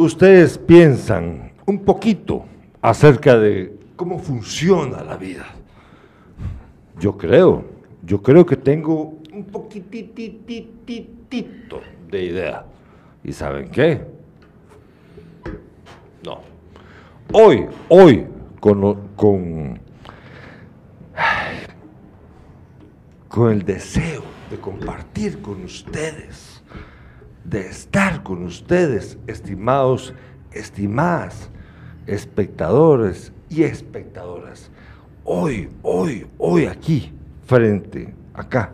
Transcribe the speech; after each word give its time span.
ustedes 0.00 0.58
piensan 0.58 1.50
un 1.66 1.84
poquito 1.84 2.44
acerca 2.80 3.36
de 3.36 3.76
cómo 3.96 4.20
funciona 4.20 5.02
la 5.02 5.16
vida. 5.16 5.46
Yo 7.00 7.18
creo, 7.18 7.64
yo 8.04 8.22
creo 8.22 8.46
que 8.46 8.56
tengo 8.56 9.18
un 9.32 9.44
poquitititito 9.46 11.80
de 12.08 12.22
idea. 12.22 12.64
¿Y 13.24 13.32
saben 13.32 13.72
qué? 13.72 14.04
No. 16.24 16.42
Hoy, 17.32 17.66
hoy, 17.88 18.24
con, 18.60 19.08
con, 19.16 19.80
con 23.28 23.50
el 23.50 23.64
deseo 23.64 24.22
de 24.48 24.60
compartir 24.60 25.42
con 25.42 25.64
ustedes 25.64 26.47
de 27.48 27.66
estar 27.66 28.22
con 28.22 28.42
ustedes, 28.42 29.18
estimados, 29.26 30.12
estimadas, 30.52 31.50
espectadores 32.06 33.32
y 33.48 33.62
espectadoras. 33.62 34.70
Hoy, 35.24 35.70
hoy, 35.82 36.26
hoy 36.36 36.66
aquí, 36.66 37.10
frente, 37.46 38.14
acá. 38.34 38.72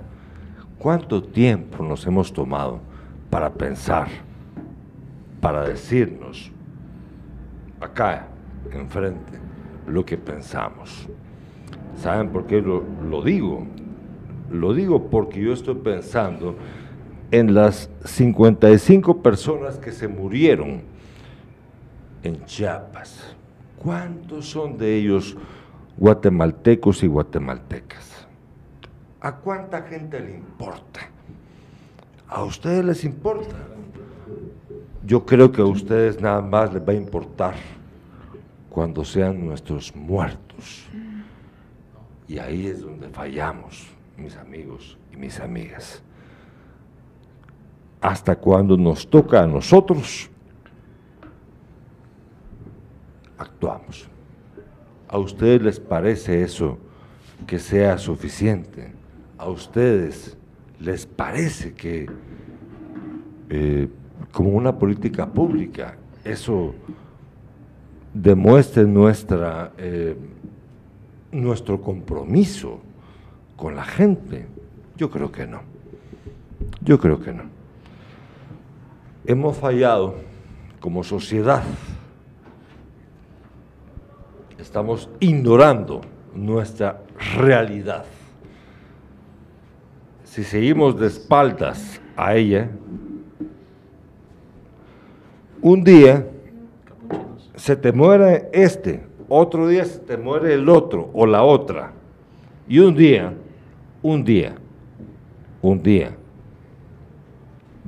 ¿Cuánto 0.78 1.22
tiempo 1.22 1.84
nos 1.84 2.04
hemos 2.06 2.32
tomado 2.32 2.80
para 3.30 3.52
pensar, 3.52 4.08
para 5.40 5.66
decirnos, 5.68 6.50
acá, 7.80 8.26
enfrente, 8.72 9.38
lo 9.86 10.04
que 10.04 10.18
pensamos? 10.18 11.08
¿Saben 11.96 12.30
por 12.30 12.46
qué 12.46 12.60
lo, 12.60 12.82
lo 13.08 13.22
digo? 13.22 13.66
Lo 14.50 14.74
digo 14.74 15.08
porque 15.10 15.40
yo 15.40 15.52
estoy 15.52 15.76
pensando 15.76 16.56
en 17.38 17.52
las 17.52 17.90
55 18.04 19.20
personas 19.20 19.78
que 19.78 19.90
se 19.90 20.06
murieron 20.06 20.82
en 22.22 22.44
Chiapas, 22.44 23.34
¿cuántos 23.76 24.48
son 24.48 24.78
de 24.78 24.94
ellos 24.94 25.36
guatemaltecos 25.96 27.02
y 27.02 27.08
guatemaltecas? 27.08 28.28
¿A 29.20 29.34
cuánta 29.34 29.82
gente 29.82 30.20
le 30.20 30.36
importa? 30.36 31.00
¿A 32.28 32.44
ustedes 32.44 32.84
les 32.84 33.04
importa? 33.04 33.56
Yo 35.04 35.26
creo 35.26 35.50
que 35.50 35.60
a 35.60 35.66
ustedes 35.66 36.20
nada 36.20 36.40
más 36.40 36.72
les 36.72 36.86
va 36.86 36.92
a 36.92 36.96
importar 36.96 37.54
cuando 38.70 39.04
sean 39.04 39.44
nuestros 39.44 39.92
muertos. 39.96 40.86
Y 42.28 42.38
ahí 42.38 42.68
es 42.68 42.80
donde 42.80 43.08
fallamos, 43.08 43.88
mis 44.16 44.36
amigos 44.36 44.96
y 45.12 45.16
mis 45.16 45.40
amigas 45.40 46.00
hasta 48.04 48.36
cuando 48.36 48.76
nos 48.76 49.08
toca 49.08 49.42
a 49.42 49.46
nosotros, 49.46 50.28
actuamos. 53.38 54.06
¿A 55.08 55.16
ustedes 55.16 55.62
les 55.62 55.80
parece 55.80 56.42
eso 56.42 56.76
que 57.46 57.58
sea 57.58 57.96
suficiente? 57.96 58.92
¿A 59.38 59.48
ustedes 59.48 60.36
les 60.78 61.06
parece 61.06 61.72
que 61.72 62.06
eh, 63.48 63.88
como 64.30 64.50
una 64.50 64.78
política 64.78 65.26
pública 65.26 65.96
eso 66.24 66.74
demuestre 68.12 68.84
nuestra, 68.84 69.72
eh, 69.78 70.14
nuestro 71.32 71.80
compromiso 71.80 72.80
con 73.56 73.74
la 73.74 73.84
gente? 73.84 74.46
Yo 74.94 75.10
creo 75.10 75.32
que 75.32 75.46
no. 75.46 75.62
Yo 76.82 76.98
creo 76.98 77.18
que 77.18 77.32
no 77.32 77.53
hemos 79.26 79.56
fallado 79.56 80.16
como 80.80 81.02
sociedad. 81.02 81.62
Estamos 84.58 85.08
ignorando 85.20 86.02
nuestra 86.34 87.02
realidad. 87.36 88.04
Si 90.24 90.44
seguimos 90.44 90.98
de 90.98 91.06
espaldas 91.06 92.00
a 92.16 92.34
ella, 92.34 92.70
un 95.62 95.82
día 95.82 96.26
se 97.54 97.76
te 97.76 97.92
muere 97.92 98.48
este, 98.52 99.06
otro 99.28 99.68
día 99.68 99.84
se 99.84 100.00
te 100.00 100.16
muere 100.16 100.54
el 100.54 100.68
otro 100.68 101.10
o 101.14 101.26
la 101.26 101.42
otra. 101.42 101.92
Y 102.68 102.78
un 102.78 102.94
día, 102.94 103.32
un 104.02 104.24
día, 104.24 104.54
un 105.62 105.82
día, 105.82 106.16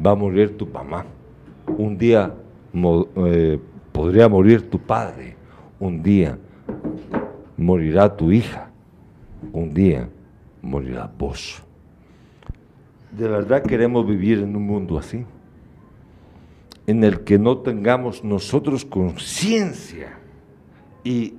va 0.05 0.13
a 0.13 0.15
morir 0.15 0.57
tu 0.57 0.67
mamá 0.67 1.05
un 1.67 1.97
día 1.99 2.35
eh, 2.75 3.59
podría 3.93 4.29
morir 4.29 4.69
tu 4.69 4.79
padre, 4.79 5.37
un 5.79 6.03
día 6.03 6.39
morirá 7.57 8.15
tu 8.15 8.31
hija, 8.31 8.71
un 9.53 9.73
día 9.73 10.09
morirá 10.63 11.11
vos. 11.19 11.63
¿De 13.11 13.29
verdad 13.29 13.63
queremos 13.63 14.07
vivir 14.07 14.41
en 14.41 14.55
un 14.55 14.67
mundo 14.67 14.99
así? 14.99 15.25
En 16.87 17.03
el 17.03 17.21
que 17.21 17.39
no 17.39 17.59
tengamos 17.59 18.23
nosotros 18.23 18.85
conciencia 18.85 20.19
y 21.03 21.35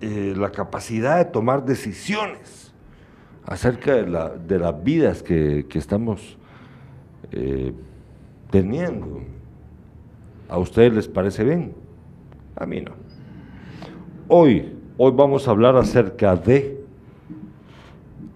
eh, 0.00 0.34
la 0.36 0.50
capacidad 0.50 1.18
de 1.18 1.24
tomar 1.26 1.64
decisiones 1.64 2.72
acerca 3.44 3.94
de, 3.94 4.58
las 4.58 4.84
vidas 4.84 5.22
que, 5.22 5.66
estamos 5.74 6.38
eh, 7.32 7.72
teniendo. 8.50 9.22
¿A 10.48 10.58
ustedes 10.58 10.94
les 10.94 11.08
parece 11.08 11.44
bien? 11.44 11.74
A 12.56 12.64
mí 12.64 12.80
no. 12.80 12.92
Hoy, 14.28 14.74
hoy 14.96 15.12
vamos 15.14 15.46
a 15.46 15.50
hablar 15.50 15.76
acerca 15.76 16.36
de 16.36 16.82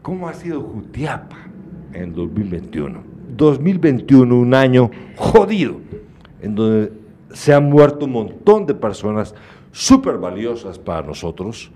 cómo 0.03 0.29
ha 0.29 0.35
sido 0.35 0.61
Jutiapa 0.61 1.39
en 1.95 2.13
2021. 2.13 3.03
2021, 3.35 4.39
un 4.39 4.55
año 4.55 4.91
jodido, 5.17 5.77
en 6.43 6.55
donde 6.55 6.93
se 7.33 7.55
han 7.55 7.71
muerto 7.71 8.05
un 8.05 8.13
montón 8.13 8.67
de 8.67 8.75
personas 8.75 9.35
súper 9.71 10.19
valiosas 10.19 10.79
para 10.79 11.07
nosotros, 11.07 11.73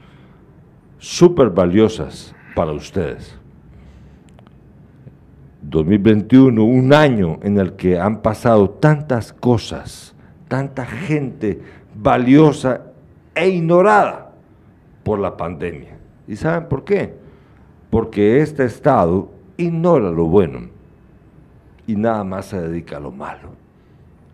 súper 0.99 1.49
valiosas 1.49 2.35
para 2.55 2.73
ustedes. 2.73 3.39
2021, 5.63 6.63
un 6.63 6.93
año 6.93 7.39
en 7.43 7.59
el 7.59 7.73
que 7.73 7.99
han 7.99 8.21
pasado 8.21 8.69
tantas 8.69 9.33
cosas 9.33 10.16
tanta 10.49 10.85
gente 10.85 11.61
valiosa 11.95 12.81
e 13.35 13.49
ignorada 13.49 14.33
por 15.03 15.19
la 15.19 15.37
pandemia. 15.37 15.97
¿Y 16.27 16.37
saben 16.37 16.69
por 16.69 16.85
qué? 16.85 17.15
Porque 17.91 18.41
este 18.41 18.65
Estado 18.65 19.31
ignora 19.57 20.11
lo 20.11 20.27
bueno 20.27 20.69
y 21.87 21.95
nada 21.95 22.25
más 22.25 22.47
se 22.47 22.61
dedica 22.61 22.97
a 22.97 23.01
lo 23.01 23.13
malo. 23.13 23.51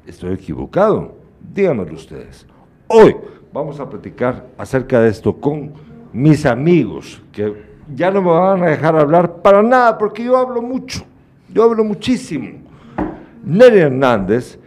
¿Estoy 0.06 0.34
equivocado? 0.34 1.14
Díganmelo 1.54 1.94
ustedes. 1.94 2.46
Hoy 2.88 3.16
vamos 3.52 3.78
a 3.78 3.88
platicar 3.88 4.46
acerca 4.56 5.00
de 5.00 5.10
esto 5.10 5.36
con 5.36 5.72
mis 6.12 6.46
amigos, 6.46 7.22
que 7.32 7.62
ya 7.94 8.10
no 8.10 8.22
me 8.22 8.30
van 8.30 8.62
a 8.62 8.66
dejar 8.66 8.96
hablar 8.96 9.36
para 9.36 9.62
nada, 9.62 9.98
porque 9.98 10.24
yo 10.24 10.36
hablo 10.36 10.62
mucho, 10.62 11.04
yo 11.52 11.64
hablo 11.64 11.84
muchísimo. 11.84 12.48
Nery 13.44 13.80
Hernández 13.80 14.58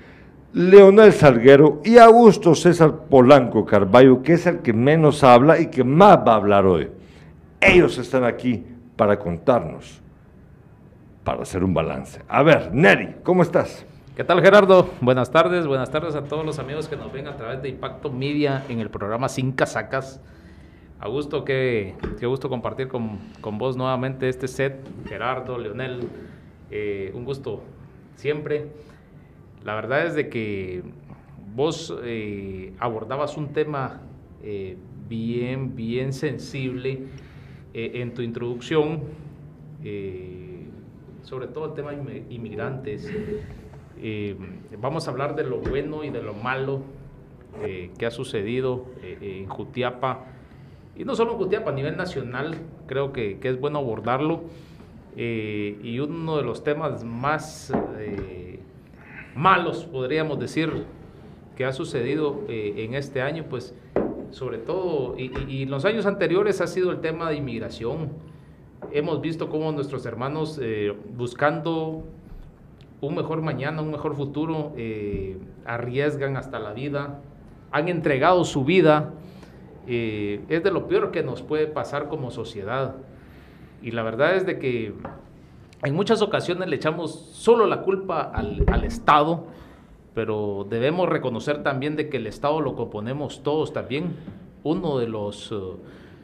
Leonel 0.56 1.12
Salguero 1.12 1.82
y 1.84 1.98
Augusto 1.98 2.56
César 2.56 3.10
Polanco 3.10 3.66
Carballo, 3.66 4.24
que 4.24 4.36
es 4.36 4.46
el 4.46 4.60
que 4.60 4.72
menos 4.72 5.22
habla 5.22 5.60
y 5.60 5.68
que 5.68 5.84
más 5.84 6.20
va 6.20 6.32
a 6.32 6.36
hablar 6.38 6.66
hoy. 6.66 6.90
Ellos 7.60 7.98
están 7.98 8.24
aquí 8.24 8.64
para 8.96 9.20
contarnos, 9.20 10.02
para 11.26 11.42
hacer 11.42 11.62
un 11.62 11.74
balance. 11.74 12.22
A 12.30 12.42
ver, 12.42 12.74
Neri, 12.74 13.16
¿cómo 13.22 13.42
estás? 13.42 13.86
¿Qué 14.16 14.24
tal 14.24 14.42
Gerardo? 14.42 14.92
Buenas 15.02 15.30
tardes, 15.30 15.68
buenas 15.68 15.92
tardes 15.92 16.16
a 16.16 16.24
todos 16.24 16.46
los 16.46 16.58
amigos 16.58 16.88
que 16.88 16.96
nos 16.96 17.12
ven 17.12 17.28
a 17.28 17.36
través 17.36 17.62
de 17.62 17.68
Impacto 17.68 18.10
Media 18.10 18.64
en 18.70 18.80
el 18.80 18.90
programa 18.90 19.28
Sin 19.28 19.52
Casacas. 19.52 20.22
Augusto, 21.02 21.44
qué, 21.44 21.96
qué 22.18 22.28
gusto 22.28 22.48
compartir 22.48 22.88
con, 22.88 23.20
vos 23.58 23.76
nuevamente 23.76 24.30
este 24.30 24.48
set, 24.48 24.88
Gerardo, 25.06 25.58
Leonel, 25.58 26.08
eh, 26.72 27.12
un 27.14 27.26
gusto 27.26 27.62
siempre. 28.16 28.70
La 29.66 29.74
verdad 29.74 30.06
es 30.06 30.14
de 30.14 30.30
que 30.30 30.84
vos 31.56 31.92
eh, 32.04 32.74
abordabas 32.78 33.36
un 33.36 33.52
tema 33.52 34.00
eh, 34.44 34.78
bien, 35.10 35.76
bien 35.76 36.14
sensible 36.14 37.02
eh, 37.74 37.92
en 37.96 38.14
tu 38.14 38.22
introducción, 38.22 39.02
sobre 41.24 41.48
todo 41.48 41.66
el 41.66 41.74
tema 41.74 41.92
de 41.94 42.26
inmigrantes. 42.30 43.12
vamos 44.80 45.08
a 45.08 45.12
hablar 45.12 45.36
de 45.36 45.44
lo 45.44 45.58
bueno 45.60 46.04
y 46.04 46.12
de 46.12 46.22
lo 46.22 46.34
malo 46.34 46.82
que 47.98 48.06
ha 48.06 48.12
sucedido 48.12 48.86
en 49.04 49.48
Jutiapa, 49.48 50.26
y 50.96 51.06
no 51.06 51.16
solo 51.16 51.34
en 51.34 51.38
Jutiapa, 51.38 51.70
a 51.70 51.74
nivel 51.74 51.98
nacional, 51.98 52.56
creo 52.88 53.14
que, 53.14 53.40
que 53.40 53.50
es 53.50 53.60
bueno 53.60 53.78
abordarlo. 53.78 54.44
y 55.16 56.00
uno 56.00 56.38
de 56.38 56.44
los 56.44 56.64
temas 56.64 57.04
más 57.04 57.72
malos, 59.36 59.86
podríamos 59.86 60.40
decir, 60.40 60.86
que 61.56 61.66
ha 61.66 61.74
sucedido 61.74 62.42
eh, 62.48 62.74
en 62.78 62.96
este 62.96 63.22
año, 63.22 63.46
pues 63.50 63.74
sobre 64.32 64.58
todo, 64.58 65.16
y, 65.18 65.64
en 65.64 65.70
los 65.70 65.86
años 65.86 66.06
anteriores 66.06 66.60
ha 66.62 66.68
sido 66.68 66.92
el 66.92 67.00
tema 67.00 67.30
de 67.30 67.38
inmigración. 67.38 68.10
Hemos 68.92 69.22
visto 69.22 69.50
cómo 69.50 69.72
nuestros 69.72 70.06
hermanos 70.06 70.60
eh, 70.62 70.94
buscando 71.16 72.04
un 73.02 73.16
mejor 73.16 73.42
mañana, 73.42 73.82
un 73.82 73.92
mejor 73.92 74.16
futuro, 74.16 74.74
eh, 74.78 75.38
arriesgan 75.66 76.38
hasta 76.38 76.60
la 76.60 76.74
vida, 76.74 77.20
han 77.72 77.88
entregado 77.88 78.44
su 78.44 78.66
vida. 78.66 79.14
es 79.88 80.64
de 80.64 80.72
lo 80.72 80.88
peor 80.88 81.12
que 81.12 81.22
nos 81.22 81.44
puede 81.44 81.68
pasar 81.68 82.08
como 82.08 82.32
sociedad. 82.32 82.96
Y 83.84 83.92
la 83.92 84.02
verdad 84.02 84.36
es 84.36 84.46
de 84.46 84.58
que 84.58 84.94
en 85.86 85.96
muchas 85.96 86.22
ocasiones 86.22 86.68
le 86.68 86.76
echamos 86.76 87.30
solo 87.34 87.68
la 87.68 87.82
culpa 87.82 88.22
al, 88.22 88.64
al 88.68 88.84
Estado, 88.84 89.46
pero 90.16 90.66
debemos 90.70 91.10
reconocer 91.10 91.62
también 91.62 91.96
de 91.96 92.10
que 92.10 92.18
el 92.18 92.26
Estado 92.26 92.62
lo 92.62 92.76
componemos 92.76 93.44
todos 93.44 93.74
también. 93.74 94.16
Uno 94.64 94.98
de 94.98 95.08
los, 95.08 95.52
eh, 95.52 95.56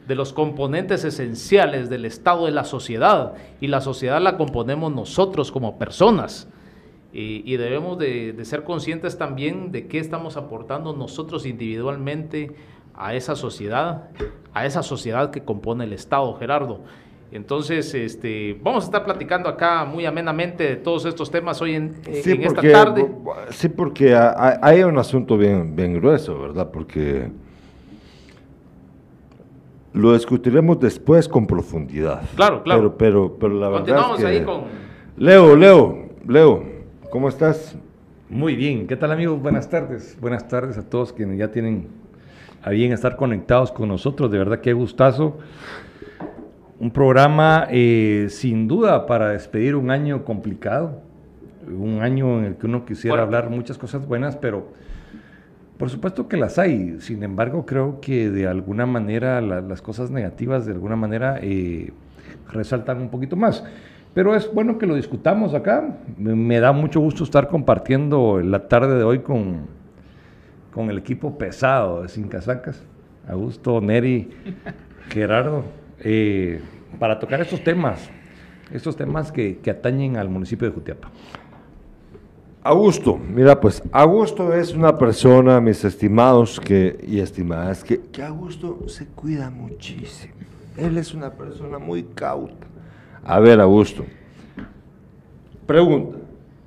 de 0.08 0.14
los 0.14 0.32
componentes 0.32 1.04
esenciales 1.04 1.90
del 1.90 2.06
Estado 2.06 2.48
es 2.48 2.54
la 2.54 2.64
sociedad 2.64 3.34
y 3.60 3.68
la 3.68 3.80
sociedad 3.80 4.20
la 4.20 4.36
componemos 4.36 4.92
nosotros 4.92 5.52
como 5.52 5.78
personas. 5.78 6.48
Y, 7.14 7.58
debemos 7.58 7.98
de, 7.98 8.32
de, 8.32 8.44
ser 8.46 8.64
conscientes 8.64 9.18
también 9.18 9.70
de 9.70 9.86
qué 9.86 9.98
estamos 9.98 10.38
aportando 10.38 10.94
nosotros 10.94 11.44
individualmente 11.44 12.56
a 12.94 13.14
esa 13.14 13.36
sociedad, 13.36 14.08
a 14.54 14.64
esa 14.64 14.82
sociedad 14.82 15.30
que 15.30 15.44
compone 15.44 15.84
el 15.84 15.92
Estado, 15.92 16.32
Gerardo. 16.36 16.80
Entonces, 17.32 17.94
este, 17.94 18.58
vamos 18.62 18.84
a 18.84 18.86
estar 18.88 19.04
platicando 19.06 19.48
acá 19.48 19.86
muy 19.86 20.04
amenamente 20.04 20.64
de 20.64 20.76
todos 20.76 21.06
estos 21.06 21.30
temas 21.30 21.62
hoy 21.62 21.74
en, 21.76 21.94
esta 22.06 22.60
tarde. 22.60 23.10
Sí, 23.48 23.70
porque 23.70 24.14
hay 24.14 24.82
un 24.82 24.98
asunto 24.98 25.38
bien, 25.38 25.74
bien 25.74 25.94
grueso, 25.94 26.38
¿verdad? 26.38 26.70
Porque 26.70 27.30
lo 29.94 30.12
discutiremos 30.12 30.78
después 30.78 31.26
con 31.26 31.46
profundidad. 31.46 32.20
Claro, 32.36 32.62
claro. 32.62 32.96
Pero, 32.98 32.98
pero, 32.98 33.36
pero 33.40 33.54
la 33.54 33.68
verdad 33.70 34.12
es 34.14 34.20
que... 34.20 34.26
ahí 34.26 34.44
con... 34.44 34.64
Leo, 35.16 35.56
Leo, 35.56 36.10
Leo, 36.28 36.64
¿cómo 37.08 37.30
estás? 37.30 37.74
Muy 38.28 38.56
bien. 38.56 38.86
¿Qué 38.86 38.96
tal, 38.96 39.10
amigos? 39.10 39.40
Buenas 39.40 39.70
tardes. 39.70 40.18
Buenas 40.20 40.46
tardes 40.48 40.76
a 40.76 40.82
todos 40.82 41.14
quienes 41.14 41.38
ya 41.38 41.50
tienen 41.50 41.88
a 42.62 42.68
bien 42.68 42.92
estar 42.92 43.16
conectados 43.16 43.72
con 43.72 43.88
nosotros. 43.88 44.30
De 44.30 44.36
verdad, 44.36 44.60
qué 44.60 44.74
gustazo 44.74 45.38
un 46.82 46.90
programa 46.90 47.68
eh, 47.70 48.26
sin 48.28 48.66
duda 48.66 49.06
para 49.06 49.28
despedir 49.28 49.76
un 49.76 49.92
año 49.92 50.24
complicado, 50.24 51.00
un 51.68 52.02
año 52.02 52.40
en 52.40 52.44
el 52.44 52.56
que 52.56 52.66
uno 52.66 52.84
quisiera 52.84 53.22
hablar 53.22 53.50
muchas 53.50 53.78
cosas 53.78 54.04
buenas, 54.04 54.34
pero 54.34 54.66
por 55.78 55.90
supuesto 55.90 56.26
que 56.26 56.36
las 56.36 56.58
hay. 56.58 56.96
Sin 56.98 57.22
embargo, 57.22 57.66
creo 57.66 58.00
que 58.00 58.30
de 58.30 58.48
alguna 58.48 58.84
manera 58.84 59.40
las 59.40 59.80
cosas 59.80 60.10
negativas 60.10 60.66
de 60.66 60.72
alguna 60.72 60.96
manera 60.96 61.38
eh, 61.40 61.92
resaltan 62.50 63.00
un 63.00 63.10
poquito 63.10 63.36
más. 63.36 63.62
Pero 64.12 64.34
es 64.34 64.52
bueno 64.52 64.76
que 64.76 64.86
lo 64.88 64.96
discutamos 64.96 65.54
acá. 65.54 65.98
Me, 66.18 66.58
da 66.58 66.72
mucho 66.72 66.98
gusto 66.98 67.22
estar 67.22 67.46
compartiendo 67.46 68.40
la 68.40 68.66
tarde 68.66 68.98
de 68.98 69.04
hoy 69.04 69.20
con, 69.20 69.68
con 70.72 70.90
el 70.90 70.98
equipo 70.98 71.38
pesado 71.38 72.02
de 72.02 72.08
Sin 72.08 72.26
Casacas. 72.26 72.84
Augusto, 73.28 73.80
Neri, 73.80 74.30
Gerardo. 75.10 75.81
Eh, 76.04 76.60
para 76.98 77.18
tocar 77.18 77.40
estos 77.40 77.62
temas, 77.62 78.10
estos 78.72 78.96
temas 78.96 79.30
que, 79.30 79.58
atañen 79.70 80.16
al 80.16 80.28
municipio 80.28 80.68
de 80.68 80.74
Jutiapa. 80.74 81.10
Augusto, 82.64 83.18
mira 83.18 83.60
pues, 83.60 83.82
Augusto 83.90 84.52
es 84.52 84.72
una 84.72 84.96
persona, 84.96 85.60
mis 85.60 85.84
estimados 85.84 86.60
que, 86.60 86.98
y 87.06 87.18
estimadas, 87.18 87.82
que, 87.82 88.00
que 88.00 88.22
Augusto 88.22 88.88
se 88.88 89.06
cuida 89.06 89.50
muchísimo. 89.50 90.34
Él 90.76 90.96
es 90.96 91.12
una 91.12 91.30
persona 91.30 91.78
muy 91.78 92.04
cauta. 92.04 92.66
A 93.24 93.40
ver, 93.40 93.60
Augusto, 93.60 94.04
pregunta, 95.66 96.18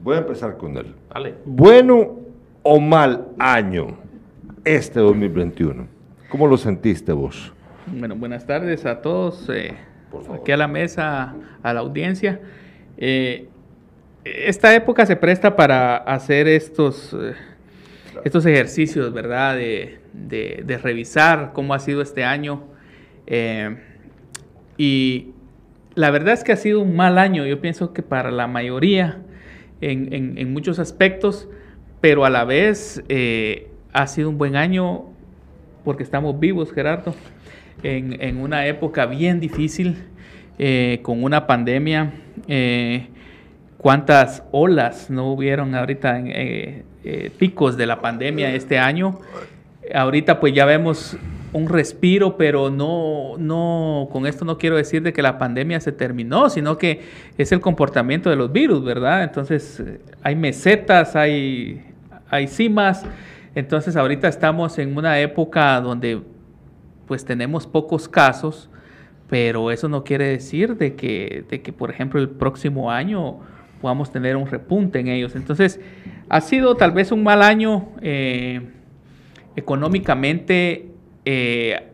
voy 0.02 0.16
a 0.16 0.20
empezar 0.20 0.58
con 0.58 0.78
él. 0.78 0.94
Vale. 1.14 1.36
¿Bueno 1.46 2.20
o 2.64 2.80
mal 2.80 3.28
año 3.40 3.88
este 4.64 5.00
2021? 5.00 5.88
¿Cómo 6.30 6.48
lo 6.48 6.58
sentiste 6.58 7.12
vos? 7.14 7.55
Bueno, 7.88 8.16
buenas 8.16 8.48
tardes 8.48 8.84
a 8.88 9.04
todos, 9.04 9.48
eh, 9.50 9.76
aquí 10.34 10.52
a 10.52 10.58
la 10.58 10.68
mesa, 10.68 11.36
a 11.62 11.72
la 11.72 11.82
audiencia. 11.82 12.40
Eh, 12.98 13.48
esta 14.24 14.74
época 14.74 15.06
se 15.06 15.16
presta 15.16 15.56
para 15.56 15.98
hacer 15.98 16.48
estos, 16.48 17.14
eh, 17.14 17.36
estos 18.24 18.44
ejercicios, 18.48 19.14
¿verdad? 19.14 19.56
De, 19.56 20.00
de, 20.14 20.78
revisar 20.80 21.52
cómo 21.54 21.76
ha 21.76 21.80
sido 21.80 22.02
este 22.02 22.24
año. 22.24 22.64
y 24.78 25.28
la 25.94 26.10
verdad 26.10 26.34
es 26.34 26.44
que 26.44 26.54
ha 26.54 26.58
sido 26.58 26.82
un 26.82 26.96
mal 26.96 27.20
año, 27.20 27.46
yo 27.46 27.62
pienso 27.62 27.94
que 27.94 28.02
para 28.02 28.32
la 28.32 28.48
mayoría, 28.48 29.22
en, 29.80 30.12
en, 30.12 30.40
en 30.40 30.54
muchos 30.54 30.80
aspectos, 30.80 31.48
pero 32.02 32.26
a 32.26 32.32
la 32.32 32.46
vez 32.46 33.04
ha 33.94 34.08
sido 34.08 34.30
un 34.30 34.40
buen 34.40 34.56
año 34.56 35.06
porque 35.84 36.02
estamos 36.02 36.40
vivos, 36.40 36.74
Gerardo 36.74 37.14
en, 37.86 38.38
una 38.38 38.66
época 38.66 39.06
bien 39.06 39.40
difícil, 39.40 39.98
eh, 40.58 41.00
con 41.04 41.24
una 41.24 41.46
pandemia. 41.48 42.12
Eh, 42.48 43.08
¿Cuántas 43.78 44.44
olas 44.52 45.10
no 45.10 45.32
hubieron 45.32 45.76
ahorita 45.76 46.20
eh, 46.26 46.84
picos 47.38 47.78
de 47.78 47.86
la 47.86 48.02
pandemia 48.02 48.54
este 48.54 48.80
año? 48.80 49.20
Ahorita 49.94 50.40
pues 50.40 50.54
ya 50.54 50.66
vemos 50.66 51.16
un 51.54 51.70
respiro, 51.70 52.36
pero 52.36 52.72
no, 52.72 53.38
no, 53.38 54.10
con 54.12 54.26
esto 54.26 54.44
no 54.44 54.58
quiero 54.58 54.76
decir 54.76 55.04
de 55.04 55.14
que 55.14 55.22
la 55.22 55.38
pandemia 55.38 55.80
se 55.80 55.92
terminó, 55.92 56.50
sino 56.50 56.78
que 56.78 57.02
es 57.38 57.52
el 57.52 57.62
comportamiento 57.62 58.30
de 58.32 58.36
los 58.36 58.52
virus, 58.52 58.84
¿verdad? 58.84 59.24
Entonces 59.24 59.84
hay 60.24 60.36
mesetas, 60.36 61.16
hay, 61.16 61.86
hay 62.30 62.48
cimas, 62.48 63.06
entonces 63.54 63.96
ahorita 63.96 64.28
estamos 64.28 64.80
en 64.80 64.98
una 64.98 65.20
época 65.20 65.80
donde 65.80 66.20
pues 67.08 67.26
tenemos 67.26 67.68
pocos 67.68 68.08
casos, 68.08 68.70
pero 69.30 69.72
eso 69.72 69.90
no 69.90 70.04
quiere 70.04 70.28
decir 70.28 70.78
de 70.78 70.96
que, 70.96 71.46
de 71.50 71.62
que, 71.62 71.74
por 71.74 71.90
ejemplo, 71.90 72.20
el 72.20 72.30
próximo 72.30 72.92
año 72.92 73.40
podamos 73.82 74.12
tener 74.12 74.36
un 74.36 74.48
repunte 74.48 75.00
en 75.00 75.08
ellos. 75.08 75.36
Entonces, 75.36 75.80
ha 76.30 76.42
sido 76.42 76.76
tal 76.76 76.92
vez 76.92 77.12
un 77.12 77.24
mal 77.24 77.42
año 77.42 77.90
eh, 78.02 78.62
económicamente. 79.56 80.92
Eh, 81.26 81.88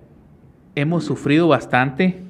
hemos 0.75 1.03
sufrido 1.03 1.48
bastante 1.48 2.22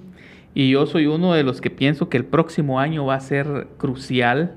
y 0.54 0.72
yo 0.72 0.86
soy 0.86 1.08
uno 1.08 1.34
de 1.34 1.44
los 1.44 1.62
que 1.62 1.70
pienso 1.70 2.10
que 2.10 2.18
el 2.18 2.26
próximo 2.26 2.80
año 2.80 3.06
va 3.06 3.16
a 3.16 3.20
ser 3.20 3.68
crucial. 3.78 4.56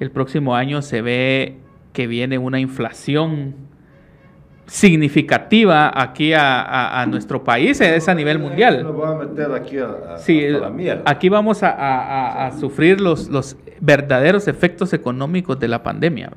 El 0.00 0.10
próximo 0.10 0.54
año 0.54 0.82
se 0.82 1.02
ve 1.02 1.56
que 1.92 2.06
viene 2.06 2.38
una 2.38 2.60
inflación 2.60 3.54
significativa 4.66 5.90
aquí 5.94 6.32
a, 6.34 7.04
nuestro 7.08 7.44
país, 7.44 7.80
es 7.80 8.08
a 8.08 8.14
nivel 8.14 8.38
mundial. 8.38 8.86
aquí 11.04 11.28
vamos 11.28 11.60
a, 11.62 12.50
sufrir 12.58 13.00
los, 13.00 13.28
los 13.28 13.56
verdaderos 13.80 14.48
efectos 14.48 14.92
económicos 14.92 15.58
de 15.58 15.68
la 15.68 15.82
pandemia. 15.82 16.30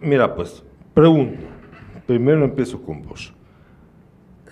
Mira, 0.00 0.34
pues, 0.34 0.62
pregunto, 0.92 1.40
primero 2.06 2.44
empiezo 2.44 2.80
con 2.80 3.02
vos. 3.02 3.32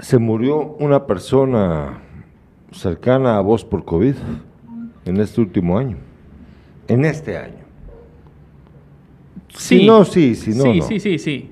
¿Se 0.01 0.19
murió 0.19 0.77
una 0.79 1.07
persona 1.07 2.01
cercana 2.73 3.37
a 3.37 3.41
vos 3.41 3.65
por 3.65 3.85
COVID 3.85 4.15
en 5.05 5.21
este 5.21 5.41
último 5.41 5.79
año? 5.79 5.97
En 6.89 7.05
este 7.05 7.37
año. 7.37 7.63
Sí, 9.49 9.87
no, 9.87 10.05
sí, 10.05 10.35
sí, 10.35 10.53
no, 10.55 10.65
sí, 10.65 10.81
sí, 10.83 11.01
sí, 11.01 11.19
sí. 11.19 11.52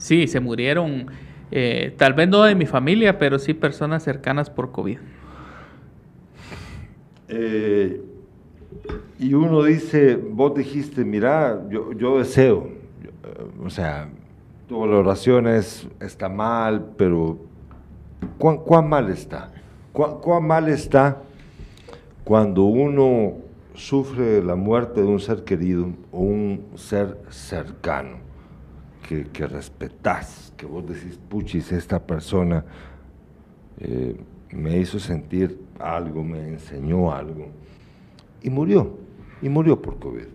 Sí, 0.00 0.26
se 0.26 0.40
murieron, 0.40 1.08
eh, 1.50 1.94
tal 1.98 2.14
vez 2.14 2.26
no 2.26 2.42
de 2.44 2.54
mi 2.54 2.64
familia, 2.64 3.18
pero 3.18 3.38
sí 3.38 3.52
personas 3.52 4.02
cercanas 4.02 4.48
por 4.48 4.72
COVID. 4.72 4.96
Eh, 7.28 8.00
y 9.18 9.34
uno 9.34 9.62
dice, 9.62 10.16
vos 10.16 10.54
dijiste, 10.54 11.04
mira, 11.04 11.60
yo, 11.68 11.92
yo 11.92 12.18
deseo, 12.18 12.70
eh, 13.24 13.62
o 13.62 13.68
sea, 13.68 14.08
tu 14.66 14.80
valoración 14.80 15.46
es, 15.46 15.86
está 16.00 16.30
mal, 16.30 16.92
pero 16.96 17.36
¿cuán, 18.38 18.88
mal 18.88 19.10
está? 19.10 19.52
¿Cuán, 19.92 20.18
¿Cuán 20.22 20.46
mal 20.46 20.70
está 20.70 21.20
cuando 22.24 22.62
uno 22.62 23.34
sufre 23.74 24.42
la 24.42 24.56
muerte 24.56 25.02
de 25.02 25.06
un 25.06 25.20
ser 25.20 25.44
querido 25.44 25.90
o 26.10 26.20
un 26.20 26.64
ser 26.74 27.18
cercano? 27.28 28.29
Que, 29.10 29.24
que 29.24 29.44
respetás, 29.44 30.52
que 30.56 30.64
vos 30.66 30.86
decís, 30.86 31.18
puchis, 31.28 31.72
esta 31.72 31.98
persona 31.98 32.64
eh, 33.80 34.14
me 34.52 34.78
hizo 34.78 35.00
sentir 35.00 35.58
algo, 35.80 36.22
me 36.22 36.46
enseñó 36.46 37.12
algo, 37.12 37.48
y 38.40 38.50
murió, 38.50 38.96
y 39.42 39.48
murió 39.48 39.82
por 39.82 39.98
COVID. 39.98 40.26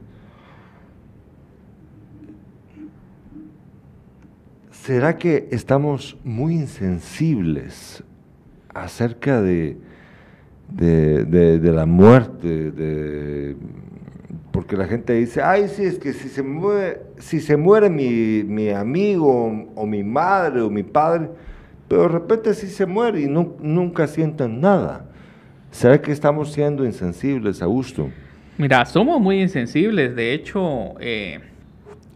¿será 4.71 5.17
que 5.17 5.47
estamos 5.51 6.17
muy 6.25 6.53
insensibles 6.55 8.03
acerca 8.73 9.41
de, 9.41 9.77
de, 10.69 11.23
de- 11.25 11.59
de 11.59 11.71
la 11.71 11.85
muerte? 11.85 12.71
De, 12.71 13.55
porque 14.55 14.77
la 14.77 14.87
gente 14.87 15.11
dice, 15.13 15.41
ay, 15.41 15.67
sí, 15.67 15.83
es 15.83 15.99
que 15.99 16.13
si 16.13 16.29
se 16.29 16.41
muere, 16.41 17.01
si 17.17 17.41
se 17.41 17.57
muere 17.57 17.89
mi, 17.89 18.41
mi 18.43 18.69
amigo 18.69 19.67
o 19.75 19.85
mi 19.85 20.01
madre 20.01 20.61
o 20.61 20.69
mi 20.69 20.81
padre, 20.83 21.29
pero 21.89 22.03
de 22.03 22.07
repente 22.07 22.53
sí 22.53 22.67
se 22.67 22.85
muere 22.85 23.19
y 23.21 23.27
nu- 23.27 23.57
nunca 23.59 24.07
sienten 24.07 24.61
nada. 24.61 25.05
¿Será 25.71 26.01
que 26.01 26.13
estamos 26.13 26.53
siendo 26.53 26.85
insensibles, 26.85 27.61
Augusto? 27.61 28.09
Mira, 28.57 28.85
somos 28.85 29.19
muy 29.19 29.41
insensibles. 29.41 30.15
De 30.15 30.33
hecho, 30.33 30.93
eh, 31.01 31.41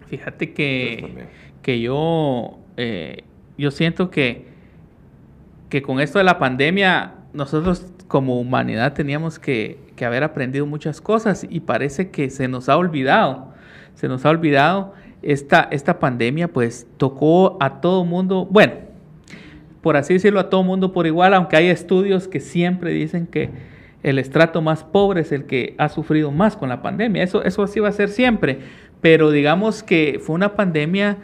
fíjate 0.07 0.53
que, 0.53 1.25
que 1.61 1.81
yo, 1.81 2.57
eh, 2.77 3.23
yo 3.57 3.69
siento 3.69 4.09
que, 4.09 4.45
que 5.67 5.81
con 5.81 5.99
esto 5.99 6.19
de 6.19 6.23
la 6.23 6.39
pandemia, 6.39 7.15
nosotros 7.33 7.85
como 8.07 8.39
humanidad 8.39 8.93
teníamos 8.93 9.37
que, 9.39 9.77
que 9.99 10.05
haber 10.05 10.23
aprendido 10.23 10.65
muchas 10.65 11.01
cosas 11.01 11.45
y 11.49 11.59
parece 11.59 12.09
que 12.09 12.29
se 12.29 12.47
nos 12.47 12.69
ha 12.69 12.77
olvidado. 12.77 13.49
Se 13.95 14.07
nos 14.07 14.25
ha 14.25 14.29
olvidado. 14.29 14.93
Esta, 15.21 15.67
esta 15.71 15.99
pandemia 15.99 16.47
pues 16.47 16.87
tocó 16.95 17.57
a 17.59 17.81
todo 17.81 18.05
mundo, 18.05 18.47
bueno, 18.49 18.75
por 19.81 19.97
así 19.97 20.13
decirlo, 20.13 20.39
a 20.39 20.49
todo 20.49 20.63
mundo 20.63 20.93
por 20.93 21.05
igual, 21.05 21.33
aunque 21.33 21.57
hay 21.57 21.67
estudios 21.67 22.29
que 22.29 22.39
siempre 22.39 22.91
dicen 22.91 23.27
que 23.27 23.49
el 24.01 24.19
estrato 24.19 24.61
más 24.61 24.85
pobre 24.85 25.19
es 25.19 25.33
el 25.33 25.43
que 25.43 25.75
ha 25.77 25.89
sufrido 25.89 26.31
más 26.31 26.55
con 26.55 26.69
la 26.69 26.81
pandemia. 26.81 27.21
Eso, 27.21 27.43
eso 27.43 27.61
así 27.61 27.81
va 27.81 27.89
a 27.89 27.91
ser 27.91 28.07
siempre. 28.07 28.59
Pero 29.01 29.31
digamos 29.31 29.83
que 29.83 30.21
fue 30.23 30.35
una 30.35 30.55
pandemia 30.55 31.17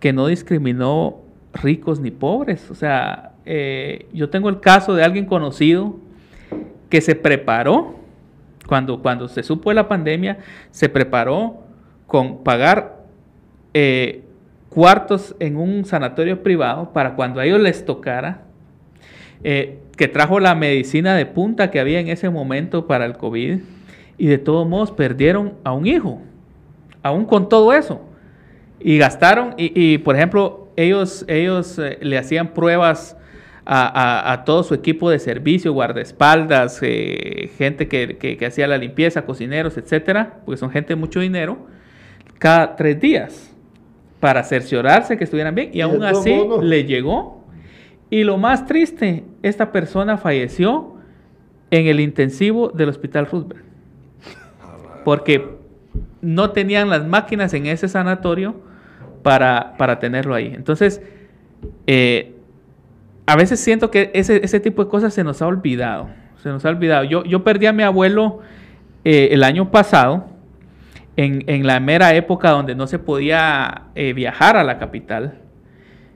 que 0.00 0.12
no 0.12 0.26
discriminó 0.26 1.20
ricos 1.54 2.00
ni 2.00 2.10
pobres. 2.10 2.72
O 2.72 2.74
sea, 2.74 3.34
eh, 3.44 4.06
yo 4.12 4.30
tengo 4.30 4.48
el 4.48 4.58
caso 4.58 4.96
de 4.96 5.04
alguien 5.04 5.26
conocido 5.26 5.94
que 6.88 7.00
se 7.00 7.14
preparó, 7.14 8.05
cuando, 8.66 9.00
cuando 9.00 9.28
se 9.28 9.42
supo 9.42 9.70
de 9.70 9.74
la 9.76 9.88
pandemia, 9.88 10.38
se 10.70 10.88
preparó 10.88 11.62
con 12.06 12.42
pagar 12.44 13.04
eh, 13.74 14.22
cuartos 14.68 15.34
en 15.38 15.56
un 15.56 15.84
sanatorio 15.84 16.42
privado 16.42 16.92
para 16.92 17.14
cuando 17.14 17.40
a 17.40 17.46
ellos 17.46 17.60
les 17.60 17.84
tocara, 17.84 18.42
eh, 19.42 19.78
que 19.96 20.08
trajo 20.08 20.40
la 20.40 20.54
medicina 20.54 21.14
de 21.14 21.26
punta 21.26 21.70
que 21.70 21.80
había 21.80 22.00
en 22.00 22.08
ese 22.08 22.28
momento 22.30 22.86
para 22.86 23.06
el 23.06 23.16
COVID, 23.16 23.60
y 24.18 24.26
de 24.26 24.38
todos 24.38 24.68
modos 24.68 24.92
perdieron 24.92 25.54
a 25.64 25.72
un 25.72 25.86
hijo, 25.86 26.20
aún 27.02 27.24
con 27.24 27.48
todo 27.48 27.72
eso. 27.72 28.00
Y 28.80 28.98
gastaron, 28.98 29.54
y, 29.56 29.98
por 29.98 30.16
ejemplo, 30.16 30.68
ellos, 30.76 31.24
ellos 31.28 31.78
eh, 31.78 31.98
le 32.02 32.18
hacían 32.18 32.48
pruebas 32.48 33.16
a, 33.66 33.86
a- 33.88 34.32
a 34.32 34.44
todo 34.44 34.62
su 34.62 34.74
equipo 34.74 35.10
de 35.10 35.18
servicio, 35.18 35.72
guardaespaldas, 35.72 36.78
eh, 36.82 37.50
gente 37.58 37.88
que, 37.88 38.16
que- 38.16 38.36
que 38.36 38.46
hacía 38.46 38.66
la 38.68 38.78
limpieza, 38.78 39.26
cocineros, 39.26 39.76
etcétera, 39.76 40.38
porque 40.44 40.56
son 40.58 40.70
gente 40.70 40.90
de 40.90 40.96
mucho 40.96 41.20
dinero, 41.20 41.58
cada 42.38 42.76
tres 42.76 43.00
días 43.00 43.52
para 44.20 44.42
cerciorarse 44.44 45.16
que 45.18 45.24
estuvieran 45.24 45.54
bien 45.54 45.70
y 45.72 45.80
aún 45.80 46.00
así 46.04 46.30
le 46.62 46.84
llegó. 46.84 47.44
Y 48.08 48.22
lo 48.22 48.38
más 48.38 48.66
triste, 48.66 49.24
esta 49.42 49.72
persona 49.72 50.16
falleció 50.16 50.94
en 51.72 51.86
el 51.88 51.98
intensivo 51.98 52.68
del 52.68 52.88
Hospital 52.90 53.26
Roosevelt. 53.26 53.64
Porque 55.04 55.56
no 56.20 56.50
tenían 56.50 56.88
las 56.88 57.04
máquinas 57.06 57.52
en 57.54 57.66
ese 57.66 57.88
sanatorio 57.88 58.54
para, 59.22 59.74
para 59.76 59.98
tenerlo 59.98 60.34
ahí. 60.34 60.52
Entonces, 60.54 61.02
eh, 61.86 62.35
a 63.26 63.36
veces 63.36 63.60
siento 63.60 63.90
que 63.90 64.10
ese, 64.14 64.40
ese 64.44 64.60
tipo 64.60 64.84
de 64.84 64.90
cosas 64.90 65.12
se 65.12 65.24
nos 65.24 65.42
ha 65.42 65.46
olvidado. 65.46 66.08
Se 66.42 66.48
nos 66.48 66.64
ha 66.64 66.68
olvidado. 66.68 67.04
Yo, 67.04 67.24
yo 67.24 67.42
perdí 67.42 67.66
a 67.66 67.72
mi 67.72 67.82
abuelo 67.82 68.40
eh, 69.04 69.28
el 69.32 69.42
año 69.42 69.70
pasado, 69.70 70.26
en, 71.16 71.44
en 71.46 71.66
la 71.66 71.80
mera 71.80 72.14
época 72.14 72.50
donde 72.50 72.74
no 72.74 72.86
se 72.86 72.98
podía 72.98 73.84
eh, 73.94 74.12
viajar 74.12 74.56
a 74.56 74.64
la 74.64 74.78
capital, 74.78 75.38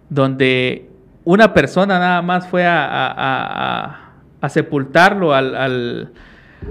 donde 0.09 0.89
una 1.25 1.55
persona 1.55 1.99
nada 1.99 2.23
más 2.23 2.47
fue 2.49 2.67
a, 2.67 2.87
a- 4.41 4.49
sepultarlo 4.49 5.35
al, 5.35 5.55
al- 5.55 6.13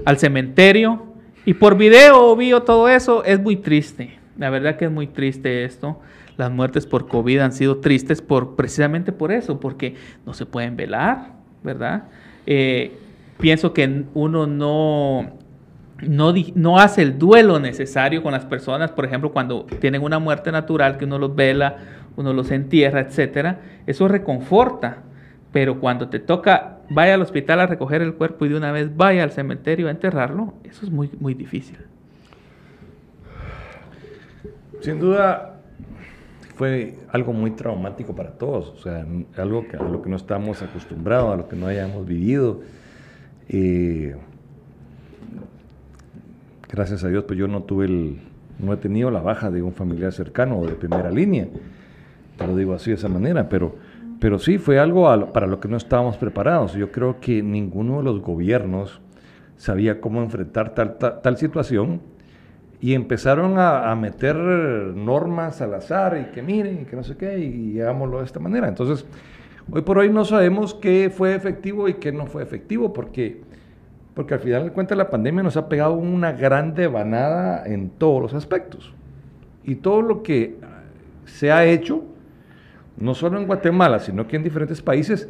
al 0.04 0.18
cementerio 0.18 1.06
y 1.44 1.54
por 1.54 1.76
video 1.76 2.34
vio 2.36 2.62
todo 2.62 2.88
eso, 2.88 3.24
es 3.24 3.40
muy 3.40 3.56
triste. 3.56 4.18
La 4.38 4.50
verdad 4.50 4.76
que 4.76 4.84
es 4.86 4.90
muy 4.90 5.06
triste 5.06 5.64
esto. 5.64 6.00
Las 6.40 6.50
muertes 6.50 6.86
por 6.86 7.06
COVID 7.06 7.38
han 7.40 7.52
sido 7.52 7.80
tristes 7.80 8.22
por, 8.22 8.56
precisamente 8.56 9.12
por 9.12 9.30
eso, 9.30 9.60
porque 9.60 9.96
no 10.24 10.32
se 10.32 10.46
pueden 10.46 10.74
velar, 10.74 11.32
¿verdad? 11.62 12.04
Eh, 12.46 12.96
pienso 13.38 13.74
que 13.74 14.04
uno 14.14 14.46
no, 14.46 15.32
no, 16.00 16.32
no 16.54 16.78
hace 16.78 17.02
el 17.02 17.18
duelo 17.18 17.60
necesario 17.60 18.22
con 18.22 18.32
las 18.32 18.46
personas, 18.46 18.90
por 18.90 19.04
ejemplo, 19.04 19.32
cuando 19.32 19.66
tienen 19.80 20.02
una 20.02 20.18
muerte 20.18 20.50
natural, 20.50 20.96
que 20.96 21.04
uno 21.04 21.18
los 21.18 21.36
vela, 21.36 21.76
uno 22.16 22.32
los 22.32 22.50
entierra, 22.50 23.00
etcétera, 23.00 23.60
eso 23.86 24.08
reconforta. 24.08 25.02
Pero 25.52 25.78
cuando 25.78 26.08
te 26.08 26.20
toca, 26.20 26.78
vaya 26.88 27.12
al 27.12 27.20
hospital 27.20 27.60
a 27.60 27.66
recoger 27.66 28.00
el 28.00 28.14
cuerpo 28.14 28.46
y 28.46 28.48
de 28.48 28.56
una 28.56 28.72
vez 28.72 28.96
vaya 28.96 29.24
al 29.24 29.32
cementerio 29.32 29.88
a 29.88 29.90
enterrarlo, 29.90 30.54
eso 30.64 30.86
es 30.86 30.90
muy, 30.90 31.10
muy 31.20 31.34
difícil. 31.34 31.76
Sin 34.80 34.98
duda 34.98 35.59
fue 36.60 36.98
algo 37.10 37.32
muy 37.32 37.52
traumático 37.52 38.14
para 38.14 38.32
todos, 38.32 38.68
o 38.68 38.76
sea, 38.82 39.06
algo 39.38 39.66
que, 39.66 39.78
a 39.78 39.82
lo 39.82 40.02
que 40.02 40.10
no 40.10 40.16
estamos 40.16 40.60
acostumbrados, 40.60 41.32
a 41.32 41.36
lo 41.38 41.48
que 41.48 41.56
no 41.56 41.66
hayamos 41.68 42.06
vivido. 42.06 42.60
Eh, 43.48 44.14
gracias 46.68 47.02
a 47.02 47.08
Dios, 47.08 47.24
pues 47.26 47.38
yo 47.38 47.48
no 47.48 47.62
tuve 47.62 47.86
el, 47.86 48.18
no 48.58 48.74
he 48.74 48.76
tenido 48.76 49.10
la 49.10 49.22
baja 49.22 49.50
de 49.50 49.62
un 49.62 49.72
familiar 49.72 50.12
cercano 50.12 50.58
o 50.58 50.66
de 50.66 50.74
primera 50.74 51.10
línea, 51.10 51.48
te 52.36 52.46
lo 52.46 52.54
digo 52.54 52.74
así 52.74 52.90
de 52.90 52.96
esa 52.96 53.08
manera, 53.08 53.48
pero, 53.48 53.76
pero 54.20 54.38
sí 54.38 54.58
fue 54.58 54.78
algo 54.78 55.16
lo- 55.16 55.32
para 55.32 55.46
lo 55.46 55.60
que 55.60 55.68
no 55.68 55.78
estábamos 55.78 56.18
preparados. 56.18 56.74
Yo 56.74 56.92
creo 56.92 57.20
que 57.20 57.42
ninguno 57.42 57.96
de 57.96 58.02
los 58.02 58.20
gobiernos 58.20 59.00
sabía 59.56 59.98
cómo 60.02 60.20
enfrentar 60.22 60.74
tal 60.74 61.36
situación 61.38 62.02
y 62.80 62.94
empezaron 62.94 63.58
a, 63.58 63.90
a 63.90 63.94
meter 63.94 64.36
normas 64.36 65.60
al 65.60 65.74
azar 65.74 66.18
y 66.18 66.32
que 66.32 66.42
miren 66.42 66.82
y 66.82 66.84
que 66.86 66.96
no 66.96 67.04
sé 67.04 67.16
qué 67.16 67.38
y, 67.38 67.80
hagámoslo 67.80 68.18
de 68.18 68.24
esta 68.24 68.40
manera. 68.40 68.68
Entonces, 68.68 69.04
hoy 69.70 69.82
por 69.82 69.98
hoy 69.98 70.08
no 70.08 70.24
sabemos 70.24 70.74
qué 70.74 71.12
fue 71.14 71.34
efectivo 71.34 71.88
y 71.88 71.94
qué 71.94 72.10
no 72.10 72.26
fue 72.26 72.42
efectivo 72.42 72.92
porque, 72.92 73.42
porque 74.14 74.34
al 74.34 74.40
final 74.40 74.64
de 74.64 74.72
cuentas 74.72 74.96
la 74.96 75.10
pandemia 75.10 75.42
nos 75.42 75.58
ha 75.58 75.68
pegado 75.68 75.92
una 75.92 76.32
gran 76.32 76.74
devanada 76.74 77.66
en 77.66 77.90
todos 77.90 78.22
los 78.22 78.34
aspectos. 78.34 78.94
Y 79.62 79.74
todo 79.74 80.00
lo 80.00 80.22
que 80.22 80.56
se 81.26 81.52
ha 81.52 81.66
hecho, 81.66 82.02
no 82.96 83.14
solo 83.14 83.38
en 83.38 83.46
Guatemala, 83.46 83.98
sino 83.98 84.26
que 84.26 84.36
en 84.36 84.42
diferentes 84.42 84.80
países, 84.80 85.28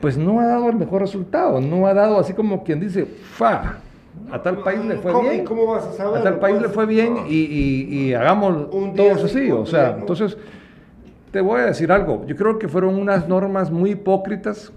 pues 0.00 0.16
no 0.16 0.38
ha 0.38 0.46
dado 0.46 0.68
el 0.68 0.76
mejor 0.76 1.00
resultado, 1.00 1.60
no 1.60 1.88
ha 1.88 1.94
dado 1.94 2.20
así 2.20 2.34
como 2.34 2.62
quien 2.62 2.78
dice, 2.78 3.04
fa, 3.04 3.78
a 4.30 4.42
tal 4.42 4.58
país 4.58 4.84
le 4.84 4.96
fue 4.96 5.12
¿Cómo- 5.12 5.28
bien. 5.28 5.42
y 5.42 5.44
cómo 5.44 5.66
vas 5.66 5.84
a 5.86 5.92
saber? 5.92 6.20
A 6.20 6.22
tal 6.22 6.38
país 6.38 6.60
le 6.60 6.68
fue 6.68 6.86
bien 6.86 7.14
no. 7.14 7.26
y, 7.26 7.34
y, 7.34 7.94
y 8.08 8.14
hagamos 8.14 8.68
Un 8.72 8.94
día 8.94 9.14
todos 9.14 9.30
sí, 9.30 9.38
así. 9.38 9.50
O 9.50 9.66
sea, 9.66 9.96
entonces, 9.98 10.36
te 11.30 11.40
voy 11.40 11.60
a 11.60 11.66
decir 11.66 11.90
algo. 11.92 12.24
Yo 12.26 12.36
creo 12.36 12.58
que 12.58 12.68
fueron 12.68 12.96
unas 12.96 13.28
normas 13.28 13.70
muy 13.70 13.90
hipócritas, 13.92 14.72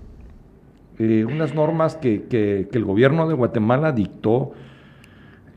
eh, 1.00 1.25
unas 1.25 1.53
normas 1.56 1.96
que, 1.96 2.24
que- 2.24 2.67
que 2.72 2.77
el 2.77 2.86
gobierno 2.86 3.27
de 3.27 3.34
Guatemala 3.36 3.91
dictó 3.91 4.51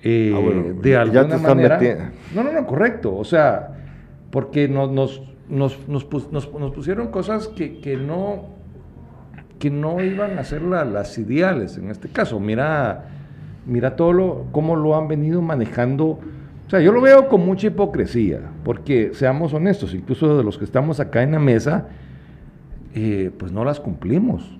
eh, 0.03 0.33
Ah, 0.35 0.41
bueno, 0.41 0.81
de 0.81 0.91
ya 0.91 1.01
alguna 1.03 1.29
te 1.29 1.35
estás 1.37 1.43
manera. 1.43 1.77
metiendo. 1.79 2.05
No, 2.35 2.43
no, 2.43 2.53
no, 2.53 2.67
correcto. 2.67 3.15
O 3.17 3.25
sea, 3.25 3.77
porque 4.31 4.67
nos, 4.69 4.91
nos, 4.91 5.23
nos, 5.49 5.89
nos 5.89 6.05
pus- 6.07 6.31
nos- 6.33 6.51
nos 6.55 6.71
pusieron 6.73 7.09
cosas 7.09 7.49
que, 7.49 7.81
que 7.81 7.97
no 7.97 8.59
que 9.59 9.69
no 9.71 10.03
iban 10.03 10.39
a 10.39 10.45
ser 10.45 10.63
la- 10.63 10.87
las 10.87 11.19
ideales 11.19 11.77
en 11.77 11.91
este 11.91 12.09
caso. 12.09 12.41
Mira, 12.41 13.09
mira 13.71 13.97
todo 13.97 14.13
lo, 14.13 14.45
cómo 14.53 14.77
lo 14.77 14.97
han 14.97 15.09
venido 15.09 15.41
manejando. 15.41 16.19
O 16.67 16.71
sea, 16.71 16.81
yo 16.81 16.93
lo 16.93 17.01
veo 17.01 17.29
con 17.29 17.45
mucha 17.45 17.69
hipocresía, 17.69 18.41
porque 18.65 19.11
seamos 19.15 19.55
honestos, 19.55 19.95
incluso 19.95 20.37
de 20.37 20.45
los 20.45 20.59
que 20.59 20.65
estamos 20.65 21.01
acá 21.01 21.23
en 21.23 21.33
la 21.33 21.39
mesa, 21.39 21.89
eh, 22.95 23.31
pues 23.39 23.51
no 23.53 23.65
las 23.65 23.81
cumplimos. 23.81 24.57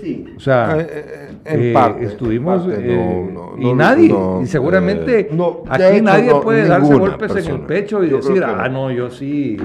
Sí. 0.00 0.26
O 0.36 0.40
sea, 0.40 0.76
Eh, 0.78 0.86
eh, 0.88 1.28
en 1.44 1.62
eh, 1.62 1.72
parte. 1.72 2.04
estuvimos 2.04 2.64
en 2.66 2.70
parte, 2.70 2.92
eh, 2.92 3.30
no, 3.32 3.50
no, 3.56 3.58
y 3.58 3.64
no, 3.64 3.74
nadie, 3.74 4.08
no, 4.10 4.40
y 4.42 4.46
seguramente 4.46 5.20
eh, 5.20 5.28
aquí 5.68 5.82
hecho, 5.96 6.04
nadie 6.04 6.30
no, 6.30 6.40
puede 6.40 6.68
darse 6.68 6.94
golpes 6.94 7.34
en 7.34 7.52
el 7.52 7.60
pecho 7.62 8.04
y 8.04 8.10
Yo 8.10 8.18
decir, 8.18 8.44
ah, 8.44 8.68
no, 8.68 8.92
yo 8.92 9.10
sí 9.10 9.56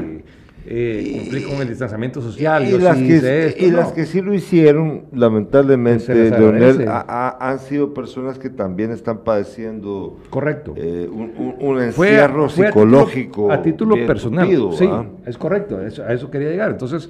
eh, 0.65 1.17
cumplir 1.20 1.48
con 1.48 1.62
el 1.62 1.67
distanciamiento 1.67 2.22
social. 2.22 2.65
Y, 2.67 2.77
las, 2.77 2.98
sí 2.98 3.08
que, 3.08 3.46
esto, 3.48 3.65
y 3.65 3.70
no. 3.72 3.77
las 3.77 3.91
que 3.91 4.05
sí 4.05 4.22
lo 4.22 4.34
hicieron, 4.34 5.03
lamentablemente, 5.12 6.29
Leonel, 6.32 6.86
han 6.88 7.60
sido 7.60 7.93
personas 7.93 8.39
que 8.39 8.50
también 8.50 8.91
están 8.91 9.20
padeciendo 9.20 10.17
Correcto. 10.29 10.74
eh, 10.77 11.10
un, 11.12 11.32
un- 11.38 11.55
un 11.60 11.91
Fue- 11.91 12.10
encierro 12.10 12.50
fue 12.50 12.65
a 12.65 12.70
psicológico. 12.70 13.41
título, 13.48 13.51
a 13.53 13.62
título 13.62 13.96
personal. 14.08 14.48
sí, 14.77 14.89
es 15.25 15.38
correcto, 15.38 15.77
a 15.77 15.86
eso, 15.88 16.03
a 16.03 16.13
eso 16.13 16.32
quería 16.32 16.50
llegar. 16.50 16.72
Entonces, 16.72 17.10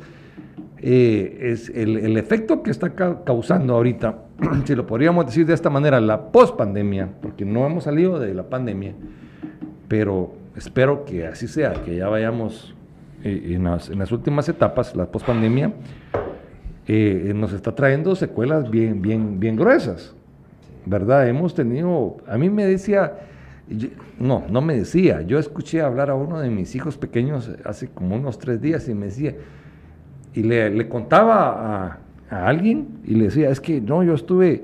eh, 0.86 1.38
es 1.53 1.69
el, 1.69 1.98
el 1.98 2.17
efecto 2.17 2.62
que 2.63 2.72
está 2.72 2.89
ca- 2.95 3.24
causando 3.24 3.75
ahorita, 3.75 4.17
si 4.65 4.75
lo 4.75 4.86
podríamos 4.88 5.25
decir 5.27 5.45
de 5.45 5.53
esta 5.53 5.69
manera, 5.69 6.01
la 6.01 6.31
pospandemia, 6.31 7.10
porque 7.22 7.45
no 7.45 7.65
hemos 7.65 7.83
salido 7.86 8.19
de 8.19 8.33
la 8.33 8.50
pandemia, 8.50 8.93
pero 9.88 10.33
espero 10.55 11.05
que 11.05 11.25
así 11.27 11.48
sea, 11.48 11.74
que 11.86 11.95
ya 11.95 12.07
vayamos 12.10 12.75
en, 13.24 13.63
las, 13.63 13.89
en 13.89 14.00
las 14.00 14.12
últimas 14.12 14.48
etapas, 14.50 14.96
la 14.96 15.06
pospandemia, 15.06 15.72
eh, 16.88 17.32
nos 17.36 17.53
está 17.53 17.74
trayendo 17.74 18.15
secuelas 18.15 18.70
bien, 18.70 19.01
bien, 19.01 19.39
bien 19.39 19.56
gruesas. 19.56 20.13
¿Verdad? 20.86 21.30
Hemos 21.30 21.56
tenido, 21.56 22.18
a 22.27 22.38
mí 22.38 22.50
me 22.50 22.65
decía, 22.65 23.13
yo- 23.70 23.88
no, 24.20 24.44
no 24.50 24.62
me 24.62 24.75
decía, 24.75 25.22
yo 25.22 25.39
escuché 25.39 25.82
hablar 25.82 26.10
a 26.10 26.15
uno 26.15 26.42
de 26.42 26.50
mis 26.50 26.75
hijos 26.75 26.98
pequeños 26.98 27.50
hace 27.63 27.88
como 27.88 28.15
unos 28.18 28.38
tres 28.38 28.60
días 28.62 28.89
y 28.89 28.94
me 28.94 29.06
decía, 29.06 29.34
y 30.34 30.44
le, 30.44 30.70
le 30.70 30.89
contaba 30.89 31.86
a, 31.86 32.00
a 32.30 32.48
alguien 32.48 32.88
y 33.06 33.15
le 33.15 33.25
decía, 33.25 33.50
es 33.50 33.62
que 33.62 33.80
no, 33.80 34.03
yo 34.03 34.13
estuve, 34.13 34.63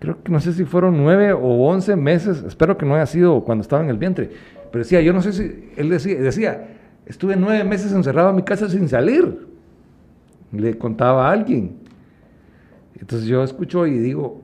creo 0.00 0.20
que 0.20 0.32
no 0.32 0.40
sé 0.40 0.52
si 0.52 0.64
fueron 0.64 0.96
nueve 0.96 1.32
o 1.32 1.38
once 1.68 1.94
meses, 1.94 2.42
espero 2.42 2.76
que 2.76 2.84
no 2.84 2.96
haya 2.96 3.06
sido 3.06 3.44
cuando 3.44 3.62
estaba 3.62 3.84
en 3.84 3.90
el 3.90 3.98
vientre, 3.98 4.30
pero 4.72 4.82
decía, 4.82 5.00
yo 5.00 5.12
no 5.12 5.22
sé 5.22 5.32
si, 5.32 5.70
él 5.76 5.88
decía, 5.90 6.16
decía 6.20 6.68
estuve 7.06 7.36
nueve 7.36 7.64
meses 7.64 7.92
encerrado 7.92 8.30
en 8.30 8.36
mi 8.36 8.42
casa 8.42 8.68
sin 8.68 8.88
salir, 8.88 9.46
le 10.52 10.76
contaba 10.76 11.28
a 11.28 11.32
alguien. 11.32 11.76
Entonces 12.98 13.28
yo 13.28 13.42
escucho 13.42 13.86
y 13.86 13.98
digo, 13.98 14.42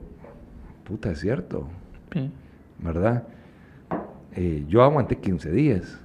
puta, 0.85 1.11
es 1.11 1.21
cierto, 1.21 1.69
Sí. 2.13 2.31
¿verdad? 2.79 3.25
Eh, 4.35 4.65
yo 4.69 4.83
aguanté 4.83 5.17
15 5.17 5.51
días. 5.51 5.99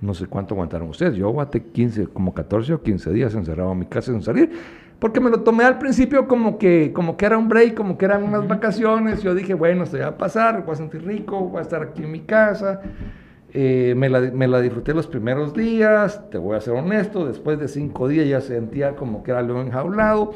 No 0.00 0.14
sé 0.14 0.26
cuánto 0.26 0.54
aguantaron 0.54 0.88
ustedes. 0.88 1.14
Yo 1.14 1.28
aguanté 1.28 1.62
15, 1.62 2.06
como 2.08 2.34
14 2.34 2.72
o 2.74 2.82
15 2.82 3.12
días 3.12 3.34
encerrado 3.34 3.72
en 3.72 3.78
mi 3.78 3.86
casa 3.86 4.12
sin 4.12 4.22
salir. 4.22 4.50
Porque 4.98 5.20
me 5.20 5.30
lo 5.30 5.40
tomé 5.40 5.64
al 5.64 5.78
principio 5.78 6.26
como 6.28 6.58
que, 6.58 6.92
como 6.92 7.16
que 7.16 7.26
era 7.26 7.36
un 7.38 7.48
break, 7.48 7.74
como 7.74 7.98
que 7.98 8.04
eran 8.04 8.22
unas 8.22 8.46
vacaciones. 8.48 9.22
Yo 9.22 9.34
dije, 9.34 9.54
bueno, 9.54 9.84
esto 9.84 9.96
ya 9.98 10.04
va 10.04 10.10
a 10.10 10.18
pasar, 10.18 10.64
voy 10.64 10.72
a 10.72 10.76
sentir 10.76 11.04
rico, 11.04 11.38
voy 11.40 11.58
a 11.58 11.62
estar 11.62 11.82
aquí 11.82 12.02
en 12.02 12.10
mi 12.12 12.20
casa. 12.20 12.80
Eh, 13.54 13.94
me, 13.96 14.08
la, 14.08 14.20
me 14.20 14.48
la 14.48 14.60
disfruté 14.62 14.94
los 14.94 15.06
primeros 15.06 15.52
días, 15.52 16.30
te 16.30 16.38
voy 16.38 16.56
a 16.56 16.60
ser 16.60 16.72
honesto, 16.72 17.26
después 17.26 17.58
de 17.58 17.68
cinco 17.68 18.08
días 18.08 18.26
ya 18.26 18.40
sentía 18.40 18.96
como 18.96 19.22
que 19.22 19.30
era 19.30 19.42
león 19.42 19.66
enjaulado. 19.66 20.32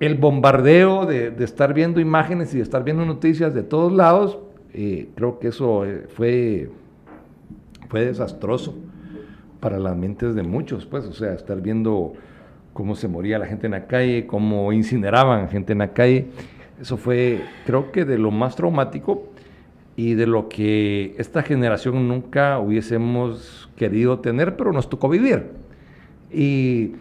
El 0.00 0.14
bombardeo 0.14 1.04
de, 1.04 1.30
de 1.30 1.44
estar 1.44 1.74
viendo 1.74 2.00
imágenes 2.00 2.54
y 2.54 2.56
de 2.56 2.62
estar 2.62 2.84
viendo 2.84 3.04
noticias 3.04 3.54
de 3.54 3.62
todos 3.62 3.92
lados, 3.92 4.38
eh, 4.72 5.10
creo 5.14 5.38
que 5.38 5.48
eso 5.48 5.84
eh, 5.84 6.06
fue, 6.08 6.70
fue 7.88 8.06
desastroso 8.06 8.74
para 9.60 9.78
las 9.78 9.94
mentes 9.94 10.34
de 10.34 10.42
muchos, 10.42 10.86
pues, 10.86 11.04
o 11.04 11.12
sea, 11.12 11.34
estar 11.34 11.60
viendo 11.60 12.14
cómo 12.72 12.94
se 12.96 13.06
moría 13.06 13.38
la 13.38 13.46
gente 13.46 13.66
en 13.66 13.72
la 13.72 13.86
calle, 13.86 14.26
cómo 14.26 14.72
incineraban 14.72 15.50
gente 15.50 15.72
en 15.72 15.80
la 15.80 15.92
calle, 15.92 16.28
eso 16.80 16.96
fue, 16.96 17.42
creo 17.66 17.92
que 17.92 18.06
de 18.06 18.16
lo 18.16 18.30
más 18.30 18.56
traumático 18.56 19.28
y 19.96 20.14
de 20.14 20.26
lo 20.26 20.48
que 20.48 21.14
esta 21.18 21.42
generación 21.42 22.08
nunca 22.08 22.58
hubiésemos 22.58 23.68
querido 23.76 24.20
tener, 24.20 24.56
pero 24.56 24.72
nos 24.72 24.88
tocó 24.88 25.08
vivir. 25.08 25.50
Y 26.32 26.92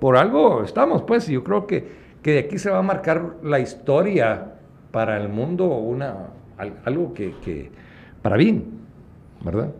por 0.00 0.16
algo 0.16 0.62
estamos, 0.62 1.02
pues, 1.02 1.28
y 1.28 1.32
yo 1.32 1.44
creo 1.44 1.66
que, 1.66 1.86
que 2.22 2.32
de 2.32 2.38
aquí 2.40 2.58
se 2.58 2.70
va 2.70 2.78
a 2.78 2.82
marcar 2.82 3.36
la 3.42 3.58
historia 3.60 4.54
para 4.92 5.20
el 5.20 5.28
mundo, 5.28 5.66
una, 5.66 6.28
al- 6.58 6.78
algo 6.84 7.12
que, 7.12 7.34
que 7.44 7.70
para 8.22 8.36
bien, 8.36 8.64
¿verdad? 9.44 9.72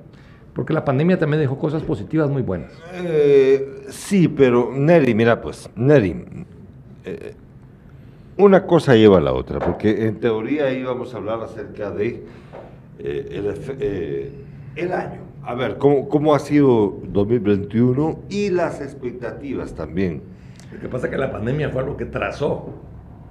Porque 0.52 0.72
la 0.72 0.84
pandemia 0.84 1.18
también 1.18 1.40
dejó 1.40 1.58
cosas 1.58 1.82
positivas 1.82 2.28
muy 2.28 2.42
buenas. 2.42 2.72
Eh, 2.94 3.84
sí, 3.88 4.26
pero 4.28 4.70
Neri, 4.74 5.14
mira 5.14 5.40
pues, 5.40 5.70
Neri, 5.76 6.24
eh, 7.04 7.34
una 8.40 8.66
cosa 8.66 8.94
lleva 8.94 9.18
a 9.18 9.20
la 9.20 9.32
otra, 9.32 9.58
porque 9.58 10.06
en 10.06 10.20
teoría 10.20 10.70
íbamos 10.72 11.14
a 11.14 11.18
hablar 11.18 11.40
acerca 11.42 11.90
de 11.90 12.24
eh, 12.98 13.28
el, 13.30 13.54
eh, 13.80 14.30
el 14.76 14.92
año. 14.92 15.20
A 15.44 15.54
ver, 15.54 15.78
¿cómo, 15.78 16.08
¿cómo 16.08 16.34
ha 16.34 16.38
sido 16.38 16.98
2021 17.04 18.18
y 18.28 18.50
las 18.50 18.80
expectativas 18.80 19.74
también? 19.74 20.22
Lo 20.72 20.80
que 20.80 20.88
pasa 20.88 21.06
es 21.06 21.12
que 21.12 21.18
la 21.18 21.32
pandemia 21.32 21.70
fue 21.70 21.82
algo 21.82 21.96
que 21.96 22.04
trazó. 22.04 22.68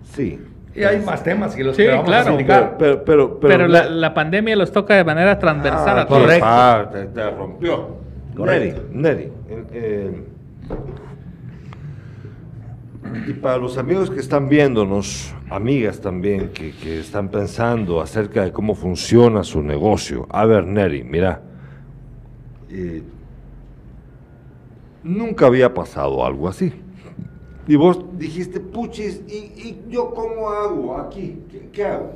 Sí. 0.03 0.39
Y 0.75 0.83
hay 0.83 0.99
más 1.01 1.23
temas 1.23 1.55
que 1.55 1.63
los 1.63 1.75
Sí, 1.75 1.83
que 1.83 1.89
vamos 1.89 2.05
claro. 2.05 2.33
a. 2.35 2.37
Pero, 2.77 3.03
pero, 3.03 3.03
pero, 3.05 3.39
Pero, 3.39 3.67
la, 3.67 3.89
la 3.89 4.13
pandemia 4.13 4.55
los 4.55 4.71
toca 4.71 4.95
de 4.95 5.03
manera 5.03 5.37
transversal 5.39 5.99
Ah, 5.99 6.01
a 6.01 6.07
todos. 6.07 6.21
correcto. 6.23 6.45
ah, 6.47 6.89
te, 6.91 7.05
te 7.05 7.29
rompió. 7.31 7.87
Correcto. 8.35 8.81
Neri, 8.91 9.23
Neri, 9.25 9.31
eh, 9.49 9.63
eh, 9.73 10.23
y 13.27 13.33
para 13.33 13.57
los 13.57 13.77
amigos 13.77 14.09
que 14.09 14.19
están 14.19 14.49
viéndonos, 14.49 15.33
amigas 15.49 16.01
también, 16.01 16.49
que, 16.49 16.71
que 16.71 16.99
están 16.99 17.29
pensando 17.29 18.01
acerca 18.01 18.43
de 18.43 18.51
cómo 18.51 18.75
funciona 18.75 19.43
su 19.43 19.61
negocio. 19.61 20.27
A 20.29 20.45
ver, 20.45 20.65
Neri, 20.65 21.03
mira, 21.03 21.41
eh, 22.69 23.01
nunca 25.03 25.47
había 25.47 25.73
pasado 25.73 26.25
algo 26.25 26.47
así. 26.47 26.73
Y 27.67 27.75
vos 27.75 28.03
dijiste, 28.17 28.59
puchis, 28.59 29.21
¿y, 29.27 29.33
y 29.33 29.83
yo 29.89 30.11
cómo 30.11 30.49
hago 30.49 30.97
aquí? 30.97 31.43
¿Qué, 31.51 31.69
qué 31.71 31.85
hago? 31.85 32.13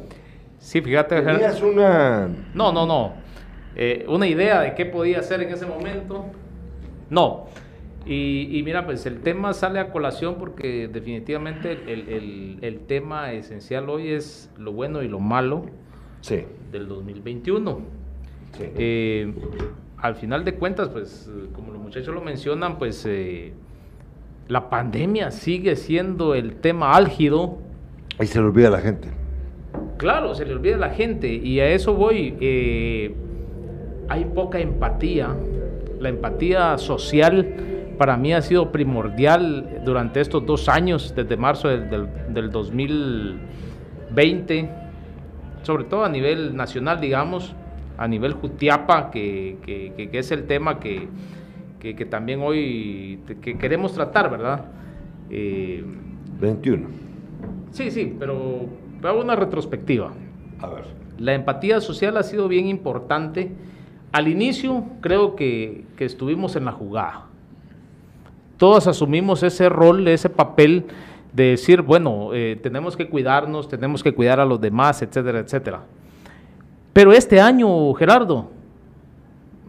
Sí, 0.57 0.81
fíjate. 0.81 1.21
Tenías 1.21 1.61
una... 1.61 2.27
No, 2.53 2.71
no, 2.71 2.85
no. 2.85 3.13
Eh, 3.75 4.05
una 4.07 4.27
idea 4.27 4.61
de 4.61 4.73
qué 4.75 4.85
podía 4.85 5.19
hacer 5.19 5.41
en 5.41 5.49
ese 5.49 5.65
momento. 5.65 6.25
No. 7.09 7.47
Y, 8.05 8.49
y 8.51 8.63
mira, 8.63 8.85
pues 8.85 9.05
el 9.05 9.21
tema 9.21 9.53
sale 9.53 9.79
a 9.79 9.89
colación 9.91 10.35
porque 10.37 10.87
definitivamente 10.89 11.71
el, 11.71 12.09
el- 12.09 12.57
el 12.61 12.79
tema 12.81 13.31
esencial 13.31 13.89
hoy 13.89 14.09
es 14.09 14.51
lo 14.57 14.73
bueno 14.73 15.01
y 15.03 15.07
lo 15.07 15.19
malo 15.19 15.65
Sí, 16.21 16.43
del 16.71 16.87
2021. 16.87 17.79
sí. 18.57 18.63
Eh, 18.77 19.33
al 19.97 20.15
final 20.15 20.43
de 20.43 20.55
cuentas, 20.55 20.89
pues 20.89 21.29
como 21.53 21.71
los 21.71 21.81
muchachos 21.81 22.13
lo 22.13 22.19
mencionan, 22.21 22.77
pues 22.77 23.05
eh, 23.07 23.53
la 24.49 24.69
pandemia 24.69 25.31
sigue 25.31 25.75
siendo 25.77 26.35
el 26.35 26.55
tema 26.57 26.93
álgido 26.95 27.57
Ahí 28.19 28.27
se 28.27 28.39
le 28.39 28.45
olvida 28.45 28.67
a 28.67 28.71
la 28.71 28.81
gente. 28.81 29.07
Claro, 29.97 30.35
se 30.35 30.45
le 30.45 30.53
olvida 30.53 30.75
a 30.75 30.79
la 30.79 30.89
gente 30.89 31.33
y 31.33 31.59
a 31.61 31.69
eso 31.69 31.93
voy. 31.95 32.35
eh, 32.41 33.15
hay 34.09 34.25
poca 34.25 34.59
empatía. 34.59 35.33
La 35.99 36.09
empatía 36.09 36.77
social 36.77 37.55
para 37.97 38.17
mí 38.17 38.33
ha 38.33 38.41
sido 38.41 38.71
primordial 38.71 39.81
durante 39.85 40.21
estos 40.21 40.45
dos 40.45 40.69
años, 40.69 41.13
desde 41.15 41.37
marzo 41.37 41.67
del, 41.69 41.89
del- 41.89 42.07
del 42.33 42.51
2020, 42.51 44.69
sobre 45.63 45.83
todo 45.85 46.03
a 46.05 46.09
nivel 46.09 46.55
nacional, 46.55 46.99
digamos, 46.99 47.55
a 47.97 48.07
nivel 48.07 48.33
Jutiapa, 48.33 49.11
que, 49.11 49.57
que- 49.65 50.07
que- 50.09 50.19
es 50.19 50.31
el 50.31 50.45
tema 50.45 50.79
que, 50.79 51.07
que- 51.79 51.93
también 52.05 52.41
hoy 52.41 53.19
queremos 53.59 53.93
tratar, 53.93 54.29
¿verdad? 54.29 54.65
Eh, 55.29 55.83
21. 56.39 56.87
Sí, 57.71 57.91
sí, 57.91 58.15
pero 58.19 58.65
hago 59.03 59.21
una 59.21 59.35
retrospectiva. 59.35 60.11
A 60.59 60.67
ver. 60.67 60.83
La 61.19 61.33
empatía 61.33 61.79
social 61.81 62.17
ha 62.17 62.23
sido 62.23 62.47
bien 62.47 62.67
importante. 62.67 63.51
Al 64.11 64.27
inicio 64.27 64.83
creo 65.01 65.35
que, 65.35 65.85
que 65.97 66.05
estuvimos 66.05 66.55
en 66.55 66.65
la 66.65 66.71
jugada. 66.71 67.27
Todos 68.63 68.87
asumimos 68.87 69.43
ese 69.43 69.67
rol, 69.67 70.07
ese 70.07 70.29
papel 70.29 70.85
de 71.33 71.47
decir, 71.49 71.81
bueno, 71.81 72.29
eh, 72.33 72.57
tenemos 72.63 72.95
que 72.95 73.09
cuidarnos, 73.09 73.67
tenemos 73.67 74.01
que 74.01 74.13
cuidar 74.13 74.39
a 74.39 74.45
los 74.45 74.61
demás, 74.61 75.01
etcétera, 75.01 75.39
etcétera. 75.39 75.81
Pero 76.93 77.11
este 77.11 77.41
año, 77.41 77.93
Gerardo, 77.95 78.51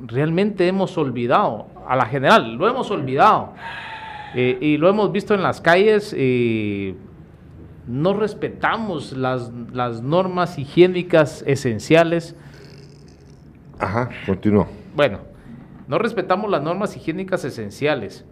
realmente 0.06 0.68
hemos 0.68 0.96
olvidado, 0.96 1.66
a 1.88 1.96
la 1.96 2.06
general, 2.06 2.54
lo 2.54 2.68
hemos 2.68 2.88
olvidado. 2.92 3.54
Eh, 4.32 4.58
y 4.60 4.76
lo 4.76 4.88
hemos 4.88 5.10
visto 5.10 5.34
en 5.34 5.42
las 5.42 5.60
calles, 5.60 6.14
eh, 6.16 6.94
no 7.88 8.14
respetamos 8.14 9.10
las, 9.10 9.50
las 9.72 10.02
normas 10.02 10.56
higiénicas 10.56 11.42
esenciales. 11.48 12.36
Ajá, 13.80 14.10
continúa. 14.24 14.68
Bueno, 14.94 15.18
no 15.88 15.98
respetamos 15.98 16.48
las 16.48 16.62
normas 16.62 16.96
higiénicas 16.96 17.44
esenciales. 17.44 18.24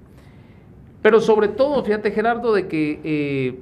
Pero 1.03 1.21
sobre 1.21 1.49
todo, 1.49 1.83
fíjate 1.85 2.13
Gerardo, 2.13 2.55
de 2.55 2.69
que 2.69 3.01
eh, 3.03 3.61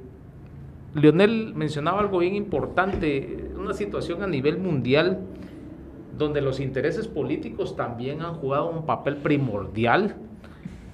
Leonel 0.93 1.53
mencionaba 1.55 1.99
algo 1.99 2.19
bien 2.19 2.35
importante, 2.35 3.49
una 3.57 3.73
situación 3.73 4.21
a 4.23 4.27
nivel 4.27 4.59
mundial 4.59 5.19
donde 6.17 6.41
los 6.41 6.59
intereses 6.59 7.07
políticos 7.07 7.75
también 7.75 8.21
han 8.21 8.35
jugado 8.35 8.69
un 8.69 8.85
papel 8.85 9.17
primordial 9.17 10.15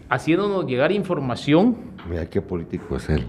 haciéndonos 0.09 0.65
llegar 0.65 0.91
información. 0.91 1.75
Mira 2.09 2.25
qué 2.29 2.41
político 2.41 2.95
es 2.95 3.09
él. 3.09 3.25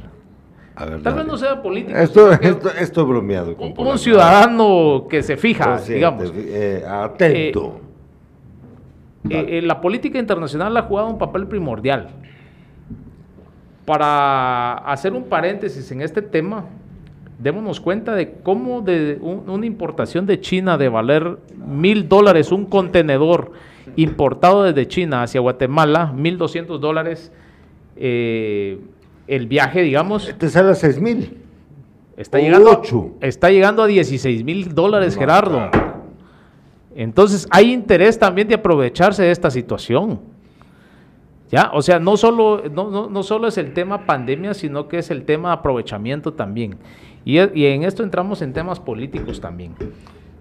A 0.76 0.84
ver, 0.84 1.02
Tal 1.02 1.14
vez 1.14 1.26
no 1.26 1.36
sea 1.36 1.60
político. 1.60 1.98
Esto, 1.98 2.30
esto, 2.32 2.70
esto 2.70 3.00
es 3.00 3.08
bromeado. 3.08 3.56
con 3.56 3.74
un, 3.76 3.98
ciudadano 3.98 5.06
que 5.10 5.24
se 5.24 5.36
fija, 5.36 5.64
Consciente, 5.64 5.94
digamos. 5.94 6.32
eh, 6.36 6.84
atento. 6.86 7.80
Eh, 9.28 9.58
eh, 9.58 9.62
la 9.62 9.80
política 9.80 10.20
internacional 10.20 10.76
ha 10.76 10.82
jugado 10.82 11.08
un 11.08 11.18
papel 11.18 11.48
primordial. 11.48 12.10
Para 13.88 14.74
hacer 14.74 15.14
un 15.14 15.24
paréntesis 15.24 15.90
en 15.92 16.02
este 16.02 16.20
tema, 16.20 16.66
démonos 17.38 17.80
cuenta 17.80 18.14
de 18.14 18.32
cómo 18.42 18.82
de 18.82 19.16
un- 19.18 19.48
una 19.48 19.64
importación 19.64 20.26
de 20.26 20.38
China 20.42 20.76
de 20.76 20.90
valer 20.90 21.38
mil 21.56 22.06
dólares 22.06 22.52
un 22.52 22.66
contenedor 22.66 23.52
importado 23.96 24.64
desde 24.64 24.86
China 24.86 25.22
hacia 25.22 25.40
Guatemala, 25.40 26.12
mil 26.14 26.36
doscientos 26.36 26.82
dólares 26.82 27.32
eh, 27.96 28.78
el 29.26 29.46
viaje, 29.46 29.80
digamos, 29.80 30.34
Te 30.36 30.50
sale 30.50 30.70
a 30.72 30.74
6 30.74 31.00
mil. 31.00 31.38
está 32.18 32.38
llegando, 32.38 32.70
Ocho. 32.70 33.12
está 33.22 33.48
llegando 33.50 33.82
a 33.84 33.86
16 33.86 34.44
mil 34.44 34.74
dólares, 34.74 35.16
Gerardo. 35.16 35.70
Entonces 36.94 37.46
hay 37.50 37.72
interés 37.72 38.18
también 38.18 38.48
de 38.48 38.54
aprovecharse 38.54 39.22
de 39.22 39.30
esta 39.30 39.50
situación. 39.50 40.20
Ya, 41.50 41.70
o 41.72 41.80
sea, 41.80 41.98
no 41.98 42.16
solo, 42.16 42.62
no, 42.70 42.90
no, 42.90 43.08
no 43.08 43.22
solo 43.22 43.48
es 43.48 43.56
el 43.56 43.72
tema 43.72 44.04
pandemia, 44.04 44.52
sino 44.52 44.86
que 44.86 44.98
es 44.98 45.10
el 45.10 45.24
tema 45.24 45.52
aprovechamiento 45.52 46.34
también. 46.34 46.76
Y, 47.24 47.38
y 47.58 47.66
en 47.66 47.84
esto 47.84 48.02
entramos 48.02 48.42
en 48.42 48.52
temas 48.52 48.80
políticos 48.80 49.40
también. 49.40 49.74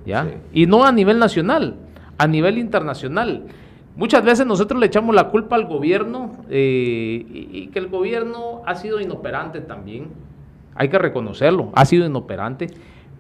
¿ya? 0.06 0.26
Sí. 0.26 0.32
Y 0.54 0.66
no 0.66 0.84
a 0.86 0.92
nivel 0.92 1.18
nacional, 1.18 1.76
a 2.18 2.28
nivel 2.28 2.58
internacional. 2.58 3.46
Muchas 3.96 4.24
veces 4.24 4.46
nosotros 4.46 4.80
le 4.80 4.88
echamos 4.88 5.16
la 5.16 5.30
culpa 5.30 5.56
al 5.56 5.66
gobierno 5.66 6.38
eh, 6.50 7.26
y, 7.30 7.50
y 7.52 7.68
que 7.68 7.80
el 7.80 7.88
gobierno 7.88 8.62
ha 8.66 8.76
sido 8.76 9.00
inoperante 9.00 9.62
también. 9.62 10.10
Hay 10.76 10.90
que 10.90 11.00
reconocerlo, 11.00 11.72
ha 11.74 11.86
sido 11.86 12.06
inoperante, 12.06 12.68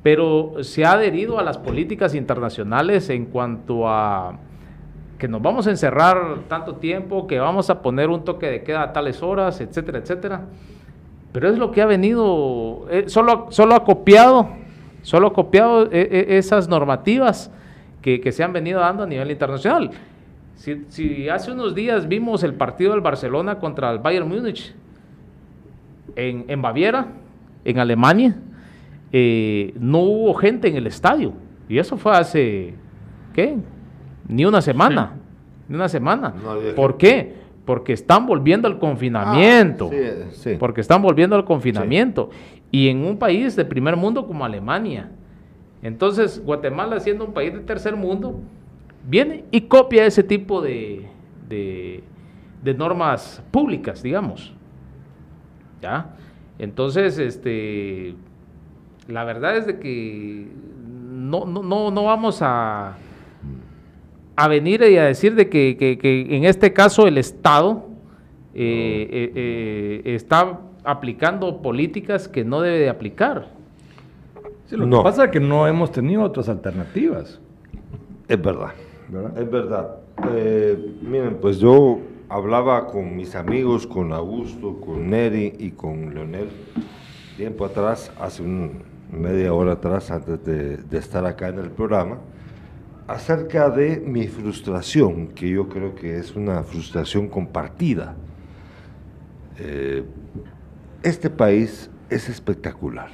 pero 0.03 0.55
se 0.61 0.85
ha 0.85 0.91
adherido 0.91 1.39
a 1.39 1.43
las 1.43 1.57
políticas 1.57 2.13
internacionales 2.15 3.09
en 3.09 3.25
cuanto 3.25 3.87
a 3.87 4.37
que 5.17 5.27
nos 5.27 5.41
vamos 5.41 5.67
a 5.67 5.71
encerrar 5.71 6.39
tanto 6.47 6.75
tiempo, 6.75 7.27
que 7.27 7.39
vamos 7.39 7.69
a 7.69 7.81
poner 7.81 8.09
un 8.09 8.23
toque 8.23 8.47
de 8.47 8.63
queda 8.63 8.83
a 8.83 8.93
tales 8.93 9.23
horas, 9.23 9.59
etcétera, 9.61 9.99
etcétera. 9.99 10.45
Pero 11.31 11.49
es 11.49 11.57
lo 11.57 11.71
que 11.71 11.81
ha 11.81 11.85
venido, 11.85 12.87
eh, 12.89 13.05
solo, 13.07 13.47
solo 13.49 13.75
ha 13.75 13.83
copiado, 13.83 14.49
solo 15.01 15.27
ha 15.27 15.33
copiado 15.33 15.85
eh, 15.85 15.89
eh, 15.91 16.25
esas 16.37 16.67
normativas 16.67 17.51
que, 18.01 18.21
que 18.21 18.31
se 18.31 18.43
han 18.43 18.53
venido 18.53 18.79
dando 18.79 19.03
a 19.03 19.07
nivel 19.07 19.31
internacional. 19.31 19.91
Si, 20.55 20.85
si 20.87 21.29
hace 21.29 21.51
unos 21.51 21.75
días 21.75 22.07
vimos 22.07 22.43
el 22.43 22.53
partido 22.53 22.91
del 22.91 23.01
Barcelona 23.01 23.59
contra 23.59 23.91
el 23.91 23.99
Bayern 23.99 24.27
Múnich 24.27 24.73
en, 26.15 26.45
en 26.47 26.61
Baviera, 26.61 27.07
en 27.63 27.79
Alemania, 27.79 28.35
eh, 29.11 29.73
no 29.79 29.99
hubo 29.99 30.33
gente 30.33 30.67
en 30.67 30.75
el 30.75 30.87
estadio. 30.87 31.33
Y 31.69 31.77
eso 31.77 31.97
fue 31.97 32.15
hace, 32.15 32.73
¿qué? 33.33 33.57
Ni 34.27 34.45
una 34.45 34.61
semana. 34.61 35.13
Ni 35.67 35.75
una 35.75 35.89
semana. 35.89 36.33
No 36.43 36.75
¿Por 36.75 36.97
qué? 36.97 37.35
Porque 37.65 37.93
están 37.93 38.25
volviendo 38.25 38.67
al 38.67 38.79
confinamiento. 38.79 39.89
Ah, 39.91 40.25
sí, 40.31 40.51
sí. 40.51 40.55
Porque 40.59 40.81
están 40.81 41.01
volviendo 41.01 41.35
al 41.35 41.43
confinamiento. 41.45 42.29
Y 42.71 42.87
en 42.89 43.05
un 43.05 43.17
país 43.17 43.55
de 43.55 43.65
primer 43.65 43.95
mundo 43.97 44.25
como 44.25 44.45
Alemania. 44.45 45.11
Entonces, 45.81 46.41
Guatemala, 46.43 46.99
siendo 46.99 47.25
un 47.25 47.33
país 47.33 47.53
de 47.53 47.59
tercer 47.59 47.95
mundo, 47.95 48.39
viene 49.07 49.43
y 49.51 49.61
copia 49.61 50.05
ese 50.05 50.23
tipo 50.23 50.61
de, 50.61 51.07
de- 51.49 52.03
de 52.63 52.73
normas 52.73 53.43
públicas, 53.51 54.01
digamos. 54.01 54.53
¿Ya? 55.81 56.15
Entonces, 56.59 57.19
este, 57.19 58.15
la 59.07 59.23
verdad 59.23 59.57
es 59.57 59.67
de 59.67 59.79
que 59.79 60.47
no, 61.11 61.45
no, 61.45 61.61
no, 61.61 61.91
no 61.91 62.03
vamos 62.05 62.39
a, 62.41 62.97
a 64.37 64.47
venir 64.47 64.81
y 64.83 64.97
a 64.97 65.03
decir 65.05 65.35
de 65.35 65.49
que, 65.49 65.75
que- 65.77 65.97
que 65.97 66.35
en 66.37 66.45
este 66.45 66.71
caso 66.71 67.07
el 67.07 67.17
Estado 67.17 67.85
eh, 68.53 69.07
eh, 69.11 69.31
eh, 70.05 70.15
está 70.15 70.59
aplicando 70.83 71.61
políticas 71.61 72.27
que 72.27 72.45
no 72.45 72.61
debe 72.61 72.79
de 72.79 72.89
aplicar. 72.89 73.49
Sí, 74.67 74.75
lo 74.77 74.85
No. 74.85 74.99
que 74.99 75.03
pasa 75.03 75.25
es 75.25 75.31
que 75.31 75.39
no 75.39 75.67
hemos 75.67 75.91
tenido 75.91 76.21
otras 76.23 76.47
alternativas. 76.49 77.39
Es 78.27 78.41
verdad. 78.41 78.71
¿verdad? 79.09 79.37
Es 79.41 79.51
verdad. 79.51 79.95
Eh, 80.31 80.91
miren, 81.01 81.37
pues 81.41 81.59
yo 81.59 81.99
hablaba 82.29 82.87
con 82.87 83.15
mis 83.15 83.35
amigos, 83.35 83.87
con 83.87 84.11
Augusto, 84.13 84.79
con 84.81 85.09
Neri 85.09 85.53
y 85.59 85.71
con 85.71 86.13
Leonel, 86.13 86.49
tiempo 87.37 87.65
atrás, 87.65 88.11
hace 88.19 88.43
un 88.43 88.83
media 89.11 89.53
hora 89.53 89.73
atrás, 89.73 90.11
antes 90.11 90.43
de, 90.43 90.77
de 90.77 90.97
estar 90.97 91.25
acá 91.25 91.47
en 91.49 91.59
el 91.59 91.69
programa, 91.71 92.17
acerca 93.07 93.69
de 93.69 93.99
mi 94.05 94.27
frustración, 94.27 95.29
que 95.29 95.49
yo 95.49 95.69
creo 95.69 95.95
que 95.95 96.17
es 96.17 96.35
una 96.35 96.63
frustración 96.63 97.27
compartida. 97.29 98.15
Eh, 99.59 100.03
este 101.03 101.29
país 101.29 101.89
es 102.09 102.29
espectacular. 102.29 103.09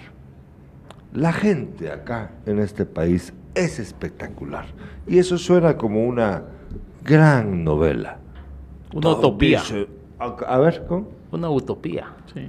La 1.13 1.31
gente 1.31 1.91
acá 1.91 2.31
en 2.45 2.59
este 2.59 2.85
país 2.85 3.33
es 3.53 3.79
espectacular. 3.79 4.65
Y 5.07 5.19
eso 5.19 5.37
suena 5.37 5.77
como 5.77 6.05
una 6.07 6.43
gran 7.03 7.63
novela. 7.63 8.17
Una 8.93 9.01
Todo 9.01 9.17
utopía. 9.19 9.59
dice- 9.59 9.87
a, 10.19 10.25
a 10.25 10.57
ver, 10.59 10.85
¿cómo? 10.87 11.09
Una 11.31 11.49
utopía. 11.49 12.13
Sí. 12.33 12.47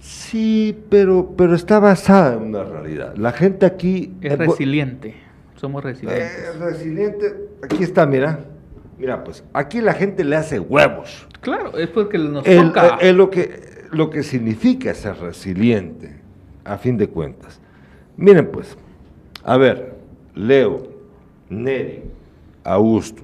Sí, 0.00 0.78
pero, 0.88 1.34
pero 1.36 1.54
está 1.56 1.80
basada 1.80 2.34
en 2.34 2.42
una 2.42 2.62
realidad. 2.62 3.16
La 3.16 3.32
gente 3.32 3.66
aquí... 3.66 4.14
Es 4.20 4.32
eh, 4.32 4.36
resiliente. 4.36 5.25
Somos 5.56 5.82
resilientes. 5.82 6.32
eh, 6.32 6.52
resiliente. 6.58 7.34
Aquí 7.62 7.82
está, 7.82 8.06
mira. 8.06 8.40
Mira, 8.98 9.22
pues 9.24 9.44
aquí 9.52 9.80
la 9.80 9.92
gente 9.92 10.24
le 10.24 10.36
hace 10.36 10.58
huevos. 10.58 11.26
Claro, 11.40 11.76
es 11.76 11.88
porque 11.88 12.16
nos 12.18 12.46
El- 12.46 12.68
toca. 12.68 12.96
eh, 13.00 13.08
es 13.10 13.14
lo 13.14 13.28
que, 13.30 13.84
lo 13.90 14.08
que 14.10 14.22
significa 14.22 14.92
ser 14.94 15.16
resiliente, 15.18 16.16
a 16.64 16.78
fin 16.78 16.96
de 16.96 17.08
cuentas. 17.08 17.60
Miren 18.16 18.50
pues, 18.50 18.76
a 19.44 19.56
ver, 19.58 19.94
Leo, 20.34 20.88
Neri, 21.50 22.02
Augusto. 22.64 23.22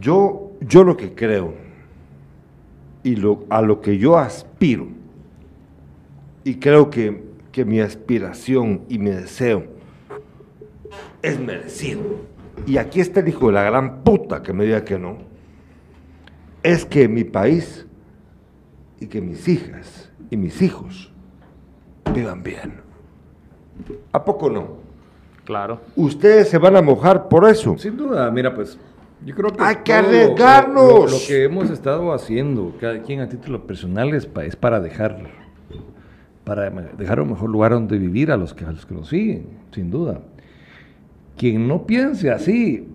Yo, 0.00 0.52
yo 0.60 0.84
lo 0.84 0.96
que 0.96 1.14
creo 1.14 1.52
y 3.02 3.16
lo, 3.16 3.44
a 3.50 3.60
lo 3.62 3.80
que 3.80 3.98
yo 3.98 4.16
aspiro, 4.18 4.88
y 6.44 6.54
creo 6.56 6.88
que, 6.90 7.22
que 7.52 7.64
mi 7.66 7.80
aspiración 7.80 8.82
y 8.88 8.98
mi 8.98 9.10
deseo 9.10 9.64
es 11.22 11.38
merecido. 11.38 12.00
Y 12.66 12.76
aquí 12.78 13.00
está 13.00 13.20
el 13.20 13.28
hijo 13.28 13.46
de 13.48 13.52
la 13.54 13.62
gran 13.62 14.02
puta 14.02 14.42
que 14.42 14.52
me 14.52 14.64
diga 14.64 14.84
que 14.84 14.98
no 14.98 15.18
es 16.62 16.84
que 16.84 17.08
mi 17.08 17.24
país 17.24 17.86
y 19.00 19.06
que 19.06 19.20
mis 19.22 19.48
hijas 19.48 20.10
y 20.30 20.36
mis 20.36 20.60
hijos 20.60 21.10
vivan 22.14 22.42
bien. 22.42 22.74
¿A 24.12 24.22
poco 24.24 24.50
no? 24.50 24.76
Claro. 25.44 25.80
Ustedes 25.96 26.48
se 26.50 26.58
van 26.58 26.76
a 26.76 26.82
mojar 26.82 27.28
por 27.28 27.48
eso. 27.48 27.78
Sin 27.78 27.96
duda, 27.96 28.30
mira, 28.30 28.54
pues 28.54 28.78
yo 29.24 29.34
creo 29.34 29.52
que 29.52 29.62
Hay 29.62 29.76
que 29.76 29.92
lo- 29.92 29.98
arriesgarnos. 30.08 30.84
Lo, 30.92 31.06
lo 31.06 31.18
que 31.26 31.44
hemos 31.44 31.70
estado 31.70 32.12
haciendo, 32.12 32.74
cada 32.78 33.00
quien 33.02 33.20
a 33.20 33.28
título 33.28 33.66
personal, 33.66 34.12
es, 34.12 34.26
pa- 34.26 34.44
es 34.44 34.54
para 34.56 34.80
dejar 34.80 35.18
para 36.44 36.68
dejar 36.70 37.20
un 37.20 37.30
mejor 37.30 37.48
lugar 37.48 37.72
donde 37.72 37.96
vivir 37.96 38.30
a 38.32 38.36
los 38.36 38.52
que 38.54 38.64
a 38.64 38.72
los 38.72 38.84
que 38.84 38.94
lo 38.94 39.04
siguen, 39.04 39.46
sin 39.72 39.90
duda. 39.90 40.20
Quien 41.40 41.66
no 41.66 41.86
piense 41.86 42.30
así, 42.30 42.86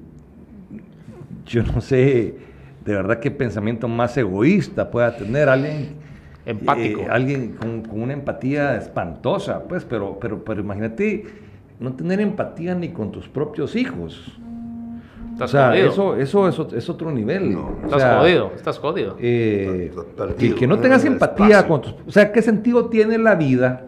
yo 1.47 1.63
no 1.63 1.81
sé 1.81 2.35
de 2.85 2.93
verdad 2.93 3.19
qué 3.19 3.31
pensamiento 3.31 3.87
más 3.87 4.15
egoísta 4.17 4.91
pueda 4.91 5.15
tener 5.17 5.49
alguien 5.49 5.95
Empático. 6.45 7.01
eh, 7.01 7.07
alguien 7.09 7.53
con, 7.59 7.81
con 7.81 8.03
una 8.03 8.13
empatía 8.13 8.77
espantosa, 8.77 9.63
pues, 9.63 9.83
pero, 9.83 10.19
pero, 10.19 10.45
pero 10.45 10.61
imagínate 10.61 11.25
no 11.79 11.93
tener 11.93 12.21
empatía 12.21 12.75
ni 12.75 12.89
con 12.89 13.11
tus 13.11 13.27
propios 13.27 13.75
hijos. 13.75 14.37
Estás 15.33 15.49
o 15.49 15.51
sea, 15.57 15.69
jodido. 15.71 15.89
eso, 15.89 16.15
eso 16.15 16.47
es, 16.47 16.59
ot- 16.59 16.73
es 16.77 16.87
otro 16.87 17.11
nivel. 17.11 17.51
No. 17.51 17.65
O 17.81 17.85
Estás 17.85 17.99
sea, 17.99 18.19
jodido, 18.19 18.51
estás 18.55 18.77
jodido. 18.77 19.17
eh, 19.19 19.91
perdido, 20.15 20.55
que, 20.55 20.67
no 20.67 20.77
tengas 20.77 21.03
empatía 21.03 21.67
con 21.67 21.81
tus... 21.81 21.95
O 22.07 22.11
sea, 22.11 22.31
¿qué 22.31 22.43
sentido 22.43 22.89
tiene 22.89 23.17
la 23.17 23.33
vida? 23.33 23.87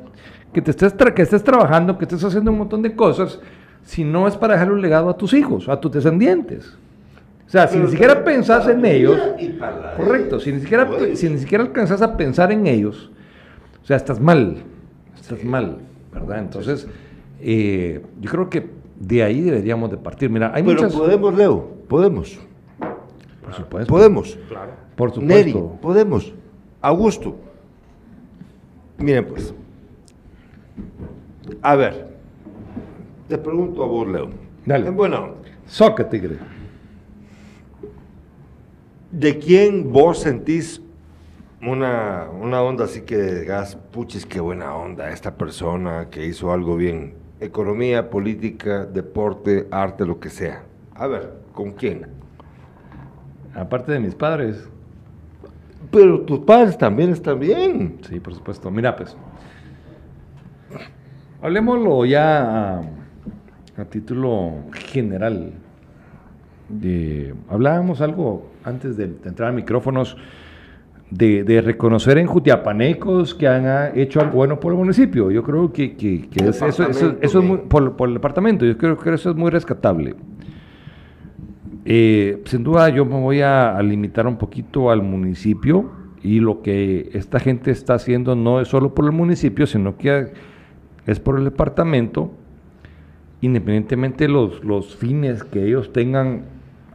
Que, 0.52 0.63
te 0.63 0.72
estés 0.72 0.98
tra- 0.98 1.13
que 1.13 1.22
estés 1.22 1.43
trabajando, 1.43 1.96
que 2.00 2.06
estés 2.06 2.24
haciendo 2.24 2.50
un 2.52 2.58
montón 2.58 2.82
de 2.82 2.96
cosas, 2.96 3.39
si 3.88 4.04
no 4.04 4.28
es 4.28 4.36
para 4.36 4.56
dejar 4.56 4.69
un 4.69 4.82
legado 4.82 5.10
a 5.10 5.15
tus 5.15 5.34
hijos, 5.34 5.69
a 5.69 5.80
tus 5.80 5.93
descendientes. 5.93 6.78
O 7.47 7.50
sea, 7.50 7.67
si 7.67 7.76
Pero 7.76 7.86
ni 7.86 7.91
siquiera 7.91 8.23
pensás 8.26 8.67
en 8.67 8.84
ellos, 8.86 9.17
correcto, 9.95 10.41
si 10.41 10.52
ni 10.52 10.60
siquiera, 10.60 10.89
si 11.15 11.30
ni 11.30 11.38
siquiera 11.38 11.63
alcanzas 11.63 12.02
a 12.02 12.17
pensar 12.17 12.52
en 12.52 12.67
ellos, 12.67 13.10
o 13.82 13.86
sea, 13.86 13.95
estás 13.95 14.19
mal, 14.19 14.58
estás 15.15 15.41
mal, 15.45 15.78
¿verdad? 16.12 16.39
Entonces, 16.39 16.86
eh, 17.39 18.02
yo 18.19 18.30
creo 18.30 18.50
que 18.50 18.69
de 19.00 19.23
ahí 19.23 19.39
deberíamos 19.39 19.89
de 19.89 19.95
partir. 19.95 20.30
Mira, 20.30 20.52
hay 20.54 20.63
Pero 20.63 20.76
muchas... 20.82 20.93
podemos, 20.93 21.38
Leo, 21.38 21.69
podemos. 21.88 22.38
Por 23.41 23.54
supuesto. 23.54 23.93
Podemos. 23.93 24.38
Claro. 24.50 24.71
Por 24.97 25.23
Neri, 25.23 25.54
supuesto. 25.54 25.82
podemos. 25.82 26.34
Augusto. 26.82 27.38
Miren 28.97 29.26
pues. 29.26 29.54
A 31.62 31.78
ver. 31.78 32.07
Te 33.27 33.37
pregunto 33.37 33.83
a 33.83 33.87
vos, 33.87 34.07
Leo. 34.07 34.29
Dale. 34.65 34.87
En 34.87 34.95
buena 34.95 35.19
onda. 35.19 35.49
Soca, 35.65 36.09
tigre. 36.09 36.37
¿De 39.11 39.37
quién 39.37 39.91
vos 39.91 40.19
sentís 40.19 40.81
una, 41.61 42.27
una 42.29 42.61
onda 42.61 42.85
así 42.85 43.01
que 43.01 43.17
digas, 43.17 43.75
puchis, 43.91 44.25
qué 44.25 44.39
buena 44.39 44.75
onda 44.75 45.11
esta 45.11 45.35
persona 45.35 46.07
que 46.09 46.25
hizo 46.25 46.53
algo 46.53 46.77
bien? 46.77 47.15
Economía, 47.39 48.09
política, 48.09 48.85
deporte, 48.85 49.67
arte, 49.71 50.05
lo 50.05 50.19
que 50.19 50.29
sea. 50.29 50.63
A 50.95 51.07
ver, 51.07 51.33
¿con 51.53 51.71
quién? 51.71 52.07
Aparte 53.53 53.91
de 53.91 53.99
mis 53.99 54.15
padres. 54.15 54.69
Pero 55.91 56.21
tus 56.21 56.39
padres 56.39 56.77
también 56.77 57.11
están 57.11 57.39
bien. 57.39 57.99
Sí, 58.07 58.19
por 58.19 58.33
supuesto. 58.33 58.71
Mira, 58.71 58.95
pues. 58.95 59.15
Hablemoslo 61.41 62.05
ya 62.05 62.81
a, 63.77 63.85
título 63.85 64.53
general. 64.73 65.51
Hablábamos 67.49 68.01
algo 68.01 68.49
antes 68.63 68.97
de, 68.97 69.07
de 69.07 69.29
entrar 69.29 69.49
a 69.49 69.51
micrófonos 69.53 70.17
de, 71.09 71.43
de 71.45 71.61
reconocer 71.61 72.17
en 72.17 72.27
Jutiapanecos 72.27 73.33
que 73.33 73.47
han 73.47 73.65
ah, 73.65 73.89
hecho 73.95 74.19
algo 74.19 74.33
bueno 74.33 74.59
por 74.59 74.73
el 74.73 74.77
municipio. 74.79 75.31
Yo 75.31 75.41
creo 75.43 75.71
que, 75.71 75.95
que- 75.95 76.27
que 76.27 76.39
es- 76.49 76.61
eso, 76.61 76.67
eso- 76.67 76.83
Departamento, 76.83 77.25
eso 77.25 77.39
es 77.39 77.45
muy, 77.45 77.57
por, 77.59 77.95
por 77.95 78.09
el 78.09 78.15
departamento. 78.15 78.65
Yo 78.65 78.77
creo 78.77 78.97
que 78.97 79.13
eso 79.13 79.29
es 79.29 79.35
muy 79.37 79.49
rescatable. 79.49 80.15
Eh, 81.85 82.41
sin 82.45 82.63
duda 82.63 82.89
yo 82.89 83.05
me 83.05 83.17
voy 83.21 83.39
a, 83.39 83.77
a 83.77 83.81
limitar 83.81 84.27
un 84.27 84.35
poquito 84.37 84.91
al 84.91 85.01
municipio 85.03 85.89
y 86.21 86.41
lo 86.41 86.61
que 86.61 87.09
esta 87.13 87.39
gente 87.39 87.71
está 87.71 87.93
haciendo 87.93 88.35
no 88.35 88.59
es 88.59 88.67
solo 88.67 88.93
por 88.93 89.05
el 89.05 89.13
municipio, 89.13 89.65
sino 89.65 89.95
que 89.95 90.33
es 91.05 91.19
por 91.21 91.37
el 91.37 91.45
departamento, 91.45 92.31
independientemente 93.41 94.26
de 94.26 94.30
los, 94.30 94.63
los 94.63 94.95
fines 94.95 95.43
que 95.43 95.65
ellos 95.65 95.93
tengan, 95.93 96.43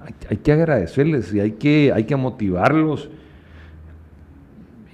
hay, 0.04 0.14
hay 0.30 0.36
que 0.38 0.52
agradecerles 0.52 1.32
y 1.34 1.40
hay 1.40 1.52
que, 1.52 1.92
hay 1.94 2.04
que 2.04 2.16
motivarlos. 2.16 3.10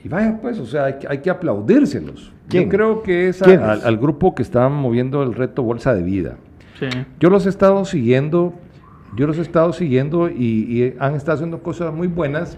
Y 0.05 0.09
vaya 0.09 0.39
pues, 0.41 0.59
o 0.59 0.67
sea, 0.67 0.85
hay, 0.87 0.95
que- 0.99 1.09
hay 1.09 1.19
que 1.19 1.31
aplaudírselos. 1.31 2.33
¿Quién? 2.49 2.65
Yo 2.65 2.69
creo 2.71 3.03
que 3.03 3.29
es 3.29 3.43
al, 3.43 3.81
al 3.85 3.97
grupo 3.99 4.35
que 4.35 4.43
está 4.43 4.69
moviendo 4.69 5.23
el 5.23 5.35
reto 5.35 5.63
Bolsa 5.63 5.95
de 5.95 6.03
Vida. 6.03 6.37
Sí. 6.79 6.87
Yo 7.21 7.29
los 7.31 7.45
he 7.47 7.49
estado 7.49 7.85
siguiendo, 7.85 8.55
yo 9.17 9.27
los 9.27 9.39
he 9.39 9.43
estado 9.43 9.73
siguiendo 9.73 10.31
y, 10.31 10.35
y 10.37 10.95
han 10.99 11.15
estado 11.15 11.35
haciendo 11.37 11.63
cosas 11.63 11.93
muy 11.93 12.07
buenas 12.07 12.57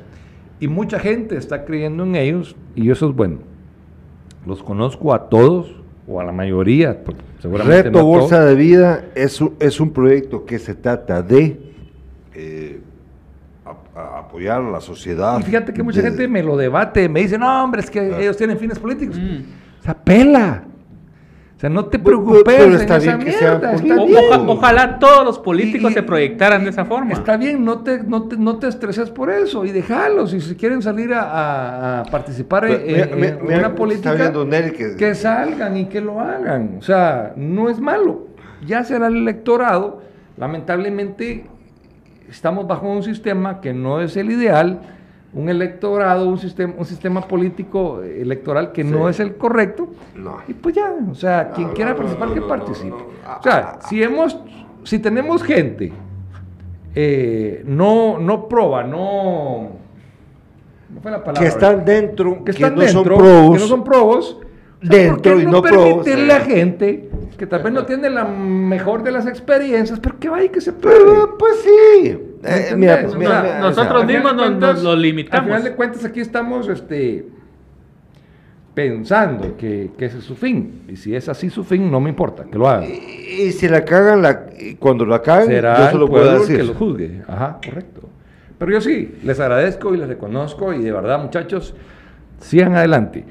y 0.60 0.68
mucha 0.68 0.98
gente 1.00 1.36
está 1.36 1.64
creyendo 1.64 2.04
en 2.04 2.14
ellos 2.16 2.54
y 2.76 2.90
eso 2.90 3.08
es 3.08 3.16
bueno. 3.16 3.38
Los 4.46 4.62
conozco 4.62 5.14
a 5.14 5.28
todos 5.28 5.74
o 6.10 6.20
a 6.20 6.24
la 6.24 6.32
mayoría, 6.32 7.02
porque 7.04 7.20
seguramente 7.40 7.84
Reto 7.84 7.98
no. 8.00 8.04
Bolsa 8.04 8.44
de 8.44 8.54
Vida 8.56 9.04
es 9.14 9.40
un, 9.40 9.54
es 9.60 9.78
un 9.80 9.92
proyecto 9.92 10.44
que 10.44 10.58
se 10.58 10.74
trata 10.74 11.22
de 11.22 11.60
eh, 12.34 12.80
a- 13.64 13.98
a- 14.00 14.18
apoyar 14.20 14.60
a 14.60 14.70
la 14.70 14.80
sociedad. 14.80 15.38
Y 15.38 15.42
fíjate 15.44 15.72
que 15.72 15.82
mucha 15.82 16.02
de- 16.02 16.08
gente 16.08 16.26
me 16.26 16.42
lo 16.42 16.56
debate, 16.56 17.08
me 17.08 17.20
dice, 17.20 17.38
no, 17.38 17.62
hombre, 17.64 17.80
es 17.82 17.90
que 17.90 18.20
ellos 18.20 18.36
tienen 18.36 18.58
fines 18.58 18.78
políticos. 18.78 19.16
Mm. 19.18 19.42
O 19.80 19.82
sea, 19.82 19.94
pela. 19.94 20.64
O 21.60 21.62
sea, 21.62 21.68
no 21.68 21.84
te 21.84 21.98
preocupes. 21.98 22.42
pero 22.46 22.64
en 22.64 22.72
está 22.72 22.96
esa 22.96 23.16
bien 23.16 23.18
que 23.26 23.32
sean 23.32 23.58
mierda, 23.60 23.74
está 23.74 23.94
políticos. 23.94 24.06
bien. 24.08 24.40
Oja- 24.40 24.52
ojalá 24.52 24.98
todos 24.98 25.24
los 25.26 25.38
políticos 25.38 25.90
Y- 25.90 25.94
se 25.94 26.02
proyectaran 26.02 26.64
de 26.64 26.70
esa 26.70 26.86
forma. 26.86 27.12
Está 27.12 27.36
bien, 27.36 27.62
no 27.66 27.80
te, 27.80 28.02
no 28.02 28.22
te, 28.28 28.38
no 28.38 28.56
te 28.58 28.66
estreses 28.68 29.10
por 29.10 29.30
eso 29.30 29.66
y 29.66 29.70
déjalos. 29.70 30.32
Y 30.32 30.40
si 30.40 30.54
quieren 30.54 30.80
salir 30.80 31.12
a, 31.12 31.20
a- 31.20 32.00
a 32.00 32.04
participar 32.04 32.64
en, 32.64 32.86
Mira, 32.86 33.04
en- 33.04 33.14
mira, 33.14 33.28
en 33.28 33.42
mira, 33.42 33.44
una 33.44 33.56
está 33.56 33.74
política, 33.74 34.32
que- 34.32 34.96
que 34.96 35.14
salgan 35.14 35.76
y 35.76 35.84
que 35.84 36.00
lo 36.00 36.18
hagan. 36.18 36.76
O 36.78 36.82
sea, 36.82 37.34
no 37.36 37.68
es 37.68 37.78
malo. 37.78 38.28
Ya 38.66 38.82
será 38.82 39.08
el 39.08 39.16
electorado. 39.16 40.00
Lamentablemente, 40.38 41.44
estamos 42.30 42.66
bajo 42.66 42.88
un 42.90 43.02
sistema 43.02 43.60
que 43.60 43.74
no 43.74 44.00
es 44.00 44.16
el 44.16 44.30
ideal. 44.30 44.80
Un 45.32 45.48
electorado, 45.48 46.28
un 46.28 46.38
sistema, 46.38 46.74
un 46.76 46.84
sistema 46.84 47.20
político 47.22 48.02
electoral 48.02 48.72
que 48.72 48.82
no 48.82 49.08
es 49.08 49.20
el 49.20 49.36
correcto. 49.36 49.88
No. 50.16 50.38
Y 50.48 50.54
pues 50.54 50.74
ya, 50.74 50.92
o 51.10 51.14
sea, 51.14 51.52
quien 51.52 51.68
No, 51.68 51.74
quiera 51.74 51.90
no, 51.92 51.96
participar, 51.98 52.28
no, 52.28 52.34
que 52.34 52.40
no, 52.40 52.48
participe. 52.48 52.88
no, 52.88 52.96
no. 52.98 53.38
O 53.38 53.42
sea, 53.42 53.78
si 53.88 54.02
hemos, 54.02 54.36
si 54.82 54.98
tenemos 54.98 55.42
gente 55.42 55.92
eh, 56.94 57.62
no, 57.66 58.18
no 58.18 58.48
proba, 58.48 58.82
no, 58.82 59.70
no 60.88 61.00
fue 61.00 61.10
la 61.12 61.18
palabra. 61.22 61.40
que 61.40 61.46
están 61.46 61.84
dentro, 61.84 62.42
que 62.42 62.50
están 62.50 62.74
no 62.74 62.80
dentro, 62.80 63.04
son 63.04 63.04
probos. 63.04 63.52
que 63.54 63.60
no 63.62 63.68
son 63.68 63.84
probos, 63.84 64.38
o 64.82 64.86
sea, 64.86 64.98
Dentro 64.98 65.32
¿por 65.34 65.40
qué 65.40 65.42
y 65.44 65.46
no 65.46 65.62
probos, 65.62 66.04
permitirle 66.04 66.36
eh. 66.36 66.40
gente 66.40 67.09
que 67.36 67.46
tal 67.46 67.62
vez 67.62 67.72
no 67.72 67.84
tiene 67.86 68.10
la 68.10 68.24
mejor 68.24 69.02
de 69.02 69.12
las 69.12 69.26
experiencias, 69.26 69.98
pero 70.00 70.18
que 70.18 70.28
vaya 70.28 70.44
y 70.44 70.48
que 70.50 70.60
se 70.60 70.72
pruebe. 70.72 70.98
Pero, 71.04 71.38
pues 71.38 71.52
sí. 71.62 72.18
¿Me 72.42 72.48
Eh, 72.50 72.68
entendés? 72.70 72.76
mira, 72.76 72.94
O 73.08 73.16
mira, 73.18 73.30
sea, 73.30 73.42
mira, 73.42 73.60
nosotros 73.60 74.02
o 74.04 74.06
sea, 74.06 74.06
mismos 74.06 74.34
nos- 74.60 74.82
lo 74.82 74.90
Al 74.92 75.02
limitamos. 75.02 75.46
final 75.46 75.64
de 75.64 75.74
cuentas, 75.74 76.04
aquí 76.04 76.20
estamos 76.20 76.68
este, 76.68 77.26
pensando 78.74 79.56
que, 79.56 79.90
que 79.98 80.04
ese 80.06 80.18
es 80.18 80.24
su 80.24 80.36
fin. 80.36 80.82
Y 80.88 80.96
si 80.96 81.14
es 81.14 81.28
así 81.28 81.50
su 81.50 81.64
fin, 81.64 81.90
no 81.90 82.00
me 82.00 82.10
importa, 82.10 82.44
que 82.44 82.56
lo 82.58 82.68
hagan. 82.68 82.88
Y, 82.90 83.42
y 83.42 83.52
si 83.52 83.68
la 83.68 83.84
cagan, 83.84 84.22
la, 84.22 84.46
y 84.58 84.74
cuando 84.76 85.04
la 85.04 85.20
cagan, 85.22 85.46
Será 85.46 85.78
yo 85.78 85.86
se 85.86 85.92
el 85.92 85.98
lo 85.98 86.08
puedo 86.08 86.40
decir. 86.40 86.56
que 86.58 86.62
lo 86.64 86.74
juzgue. 86.74 87.22
Ajá, 87.26 87.58
correcto. 87.64 88.02
Pero 88.58 88.72
yo 88.72 88.80
sí, 88.80 89.16
les 89.24 89.40
agradezco 89.40 89.94
y 89.94 89.98
les 89.98 90.08
reconozco 90.08 90.72
y 90.72 90.82
de 90.82 90.92
verdad, 90.92 91.18
muchachos, 91.22 91.74
sigan 92.40 92.74
adelante. 92.74 93.24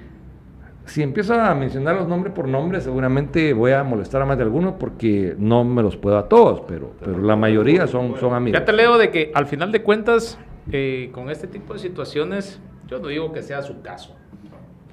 Si 0.89 1.03
empiezo 1.03 1.35
a 1.35 1.53
mencionar 1.53 1.95
los 1.95 2.07
nombres 2.07 2.33
por 2.33 2.47
nombre, 2.47 2.81
seguramente 2.81 3.53
voy 3.53 3.73
a 3.73 3.83
molestar 3.83 4.23
a 4.23 4.25
más 4.25 4.37
de 4.37 4.43
algunos 4.43 4.73
porque 4.73 5.35
no 5.37 5.63
me 5.63 5.83
los 5.83 5.95
puedo 5.97 6.17
a 6.17 6.27
todos, 6.27 6.61
pero, 6.67 6.93
pero 6.99 7.19
la 7.19 7.35
mayoría 7.35 7.85
son, 7.85 8.19
son 8.19 8.33
amigos. 8.33 8.59
Ya 8.59 8.65
te 8.65 8.73
leo 8.73 8.97
de 8.97 9.11
que 9.11 9.31
al 9.35 9.45
final 9.45 9.71
de 9.71 9.83
cuentas, 9.83 10.39
eh, 10.71 11.11
con 11.13 11.29
este 11.29 11.45
tipo 11.45 11.73
de 11.73 11.79
situaciones, 11.79 12.59
yo 12.87 12.97
no 12.99 13.07
digo 13.07 13.31
que 13.31 13.43
sea 13.43 13.61
su 13.61 13.83
caso. 13.83 14.15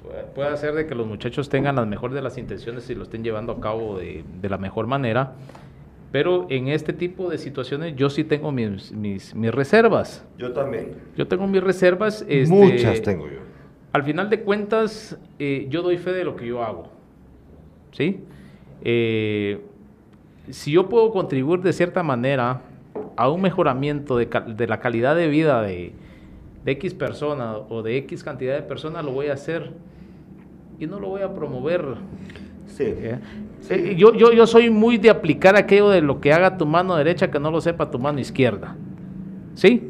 Puede, 0.03 0.23
puede 0.23 0.55
ser 0.57 0.75
de 0.75 0.85
que 0.85 0.93
los 0.93 1.07
muchachos 1.07 1.49
tengan 1.49 1.75
las 1.75 1.87
mejores 1.87 2.13
de 2.13 2.21
las 2.21 2.37
intenciones 2.37 2.87
y 2.91 2.95
lo 2.95 3.01
estén 3.01 3.23
llevando 3.23 3.53
a 3.53 3.59
cabo 3.59 3.97
de, 3.97 4.23
de 4.39 4.49
la 4.49 4.59
mejor 4.59 4.85
manera. 4.85 5.33
Pero 6.11 6.45
en 6.49 6.67
este 6.67 6.93
tipo 6.93 7.29
de 7.29 7.39
situaciones 7.39 7.95
yo 7.95 8.09
sí 8.09 8.23
tengo 8.23 8.51
mis, 8.51 8.91
mis, 8.91 9.33
mis 9.35 9.51
reservas. 9.51 10.25
Yo 10.37 10.53
también. 10.53 10.93
Yo 11.15 11.27
tengo 11.27 11.47
mis 11.47 11.61
reservas. 11.63 12.23
este, 12.29 12.53
Muchas 12.53 13.01
tengo 13.01 13.27
yo. 13.27 13.46
Al 13.97 14.03
final 14.03 14.29
de 14.29 14.41
cuentas, 14.41 15.17
eh, 15.39 15.65
yo 15.71 15.81
doy 15.81 15.97
fe 15.97 16.11
de 16.11 16.23
lo 16.23 16.35
que 16.35 16.45
yo 16.45 16.63
hago. 16.63 16.87
¿Sí? 17.93 18.19
Eh, 18.83 19.59
si 20.51 20.71
yo 20.71 20.87
puedo 20.87 21.09
contribuir 21.09 21.61
de 21.61 21.73
cierta 21.73 22.03
manera 22.03 22.61
a 23.15 23.27
un 23.31 23.41
mejoramiento 23.41 24.15
de, 24.15 24.67
la 24.67 24.79
calidad 24.79 25.15
de 25.15 25.27
vida 25.29 25.63
de, 25.63 25.93
de 26.63 26.71
X 26.73 26.93
persona 26.93 27.57
o 27.57 27.81
de 27.81 27.97
X 27.97 28.23
cantidad 28.23 28.53
de 28.53 28.61
personas, 28.61 29.03
lo 29.03 29.13
voy 29.13 29.29
a 29.29 29.33
hacer. 29.33 29.71
Y 30.79 30.85
no 30.85 30.99
lo 30.99 31.07
voy 31.07 31.23
a 31.23 31.33
promover. 31.33 31.83
Sí. 32.67 32.83
¿eh? 32.85 33.95
Yo, 33.97 34.13
yo, 34.13 34.31
yo 34.31 34.45
soy 34.45 34.69
muy 34.69 34.99
de 34.99 35.09
aplicar 35.09 35.55
aquello 35.55 35.89
de 35.89 36.01
lo 36.01 36.21
que 36.21 36.31
haga 36.33 36.55
tu 36.55 36.67
mano 36.67 36.95
derecha 36.97 37.31
que 37.31 37.39
no 37.39 37.49
lo 37.49 37.61
sepa 37.61 37.89
tu 37.89 37.97
mano 37.97 38.19
izquierda. 38.19 38.75
¿Sí? 39.55 39.89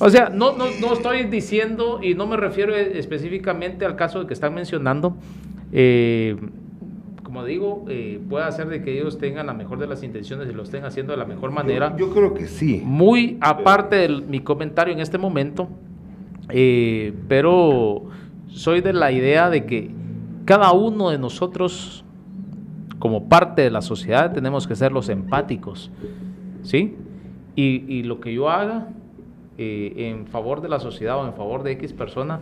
O 0.00 0.10
sea, 0.10 0.28
no, 0.28 0.56
no, 0.56 0.66
no 0.80 0.92
estoy 0.92 1.24
diciendo 1.24 2.00
y 2.02 2.14
no 2.14 2.26
me 2.26 2.36
refiero 2.36 2.74
específicamente 2.74 3.84
al 3.84 3.96
caso 3.96 4.26
que 4.26 4.34
están 4.34 4.54
mencionando. 4.54 5.16
eh, 5.72 6.36
como 7.28 7.44
digo, 7.44 7.84
eh, 7.88 8.22
puede 8.26 8.50
ser 8.52 8.68
de 8.68 8.82
que 8.82 8.98
ellos 8.98 9.18
tengan 9.18 9.46
la 9.46 9.52
mejor 9.52 9.78
de 9.78 9.86
las 9.86 10.02
intenciones 10.02 10.48
y 10.48 10.54
lo 10.54 10.62
estén 10.62 10.86
haciendo 10.86 11.12
de 11.12 11.18
la 11.18 11.26
mejor 11.26 11.50
manera. 11.50 11.94
Yo, 11.94 12.06
yo 12.06 12.14
creo 12.14 12.32
que 12.32 12.46
sí. 12.46 12.80
Muy 12.82 13.36
aparte 13.42 13.96
de 13.96 14.08
mi 14.08 14.40
comentario 14.40 14.94
en 14.94 15.00
este 15.00 15.18
momento, 15.18 15.68
eh, 16.48 17.12
pero 17.28 18.06
soy 18.46 18.80
de 18.80 18.94
la 18.94 19.12
idea 19.12 19.50
de 19.50 19.66
que 19.66 19.90
cada 20.46 20.72
uno 20.72 21.10
de 21.10 21.18
nosotros, 21.18 22.02
como 22.98 23.28
parte 23.28 23.60
de 23.60 23.70
la 23.70 23.82
sociedad, 23.82 24.32
tenemos 24.32 24.66
que 24.66 24.74
ser 24.74 24.90
los 24.92 25.10
empáticos, 25.10 25.90
¿sí? 26.62 26.96
Y, 27.56 27.84
y 27.88 28.04
lo 28.04 28.20
que 28.20 28.32
yo 28.32 28.48
haga 28.48 28.88
eh, 29.58 29.92
en 30.08 30.26
favor 30.26 30.60
de 30.62 30.68
la 30.68 30.80
sociedad 30.80 31.18
o 31.18 31.26
en 31.26 31.34
favor 31.34 31.62
de 31.62 31.72
X 31.72 31.92
persona, 31.92 32.40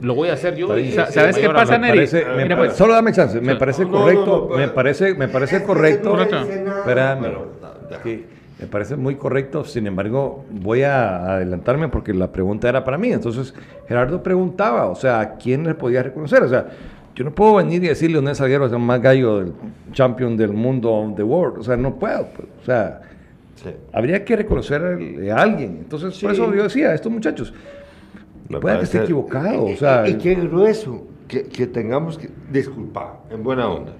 lo 0.00 0.14
voy 0.14 0.28
a 0.28 0.34
hacer 0.34 0.54
yo. 0.56 0.78
Y 0.78 0.92
¿Sabes 0.92 1.36
qué 1.36 1.48
pasa, 1.50 1.76
Neri? 1.76 1.98
parece- 1.98 2.24
me 2.24 2.44
Mira, 2.44 2.56
pa- 2.56 2.62
pues. 2.64 2.74
solo 2.76 2.94
dame 2.94 3.12
chance, 3.12 3.40
me 3.40 3.56
parece 3.56 3.84
No, 3.84 3.90
correcto, 3.92 4.46
no, 4.50 4.56
me 4.56 4.68
parece, 4.68 5.14
me 5.14 5.28
parece 5.28 5.56
Es 5.56 5.62
correcto. 5.62 6.16
Espérame, 6.20 7.26
que 8.02 8.24
me 8.60 8.66
parece 8.66 8.94
muy 8.96 9.16
correcto, 9.16 9.64
sin 9.64 9.86
embargo, 9.86 10.44
voy 10.50 10.82
a 10.82 11.32
adelantarme 11.34 11.88
porque 11.88 12.12
la 12.14 12.30
pregunta 12.30 12.68
era 12.68 12.84
para 12.84 12.98
mí. 12.98 13.10
Entonces, 13.10 13.54
Gerardo 13.88 14.22
preguntaba, 14.22 14.86
o 14.86 14.94
sea, 14.94 15.18
¿a 15.20 15.34
quién 15.36 15.64
le 15.64 15.74
podía 15.74 16.02
reconocer? 16.02 16.42
O 16.42 16.48
sea, 16.48 16.66
yo 17.16 17.24
no 17.24 17.32
puedo 17.32 17.54
venir 17.56 17.82
y 17.82 17.88
decirle 17.88 18.30
a 18.30 18.34
Salguero 18.34 18.66
es 18.66 18.72
el 18.72 18.78
más 18.78 19.00
gallo 19.02 19.38
del 19.40 19.52
champion 19.92 20.36
del 20.36 20.52
mundo, 20.52 20.92
of 20.92 21.16
the 21.16 21.22
world. 21.22 21.58
O 21.58 21.62
sea, 21.64 21.76
no 21.76 21.94
puedo. 21.96 22.26
pues. 22.36 22.48
O 22.62 22.64
sea, 22.64 23.00
Sí. 23.62 23.70
Habría 23.92 24.24
que 24.24 24.36
reconocerle 24.36 25.30
a 25.30 25.36
alguien. 25.36 25.78
Entonces, 25.82 26.18
por 26.20 26.34
Sí. 26.34 26.40
eso 26.42 26.54
yo 26.54 26.62
decía, 26.62 26.94
estos 26.94 27.12
muchachos, 27.12 27.52
Me 28.48 28.58
puede 28.58 28.78
que 28.78 28.84
esté 28.84 28.98
equivocado, 28.98 29.68
Y, 29.68 29.74
o 29.74 29.76
sea, 29.76 30.08
y- 30.08 30.12
y 30.12 30.14
qué 30.14 30.34
grueso 30.34 31.06
que, 31.28 31.44
que 31.44 31.66
tengamos 31.66 32.18
que 32.18 32.28
disculpar, 32.50 33.20
en 33.30 33.42
buena 33.44 33.68
onda. 33.68 33.92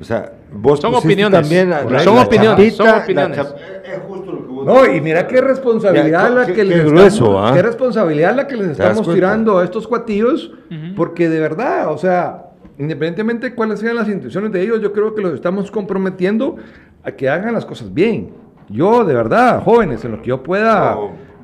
O 0.00 0.04
sea, 0.04 0.32
vos 0.50 0.80
Son 0.80 0.94
opiniones. 0.94 1.40
también 1.42 1.68
la- 1.70 1.82
Son 2.02 2.16
la- 2.16 2.22
opiniones, 2.22 2.74
son 2.74 2.86
chapita, 2.86 3.28
la 3.28 3.34
opiniones. 3.34 3.54
es 3.84 3.92
es 3.92 3.98
justo 4.08 4.32
lo 4.32 4.38
que 4.46 4.48
vos 4.52 4.66
No, 4.66 4.82
decís. 4.82 4.96
y 4.96 5.00
mira 5.02 5.26
qué 5.28 5.40
responsabilidad 5.42 6.28
Ya, 6.28 6.34
la 6.34 6.46
que 6.46 6.52
qué 6.54 6.64
les 6.64 6.84
grueso, 6.86 7.06
estamos, 7.24 7.50
¿ah? 7.50 7.54
qué 7.54 7.62
responsabilidad 7.62 8.34
la 8.34 8.46
que 8.46 8.56
les 8.56 8.68
estamos 8.70 9.14
tirando 9.14 9.58
a 9.58 9.64
estos 9.64 9.86
cuatillos, 9.86 10.52
porque 10.96 11.28
de 11.28 11.38
verdad, 11.38 11.92
o 11.92 11.98
sea, 11.98 12.46
independientemente 12.78 13.50
de 13.50 13.54
cuáles 13.54 13.78
sean 13.78 13.94
las 13.94 14.08
intenciones 14.08 14.50
de 14.52 14.62
ellos, 14.62 14.80
yo 14.80 14.92
creo 14.92 15.14
que 15.14 15.20
los 15.20 15.34
estamos 15.34 15.70
comprometiendo 15.70 16.56
a 17.04 17.12
que 17.12 17.28
hagan 17.28 17.52
las 17.54 17.66
cosas 17.66 17.92
bien. 17.92 18.30
Yo, 18.70 19.04
de 19.04 19.14
verdad, 19.14 19.62
jóvenes, 19.62 20.04
en 20.04 20.12
lo 20.12 20.22
que 20.22 20.28
yo 20.28 20.42
pueda 20.42 20.96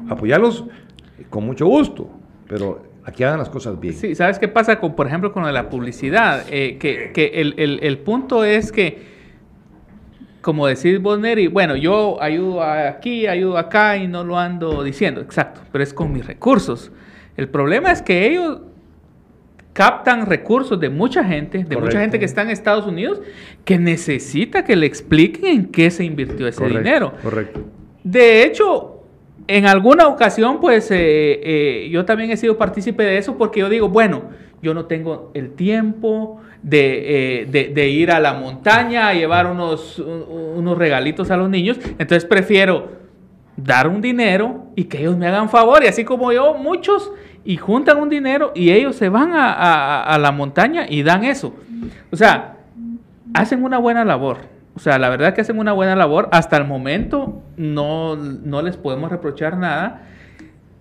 apoyarlos, 0.08 0.64
con 1.28 1.44
mucho 1.44 1.66
gusto, 1.66 2.08
pero 2.48 2.82
a 3.04 3.12
que 3.12 3.24
hagan 3.24 3.38
las 3.38 3.48
cosas 3.48 3.78
bien. 3.80 3.94
Sí, 3.94 4.14
¿sabes 4.14 4.38
qué 4.38 4.48
pasa 4.48 4.78
con, 4.78 4.94
por 4.94 5.06
ejemplo, 5.06 5.32
con 5.32 5.42
lo 5.42 5.48
de 5.48 5.52
la 5.52 5.68
publicidad? 5.68 6.44
Eh, 6.50 6.78
que 6.78 7.10
que 7.12 7.26
el, 7.40 7.54
el- 7.58 7.80
el 7.82 7.98
punto 7.98 8.44
es 8.44 8.70
que, 8.72 9.16
como 10.40 10.66
decís 10.68 11.00
vos, 11.02 11.18
Neri, 11.18 11.48
bueno, 11.48 11.74
yo 11.74 12.22
ayudo 12.22 12.62
aquí, 12.62 13.26
ayudo 13.26 13.58
acá 13.58 13.96
y 13.96 14.06
no 14.06 14.22
lo 14.22 14.38
ando 14.38 14.84
diciendo, 14.84 15.20
exacto, 15.20 15.60
pero 15.72 15.82
es 15.82 15.92
con 15.92 16.12
mis 16.12 16.24
recursos. 16.26 16.92
El 17.36 17.48
problema 17.48 17.90
es 17.90 18.00
que 18.02 18.28
ellos 18.28 18.60
captan 19.76 20.24
recursos 20.24 20.80
de 20.80 20.88
mucha 20.88 21.22
gente, 21.22 21.62
de 21.64 21.76
mucha 21.76 22.00
gente 22.00 22.18
que 22.18 22.24
está 22.24 22.40
en 22.40 22.48
Estados 22.48 22.86
Unidos, 22.86 23.20
que 23.66 23.78
necesita 23.78 24.64
que 24.64 24.74
le 24.74 24.86
expliquen 24.86 25.44
en 25.52 25.64
qué 25.66 25.90
se 25.90 26.02
invirtió 26.02 26.48
ese 26.48 26.58
Correcto, 26.60 26.78
dinero. 26.78 27.12
Correcto. 27.22 27.60
De 28.02 28.42
hecho, 28.44 29.02
en 29.46 29.66
alguna 29.66 30.08
ocasión, 30.08 30.60
pues 30.62 30.90
eh, 30.90 30.96
eh, 30.96 31.88
yo 31.90 32.06
también 32.06 32.30
he 32.30 32.38
sido 32.38 32.56
partícipe 32.56 33.02
de 33.02 33.18
eso 33.18 33.36
porque 33.36 33.60
yo 33.60 33.68
digo, 33.68 33.90
bueno, 33.90 34.22
yo 34.62 34.72
no 34.72 34.86
tengo 34.86 35.30
el 35.34 35.50
tiempo 35.50 36.40
de, 36.62 37.42
eh, 37.42 37.46
de- 37.46 37.68
de 37.74 37.88
ir 37.90 38.10
a 38.12 38.18
la 38.18 38.32
montaña 38.32 39.08
a 39.08 39.12
llevar 39.12 39.46
unos, 39.46 39.98
un- 39.98 40.24
unos 40.56 40.78
regalitos 40.78 41.30
a 41.30 41.36
los 41.36 41.50
niños, 41.50 41.78
entonces 41.98 42.24
prefiero 42.24 42.88
dar 43.58 43.88
un 43.88 44.00
dinero 44.00 44.68
y 44.74 44.84
que 44.84 45.00
ellos 45.00 45.18
me 45.18 45.26
hagan 45.26 45.50
favor, 45.50 45.84
y 45.84 45.86
así 45.86 46.02
como 46.04 46.32
yo, 46.32 46.54
muchos, 46.54 47.12
y 47.46 47.56
juntan 47.56 47.98
un 47.98 48.09
dinero 48.11 48.52
y 48.54 48.70
ellos 48.72 48.96
se 48.96 49.09
van 49.09 49.32
a, 49.32 49.52
a- 49.52 50.02
a 50.02 50.18
la 50.18 50.32
montaña 50.32 50.85
y 50.88 51.02
dan 51.02 51.24
eso. 51.24 51.54
O 52.11 52.16
sea, 52.16 52.56
hacen 53.35 53.62
una 53.64 53.78
buena 53.78 54.04
labor. 54.04 54.38
O 54.74 54.78
sea, 54.80 54.98
la 54.98 55.09
verdad 55.09 55.32
que 55.32 55.40
hacen 55.40 55.59
una 55.59 55.72
buena 55.72 55.96
labor. 55.96 56.28
Hasta 56.32 56.56
el 56.59 56.64
momento 56.66 57.42
no, 57.56 58.16
no 58.16 58.61
les 58.62 58.76
podemos 58.76 59.11
reprochar 59.11 59.56
nada. 59.56 60.02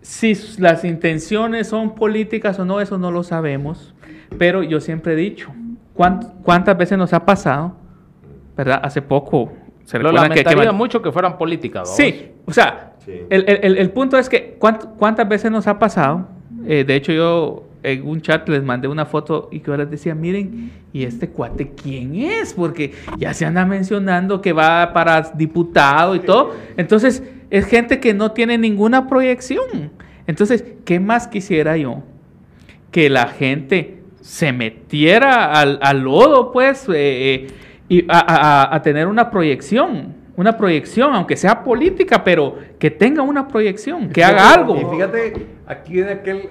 Si 0.01 0.33
las 0.59 0.83
intenciones 0.83 1.67
son 1.67 1.95
políticas 1.95 2.59
o 2.59 2.65
no, 2.65 2.81
eso 2.81 2.97
no 2.97 3.11
lo 3.11 3.23
sabemos. 3.23 3.93
Pero 4.37 4.63
yo 4.63 4.81
siempre 4.81 5.13
he 5.13 5.15
dicho, 5.15 5.51
¿cuánt- 5.95 6.33
¿cuántas 6.43 6.77
veces 6.77 6.97
nos 6.97 7.13
ha 7.13 7.25
pasado? 7.25 7.75
¿Verdad? 8.57 8.79
Hace 8.83 9.01
poco. 9.01 9.53
¿se 9.85 9.97
Lo 9.99 10.05
recuerdan 10.09 10.29
que- 10.31 10.35
que 10.39 10.43
lamentaría 10.45 10.71
mucho 10.71 11.01
que 11.01 11.11
fueran 11.11 11.37
políticas. 11.37 11.83
¿vamos? 11.83 11.95
Sí, 11.95 12.31
o 12.45 12.51
sea, 12.51 12.93
Sí. 13.05 13.11
el, 13.29 13.45
el- 13.47 13.59
el- 13.61 13.77
el 13.77 13.91
punto 13.91 14.17
es 14.17 14.27
que 14.29 14.57
¿cuánt- 14.59 14.95
cuántas 14.97 15.27
veces 15.29 15.51
nos 15.51 15.67
ha 15.67 15.77
pasado. 15.77 16.27
Eh, 16.67 16.83
de 16.83 16.95
hecho, 16.95 17.11
yo 17.11 17.63
en 17.83 18.07
un 18.07 18.21
chat 18.21 18.47
les 18.49 18.63
mandé 18.63 18.87
una 18.87 19.05
foto 19.05 19.49
y 19.51 19.59
que 19.59 19.67
yo 19.67 19.77
les 19.77 19.89
decía, 19.89 20.15
miren, 20.15 20.71
¿y 20.91 21.03
este 21.03 21.29
cuate 21.29 21.71
quién 21.71 22.15
es? 22.15 22.53
Porque 22.53 22.93
ya 23.17 23.33
se 23.33 23.45
anda 23.45 23.65
mencionando 23.65 24.41
que 24.41 24.53
va 24.53 24.91
para 24.93 25.21
diputado 25.21 26.15
y 26.15 26.19
todo. 26.19 26.55
Entonces, 26.77 27.23
es 27.49 27.65
gente 27.65 27.99
que 27.99 28.13
no 28.13 28.31
tiene 28.31 28.57
ninguna 28.57 29.07
proyección. 29.07 29.91
Entonces, 30.27 30.63
¿qué 30.83 30.99
más 30.99 31.27
quisiera 31.27 31.77
yo? 31.77 32.01
Que 32.91 33.09
la 33.09 33.27
gente 33.27 33.99
se 34.21 34.51
metiera 34.51 35.59
al, 35.59 35.99
lodo, 35.99 36.51
pues, 36.51 36.89
eh, 36.89 36.93
eh, 36.95 37.47
y 37.87 38.05
a 38.09 38.79
tener 38.83 39.05
una 39.05 39.29
proyección, 39.29 40.24
una 40.37 40.57
proyección, 40.57 41.13
aunque 41.13 41.37
sea 41.37 41.63
política, 41.63 42.23
pero 42.23 42.55
que 42.77 42.91
tenga 42.91 43.21
una 43.21 43.47
proyección, 43.47 44.09
que 44.09 44.23
haga 44.23 44.53
algo. 44.53 44.75
Y 44.75 44.85
fíjate, 44.95 45.33
aquí 45.67 45.99
en 45.99 46.09
aquel. 46.09 46.41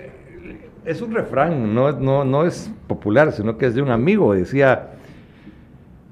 Es 0.85 1.01
un 1.01 1.13
refrán, 1.15 1.75
no, 1.75 1.89
es- 1.89 1.97
no, 1.99 2.25
no 2.25 2.45
es 2.45 2.71
popular, 2.87 3.33
sino 3.33 3.57
que 3.57 3.67
es 3.67 3.75
de 3.75 3.83
un 3.83 3.91
amigo. 3.91 4.35
Decía: 4.35 4.91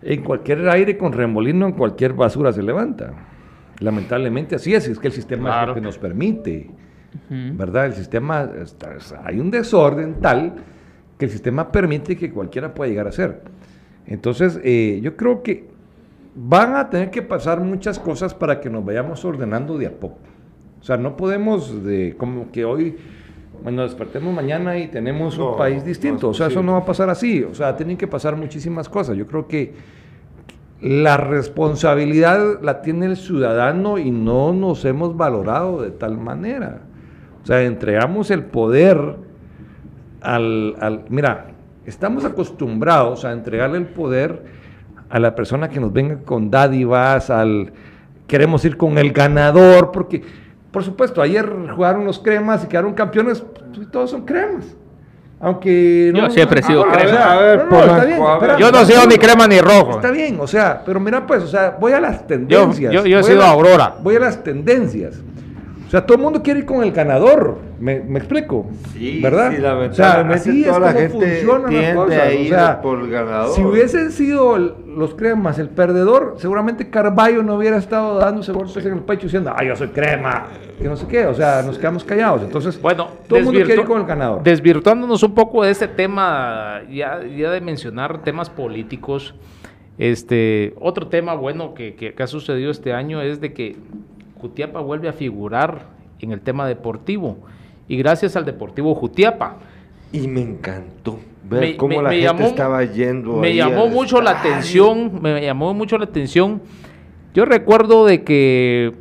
En 0.03 0.23
cualquier 0.23 0.69
aire 0.69 0.97
con 0.99 1.13
remolino, 1.13 1.67
en 1.67 1.73
cualquier 1.73 2.13
basura 2.15 2.53
se 2.53 2.63
levanta. 2.63 3.13
Lamentablemente 3.81 4.55
así 4.57 4.75
es, 4.75 4.89
es 4.89 4.99
que 4.99 5.09
el 5.09 5.13
sistema 5.13 5.49
es 5.63 5.69
lo 5.69 5.75
que 5.75 5.81
nos 5.81 5.99
permite. 5.99 6.71
¿Verdad? 7.29 7.87
El 7.87 7.93
sistema. 7.95 8.49
está- 8.63 8.97
hay 9.25 9.39
un 9.39 9.51
desorden 9.51 10.21
tal 10.21 10.55
que 11.19 11.27
el 11.27 11.31
sistema 11.31 11.71
permite 11.71 12.17
que 12.17 12.31
cualquiera 12.31 12.73
pueda 12.75 12.89
llegar 12.91 13.07
a 13.07 13.13
ser. 13.13 13.43
Entonces, 14.07 14.59
eh, 14.65 14.99
yo 15.03 15.17
creo 15.17 15.43
que 15.43 15.69
van 16.35 16.75
a 16.77 16.88
tener 16.90 17.11
que 17.11 17.23
pasar 17.23 17.61
muchas 17.61 17.99
cosas 17.99 18.35
para 18.35 18.61
que 18.61 18.71
nos 18.71 18.85
vayamos 18.85 19.25
ordenando 19.25 19.77
de 19.79 19.87
a 19.87 19.92
poco. 19.92 20.18
O 20.81 20.85
sea, 20.85 20.97
no 20.97 21.16
podemos, 21.16 21.85
de, 21.85 22.14
como 22.16 22.51
que 22.51 22.64
hoy 22.64 22.97
bueno, 23.62 23.83
despertemos 23.83 24.35
mañana 24.35 24.77
y 24.79 24.88
tenemos 24.88 25.38
No, 25.38 25.53
un 25.53 25.57
país 25.59 25.85
distinto. 25.85 26.31
o 26.31 26.35
sea, 26.35 26.49
eso 26.49 26.62
no 26.64 26.73
va 26.73 26.79
a 26.79 26.85
pasar 26.85 27.09
así. 27.11 27.45
O 27.45 27.55
sea, 27.55 27.77
tienen 27.77 27.97
que 27.97 28.09
pasar 28.09 28.35
muchísimas 28.37 28.88
cosas. 28.88 29.16
Yo 29.16 29.27
creo 29.29 29.47
que 29.47 29.75
la 30.81 31.16
responsabilidad 31.16 32.61
la 32.61 32.83
tiene 32.83 33.07
el 33.07 33.16
ciudadano 33.16 33.99
y 33.99 34.11
no 34.11 34.53
nos 34.53 34.85
hemos 34.85 35.16
valorado 35.16 35.81
de 35.83 35.92
tal 35.92 36.18
manera. 36.18 36.81
O 37.45 37.47
sea, 37.47 37.62
entregamos 37.62 38.33
el 38.33 38.42
poder 38.45 39.14
al, 40.21 40.75
al- 40.81 41.05
Mira, 41.09 41.47
estamos 41.87 42.25
acostumbrados 42.25 43.25
a 43.25 43.31
entregarle 43.33 43.79
el 43.79 43.87
poder 43.87 44.42
a 45.12 45.18
la 45.18 45.35
persona 45.35 45.68
que 45.68 45.79
nos 45.79 45.92
venga 45.92 46.16
con 46.25 46.51
dádivas, 46.51 47.29
al... 47.29 47.70
Queremos 48.27 48.64
ir 48.64 48.79
con 48.79 48.96
el 48.96 49.12
ganador, 49.12 49.92
porque, 49.92 50.22
por 50.70 50.83
supuesto, 50.83 51.20
ayer 51.20 51.46
jugaron 51.77 52.07
los 52.07 52.18
cremas 52.18 52.64
y 52.64 52.66
quedaron 52.66 52.94
campeones, 52.94 53.44
pues, 53.75 53.90
todos 53.90 54.11
son 54.11 54.25
cremas. 54.25 54.75
Aunque 55.38 56.12
Yo 56.14 56.31
siempre 56.31 56.61
he 56.61 56.62
sido 56.62 56.87
crema. 56.87 57.37
no, 57.68 58.40
no, 58.40 58.59
Yo 58.59 58.72
no 58.72 58.81
he 58.81 58.87
sido 58.87 59.07
ni 59.07 59.16
crema 59.16 59.46
ni 59.46 59.61
rojo. 59.61 59.96
Está 59.96 60.11
bien, 60.11 60.38
o 60.40 60.46
sea, 60.46 60.83
pero 60.87 60.98
mira 60.98 61.27
pues, 61.27 61.42
o 61.42 61.48
sea, 61.48 61.77
voy 61.79 61.92
a 61.92 62.01
las 62.01 62.27
tendencias. 62.27 62.90
yo, 62.90 63.05
yo 63.05 63.18
he 63.18 63.20
a 63.20 63.22
sido 63.22 63.42
Aurora. 63.42 63.96
Voy 64.03 64.16
a 64.16 64.20
las 64.20 64.42
tendencias. 64.42 65.20
O 65.93 65.95
sea, 65.95 66.07
todo 66.07 66.17
el 66.17 66.23
mundo 66.23 66.43
quiere 66.43 66.61
ir 66.61 66.65
con 66.65 66.83
el 66.83 66.91
ganador. 66.91 67.59
¿Me, 67.79 68.01
me 68.01 68.19
explico? 68.19 68.65
Sí, 68.95 69.21
¿Verdad? 69.23 69.51
sí, 69.55 69.63
o 69.63 69.93
sea, 69.93 70.21
así 70.23 70.63
es 70.63 70.67
toda 70.69 70.81
la 70.81 70.87
como 70.95 70.99
gente 71.01 71.27
funcionan 71.43 71.75
las 71.75 71.95
cosas. 71.95 72.19
a 72.19 72.25
o 72.29 72.33
ir 72.33 72.49
sea, 72.49 72.81
por 72.81 72.99
el 73.01 73.11
ganador. 73.11 73.55
Si 73.55 73.63
hubiesen 73.63 74.11
sido 74.11 74.57
el- 74.57 74.73
los 74.97 75.15
cremas 75.15 75.59
el 75.59 75.69
perdedor, 75.69 76.37
seguramente 76.39 76.89
Carballo 76.89 77.43
no 77.43 77.57
hubiera 77.57 77.77
estado 77.77 78.19
dándose 78.19 78.53
golpes 78.53 78.87
en 78.87 78.95
el 78.95 79.01
pecho 79.01 79.25
diciendo, 79.25 79.53
ah, 79.55 79.63
yo 79.63 79.77
soy 79.77 79.89
crema, 79.89 80.47
que 80.81 80.89
no 80.89 80.97
sé 80.97 81.07
qué. 81.07 81.27
O 81.27 81.35
sea, 81.35 81.61
nos 81.63 81.77
quedamos 81.77 82.05
callados. 82.05 82.41
Entonces, 82.43 82.81
Bueno, 82.81 83.09
todo 83.29 83.39
el 83.41 83.45
mundo 83.45 83.61
quiere 83.63 83.83
ir 83.83 83.87
con 83.87 84.01
el 84.01 84.07
ganador. 84.07 84.43
Desvirtuándonos 84.43 85.23
un 85.23 85.35
poco 85.35 85.63
de 85.63 85.73
este 85.73 85.89
tema, 85.89 86.81
ya, 86.91 87.21
ya 87.23 87.51
de 87.51 87.61
mencionar 87.61 88.23
temas 88.23 88.49
políticos, 88.49 89.35
este, 89.99 90.75
otro 90.81 91.09
tema 91.09 91.35
bueno 91.35 91.75
que, 91.75 91.95
que- 91.95 92.15
que 92.15 92.23
ha 92.23 92.27
sucedido 92.27 92.71
este 92.71 92.95
año 92.95 93.21
es 93.21 93.43
de 93.43 93.53
que 93.53 93.77
Jutiapa 94.43 94.81
vuelve 94.81 95.09
a 95.09 95.13
figurar 95.13 95.87
en 96.19 96.33
el 96.33 96.41
tema 96.41 96.67
deportivo. 96.67 97.39
Y 97.89 97.97
gracias 97.97 98.37
al 98.37 98.45
Deportivo 98.45 98.95
Jutiapa. 98.95 99.57
Y 100.13 100.29
me 100.29 100.43
encantó 100.43 101.19
ver 101.49 101.61
Me- 101.61 101.77
cómo 101.77 101.97
me- 101.97 102.03
la 102.03 102.09
me 102.11 102.17
gente 102.17 102.27
llamó- 102.35 102.49
estaba 102.49 102.85
yendo. 102.85 103.37
Me 103.37 103.49
ahí 103.49 103.57
llamó 103.57 103.89
mucho 103.89 104.21
la 104.21 104.33
atención, 104.33 105.21
me 105.23 105.41
llamó 105.43 105.73
mucho 105.73 105.97
la 105.97 106.05
atención. 106.05 106.61
Yo 107.35 107.45
recuerdo 107.47 108.05
de 108.05 108.23
que 108.25 108.93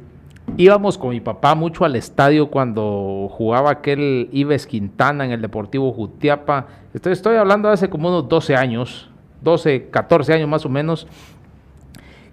íbamos 0.58 0.98
con 0.98 1.10
mi 1.10 1.20
papá 1.20 1.54
mucho 1.56 1.84
al 1.86 1.96
estadio 1.96 2.50
cuando 2.50 3.28
jugaba 3.32 3.72
aquel 3.72 4.30
Ives 4.32 4.68
Quintana 4.68 5.26
en 5.26 5.32
el 5.32 5.42
Deportivo 5.42 5.92
Jutiapa. 5.92 6.68
Estoy, 6.94 7.14
estoy 7.14 7.36
hablando 7.36 7.68
de 7.68 7.74
hace 7.74 7.90
como 7.90 8.08
unos 8.10 8.30
12 8.30 8.56
años, 8.56 9.10
12, 9.42 9.88
14 9.90 10.34
años 10.34 10.48
más 10.48 10.66
o 10.66 10.70
menos, 10.70 11.08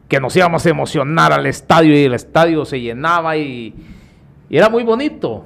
que 0.09 0.19
nos 0.21 0.35
íbamos 0.37 0.65
a 0.65 0.71
emocionar 0.71 1.33
al 1.33 1.47
estadio 1.47 1.93
y 1.99 2.05
el 2.05 2.15
estadio 2.15 2.65
se 2.65 2.81
llenaba 2.81 3.37
y, 3.37 3.75
y 4.49 4.57
era 4.57 4.69
muy 4.71 4.83
bonito. 4.83 5.45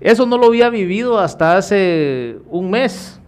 Eso 0.00 0.26
no 0.26 0.36
lo 0.36 0.46
había 0.48 0.68
vivido 0.68 1.18
hasta 1.18 1.56
hace 1.56 2.36
un 2.50 2.70
mes, 2.70 3.18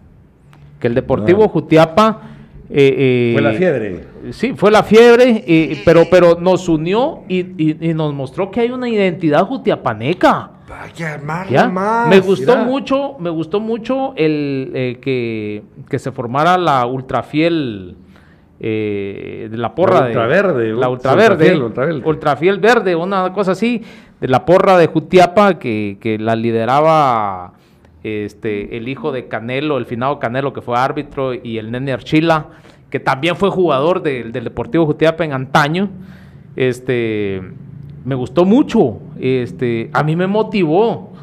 que 0.79 0.87
el 0.87 0.93
Deportivo 0.95 1.43
Ah. 1.45 1.49
Jutiapa... 1.49 2.21
eh, 2.69 2.93
eh, 2.97 3.31
Fue 3.33 3.41
la 3.41 3.53
fiebre. 3.53 4.03
Sí, 4.31 4.53
fue 4.55 4.69
la 4.69 4.83
fiebre, 4.83 5.43
eh, 5.47 5.81
pero, 5.83 6.03
pero 6.11 6.37
nos 6.39 6.69
unió 6.69 7.21
y, 7.27 7.39
y- 7.57 7.89
y 7.89 7.93
nos 7.95 8.13
mostró 8.13 8.51
que 8.51 8.59
hay 8.59 8.69
una 8.69 8.87
identidad 8.87 9.43
jutiapaneca. 9.45 10.51
Vaya, 10.69 11.13
armarla 11.15 11.51
¿ya? 11.51 11.67
más. 11.67 12.07
me 12.07 12.19
gustó 12.19 12.51
mira. 12.55 12.63
mucho, 12.65 13.15
me 13.17 13.31
gustó 13.31 13.59
mucho 13.59 14.13
el 14.15 14.71
eh, 14.75 14.99
que, 15.01 15.63
que 15.89 15.97
se 15.97 16.11
formara 16.11 16.59
la 16.59 16.85
ultrafiel 16.85 17.95
eh, 18.59 19.47
de 19.49 19.57
la 19.57 19.73
porra 19.73 20.01
La 20.01 20.07
ultraverde, 20.07 20.63
de 20.67 20.73
la 20.73 20.87
ul- 20.87 20.91
ultraverde, 20.91 21.55
ultrafiel, 21.57 22.03
ultrafiel. 22.05 22.59
verde, 22.59 22.95
una 22.95 23.31
cosa 23.33 23.51
así, 23.53 23.81
de 24.19 24.27
la 24.27 24.45
porra 24.45 24.77
de 24.77 24.87
Jutiapa 24.87 25.59
que, 25.59 25.97
que 26.01 26.17
la 26.19 26.35
lideraba 26.35 27.53
este 28.03 28.77
el 28.77 28.87
hijo 28.87 29.11
de 29.11 29.27
Canelo, 29.27 29.77
el 29.77 29.85
finado 29.85 30.19
Canelo 30.19 30.53
que 30.53 30.61
fue 30.61 30.77
árbitro 30.77 31.33
y 31.33 31.57
el 31.57 31.71
nene 31.71 31.91
Archila, 31.93 32.47
que 32.89 32.99
también 32.99 33.35
fue 33.35 33.49
jugador 33.49 34.01
del- 34.01 34.31
del 34.31 34.43
Deportivo 34.45 34.85
Jutiapa 34.85 35.23
en 35.25 35.33
antaño. 35.33 35.89
Este 36.55 37.41
me 38.05 38.15
gustó 38.15 38.45
mucho, 38.45 38.99
este 39.19 39.89
a 39.93 40.03
mí 40.03 40.15
me 40.15 40.27
motivó. 40.27 41.13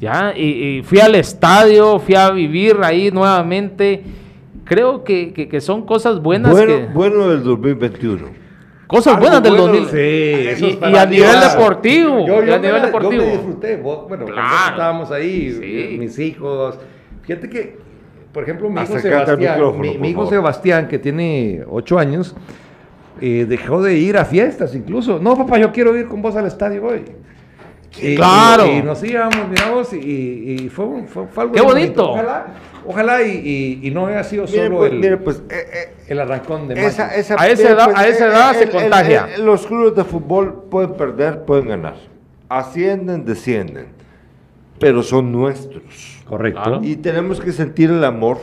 Ya, 0.00 0.34
y, 0.36 0.42
y 0.78 0.82
fui 0.82 0.98
al 1.00 1.14
estadio, 1.14 1.98
fui 1.98 2.14
a 2.14 2.30
vivir 2.30 2.76
ahí 2.82 3.10
nuevamente. 3.10 4.02
Creo 4.64 5.04
que, 5.04 5.32
que- 5.32 5.48
que 5.48 5.60
son 5.60 5.84
cosas 5.86 6.20
buenas. 6.22 6.52
bueno, 6.52 6.74
que- 6.76 6.86
bueno 6.92 7.28
del 7.28 7.42
2021. 7.44 8.26
cosas 8.86 9.14
algo 9.14 9.22
buenas 9.26 9.42
del 9.42 9.52
bueno, 9.52 9.66
2000. 9.68 9.88
Sí, 9.88 9.96
y, 9.96 10.46
es 10.48 10.62
y 10.62 10.72
para 10.76 11.02
a 11.02 11.06
nivel 11.06 11.30
ah, 11.36 11.48
deportivo. 11.50 12.26
Yo, 12.26 12.42
y 12.42 12.46
yo 12.46 12.54
a 12.54 12.58
nivel 12.58 12.80
me, 12.80 12.86
deportivo. 12.86 13.12
yo 13.12 13.18
me 13.18 13.32
disfruté, 13.32 13.76
vos- 13.76 14.08
bueno, 14.08 14.24
Claro. 14.26 14.70
estábamos 14.70 15.10
ahí, 15.10 15.52
Sí. 15.52 15.96
mis 15.98 16.18
hijos. 16.18 16.78
Fíjate 17.22 17.48
que, 17.50 17.78
por 18.32 18.42
ejemplo, 18.42 18.68
mi 18.70 18.80
hijo 18.82 18.98
Sebastián, 18.98 19.38
mi, 19.78 19.92
por 19.92 20.00
mi 20.00 20.08
hijo. 20.10 20.26
Sebastián, 20.26 20.88
que 20.88 20.98
tiene 20.98 21.62
ocho 21.68 21.98
años, 21.98 22.34
eh, 23.20 23.46
dejó 23.48 23.82
de 23.82 23.96
ir 23.98 24.16
a 24.16 24.24
fiestas 24.24 24.74
incluso. 24.74 25.18
No, 25.18 25.36
papá, 25.36 25.58
yo 25.58 25.72
quiero 25.72 25.96
ir 25.96 26.06
con 26.06 26.20
vos 26.22 26.36
al 26.36 26.46
estadio 26.46 26.84
hoy. 26.84 27.02
Y- 28.00 28.16
Claro. 28.16 28.66
Y, 28.66 28.70
y 28.78 28.82
nos 28.82 29.02
íbamos, 29.04 29.48
miramos, 29.48 29.92
y, 29.92 29.96
y 30.64 30.68
fue, 30.68 30.84
un- 30.84 31.06
fue, 31.06 31.26
fue 31.28 31.42
algo 31.44 31.54
Qué 31.54 31.60
bonito. 31.62 32.10
Ojalá, 32.10 32.46
ojalá 32.86 33.22
y, 33.22 33.30
y- 33.82 33.86
y 33.88 33.90
no 33.90 34.06
haya 34.06 34.22
sido 34.24 34.44
Mire, 34.46 34.64
solo 34.64 34.76
pues, 34.78 34.92
el, 34.92 34.98
mire, 34.98 35.16
pues, 35.18 35.42
eh, 35.50 35.66
eh, 35.72 35.94
el 36.08 36.20
arrancón 36.20 36.68
de 36.68 36.84
esa, 36.86 37.08
A 37.08 37.14
esa 37.16 37.36
mire, 37.36 37.52
edad- 37.70 37.84
pues, 37.86 37.96
a 37.96 38.08
esa 38.08 38.26
eh, 38.26 38.28
edad 38.30 38.50
eh, 38.54 38.58
se 38.58 38.64
el- 38.64 38.70
contagia. 38.70 39.28
el- 39.34 39.44
los 39.44 39.66
clubes 39.66 39.94
de 39.96 40.04
fútbol 40.04 40.64
pueden 40.70 40.94
perder, 40.94 41.44
pueden 41.44 41.68
ganar. 41.68 41.96
Ascienden, 42.48 43.24
descienden. 43.24 43.86
Pero 44.78 45.02
son 45.02 45.32
nuestros. 45.32 46.22
Correcto. 46.26 46.62
Claro. 46.62 46.80
Y 46.82 46.96
tenemos 46.96 47.40
que 47.40 47.52
sentir 47.52 47.90
el 47.90 48.04
amor 48.04 48.38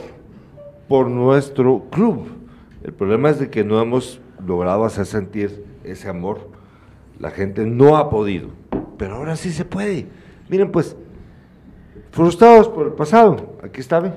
por 0.88 1.08
nuestro 1.10 1.86
club. 1.92 2.28
El 2.84 2.94
problema 2.94 3.30
es 3.30 3.40
de 3.40 3.50
que 3.50 3.64
no 3.64 3.82
hemos 3.82 4.20
logrado 4.46 4.86
hacer 4.86 5.06
sentir 5.06 5.64
ese 5.84 6.10
amor. 6.10 6.50
La 7.20 7.30
gente 7.32 7.66
no 7.66 7.98
ha 7.98 8.10
podido. 8.10 8.50
Pero 8.98 9.16
ahora 9.18 9.36
sí 9.36 9.52
se 9.52 9.66
puede. 9.66 10.08
Miren, 10.50 10.72
pues, 10.72 10.96
frustrados 12.12 12.68
por 12.70 12.88
el 12.88 12.94
pasado. 12.94 13.58
Aquí 13.64 13.80
está, 13.82 14.00
ve. 14.00 14.12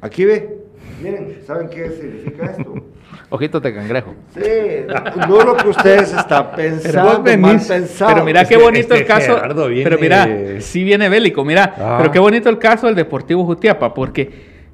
Aquí 0.00 0.24
ve. 0.24 0.58
Miren, 1.02 1.38
¿saben 1.46 1.68
qué 1.68 1.90
significa 1.90 2.46
esto? 2.46 2.74
Ojitos 3.30 3.62
de 3.62 3.72
cangrejo. 3.74 4.14
Sí, 4.34 4.40
no 5.28 5.42
lo 5.44 5.56
que 5.56 5.68
ustedes 5.68 6.12
están 6.12 6.50
pensando, 6.52 7.22
venís- 7.22 7.38
mal 7.38 7.60
pensado. 7.60 8.12
Pero 8.12 8.24
mira 8.24 8.44
qué 8.44 8.56
que- 8.56 8.62
bonito 8.62 8.94
el 8.94 9.00
que 9.00 9.06
caso. 9.06 9.40
Viene- 9.68 9.84
Pero 9.84 9.98
mira, 9.98 10.28
sí 10.60 10.82
viene 10.82 11.08
bélico, 11.08 11.44
mira. 11.44 11.74
Ah. 11.78 11.96
Pero 11.98 12.10
qué 12.10 12.18
bonito 12.18 12.48
el 12.48 12.58
caso 12.58 12.86
del 12.86 12.96
Deportivo 12.96 13.44
Jutiapa, 13.44 13.94
porque 13.94 14.30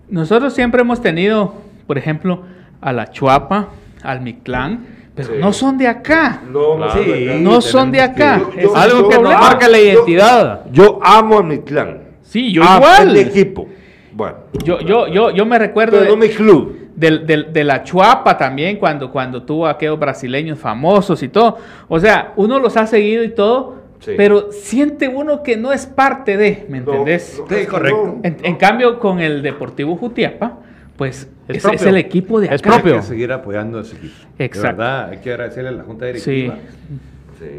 nosotros 0.09 0.55
siempre 0.55 0.81
hemos 0.81 1.01
tenido, 1.03 1.55
por 1.87 1.99
ejemplo, 1.99 2.43
a 2.81 2.93
la 2.93 3.11
Chuapa, 3.11 3.69
al 4.03 4.21
Mictlán, 4.23 4.87
pero 5.15 5.29
Sí. 5.29 5.35
no 5.39 5.53
son 5.53 5.77
de 5.77 5.89
acá. 5.89 6.41
No, 6.51 6.77
Claro. 6.77 6.93
sí, 7.05 7.27
No 7.41 7.61
son 7.61 7.93
de 7.93 8.01
acá. 8.01 8.41
que- 8.55 8.63
es 8.63 8.75
Algo 8.75 9.09
que 9.09 9.17
problema. 9.17 9.41
marca 9.41 9.69
la 9.69 9.79
identidad. 9.79 10.65
Yo 10.73 10.99
amo 11.03 11.39
a 11.39 11.43
mi 11.43 11.59
clan. 11.59 12.03
Sí, 12.23 12.53
yo 12.53 12.63
Amo 12.63 12.79
igual. 12.79 13.11
El 13.11 13.17
equipo. 13.29 13.69
Bueno. 14.17 14.37
Yo, 14.65 14.81
yo, 14.81 15.09
yo, 15.09 15.31
yo 15.31 15.45
me 15.45 15.59
recuerdo 15.59 15.99
Pero 15.99 16.05
de, 16.05 16.09
no 16.11 16.17
mi 16.17 16.29
club. 16.31 16.89
del- 16.97 17.27
del- 17.27 17.53
de 17.53 17.65
la 17.65 17.83
Chuapa 17.83 18.39
también, 18.39 18.79
cuando, 18.79 19.13
cuando 19.13 19.43
tuvo 19.43 19.67
aquellos 19.67 19.99
brasileños 19.99 20.59
famosos 20.59 21.23
y 21.23 21.29
todo. 21.29 21.59
O 21.89 22.01
sea, 22.01 22.33
uno 22.37 22.59
los 22.59 22.77
ha 22.79 22.87
seguido 22.87 23.23
y 23.23 23.29
todo, 23.35 23.77
Sí. 23.99 24.13
pero 24.17 24.51
siente 24.53 25.07
uno 25.09 25.43
que 25.43 25.57
no 25.59 25.71
es 25.73 25.85
parte 25.87 26.37
de, 26.39 26.65
¿me 26.71 26.81
No, 26.81 26.93
entendés? 26.93 27.39
no, 27.39 27.55
Sí, 27.57 27.67
correcto. 27.67 28.05
no. 28.07 28.21
En, 28.23 28.37
en 28.43 28.57
cambio, 28.57 28.99
con 28.99 29.21
el 29.21 29.43
Deportivo 29.43 29.97
Jutiapa, 29.97 30.61
pues 30.97 31.29
Es 31.49 31.63
es, 31.63 31.73
es 31.75 31.83
el 31.83 31.97
equipo 31.99 32.41
de 32.41 32.47
acá. 32.47 32.55
Es 32.57 32.63
propio. 32.63 32.95
Hay 32.95 33.01
que 33.01 33.07
seguir 33.07 33.33
apoyando 33.33 33.79
a 33.79 33.83
ese 33.83 33.97
equipo. 33.97 34.15
Exacto. 34.39 34.69
De 34.83 34.89
verdad, 34.89 35.09
hay 35.11 35.19
que 35.19 35.31
agradecerle 35.31 35.69
a 35.69 35.73
la 35.73 35.83
Junta. 35.85 36.07
Directiva. 36.07 36.55
Sí. 36.55 36.99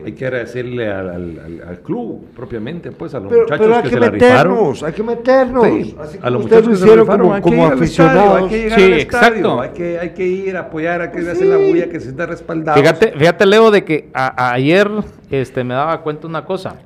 Hay 0.06 0.12
que 0.14 0.26
agradecerle 0.26 0.92
al, 0.92 1.10
al- 1.10 1.40
al- 1.40 1.68
al 1.68 1.80
club 1.82 2.26
propiamente, 2.36 2.92
pues 2.92 3.14
a 3.14 3.20
los 3.20 3.30
Pero, 3.30 3.44
muchachos 3.44 3.66
pero 3.68 3.78
que, 3.84 3.90
que, 3.90 3.94
se 3.96 4.00
la 4.00 4.10
rifaron. 4.10 4.74
hay 4.86 4.94
que 4.94 5.04
meternos. 5.04 5.64
Sí, 5.66 5.96
Así 6.00 6.20
a 6.22 6.30
los 6.30 6.44
ustedes 6.46 6.64
muchachos 6.64 6.66
lo 6.66 6.72
que 6.72 6.78
se 6.78 6.84
hicieron 6.86 7.00
rifaron, 7.06 7.22
como, 7.22 7.34
hay 7.36 7.42
que 7.42 7.44
como 7.50 7.56
ir 7.56 7.72
al 7.74 7.84
estadio, 7.84 7.84
aficionados. 8.20 8.38
hay 8.42 8.48
que 8.50 8.58
llegar 8.64 8.80
Sí, 8.80 8.86
al 8.86 8.94
estadio, 8.94 9.28
exacto. 9.28 9.62
hay 9.62 9.70
que, 9.70 10.00
hay 10.00 10.10
que 10.12 10.28
ir 10.28 10.58
a 10.58 10.60
apoyar, 10.62 11.02
hay 11.02 11.08
que 11.10 11.14
Pues 11.14 11.28
hacer 11.28 11.44
sí. 11.44 11.50
la 11.50 11.58
bulla, 11.58 11.86
que 11.90 12.00
se 12.00 12.06
sienta 12.06 12.26
respaldado. 12.26 12.80
Fíjate, 12.80 13.12
fíjate, 13.18 13.46
Leo, 13.46 13.72
de 13.72 13.84
que 13.84 14.10
a- 14.14 14.48
a- 14.50 14.54
ayer 14.54 14.90
este, 15.30 15.64
me 15.64 15.74
daba 15.74 16.02
cuenta 16.02 16.28
una 16.28 16.44
cosa. 16.46 16.78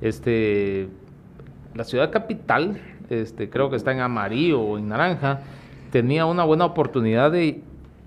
Este, 0.00 0.88
la 1.74 1.84
ciudad 1.84 2.10
capital, 2.10 2.78
este, 3.10 3.48
creo 3.48 3.70
que 3.70 3.76
está 3.76 3.92
en 3.92 4.00
amarillo 4.00 4.60
o 4.60 4.78
en 4.78 4.88
naranja, 4.88 5.40
tenía 5.90 6.26
una 6.26 6.44
buena 6.44 6.64
oportunidad 6.64 7.30
de, 7.30 7.60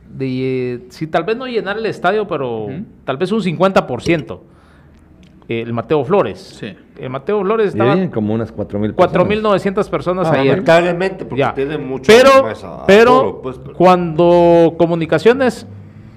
de 0.10 0.86
sí, 0.90 1.08
tal 1.08 1.24
vez 1.24 1.38
no 1.38 1.46
llenar 1.48 1.78
el 1.78 1.86
estadio, 1.86 2.28
pero 2.28 2.68
tal 3.06 3.18
vez 3.18 3.32
un 3.32 3.42
50%. 3.42 4.40
eh, 5.48 5.62
el 5.64 5.74
Mateo 5.74 6.04
Flores. 6.06 6.40
Sí. 6.60 6.76
El 7.00 7.10
Mateo 7.10 7.42
Flores 7.42 7.70
estaba 7.70 7.94
vienen 7.96 8.12
como 8.12 8.34
unas 8.36 8.54
4.000 8.54 8.94
4.900 8.94 9.90
personas 9.90 10.28
Ah, 10.28 10.34
ayer. 10.34 10.48
Lamentablemente, 10.52 11.26
porque 11.26 11.40
Ya. 11.40 11.54
tiene 11.56 11.78
mucho 11.80 12.12
Pero, 12.12 12.44
más 12.44 12.64
a- 12.64 12.86
pero 12.86 13.12
aforo, 13.18 13.42
pues, 13.42 13.58
pero- 13.58 13.74
cuando 13.76 14.76
comunicaciones, 14.78 15.66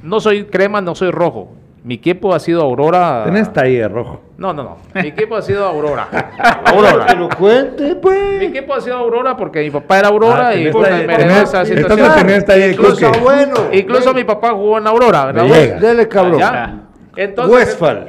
no 0.02 0.20
soy 0.20 0.44
crema, 0.44 0.82
no 0.82 0.94
soy 0.94 1.10
rojo. 1.10 1.52
Mi 1.84 1.94
equipo 1.94 2.32
ha 2.32 2.38
sido 2.38 2.62
Aurora. 2.62 3.22
Tenés 3.24 3.52
talle 3.52 3.88
rojo. 3.88 4.20
No, 4.38 4.52
no, 4.52 4.62
no. 4.62 4.76
Mi 4.94 5.08
equipo 5.08 5.34
ha 5.34 5.42
sido 5.42 5.64
Aurora. 5.66 6.06
Que 6.10 6.70
Aurora. 6.70 7.12
lo 7.14 7.28
cuente, 7.28 7.88
Mi 7.88 7.94
pues. 7.96 8.42
equipo 8.42 8.74
ha 8.74 8.80
sido 8.80 8.96
Aurora 8.96 9.36
porque 9.36 9.60
mi 9.64 9.70
papá 9.70 9.98
era 9.98 10.08
Aurora 10.08 10.48
Ah, 10.48 10.54
y 10.54 10.58
tenés 10.58 10.72
pues, 10.72 10.90
me 11.06 11.14
heredó 11.14 11.30
tenés- 11.30 11.42
esa 11.42 11.60
entonces 11.62 11.82
situación. 11.82 12.14
tenés 12.26 12.44
talle 12.44 12.66
de 12.66 12.72
Incluso 12.72 13.06
coque. 13.06 13.18
bueno. 13.18 13.54
Incluso 13.72 14.14
mi 14.14 14.22
papá 14.24 14.50
jugó 14.52 14.78
en 14.78 14.86
Aurora, 14.86 15.24
¿verdad? 15.26 15.44
Llega. 15.46 15.80
Dele, 15.80 16.06
cabrón. 16.08 16.38
¿Ya? 16.38 16.80
Entonces, 17.16 17.52
Westphal. 17.54 18.08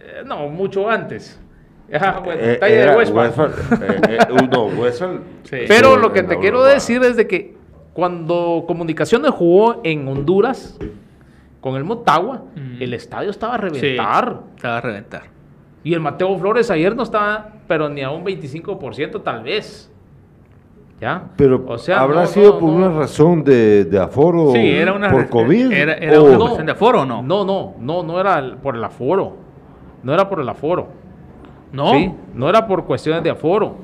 eh, 0.00 0.22
no, 0.24 0.48
mucho 0.48 0.88
antes. 0.88 1.38
Ah, 1.92 2.20
bueno, 2.24 2.40
Eh, 2.40 2.56
talla 2.60 2.74
era 2.82 2.92
de 2.92 2.98
Westphal. 2.98 3.26
Westphal, 3.26 3.52
eh, 3.82 3.98
eh, 4.10 4.32
uh, 4.32 4.46
no, 4.46 4.66
Westphal. 4.66 5.20
Sí. 5.42 5.56
Pero 5.66 5.96
lo 5.96 6.12
que 6.12 6.22
te 6.22 6.38
quiero 6.38 6.62
decir 6.62 7.02
es 7.02 7.16
de 7.16 7.26
que 7.26 7.56
cuando 7.92 8.62
Comunicaciones 8.68 9.32
jugó 9.32 9.80
en 9.82 10.06
Honduras 10.06 10.78
con 11.60 11.76
el 11.76 11.84
Motagua, 11.84 12.42
Mm. 12.56 12.82
el 12.82 12.94
estadio 12.94 13.30
estaba 13.30 13.54
a 13.54 13.58
reventar. 13.58 14.40
va 14.64 14.78
a 14.78 14.80
reventar. 14.80 15.22
Y 15.84 15.94
el 15.94 16.00
Mateo 16.00 16.36
Flores 16.38 16.70
ayer 16.70 16.94
no 16.94 17.02
estaba, 17.02 17.48
pero 17.66 17.88
ni 17.88 18.02
a 18.02 18.10
un 18.10 18.22
25% 18.24 19.20
tal 19.22 19.42
vez. 19.42 19.90
¿Ya? 21.00 21.28
Pero 21.36 21.64
O 21.66 21.78
sea, 21.78 22.00
habrá 22.00 22.22
no, 22.22 22.26
sido 22.26 22.52
no, 22.52 22.58
por 22.58 22.68
no. 22.70 22.76
una 22.76 22.90
razón 22.90 23.42
de, 23.42 23.86
de 23.86 23.98
aforo 23.98 24.52
Sí, 24.52 24.58
era 24.70 24.92
una 24.92 25.10
por 25.10 25.28
COVID. 25.30 25.72
era- 25.72 25.94
era 25.94 26.20
o- 26.20 26.24
una 26.24 26.36
cuestión 26.38 26.66
de 26.66 26.72
aforo 26.72 27.00
o 27.00 27.04
no? 27.06 27.22
No, 27.22 27.42
no, 27.46 27.74
no, 27.80 28.02
no 28.02 28.20
era 28.20 28.56
por 28.62 28.76
el 28.76 28.84
aforo. 28.84 29.34
No 30.02 30.12
era 30.12 30.28
por 30.28 30.40
el 30.40 30.48
aforo. 30.50 30.88
No. 31.72 31.92
¿sí? 31.92 32.12
No 32.34 32.50
era 32.50 32.66
por 32.66 32.84
cuestiones 32.84 33.22
de 33.22 33.30
aforo. 33.30 33.76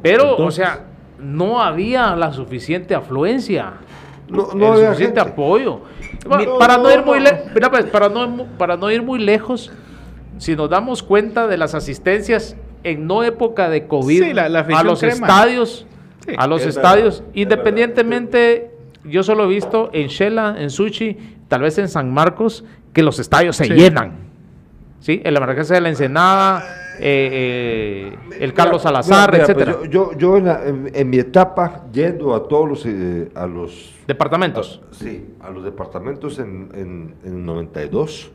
Pero, 0.00 0.36
o 0.36 0.50
sea, 0.52 0.84
no 1.18 1.60
había 1.60 2.14
la 2.14 2.32
suficiente 2.32 2.94
afluencia. 2.94 3.72
No, 4.30 4.48
no 4.54 4.74
el 4.74 4.86
suficiente 4.86 5.20
gente. 5.20 5.32
apoyo. 5.32 5.80
No, 6.28 6.58
para 6.58 6.76
no, 6.76 6.90
ir 6.92 7.02
muy 7.04 7.18
no. 7.18 7.24
le- 7.24 7.42
mira, 7.54 7.70
pues, 7.70 7.84
para 7.86 8.08
no 8.08 8.46
para 8.58 8.76
no 8.76 8.90
ir 8.90 9.02
muy 9.02 9.18
lejos, 9.18 9.72
si 10.38 10.54
nos 10.56 10.68
damos 10.70 11.02
cuenta 11.02 11.46
de 11.46 11.56
las 11.56 11.74
asistencias 11.74 12.56
en 12.84 13.06
no 13.06 13.22
época 13.24 13.68
de 13.68 13.86
COVID 13.86 14.22
Sí, 14.24 14.32
la- 14.34 14.48
la 14.48 14.60
a 14.60 14.82
los 14.82 15.00
crema. 15.00 15.14
estadios, 15.14 15.86
Sí, 16.26 16.32
a 16.36 16.46
los 16.46 16.62
es 16.62 16.68
estadios, 16.68 17.20
verdad, 17.20 17.32
es 17.34 17.42
independientemente, 17.42 18.70
yo 19.04 19.22
solo 19.22 19.44
he 19.44 19.48
visto 19.48 19.90
en 19.92 20.08
Shela, 20.08 20.56
en 20.58 20.70
Suchi, 20.70 21.16
tal 21.48 21.62
vez 21.62 21.78
en 21.78 21.88
San 21.88 22.12
Marcos, 22.12 22.64
que 22.92 23.02
los 23.02 23.18
estadios 23.18 23.56
se 23.56 23.64
Sí. 23.64 23.72
llenan. 23.72 24.12
¿Sí? 25.00 25.22
En 25.24 25.32
la 25.32 25.40
emergencia 25.40 25.74
de 25.74 25.80
la 25.80 25.88
Ensenada, 25.88 26.62
eh, 27.02 28.12
eh, 28.12 28.36
el 28.40 28.52
Carlos 28.54 28.82
Salazar, 28.82 29.32
mira, 29.32 29.44
pues, 29.46 29.56
etcétera. 29.56 29.78
yo, 29.88 30.10
yo, 30.12 30.18
yo 30.18 30.36
en, 30.36 30.44
la- 30.46 30.64
en- 30.66 30.90
en 30.94 31.10
mi 31.10 31.18
etapa, 31.18 31.84
yendo 31.92 32.34
a 32.34 32.46
todos 32.46 32.68
los, 32.68 32.86
eh, 32.86 33.30
a 33.34 33.46
los 33.46 33.94
Departamentos. 34.06 34.80
Sí, 34.90 35.34
a 35.40 35.50
los 35.50 35.62
departamentos 35.64 36.38
en, 36.40 36.68
en, 36.74 37.14
en 37.24 37.46
92, 37.46 38.30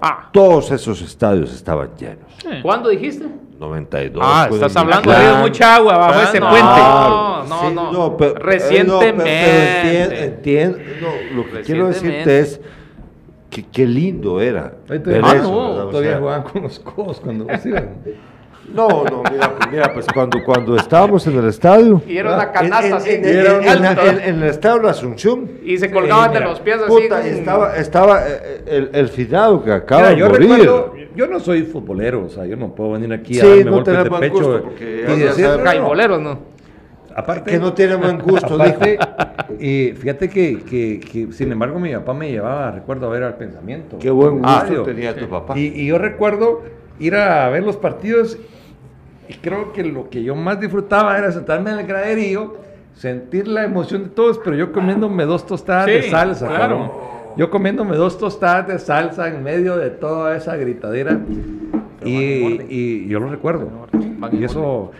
Ah, 0.00 0.28
todos 0.32 0.70
esos 0.70 1.02
estadios 1.02 1.52
estaban 1.52 1.90
llenos. 1.98 2.30
¿cuándo 2.62 2.88
dijiste? 2.88 3.26
92. 3.58 4.22
Ah, 4.24 4.46
pues, 4.48 4.60
estás 4.62 4.76
hablando 4.76 5.10
Ha 5.10 5.16
habido 5.16 5.36
mucha 5.38 5.74
agua 5.74 5.96
bajo 5.98 6.20
Ah, 6.20 6.22
ese 6.24 6.38
no. 6.38 6.48
puente. 6.50 6.68
No, 6.68 7.44
no, 7.44 7.60
Sí, 7.68 7.74
no. 7.74 8.16
pero- 8.16 8.30
eh, 8.36 8.38
Recientemente. 8.38 9.24
pero 9.24 10.12
entiendo, 10.12 10.14
entiendo, 10.14 10.78
no, 11.00 11.36
lo 11.36 11.50
que 11.50 11.60
quiero 11.62 11.88
decirte 11.88 12.38
es 12.40 12.60
que 13.50 13.64
qué 13.64 13.86
lindo 13.86 14.40
era. 14.40 14.74
Ahí 14.88 14.98
todavía, 14.98 15.22
Ah, 15.30 15.36
eso, 15.36 15.50
no, 15.50 15.68
¿verdad? 15.68 15.86
O 15.86 15.90
todavía 15.90 16.10
sea, 16.10 16.18
jugaban 16.20 16.42
con 16.42 16.62
los 16.62 16.78
codos 16.80 17.20
cuando. 17.20 17.46
No, 18.74 18.86
no, 19.04 19.22
mira, 19.32 19.54
pues, 19.56 19.70
mira, 19.72 19.94
pues 19.94 20.06
cuando, 20.12 20.44
cuando 20.44 20.76
estábamos 20.76 21.26
en 21.26 21.38
el 21.38 21.48
estadio. 21.48 22.02
Y 22.06 22.18
era 22.18 22.34
una 22.34 22.42
en- 22.44 22.50
canasta 22.52 22.96
así. 22.98 23.10
en- 23.12 23.22
de 23.22 23.40
en- 23.40 23.62
en- 23.62 23.86
alto. 23.86 24.02
en- 24.06 24.20
en 24.20 24.42
el 24.42 24.48
estadio 24.50 24.76
de 24.76 24.82
la 24.82 24.90
Asunción. 24.90 25.50
y 25.64 25.78
se 25.78 25.90
colgaban 25.90 26.34
de 26.34 26.40
los 26.40 26.60
pies 26.60 26.76
así. 26.76 26.86
Puta, 27.02 27.20
con- 27.22 27.26
estaba, 27.30 27.76
estaba 27.78 28.28
eh, 28.28 28.62
el, 28.66 28.90
el 28.92 29.08
finado 29.08 29.64
que 29.64 29.72
acaba 29.72 30.02
Mira, 30.02 30.10
de 30.12 30.18
yo 30.18 30.28
morir. 30.28 30.50
recuerdo, 30.50 30.94
yo 31.16 31.26
no 31.28 31.40
soy 31.40 31.62
futbolero, 31.62 32.26
o 32.26 32.28
sea, 32.28 32.44
yo 32.44 32.56
no 32.56 32.74
puedo 32.74 32.92
venir 32.92 33.10
aquí 33.14 33.38
a 33.38 33.42
Sí, 33.42 33.48
darme 33.48 33.64
no 33.64 33.70
golpes 33.72 33.94
de 34.04 34.10
pecho 34.10 34.34
gusto, 34.34 34.62
porque 34.64 34.84
y 34.84 35.18
decir, 35.18 35.44
no, 35.46 36.18
¿no? 36.18 36.38
Aparte 37.18 37.50
Que 37.50 37.58
no 37.58 37.72
tiene 37.72 37.96
buen 37.96 38.18
gusto, 38.18 38.54
aparte, 38.54 38.98
fíjate 39.58 40.28
que, 40.28 40.60
que, 40.62 41.00
que, 41.00 41.32
sin 41.32 41.52
embargo, 41.52 41.78
mi 41.78 41.92
papá 41.92 42.14
me 42.14 42.30
llevaba, 42.30 42.70
recuerdo, 42.70 43.06
a 43.06 43.10
ver 43.10 43.22
al 43.24 43.36
pensamiento. 43.36 43.98
Qué 43.98 44.10
buen 44.10 44.40
gusto 44.40 44.82
tenía 44.84 45.16
tu 45.16 45.28
papá. 45.28 45.58
Y, 45.58 45.66
y 45.66 45.86
yo 45.86 45.98
recuerdo 45.98 46.62
ir 46.98 47.14
a 47.14 47.48
ver 47.48 47.62
los 47.62 47.76
partidos 47.76 48.38
y 49.28 49.34
creo 49.34 49.72
que 49.72 49.84
lo 49.84 50.08
que 50.08 50.22
yo 50.22 50.34
más 50.34 50.58
disfrutaba 50.60 51.18
era 51.18 51.30
sentarme 51.30 51.70
en 51.70 51.80
el 51.80 51.86
graderío, 51.86 52.56
sentir 52.94 53.46
la 53.46 53.64
emoción 53.64 54.04
de 54.04 54.08
todos, 54.10 54.38
pero 54.38 54.56
yo 54.56 54.72
comiéndome 54.72 55.24
dos 55.24 55.46
tostadas 55.46 55.86
de 55.86 56.02
salsa. 56.04 56.46
claro. 56.46 56.78
cabrón. 56.78 57.08
Yo 57.36 57.50
comiéndome 57.50 57.96
dos 57.96 58.18
tostadas 58.18 58.66
de 58.66 58.78
salsa 58.80 59.28
en 59.28 59.44
medio 59.44 59.76
de 59.76 59.90
toda 59.90 60.36
esa 60.36 60.56
gritadera. 60.56 61.20
Y, 62.04 62.62
y 62.68 63.06
yo 63.06 63.20
lo 63.20 63.28
recuerdo. 63.28 63.68
Y 64.32 64.42
eso, 64.42 64.90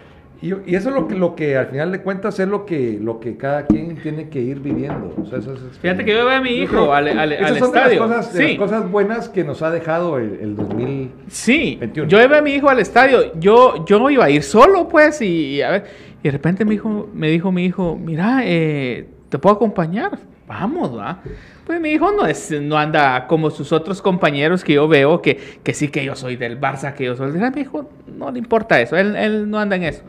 y, 0.40 0.52
y 0.70 0.74
eso 0.76 0.90
es 0.90 0.94
lo 0.94 1.08
que, 1.08 1.14
lo 1.16 1.34
que 1.34 1.56
al 1.56 1.66
final 1.66 1.90
de 1.90 2.00
cuentas 2.00 2.38
es 2.38 2.46
lo 2.48 2.64
que, 2.64 2.98
lo 3.02 3.18
que 3.18 3.36
cada 3.36 3.66
quien 3.66 3.96
tiene 3.96 4.28
que 4.28 4.40
ir 4.40 4.60
viviendo. 4.60 5.12
O 5.20 5.26
sea, 5.26 5.38
eso 5.40 5.52
es- 5.54 5.78
Fíjate 5.80 6.04
que 6.04 6.12
yo 6.12 6.24
veo 6.26 6.36
a 6.36 6.40
mi 6.40 6.50
hijo 6.50 6.70
creo- 6.72 6.94
al, 6.94 7.08
al- 7.18 7.32
esas 7.32 7.50
al 7.52 7.58
son 7.58 7.72
de 7.72 7.78
las 7.80 7.88
cosas- 7.98 8.32
de 8.34 8.40
las 8.42 8.50
sí, 8.50 8.56
cosas 8.56 8.90
buenas 8.90 9.28
que 9.28 9.42
nos 9.44 9.62
ha 9.62 9.70
dejado 9.70 10.18
el, 10.18 10.38
el 10.40 10.54
2000. 10.56 11.10
sí. 11.28 11.76
21. 11.80 12.08
Yo 12.08 12.22
iba 12.22 12.38
a 12.38 12.42
mi 12.42 12.52
hijo 12.52 12.68
al 12.68 12.78
estadio. 12.78 13.32
Yo, 13.40 13.84
yo 13.84 14.08
iba 14.10 14.24
a 14.26 14.30
ir 14.30 14.42
solo, 14.42 14.88
pues, 14.88 15.20
y, 15.22 15.26
y 15.56 15.62
a 15.62 15.70
ver. 15.70 15.84
Y 16.22 16.24
de 16.24 16.30
repente 16.30 16.64
me 16.64 16.72
dijo, 16.72 17.08
me 17.12 17.28
dijo 17.30 17.50
mi 17.52 17.64
hijo, 17.64 17.96
mira, 17.96 18.40
eh, 18.44 19.06
¿te 19.28 19.38
puedo 19.38 19.56
acompañar? 19.56 20.18
Vamos, 20.46 20.96
va. 20.96 21.20
Pues 21.66 21.80
mi 21.80 21.90
hijo 21.90 22.10
no 22.12 22.24
es, 22.26 22.50
no 22.62 22.78
anda 22.78 23.26
como 23.26 23.50
sus 23.50 23.72
otros 23.72 24.00
compañeros 24.00 24.64
que 24.64 24.72
yo 24.72 24.88
veo 24.88 25.20
que, 25.20 25.36
que 25.62 25.74
sí 25.74 25.88
que 25.88 26.02
yo 26.04 26.16
soy 26.16 26.36
del 26.36 26.58
Barça, 26.58 26.94
que 26.94 27.04
yo 27.04 27.14
soy 27.14 27.30
del 27.32 27.52
Mi 27.52 27.60
hijo 27.60 27.90
no 28.16 28.30
le 28.30 28.38
importa 28.38 28.80
eso, 28.80 28.96
él, 28.96 29.14
él 29.16 29.50
no 29.50 29.58
anda 29.58 29.76
en 29.76 29.82
eso. 29.82 30.02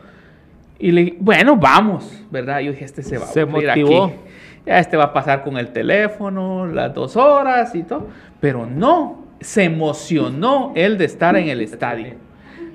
Y 0.80 0.92
le 0.92 1.04
dije, 1.04 1.16
bueno, 1.20 1.56
vamos, 1.56 2.10
¿verdad? 2.30 2.60
Yo 2.60 2.72
dije, 2.72 2.84
este 2.84 3.02
se 3.02 3.18
va 3.18 3.26
Se 3.26 3.42
a 3.42 3.46
motivó. 3.46 4.04
aquí. 4.06 4.14
Ya 4.66 4.78
este 4.78 4.96
va 4.96 5.04
a 5.04 5.12
pasar 5.12 5.42
con 5.42 5.56
el 5.56 5.68
teléfono 5.72 6.66
las 6.66 6.92
dos 6.94 7.16
horas 7.16 7.74
y 7.74 7.82
todo. 7.82 8.08
Pero 8.40 8.66
no, 8.66 9.24
se 9.40 9.64
emocionó 9.64 10.72
él 10.74 10.98
de 10.98 11.04
estar 11.06 11.36
en 11.36 11.48
el 11.48 11.60
estadio. 11.60 12.14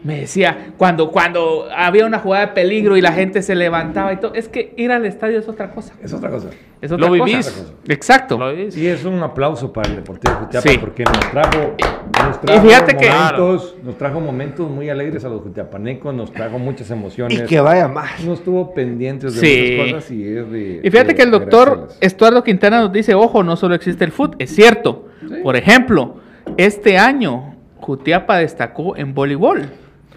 Me 0.04 0.20
decía, 0.20 0.68
cuando, 0.78 1.10
cuando 1.10 1.68
había 1.76 2.06
una 2.06 2.20
jugada 2.20 2.46
de 2.48 2.52
peligro 2.54 2.96
y 2.96 3.02
la 3.02 3.12
gente 3.12 3.42
se 3.42 3.56
levantaba 3.56 4.14
y 4.14 4.18
todo, 4.18 4.36
es 4.36 4.48
que 4.48 4.72
ir 4.78 4.92
al 4.92 5.04
estadio 5.06 5.40
es 5.40 5.48
otra 5.48 5.72
cosa. 5.72 5.94
Es 6.04 6.14
otra 6.14 6.30
cosa. 6.30 6.50
Es 6.80 6.92
otra 6.92 7.08
Lo 7.08 7.14
cosa. 7.18 7.26
vivís. 7.26 7.74
Exacto. 7.88 8.38
Lo 8.38 8.52
vivís. 8.56 8.78
Y 8.78 8.86
es 8.86 9.04
un 9.04 9.24
aplauso 9.24 9.74
para 9.74 9.90
el 9.90 9.96
Deportivo 9.96 10.36
Jutiapa 10.36 10.70
Sí. 10.70 10.78
porque 10.78 11.04
nos 11.06 11.20
trajo, 11.32 11.76
nos 12.24 12.42
trajo 12.42 12.62
fíjate 12.68 12.98
que- 12.98 13.10
momentos, 13.10 13.76
nos 13.84 13.98
trajo 13.98 14.20
momentos 14.20 14.70
muy 14.70 14.90
alegres 14.90 15.24
a 15.26 15.30
los 15.30 15.42
jutiapanecos, 15.42 16.14
nos 16.14 16.32
trajo 16.32 16.58
muchas 16.60 16.90
emociones. 16.92 17.40
Y 17.40 17.46
que 17.46 17.60
vaya 17.60 17.88
más. 17.88 18.24
no 18.24 18.34
estuvo 18.34 18.74
pendientes 18.74 19.36
de 19.36 19.40
Sí. 19.48 19.76
muchas 19.78 19.94
cosas 19.94 20.12
y 20.12 20.24
es 20.38 20.52
de. 20.52 20.82
Y 20.84 20.90
fíjate 20.92 21.10
de 21.10 21.16
que 21.16 21.22
el 21.24 21.32
doctor. 21.32 21.90
Estuardo 22.02 22.44
Quintana 22.44 22.80
nos 22.82 22.92
dice, 22.94 23.14
ojo, 23.16 23.44
no 23.44 23.56
solo 23.56 23.76
existe 23.76 24.04
el 24.06 24.12
fútbol, 24.12 24.36
es 24.40 24.54
cierto. 24.56 25.08
Sí. 25.22 25.36
Por 25.44 25.56
ejemplo, 25.56 26.16
este 26.58 26.98
año 26.98 27.56
Jutiapa 27.78 28.38
destacó 28.38 28.96
en 28.98 29.14
voleibol, 29.14 29.64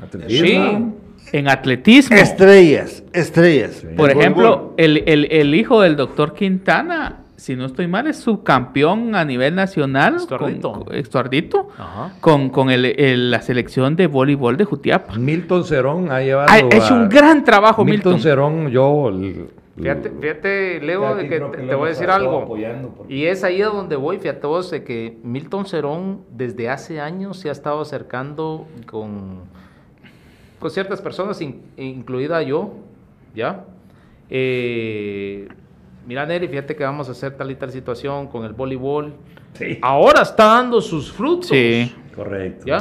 Atletismo. 0.02 0.94
en 1.32 1.48
atletismo. 1.48 2.16
Estrellas, 2.16 3.02
estrellas. 3.12 3.84
Por 3.96 4.10
El 4.10 4.18
ejemplo, 4.18 4.74
el, 4.76 5.02
el- 5.06 5.28
el 5.30 5.54
hijo 5.54 5.82
del 5.82 5.96
doctor 5.96 6.34
Quintana, 6.34 7.24
si 7.38 7.54
no 7.54 7.66
estoy 7.66 7.86
mal, 7.86 8.06
es 8.08 8.16
subcampeón 8.18 9.14
a 9.14 9.24
nivel 9.24 9.54
nacional. 9.54 10.16
Estuardito. 10.16 10.72
Con, 10.72 10.84
con- 10.84 10.94
Estuardito, 10.96 11.68
Ajá. 11.78 12.12
con, 12.20 12.50
con 12.50 12.68
el- 12.70 12.84
el- 12.84 13.30
la 13.30 13.40
selección 13.42 13.94
de 13.94 14.08
voleibol 14.08 14.56
de 14.56 14.64
Jutiapa. 14.64 15.14
Milton 15.16 15.64
Cerón 15.64 16.10
ha 16.10 16.20
llevado. 16.20 16.48
Ha 16.50 16.58
hecho 16.58 16.94
a- 16.94 16.96
un 16.98 17.08
gran 17.08 17.44
trabajo, 17.44 17.84
Milton, 17.84 18.14
Milton. 18.14 18.20
Cerón, 18.30 18.68
yo. 18.70 19.08
l- 19.08 19.46
Fíjate, 19.76 20.10
fíjate, 20.20 20.80
Leo, 20.80 21.14
de 21.14 21.28
que 21.28 21.38
te, 21.38 21.50
que 21.52 21.56
te 21.58 21.66
lo 21.66 21.78
voy 21.78 21.86
a 21.86 21.90
decir 21.90 22.10
algo. 22.10 22.44
porque- 22.46 22.82
Y 23.08 23.26
es 23.26 23.44
ahí 23.44 23.62
a 23.62 23.68
donde 23.68 23.94
voy, 23.94 24.18
fíjate 24.18 24.44
vos, 24.44 24.72
de 24.72 24.82
que 24.82 25.16
Milton 25.22 25.66
Cerón 25.66 26.22
desde 26.32 26.68
hace 26.68 27.00
años 27.00 27.38
se 27.38 27.48
ha 27.48 27.52
estado 27.52 27.80
acercando 27.80 28.66
con, 28.90 29.42
con 30.58 30.70
ciertas 30.72 31.00
personas, 31.00 31.40
in- 31.40 31.62
incluida 31.76 32.42
yo, 32.42 32.72
¿ya? 33.36 33.66
Eh, 34.30 35.46
mira, 36.08 36.26
Neri, 36.26 36.48
fíjate 36.48 36.74
que 36.74 36.82
vamos 36.82 37.08
a 37.08 37.12
hacer 37.12 37.36
tal 37.36 37.50
y 37.50 37.54
tal 37.54 37.70
situación 37.70 38.26
con 38.26 38.44
el 38.44 38.52
voleibol. 38.54 39.14
Sí. 39.52 39.78
Ahora 39.82 40.22
está 40.22 40.46
dando 40.46 40.80
sus 40.80 41.12
frutos. 41.12 41.48
Sí. 41.48 41.94
Correcto. 42.16 42.66
¿Ya? 42.66 42.78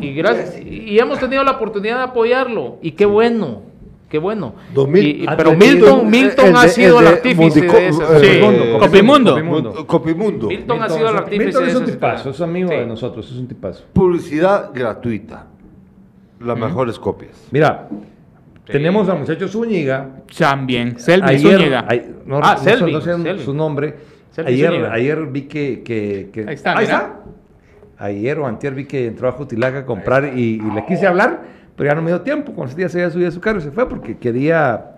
Y, 0.00 0.14
gracias, 0.14 0.58
y 0.58 0.98
hemos 0.98 1.20
tenido 1.20 1.44
la 1.44 1.52
oportunidad 1.52 1.98
de 1.98 2.04
apoyarlo. 2.04 2.78
Y 2.80 2.92
qué 2.92 3.04
bueno, 3.04 3.62
qué 4.08 4.18
bueno. 4.18 4.54
Dos 4.72 4.88
mil- 4.88 5.06
Y- 5.06 5.22
y- 5.22 5.26
Ah, 5.28 5.34
pero 5.36 5.52
Milton, 5.52 6.00
el- 6.00 6.06
Milton 6.06 6.46
el 6.48 6.56
ha 6.56 6.68
sido 6.68 6.98
el 7.00 7.04
el 7.06 7.10
de 7.12 7.16
artífice 7.18 7.60
Mundico- 7.60 7.76
de 7.76 7.88
eso. 7.88 8.16
eh, 8.16 8.20
Sí, 8.20 8.78
Copimundo, 8.78 9.34
Copimundo. 9.86 10.48
Milton 10.48 10.82
ha 10.82 10.88
sido 10.88 11.10
el 11.10 11.16
artífice 11.18 11.44
Milton 11.44 11.68
es 11.68 11.74
un 11.76 11.84
tipazo, 11.84 12.30
es 12.30 12.40
amigo 12.40 12.70
Sí. 12.70 12.76
de 12.76 12.86
nosotros, 12.86 13.30
es 13.30 13.36
un 13.36 13.46
tipazo. 13.46 13.84
Publicidad 13.92 14.70
gratuita. 14.72 15.46
Las 16.40 16.56
mejores 16.58 16.98
copias. 16.98 17.48
Mira, 17.50 17.86
tenemos 18.72 19.08
a 19.08 19.14
muchachos 19.14 19.50
Zúñiga. 19.52 20.08
También, 20.38 20.98
Selvi 20.98 21.28
Ayer, 21.28 21.56
Zúñiga. 21.58 21.84
ay- 21.88 22.10
no, 22.26 22.36
Ah, 22.42 22.56
no 22.56 22.86
no 22.88 23.00
sé 23.00 23.12
Selvi. 23.14 23.38
su 23.44 23.54
nombre. 23.54 23.94
Selvi 24.30 24.52
Ayer, 24.52 24.70
Zúñiga. 24.70 24.92
ayer 24.92 25.26
vi 25.26 25.42
que, 25.42 25.82
que, 25.82 26.30
que- 26.32 26.48
Ahí 26.48 26.54
está. 26.54 27.14
Ayer 27.98 28.38
o 28.38 28.46
antier 28.46 28.74
vi 28.74 28.86
que 28.86 29.06
entró 29.06 29.28
a 29.28 29.32
Jutilaga 29.32 29.80
a 29.80 29.84
comprar 29.84 30.32
y, 30.34 30.54
y 30.54 30.70
le 30.74 30.86
quise 30.86 31.06
hablar, 31.06 31.42
pero 31.76 31.90
ya 31.90 31.94
no 31.94 32.00
me 32.00 32.08
dio 32.10 32.22
tiempo. 32.22 32.54
Con 32.54 32.66
ese 32.68 32.76
día 32.76 32.88
se 32.88 32.98
había 32.98 33.10
subido 33.10 33.28
a 33.28 33.32
su 33.32 33.40
carro 33.40 33.58
y 33.58 33.62
se 33.62 33.70
fue 33.70 33.88
porque 33.88 34.16
quería... 34.16 34.92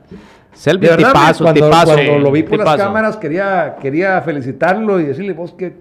Selvi, 0.53 0.87
De 0.87 0.93
verdad, 0.97 1.09
tipazo, 1.09 1.45
cuando, 1.45 1.65
tipazo. 1.65 1.95
cuando 1.95 2.19
lo 2.19 2.31
vi 2.31 2.43
por 2.43 2.59
las 2.59 2.77
cámaras 2.77 3.17
quería, 3.17 3.77
quería 3.81 4.21
felicitarlo 4.21 5.01
y 5.01 5.05
decirle, 5.05 5.33
vos 5.33 5.55
qué, 5.57 5.73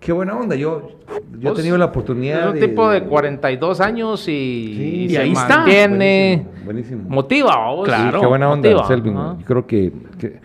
qué 0.00 0.12
buena 0.12 0.36
onda. 0.36 0.54
Yo, 0.56 0.90
yo 1.38 1.38
he 1.40 1.44
Vos 1.50 1.56
tenido 1.56 1.76
la 1.78 1.86
oportunidad 1.86 2.48
Es 2.48 2.54
un 2.62 2.68
tipo 2.68 2.90
de 2.90 3.02
42 3.04 3.80
años 3.80 4.20
y, 4.22 4.24
Sí, 4.24 4.82
y 4.82 5.04
y 5.04 5.08
se 5.10 5.18
ahí 5.18 5.32
está. 5.32 5.56
mantiene. 5.58 6.46
Buenísimo, 6.64 6.64
buenísimo. 6.64 7.02
Motiva, 7.08 7.56
vos. 7.72 7.86
Claro. 7.86 8.12
Sí, 8.18 8.20
qué 8.20 8.26
buena 8.26 8.50
onda, 8.50 8.68
motiva. 8.68 8.86
Selvin. 8.88 9.14
Yo 9.14 9.36
creo 9.44 9.66
que, 9.66 9.92
que- 10.18 10.40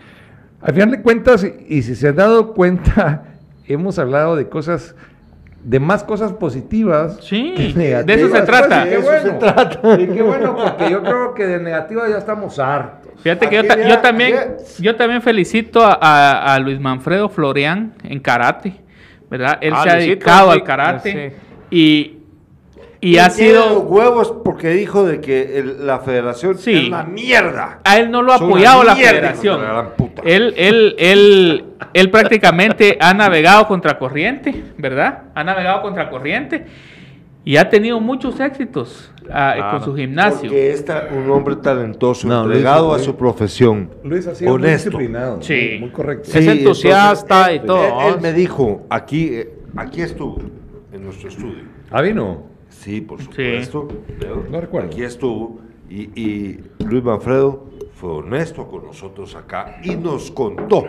al 0.60 0.74
final 0.74 0.90
de 0.92 1.02
cuentas, 1.02 1.44
y, 1.68 1.82
si 1.82 1.94
se 1.96 2.08
han 2.08 2.16
dado 2.16 2.54
cuenta, 2.54 3.24
hemos 3.66 3.98
hablado 3.98 4.36
de 4.36 4.48
cosas, 4.48 4.94
de 5.64 5.78
más 5.80 6.02
cosas 6.04 6.32
positivas 6.32 7.18
Sí, 7.20 7.54
que 7.56 7.68
de 7.68 7.74
negativas. 7.74 8.18
eso 8.20 8.36
se 8.36 8.42
trata. 8.42 8.80
Pues, 8.82 8.90
De 8.90 8.96
eso 8.96 9.06
bueno. 9.06 9.22
se 9.22 9.30
trata. 9.32 10.00
Y 10.00 10.06
qué 10.08 10.22
bueno, 10.22 10.56
porque 10.56 10.90
yo 10.90 11.02
creo 11.02 11.34
que 11.34 11.46
de 11.46 11.60
negativas 11.60 12.08
ya 12.10 12.18
estamos 12.18 12.58
hartos. 12.58 13.12
Fíjate 13.22 13.48
que 13.48 13.56
yo, 13.56 13.62
ya- 13.62 13.88
yo 13.88 13.98
también, 14.00 14.30
ya- 14.34 14.56
yo 14.82 14.96
también 14.96 15.22
felicito 15.22 15.80
a, 15.84 15.92
a- 16.00 16.54
a 16.54 16.58
Luis 16.60 16.80
Manfredo 16.80 17.28
Florian 17.28 17.94
en 18.04 18.18
karate, 18.20 18.80
¿verdad? 19.32 19.58
Él 19.62 19.72
Ah, 19.74 19.82
se 19.82 19.90
ha 19.90 19.94
dedicado 19.96 20.52
sí, 20.52 20.58
al 20.58 20.64
karate 20.64 21.30
sí. 21.30 21.36
y, 21.70 22.16
y 23.00 23.18
ha 23.18 23.30
tiene 23.30 23.54
los 23.54 23.64
sido... 23.64 23.80
huevos 23.80 24.34
porque 24.44 24.68
dijo 24.70 25.04
de 25.04 25.20
que 25.20 25.58
el- 25.58 25.86
la 25.86 26.00
federación 26.00 26.58
Sí. 26.58 26.74
es 26.74 26.88
una 26.88 27.04
mierda. 27.04 27.78
A 27.82 27.96
él 27.98 28.10
no 28.10 28.20
lo 28.22 28.32
ha 28.32 28.36
apoyado 28.36 28.84
la 28.84 28.94
federación. 28.94 29.62
la. 29.62 29.88
Él, 30.24 30.52
él, 30.56 30.94
él, 30.98 31.64
él 31.94 32.10
prácticamente 32.10 32.98
ha 33.00 33.14
navegado 33.14 33.66
contra 33.66 33.98
corriente, 33.98 34.62
¿verdad? 34.76 35.22
Ha 35.34 35.42
navegado 35.42 35.80
contra 35.82 36.10
corriente 36.10 36.66
y 37.44 37.56
ha 37.56 37.68
tenido 37.70 37.98
muchos 38.00 38.38
éxitos 38.38 39.11
ah, 39.30 39.52
Claro. 39.56 39.70
con 39.78 39.84
su 39.84 39.94
gimnasio. 39.96 40.40
Porque 40.40 40.72
es 40.72 40.84
un 41.12 41.30
hombre 41.30 41.56
talentoso, 41.56 42.26
No, 42.28 42.44
Luis- 42.44 42.56
entregado 42.58 42.92
a 42.92 42.96
Luis- 42.96 43.04
su 43.06 43.16
profesión. 43.16 43.90
Luis 44.04 44.26
ha 44.26 44.34
sido 44.34 44.52
honesto. 44.54 44.90
muy 44.90 45.02
disciplinado. 45.04 45.42
Sí. 45.42 45.76
Muy, 45.80 45.90
correcto. 45.90 46.30
Es 46.32 46.46
entusiasta 46.46 47.52
y 47.52 47.60
todo. 47.60 48.00
Él, 48.08 48.14
él 48.14 48.20
me 48.20 48.32
dijo, 48.32 48.82
aquí, 48.90 49.28
eh, 49.34 49.52
aquí 49.76 50.02
estuvo, 50.02 50.38
en 50.92 51.04
nuestro 51.04 51.28
estudio. 51.28 51.62
¿Ah, 51.90 52.02
vino? 52.02 52.44
Sí, 52.68 53.00
por 53.00 53.20
supuesto. 53.20 53.88
Leo. 54.18 54.44
No 54.50 54.60
recuerdo. 54.60 54.88
Aquí 54.88 55.02
estuvo. 55.02 55.60
Y, 55.90 56.08
y 56.20 56.60
Luis 56.86 57.04
Manfredo 57.04 57.66
fue 57.94 58.10
honesto 58.12 58.66
con 58.66 58.84
nosotros 58.84 59.34
acá 59.36 59.76
y 59.84 59.94
nos 59.94 60.30
contó 60.30 60.84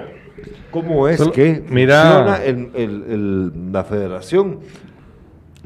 cómo 0.71 1.07
es 1.09 1.17
Solo- 1.17 1.31
que 1.34 1.61
mira. 1.69 2.03
funciona 2.03 2.38
el- 2.43 2.71
el- 2.73 3.03
el- 3.11 3.71
la 3.73 3.84
federación. 3.84 4.59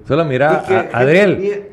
Solo 0.07 0.25
mira, 0.25 0.63
que- 0.67 0.73
a- 0.75 0.89
Adriel, 0.93 1.67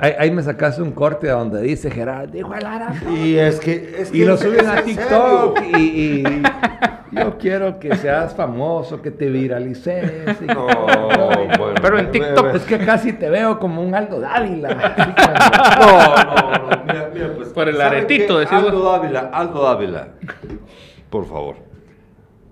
ahí, 0.00 0.12
ahí 0.18 0.30
me 0.30 0.42
sacaste 0.42 0.82
un 0.82 0.92
corte 0.92 1.28
donde 1.28 1.60
dice 1.62 1.90
Gerardo, 1.90 2.32
dijo 2.32 2.52
el 2.54 2.64
árabe. 2.66 2.96
Y 3.16 3.36
es 3.36 3.60
que, 3.60 3.96
es 3.98 4.10
que 4.10 4.18
Y 4.18 4.24
lo 4.24 4.36
suben 4.36 4.66
a 4.68 4.82
TikTok 4.82 5.60
y, 5.76 5.78
y 6.26 6.42
yo 7.12 7.38
quiero 7.38 7.78
que 7.78 7.96
seas 7.96 8.34
famoso, 8.34 9.00
que 9.02 9.10
te 9.10 9.28
viralices. 9.30 10.36
y- 10.40 10.44
No, 10.46 10.66
bueno, 11.58 11.74
Pero 11.80 11.98
en 11.98 12.10
TikTok. 12.10 12.54
Es 12.54 12.62
que 12.64 12.78
casi 12.78 13.12
te 13.14 13.28
veo 13.30 13.58
como 13.58 13.82
un 13.82 13.94
Aldo 13.94 14.20
Dávila. 14.20 14.68
No, 15.80 16.24
no, 16.24 16.70
no. 16.70 16.82
Mira, 16.86 17.10
mira, 17.12 17.28
pues, 17.36 17.48
Por 17.50 17.68
el 17.68 17.76
¿saben 17.76 17.98
aretito, 17.98 18.34
vos. 18.34 18.52
Aldo 18.52 18.82
Dávila, 18.92 19.30
Aldo 19.32 19.62
Dávila. 19.62 20.08
Por 21.10 21.26
favor. 21.26 21.56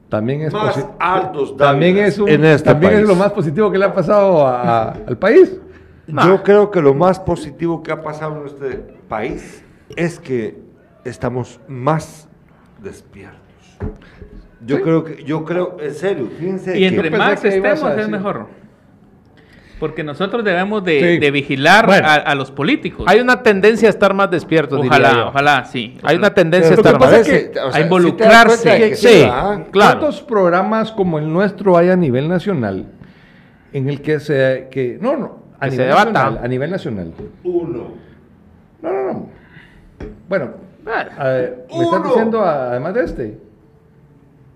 También 0.08 0.42
es 0.42 0.52
Más 0.52 0.86
altos 1.00 1.56
También 1.56 1.98
es, 1.98 2.16
un- 2.18 2.28
en 2.28 2.44
este 2.44 2.68
también 2.70 2.94
es 2.94 3.02
lo 3.08 3.16
más 3.16 3.32
positivo 3.32 3.70
que 3.72 3.78
le 3.78 3.86
ha 3.86 3.92
pasado 3.92 4.46
a- 4.46 4.60
a- 4.62 4.90
al 5.06 5.18
país. 5.18 5.58
Yo 6.06 6.42
creo 6.42 6.70
que 6.70 6.80
lo 6.80 6.94
más 6.94 7.18
positivo 7.20 7.82
que 7.82 7.90
ha 7.92 8.02
pasado 8.02 8.40
en 8.40 8.46
este 8.46 8.68
país 9.08 9.64
es 9.96 10.18
que 10.20 10.56
estamos 11.04 11.60
más 11.68 12.28
despiertos. 12.82 13.40
Yo 14.64 14.82
creo 14.82 15.04
que, 15.04 15.22
yo 15.24 15.44
creo, 15.44 15.76
en 15.80 15.94
serio, 15.94 16.28
fíjense 16.38 16.78
Y 16.78 16.84
entre 16.84 17.10
más 17.10 17.44
a 17.44 17.48
estemos 17.48 17.98
es 17.98 18.08
mejor. 18.08 18.46
Porque 19.78 20.02
nosotros 20.02 20.42
debemos 20.42 20.82
de, 20.84 21.00
Sí. 21.00 21.18
de 21.18 21.30
vigilar 21.30 21.84
Bueno. 21.86 22.08
a, 22.08 22.14
a 22.14 22.34
los 22.34 22.50
políticos. 22.50 23.04
Hay 23.08 23.20
una 23.20 23.42
tendencia 23.42 23.88
a 23.88 23.90
estar 23.90 24.14
más 24.14 24.30
despiertos, 24.30 24.80
diría 24.80 24.98
ojalá, 24.98 25.12
yo. 25.14 25.28
ojalá, 25.28 25.64
sí. 25.66 25.98
Hay 26.02 26.16
una 26.16 26.32
tendencia 26.32 26.70
a 26.70 26.74
estar 26.76 26.94
lo 26.94 26.98
que 26.98 27.04
más 27.04 27.14
pasa 27.18 27.30
es 27.32 27.48
que, 27.50 27.58
o 27.60 27.66
a 27.68 27.72
sea, 27.72 27.80
involucrarse. 27.82 28.72
si 28.72 28.78
que 28.78 28.96
Sí, 28.96 29.22
claro. 29.24 29.66
¿Cuántos 29.72 30.22
programas 30.22 30.92
como 30.92 31.18
el 31.18 31.30
nuestro 31.30 31.76
hay 31.76 31.90
a 31.90 31.96
nivel 31.96 32.26
nacional 32.26 32.86
en 33.74 33.88
el 33.90 34.00
que 34.00 34.18
se... 34.18 34.68
Que, 34.70 34.98
no, 35.00 35.16
no. 35.18 35.45
A 35.60 35.64
se 35.66 35.70
nivel 35.72 35.86
debata. 35.88 36.12
nacional. 36.12 36.44
A 36.44 36.48
nivel 36.48 36.70
nacional. 36.70 37.12
Uno. 37.44 37.84
No, 38.82 38.92
no, 38.92 39.12
no. 39.12 39.26
Bueno, 40.28 40.50
Ah, 40.88 41.04
me 41.76 41.82
estás 41.84 42.04
diciendo 42.04 42.40
además 42.42 42.94
de 42.94 43.02
este. 43.04 43.38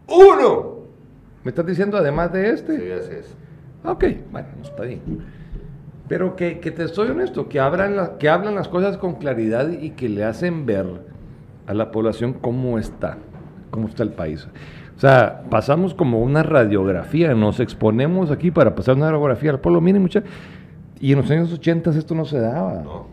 ¡Uno! 0.07 0.81
¿Me 1.43 1.49
estás 1.51 1.67
diciendo 1.67 1.97
además 1.97 2.33
de 2.33 2.51
este? 2.51 2.77
Sí, 2.79 2.93
así 2.93 3.13
es. 3.21 3.35
Ok, 3.85 4.05
bueno, 4.31 4.49
no 4.57 4.63
está 4.63 4.83
bien. 4.85 5.01
Pero 6.09 6.37
que, 6.37 6.61
que 6.61 6.71
te 6.71 6.87
soy 6.89 7.09
honesto, 7.11 7.49
que 7.49 7.59
la- 7.59 8.17
que 8.19 8.29
hablan 8.29 8.55
las 8.55 8.69
cosas 8.69 8.97
con 8.97 9.15
claridad 9.15 9.71
y 9.71 9.91
que 9.91 10.09
le 10.09 10.25
hacen 10.25 10.67
ver 10.67 10.87
a 11.67 11.75
la 11.75 11.91
población 11.91 12.33
cómo 12.35 12.79
está, 12.79 13.19
cómo 13.71 13.89
está 13.89 14.03
el 14.03 14.11
país. 14.11 14.47
O 14.97 15.01
sea, 15.01 15.43
pasamos 15.49 15.95
como 15.95 16.21
una 16.21 16.43
radiografía, 16.43 17.35
nos 17.35 17.59
exponemos 17.59 18.31
aquí 18.31 18.51
para 18.51 18.75
pasar 18.75 18.97
una 18.97 19.07
radiografía 19.11 19.51
al 19.53 19.61
pueblo. 19.61 19.81
Miren, 19.81 20.03
mucha, 20.03 20.23
y 21.01 21.13
en 21.13 21.19
los 21.21 21.31
años 21.31 21.53
80 21.53 21.91
esto 21.91 22.15
no 22.15 22.25
se 22.25 22.39
daba. 22.39 22.83
No. 22.85 23.07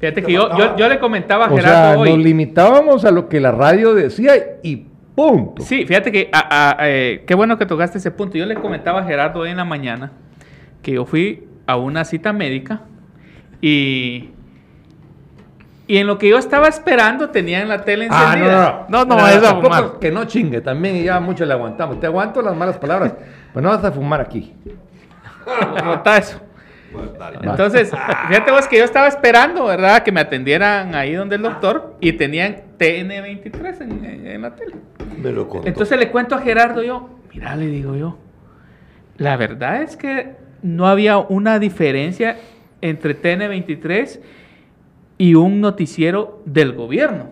Fíjate 0.00 0.22
que 0.22 0.32
yo, 0.32 0.56
yo, 0.58 0.76
yo 0.76 0.88
le 0.88 0.98
comentaba 0.98 1.46
a 1.46 1.52
O 1.52 1.56
sea, 1.56 1.62
Gerardo 1.62 2.04
nos 2.04 2.14
hoy. 2.14 2.22
limitábamos 2.22 3.04
a 3.04 3.10
lo 3.10 3.28
que 3.28 3.40
la 3.40 3.52
radio 3.52 3.94
decía 3.94 4.32
y 4.62 4.86
punto. 5.14 5.62
Sí, 5.62 5.84
fíjate 5.86 6.10
que 6.12 6.28
a- 6.32 6.76
a- 6.78 6.88
eh, 6.88 7.24
qué 7.26 7.34
bueno 7.34 7.56
que 7.58 7.66
tocaste 7.66 7.98
ese 7.98 8.10
punto. 8.10 8.36
Yo 8.36 8.46
le 8.46 8.54
comentaba 8.56 9.00
a 9.00 9.04
Gerardo 9.04 9.40
hoy 9.40 9.50
en 9.50 9.56
la 9.56 9.64
mañana 9.64 10.12
que 10.82 10.92
yo 10.92 11.04
fui 11.06 11.46
a 11.66 11.76
una 11.76 12.04
cita 12.04 12.32
médica 12.32 12.82
y, 13.60 14.30
y 15.86 15.98
en 15.98 16.06
lo 16.06 16.18
que 16.18 16.28
yo 16.28 16.38
estaba 16.38 16.68
esperando 16.68 17.30
tenían 17.30 17.68
la 17.68 17.84
tele 17.84 18.08
Ah, 18.10 18.24
encendida. 18.34 18.86
no, 18.88 19.04
no, 19.04 19.16
No, 19.16 19.40
no, 19.40 19.58
Omar. 19.66 19.92
Que 20.00 20.10
no 20.10 20.24
chingue, 20.26 20.60
también 20.60 21.02
ya 21.02 21.18
mucho 21.20 21.44
le 21.44 21.52
aguantamos. 21.54 21.98
Te 22.00 22.06
aguanto 22.06 22.42
las 22.42 22.56
malas 22.56 22.76
palabras, 22.78 23.14
pero 23.52 23.62
no 23.62 23.68
vas 23.70 23.84
a 23.84 23.92
fumar 23.92 24.20
aquí. 24.20 24.52
Nota 25.84 26.18
eso. 26.18 26.40
Bueno, 26.92 27.12
dale. 27.18 27.38
Entonces, 27.42 27.90
fíjate 28.28 28.50
vos 28.50 28.68
que 28.68 28.78
yo 28.78 28.84
estaba 28.84 29.08
esperando, 29.08 29.64
¿verdad? 29.66 30.02
Que 30.02 30.12
me 30.12 30.20
atendieran 30.20 30.94
ahí 30.94 31.12
donde 31.14 31.36
el 31.36 31.42
doctor 31.42 31.96
y 32.00 32.12
tenían 32.12 32.56
TN23 32.78 33.80
en, 33.80 34.04
en- 34.04 34.26
en 34.26 34.42
la 34.42 34.54
tele. 34.54 34.74
Me 35.20 35.30
lo 35.32 35.48
contó. 35.48 35.66
Entonces 35.68 35.98
le 35.98 36.10
cuento 36.10 36.34
a 36.34 36.40
Gerardo 36.40 36.82
yo, 36.82 37.08
mira, 37.32 37.54
le 37.56 37.66
digo 37.66 37.96
yo, 37.96 38.18
la 39.16 39.36
verdad 39.36 39.82
es 39.82 39.96
que 39.96 40.36
no 40.62 40.86
había 40.86 41.18
una 41.18 41.58
diferencia 41.58 42.36
entre 42.80 43.20
TN23 43.20 44.20
y 45.18 45.34
un 45.34 45.60
noticiero 45.60 46.42
del 46.44 46.72
gobierno. 46.72 47.26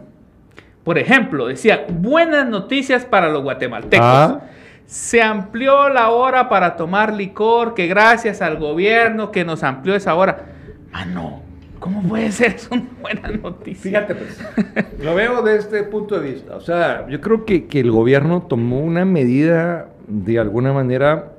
Por 0.84 0.98
ejemplo, 0.98 1.46
decía, 1.46 1.84
buenas 1.88 2.46
noticias 2.48 3.04
para 3.04 3.28
los 3.28 3.42
guatemaltecos. 3.42 4.06
Ah. 4.06 4.40
Se 4.90 5.22
amplió 5.22 5.88
la 5.88 6.10
hora 6.10 6.48
para 6.48 6.74
tomar 6.74 7.14
licor, 7.14 7.74
que 7.74 7.86
gracias 7.86 8.42
al 8.42 8.58
gobierno 8.58 9.30
que 9.30 9.44
nos 9.44 9.62
amplió 9.62 9.94
esa 9.94 10.16
hora. 10.16 10.46
Mano, 10.90 11.42
¿cómo 11.78 12.02
puede 12.02 12.32
ser 12.32 12.54
eso 12.56 12.70
una 12.72 12.88
buena 13.00 13.28
noticia? 13.28 14.04
Fíjate, 14.04 14.16
pues, 14.16 14.36
lo 15.00 15.14
veo 15.14 15.42
de 15.42 15.58
este 15.58 15.84
punto 15.84 16.18
de 16.18 16.32
vista. 16.32 16.56
O 16.56 16.60
sea, 16.60 17.06
yo 17.08 17.20
creo 17.20 17.44
que, 17.44 17.68
que 17.68 17.78
el 17.78 17.92
gobierno 17.92 18.42
tomó 18.42 18.80
una 18.80 19.04
medida 19.04 19.90
de 20.08 20.40
alguna 20.40 20.72
manera 20.72 21.34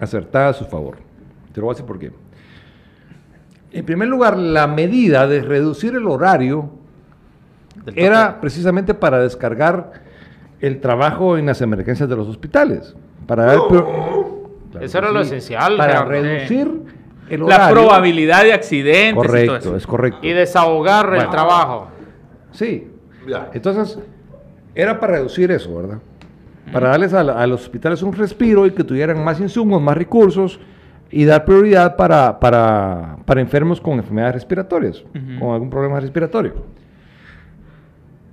acertada 0.00 0.48
a 0.48 0.54
su 0.54 0.64
favor. 0.64 0.96
Te 1.52 1.60
lo 1.60 1.66
voy 1.66 1.72
a 1.72 1.74
decir 1.74 1.86
por 1.86 1.98
qué. 1.98 2.10
En 3.70 3.84
primer 3.84 4.08
lugar, 4.08 4.38
la 4.38 4.66
medida 4.66 5.26
de 5.26 5.42
reducir 5.42 5.94
el 5.94 6.06
horario 6.06 6.70
era 7.94 8.40
precisamente 8.40 8.94
para 8.94 9.18
descargar 9.18 10.07
el 10.60 10.80
trabajo 10.80 11.36
en 11.38 11.46
las 11.46 11.60
emergencias 11.62 12.08
de 12.08 12.16
los 12.16 12.28
hospitales. 12.28 12.94
Para 13.26 13.44
dar 13.44 13.58
Claro 13.68 14.50
Eso 14.80 14.98
era 14.98 15.10
lo 15.10 15.20
esencial, 15.20 15.76
Para 15.76 16.04
reducir 16.04 16.70
el 17.30 17.40
La 17.40 17.46
horario. 17.46 17.74
probabilidad 17.74 18.42
de 18.44 18.52
accidentes 18.54 19.10
y 19.10 19.14
todo 19.14 19.22
Correcto, 19.26 19.56
eso. 19.56 19.76
es 19.76 19.86
correcto. 19.86 20.18
Y 20.22 20.30
desahogar 20.32 21.14
el 21.14 21.28
trabajo. 21.30 21.88
Sí. 22.52 22.90
Ya. 23.26 23.50
Entonces, 23.52 23.98
era 24.74 24.98
para 24.98 25.14
reducir 25.14 25.50
eso, 25.50 25.74
¿verdad? 25.76 25.98
Para 26.72 26.88
darles 26.88 27.12
a, 27.14 27.22
la- 27.22 27.34
a 27.34 27.46
los 27.46 27.62
hospitales 27.62 28.02
un 28.02 28.12
respiro 28.14 28.66
y 28.66 28.70
que 28.72 28.84
tuvieran 28.84 29.22
más 29.22 29.40
insumos, 29.40 29.80
más 29.82 29.96
recursos 29.96 30.58
y 31.10 31.24
dar 31.24 31.44
prioridad 31.44 31.96
para, 31.96 32.38
para, 32.40 33.16
para 33.24 33.40
enfermos 33.40 33.80
con 33.80 33.94
enfermedades 33.98 34.34
respiratorias, 34.36 35.02
Ujú. 35.02 35.40
con 35.40 35.54
algún 35.54 35.70
problema 35.70 35.98
respiratorio. 36.00 36.54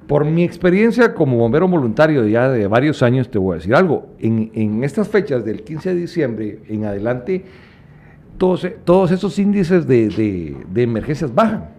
Por 0.07 0.23
mi 0.25 0.43
experiencia 0.43 1.13
como 1.15 1.37
bombero 1.37 1.67
voluntario 1.67 2.25
ya 2.27 2.49
de 2.49 2.67
varios 2.67 3.01
años, 3.01 3.29
te 3.31 3.39
voy 3.39 3.53
a 3.53 3.55
decir 3.57 3.73
algo. 3.73 4.09
En, 4.19 4.51
en 4.53 4.83
estas 4.83 5.07
fechas 5.07 5.43
del 5.43 5.63
15 5.63 5.89
de 5.89 5.95
diciembre 5.95 6.59
en 6.69 6.85
adelante, 6.85 7.43
todos, 8.37 8.67
todos 8.83 9.11
esos 9.11 9.39
índices 9.39 9.87
de, 9.87 10.09
de- 10.09 10.57
de 10.69 10.81
emergencias 10.83 11.33
bajan. 11.33 11.69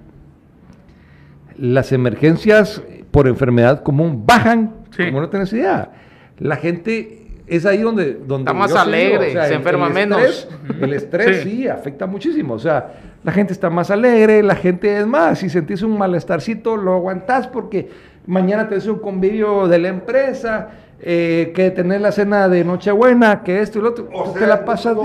Las 1.56 1.92
emergencias 1.92 2.82
por 3.10 3.28
enfermedad 3.28 3.82
común 3.82 4.24
bajan, 4.26 4.74
Sí. 4.90 5.06
como 5.06 5.20
no 5.20 5.28
tienes 5.30 5.52
idea. 5.52 5.90
La 6.38 6.56
gente 6.56 7.28
es 7.46 7.64
ahí 7.64 7.78
donde... 7.80 8.14
donde 8.14 8.50
Está 8.50 8.52
más 8.54 8.74
alegre, 8.74 9.32
se 9.32 9.46
el- 9.46 9.52
enferma 9.52 9.86
el 9.88 9.94
menos. 9.94 10.20
estrés- 10.20 10.82
el 10.82 10.92
estrés 10.92 11.42
Sí. 11.42 11.50
sí. 11.50 11.68
afecta 11.68 12.06
muchísimo. 12.06 12.54
O 12.54 12.58
sea, 12.58 12.94
la 13.22 13.32
gente 13.32 13.52
está 13.52 13.70
más 13.70 13.90
alegre, 13.90 14.42
la 14.42 14.54
gente 14.56 14.98
es 14.98 15.06
más, 15.06 15.38
si 15.38 15.48
sentís 15.48 15.82
un 15.82 15.96
malestarcito, 15.96 16.76
lo 16.76 16.94
aguantás 16.94 17.46
porque 17.46 17.88
mañana 18.26 18.68
tenés 18.68 18.86
un 18.86 18.98
convivio 18.98 19.68
de 19.68 19.78
la 19.78 19.88
empresa, 19.88 20.68
eh, 21.00 21.52
que 21.54 21.70
tenés 21.70 22.00
la 22.00 22.10
cena 22.10 22.48
de 22.48 22.64
Nochebuena, 22.64 23.42
que 23.42 23.60
esto 23.60 23.78
y 23.78 23.82
lo 23.82 23.90
otro, 23.90 24.08
O 24.12 24.32
sea, 24.32 24.40
te 24.40 24.46
la 24.46 24.64
pasas 24.64 24.96
no- 24.96 25.02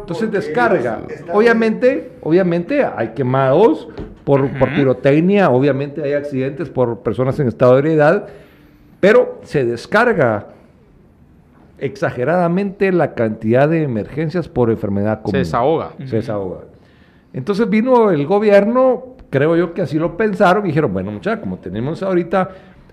Entonces 0.00 0.30
descarga. 0.30 1.00
Obviamente, 1.32 2.12
obviamente 2.22 2.84
hay 2.84 3.08
quemados 3.08 3.88
por, 4.24 4.48
por 4.58 4.74
pirotecnia, 4.74 5.50
obviamente 5.50 6.02
hay 6.02 6.14
accidentes 6.14 6.70
por 6.70 7.00
personas 7.00 7.38
en 7.38 7.48
estado 7.48 7.72
de 7.74 7.78
ebriedad, 7.80 8.26
pero 9.00 9.38
se 9.42 9.64
descarga 9.64 10.46
exageradamente 11.78 12.92
la 12.92 13.14
cantidad 13.14 13.68
de 13.68 13.82
emergencias 13.82 14.48
por 14.48 14.70
enfermedad 14.70 15.18
común. 15.22 15.32
Se 15.32 15.38
desahoga. 15.38 15.92
Se 16.06 16.16
desahoga. 16.16 16.60
Entonces 17.32 17.68
vino 17.68 18.10
el 18.10 18.26
gobierno, 18.26 19.16
creo 19.30 19.56
yo 19.56 19.72
que 19.72 19.82
así 19.82 19.98
lo 19.98 20.16
pensaron, 20.16 20.64
y 20.64 20.68
dijeron, 20.68 20.92
bueno, 20.92 21.10
muchachos, 21.12 21.40
como 21.40 21.58
tenemos 21.58 22.02
ahorita 22.02 22.50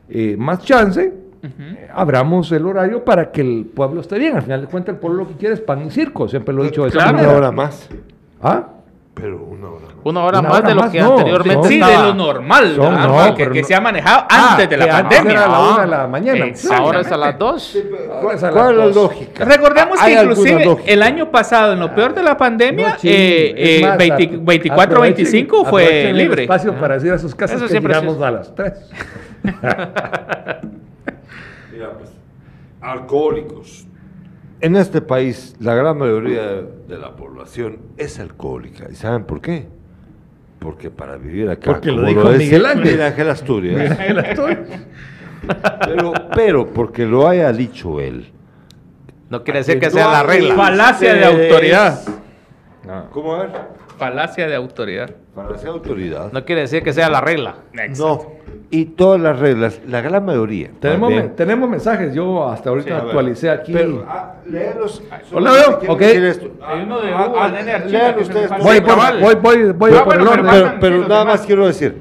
eh, 0.10 0.36
más 0.38 0.64
chance, 0.64 1.14
eh, 1.44 1.88
abramos 1.94 2.52
el 2.52 2.66
horario 2.66 3.04
para 3.04 3.32
que 3.32 3.42
el 3.42 3.66
pueblo 3.74 4.02
esté 4.02 4.18
bien. 4.20 4.36
Al 4.36 4.42
final 4.44 4.62
de 4.62 4.68
cuentas, 4.68 4.96
el 4.96 5.00
pueblo 5.00 5.24
lo 5.24 5.28
que 5.28 5.36
quiere 5.36 5.54
es 5.56 5.62
pan 5.62 5.86
y 5.86 5.90
circo, 5.92 6.28
siempre 6.28 6.54
lo 6.54 6.64
he 6.64 6.68
dicho 6.68 6.84
de 6.84 6.90
esa 6.90 6.98
Claro, 7.00 7.14
manera. 7.14 7.30
una 7.30 7.38
hora 7.40 7.52
más. 7.52 7.90
¿Ah? 8.42 8.68
Pero 9.20 9.38
una 9.38 9.68
hora 9.70 9.86
más. 9.88 9.96
Una 10.04 10.24
hora 10.24 10.40
Una 10.40 10.50
más 10.50 10.58
hora 10.60 10.70
de 10.70 10.76
lo 10.76 10.82
más, 10.82 10.92
que 10.92 11.02
no, 11.02 11.12
anteriormente 11.18 11.68
Sí, 11.68 11.74
de 11.80 11.86
estaba. 11.86 12.06
lo 12.08 12.14
normal, 12.14 12.76
Son- 12.76 12.94
no, 13.02 13.36
que, 13.36 13.50
que 13.50 13.62
no- 13.62 13.68
se 13.68 13.76
ha 13.76 13.82
manejado 13.82 14.26
Ah, 14.30 14.50
antes 14.52 14.70
de 14.70 14.78
la 14.78 14.86
que 14.86 14.92
antes 14.92 15.18
pandemia. 15.18 15.32
era 15.32 15.46
a 15.46 15.50
la 15.50 15.58
Ah, 15.58 15.74
una 15.74 15.82
de 15.82 15.88
la 15.88 16.08
mañana. 16.08 16.46
exacto. 16.46 16.84
Ahora 16.84 17.00
es 17.02 17.12
a 17.12 17.18
las 17.18 17.40
dos. 17.40 17.78
Ahora 18.22 18.36
es 18.36 18.44
a 18.44 18.46
las 18.46 18.54
¿Cuál 18.56 18.72
es 18.72 18.78
la 18.78 18.84
dos. 18.86 18.96
lógica? 18.96 19.46
Recordemos 19.46 20.00
¿Hay 20.02 20.16
que 20.16 20.22
inclusive 20.22 20.78
el 20.86 21.04
año 21.04 21.32
pasado, 21.32 21.74
en 21.74 21.80
lo 21.80 21.94
peor 21.96 22.14
de 22.14 22.24
la 22.24 22.38
pandemia, 22.38 22.98
eh, 23.04 23.54
eh, 23.58 23.82
más, 23.88 23.98
20 23.98 24.30
apro- 24.30 24.46
24, 24.46 25.02
25 25.02 25.58
aprovechen- 25.66 25.70
fue 25.70 26.14
libre. 26.14 26.42
espacio 26.44 26.74
para 26.76 26.94
decir 26.96 27.12
a 27.12 27.18
sus 27.18 27.34
casas 27.34 27.58
Eso 27.62 27.68
que 27.74 27.80
llegamos 27.82 28.22
a 28.22 28.32
las 28.32 28.54
3. 28.54 28.74
Mira, 31.74 31.92
pues, 31.98 32.10
alcohólicos. 32.82 33.87
En 34.60 34.76
este 34.76 35.02
país, 35.02 35.56
la 35.60 35.76
gran 35.76 35.98
mayoría 35.98 36.62
de, 36.88 36.98
la 36.98 37.16
población 37.16 37.80
es 37.98 38.20
alcohólica. 38.20 38.88
¿Y 38.92 38.96
saben 38.96 39.24
por 39.24 39.40
qué? 39.40 39.68
Porque 40.60 40.90
para 40.90 41.18
vivir 41.18 41.50
acá, 41.50 41.74
Porque 41.74 41.92
lo 41.92 41.98
como 41.98 42.08
dijo 42.08 42.30
decía 42.32 42.46
Miguel 42.46 42.66
Ángel. 42.66 42.84
Miguel 42.84 43.02
Ángel 43.02 43.30
Asturias, 43.30 43.98
pero, 45.86 46.14
pero 46.34 46.68
porque 46.74 47.06
lo 47.06 47.28
haya 47.28 47.52
dicho 47.54 48.00
él. 48.00 48.32
No 49.30 49.44
quiere 49.44 49.60
decir 49.60 49.76
Que 49.76 49.82
que 49.82 49.86
no 49.88 49.92
sea 49.92 50.12
la 50.12 50.24
regla. 50.24 50.56
Falacia 50.56 51.14
de 51.14 51.26
autoridad. 51.26 52.02
Ah. 52.90 53.06
¿Cómo 53.12 53.36
a 53.36 53.40
ver? 53.40 53.52
Falacia 53.98 54.48
de 54.48 54.56
autoridad. 54.56 55.10
Para 55.34 55.58
ser 55.58 55.70
autoridad. 55.70 56.32
No 56.32 56.46
quiere 56.46 56.62
decir 56.62 56.84
que 56.84 56.94
sea 56.94 57.10
la 57.10 57.22
regla. 57.22 57.56
No. 57.98 58.38
Y 58.70 58.86
todas 58.86 59.20
las 59.22 59.40
reglas, 59.40 59.80
la 59.88 60.02
gran 60.02 60.26
mayoría. 60.26 60.70
Tenemos, 60.80 61.10
men- 61.10 61.36
tenemos 61.36 61.70
mensajes, 61.70 62.14
yo 62.14 62.48
hasta 62.50 62.70
ahorita 62.70 62.90
Sí, 63.00 63.06
actualicé 63.08 63.50
aquí. 63.50 63.72
Pero, 63.74 64.06
ah. 64.08 64.34
Hola, 65.32 65.52
veo, 65.52 65.80
¿Quién 65.80 65.92
ok. 65.92 66.02
Hay 66.02 66.82
uno 66.84 67.00
de 67.00 67.12
Ah, 67.14 67.28
Hugo, 67.28 67.40
ah, 67.40 67.48
lean 67.50 68.20
ustedes. 68.20 68.50
voy, 68.62 68.82
por, 68.82 68.96
voy, 69.22 69.36
voy, 69.36 69.72
voy 69.72 69.92
Ah, 69.96 70.04
por 70.04 70.16
bueno, 70.18 70.34
el 70.34 70.42
pero 70.42 70.66
orden. 70.66 70.80
Pero, 70.82 70.98
nada 71.08 71.20
demás. 71.20 71.26
más 71.40 71.46
quiero 71.46 71.66
decir, 71.66 71.98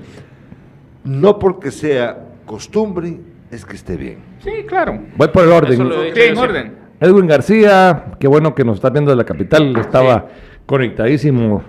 no 1.04 1.38
porque 1.38 1.70
sea 1.70 2.18
costumbre 2.44 3.18
es 3.50 3.64
que 3.64 3.76
esté 3.76 3.96
bien. 3.96 4.18
Sí, 4.40 4.50
claro. 4.66 4.98
Voy 5.16 5.28
por 5.28 5.44
el 5.44 5.52
orden. 5.52 5.76
Sí, 6.14 6.20
en 6.20 6.36
orden. 6.38 6.74
Edwin 7.00 7.26
García, 7.26 8.06
qué 8.18 8.26
bueno 8.26 8.54
que 8.54 8.64
nos 8.64 8.76
está 8.76 8.90
viendo 8.90 9.10
de 9.12 9.16
la 9.16 9.24
capital, 9.24 9.76
estaba 9.76 10.26
conectadísimo 10.66 11.62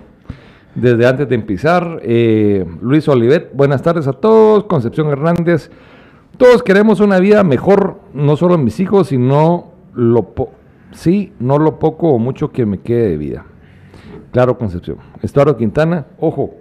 desde 0.80 1.06
antes 1.06 1.28
de 1.28 1.34
empezar. 1.34 2.00
Eh, 2.02 2.64
Luis 2.80 3.08
Olivet, 3.08 3.50
buenas 3.54 3.82
tardes 3.82 4.06
a 4.06 4.12
todos. 4.12 4.64
Concepción 4.64 5.08
Hernández, 5.08 5.70
todos 6.36 6.62
queremos 6.62 7.00
una 7.00 7.18
vida 7.18 7.42
mejor, 7.44 8.00
no 8.14 8.36
solo 8.36 8.58
mis 8.58 8.80
hijos, 8.80 9.08
sino 9.08 9.72
lo 9.94 10.34
po- 10.34 10.52
sí, 10.92 11.32
no 11.40 11.58
lo 11.58 11.78
poco 11.78 12.10
o 12.10 12.18
mucho 12.18 12.50
que 12.50 12.64
me 12.66 12.78
quede 12.78 13.10
de 13.10 13.16
vida. 13.16 13.46
Claro, 14.32 14.58
Concepción. 14.58 14.98
Estuardo 15.22 15.56
Quintana, 15.56 16.06
ojo, 16.18 16.54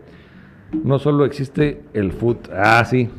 no 0.84 1.00
solo 1.00 1.26
existe 1.26 1.84
el 1.94 2.12
foot. 2.12 2.50
Ah, 2.54 2.84
sí. 2.86 3.10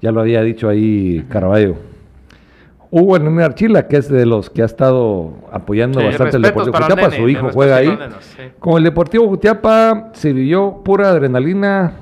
Ya 0.00 0.12
lo 0.12 0.20
había 0.20 0.42
dicho 0.42 0.68
ahí 0.68 1.24
Caraballo. 1.28 1.76
Hugo 2.96 3.18
Nene 3.18 3.42
Archila, 3.42 3.88
que 3.88 3.96
es 3.96 4.08
de 4.08 4.24
los 4.24 4.50
que 4.50 4.62
ha 4.62 4.66
estado 4.66 5.32
apoyando 5.50 5.98
Sí, 6.00 6.06
bastante 6.06 6.36
el 6.36 6.42
Deportivo 6.42 6.76
Jutiapa, 6.78 7.02
Nene, 7.08 7.16
su 7.16 7.28
hijo 7.28 7.50
juega 7.52 7.76
ahí. 7.76 7.98
Sí. 8.20 8.42
Con 8.60 8.78
el 8.78 8.84
Deportivo 8.84 9.26
Jutiapa 9.28 10.10
se 10.12 10.32
vivió 10.32 10.82
pura 10.84 11.08
adrenalina, 11.10 11.94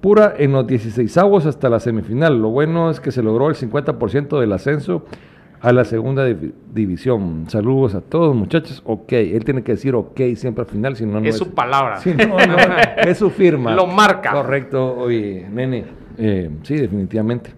pura 0.00 0.34
en 0.38 0.52
los 0.52 0.66
16 0.66 1.16
avos 1.16 1.46
hasta 1.46 1.68
la 1.68 1.80
semifinal. 1.80 2.40
Lo 2.40 2.50
bueno 2.50 2.90
es 2.90 3.00
que 3.00 3.10
se 3.10 3.22
logró 3.22 3.48
el 3.48 3.54
50% 3.54 4.38
del 4.38 4.52
ascenso 4.52 5.04
a 5.62 5.72
la 5.72 5.84
segunda 5.84 6.28
divi- 6.28 6.52
división. 6.72 7.46
Saludos 7.48 7.94
a 7.94 8.02
todos, 8.02 8.36
muchachos. 8.36 8.82
Ok, 8.84 9.12
él 9.14 9.44
tiene 9.44 9.62
que 9.62 9.72
decir 9.72 9.94
ok 9.94 10.20
siempre 10.34 10.62
al 10.62 10.68
final, 10.68 10.94
si 10.96 11.06
no, 11.06 11.20
no 11.20 11.26
Es 11.26 11.38
su 11.38 11.54
palabra. 11.54 11.98
No, 12.04 12.36
no, 12.36 12.56
es 13.10 13.16
su 13.18 13.30
firma. 13.30 13.74
Lo 13.74 13.86
marca. 13.86 14.32
Correcto, 14.32 14.94
oye, 14.96 15.46
nene. 15.50 15.84
eh, 16.18 16.50
sí, 16.62 16.76
definitivamente. 16.76 17.50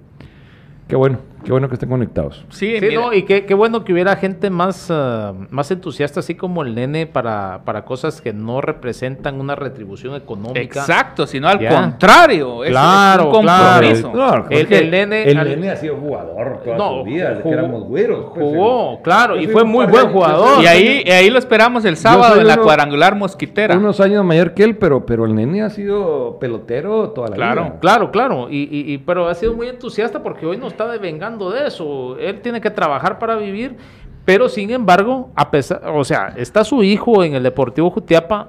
Qué 0.87 0.95
bueno, 0.97 1.19
qué 1.49 1.53
bueno 1.53 1.69
que 1.69 1.77
estén 1.77 1.89
conectados. 1.89 2.45
Sí, 2.51 2.75
Sí, 2.79 2.87
mira, 2.87 3.01
no, 3.01 3.13
y 3.15 3.23
qué, 3.23 3.47
qué 3.47 3.55
bueno 3.55 3.83
que 3.83 3.95
hubiera 3.95 4.15
gente 4.17 4.51
más, 4.51 4.89
ah, 4.91 5.33
más 5.49 5.71
entusiasta, 5.71 6.21
así 6.21 6.35
como 6.35 6.63
el 6.63 6.75
nene, 6.75 7.07
para, 7.07 7.63
para 7.65 7.87
cosas 7.87 8.21
que 8.21 8.35
no 8.35 8.61
representan 8.61 9.41
una 9.41 9.55
retribución 9.55 10.15
económica. 10.15 10.61
exacto, 10.61 11.27
sino 11.27 11.49
al 11.49 11.59
Ya. 11.59 11.71
contrario. 11.81 12.65
es- 12.65 12.71
Claro, 12.71 13.31
es 13.33 13.37
un 13.39 13.43
claro. 13.45 13.73
compromiso. 13.73 14.13
Claro, 14.13 14.47
El- 14.51 14.91
nene- 14.91 15.23
el 15.31 15.39
al- 15.39 15.49
nene 15.49 15.71
ha 15.71 15.77
sido 15.77 15.97
jugador 15.97 16.61
toda 16.63 16.77
No, 16.77 16.99
su 16.99 17.05
vida, 17.05 17.31
desde 17.31 17.43
jugó- 17.43 17.55
que 17.55 17.59
éramos 17.59 17.85
güeros. 17.85 18.25
pues, 18.35 18.45
jugó, 18.47 18.93
el- 18.99 19.03
claro, 19.03 19.41
y 19.41 19.47
fue 19.47 19.65
muy 19.65 19.87
buen 19.87 20.09
jugador. 20.11 20.63
Y 20.63 20.67
ahí, 20.67 21.03
y 21.07 21.11
ahí 21.11 21.31
lo 21.31 21.39
esperamos 21.39 21.83
el 21.87 21.97
sábado 21.97 22.39
en 22.39 22.47
la 22.47 22.55
uno- 22.55 22.63
cuadrangular 22.65 23.15
mosquitera. 23.17 23.75
Unos 23.79 24.01
años 24.01 24.23
mayor 24.23 24.53
que 24.53 24.65
él, 24.65 24.77
pero, 24.77 25.07
pero 25.07 25.25
el 25.25 25.35
nene 25.35 25.63
ha 25.63 25.71
sido 25.71 26.39
pelotero 26.39 27.09
toda 27.11 27.29
la 27.29 27.37
Claro, 27.37 27.63
vida. 27.65 27.77
Claro, 27.81 28.11
claro, 28.11 28.49
y, 28.51 28.65
y- 28.65 28.93
y- 28.93 28.99
pero 28.99 29.29
ha 29.29 29.35
sido 29.35 29.55
muy 29.55 29.69
entusiasta 29.69 30.23
porque 30.23 30.45
hoy 30.45 30.59
no 30.59 30.67
está 30.67 30.87
devengando 30.89 31.38
de 31.51 31.67
eso. 31.67 32.19
Él 32.19 32.41
tiene 32.41 32.61
que 32.61 32.71
trabajar 32.71 33.19
para 33.19 33.37
vivir, 33.37 33.77
pero 34.25 34.49
sin 34.49 34.71
embargo, 34.71 35.31
a 35.35 35.51
pesar, 35.51 35.83
o 35.87 36.05
sea, 36.05 36.35
está 36.37 36.65
su 36.65 36.83
hijo 36.83 37.23
en 37.25 37.35
el 37.35 37.43
Deportivo 37.43 37.91
Jutiapa, 37.91 38.49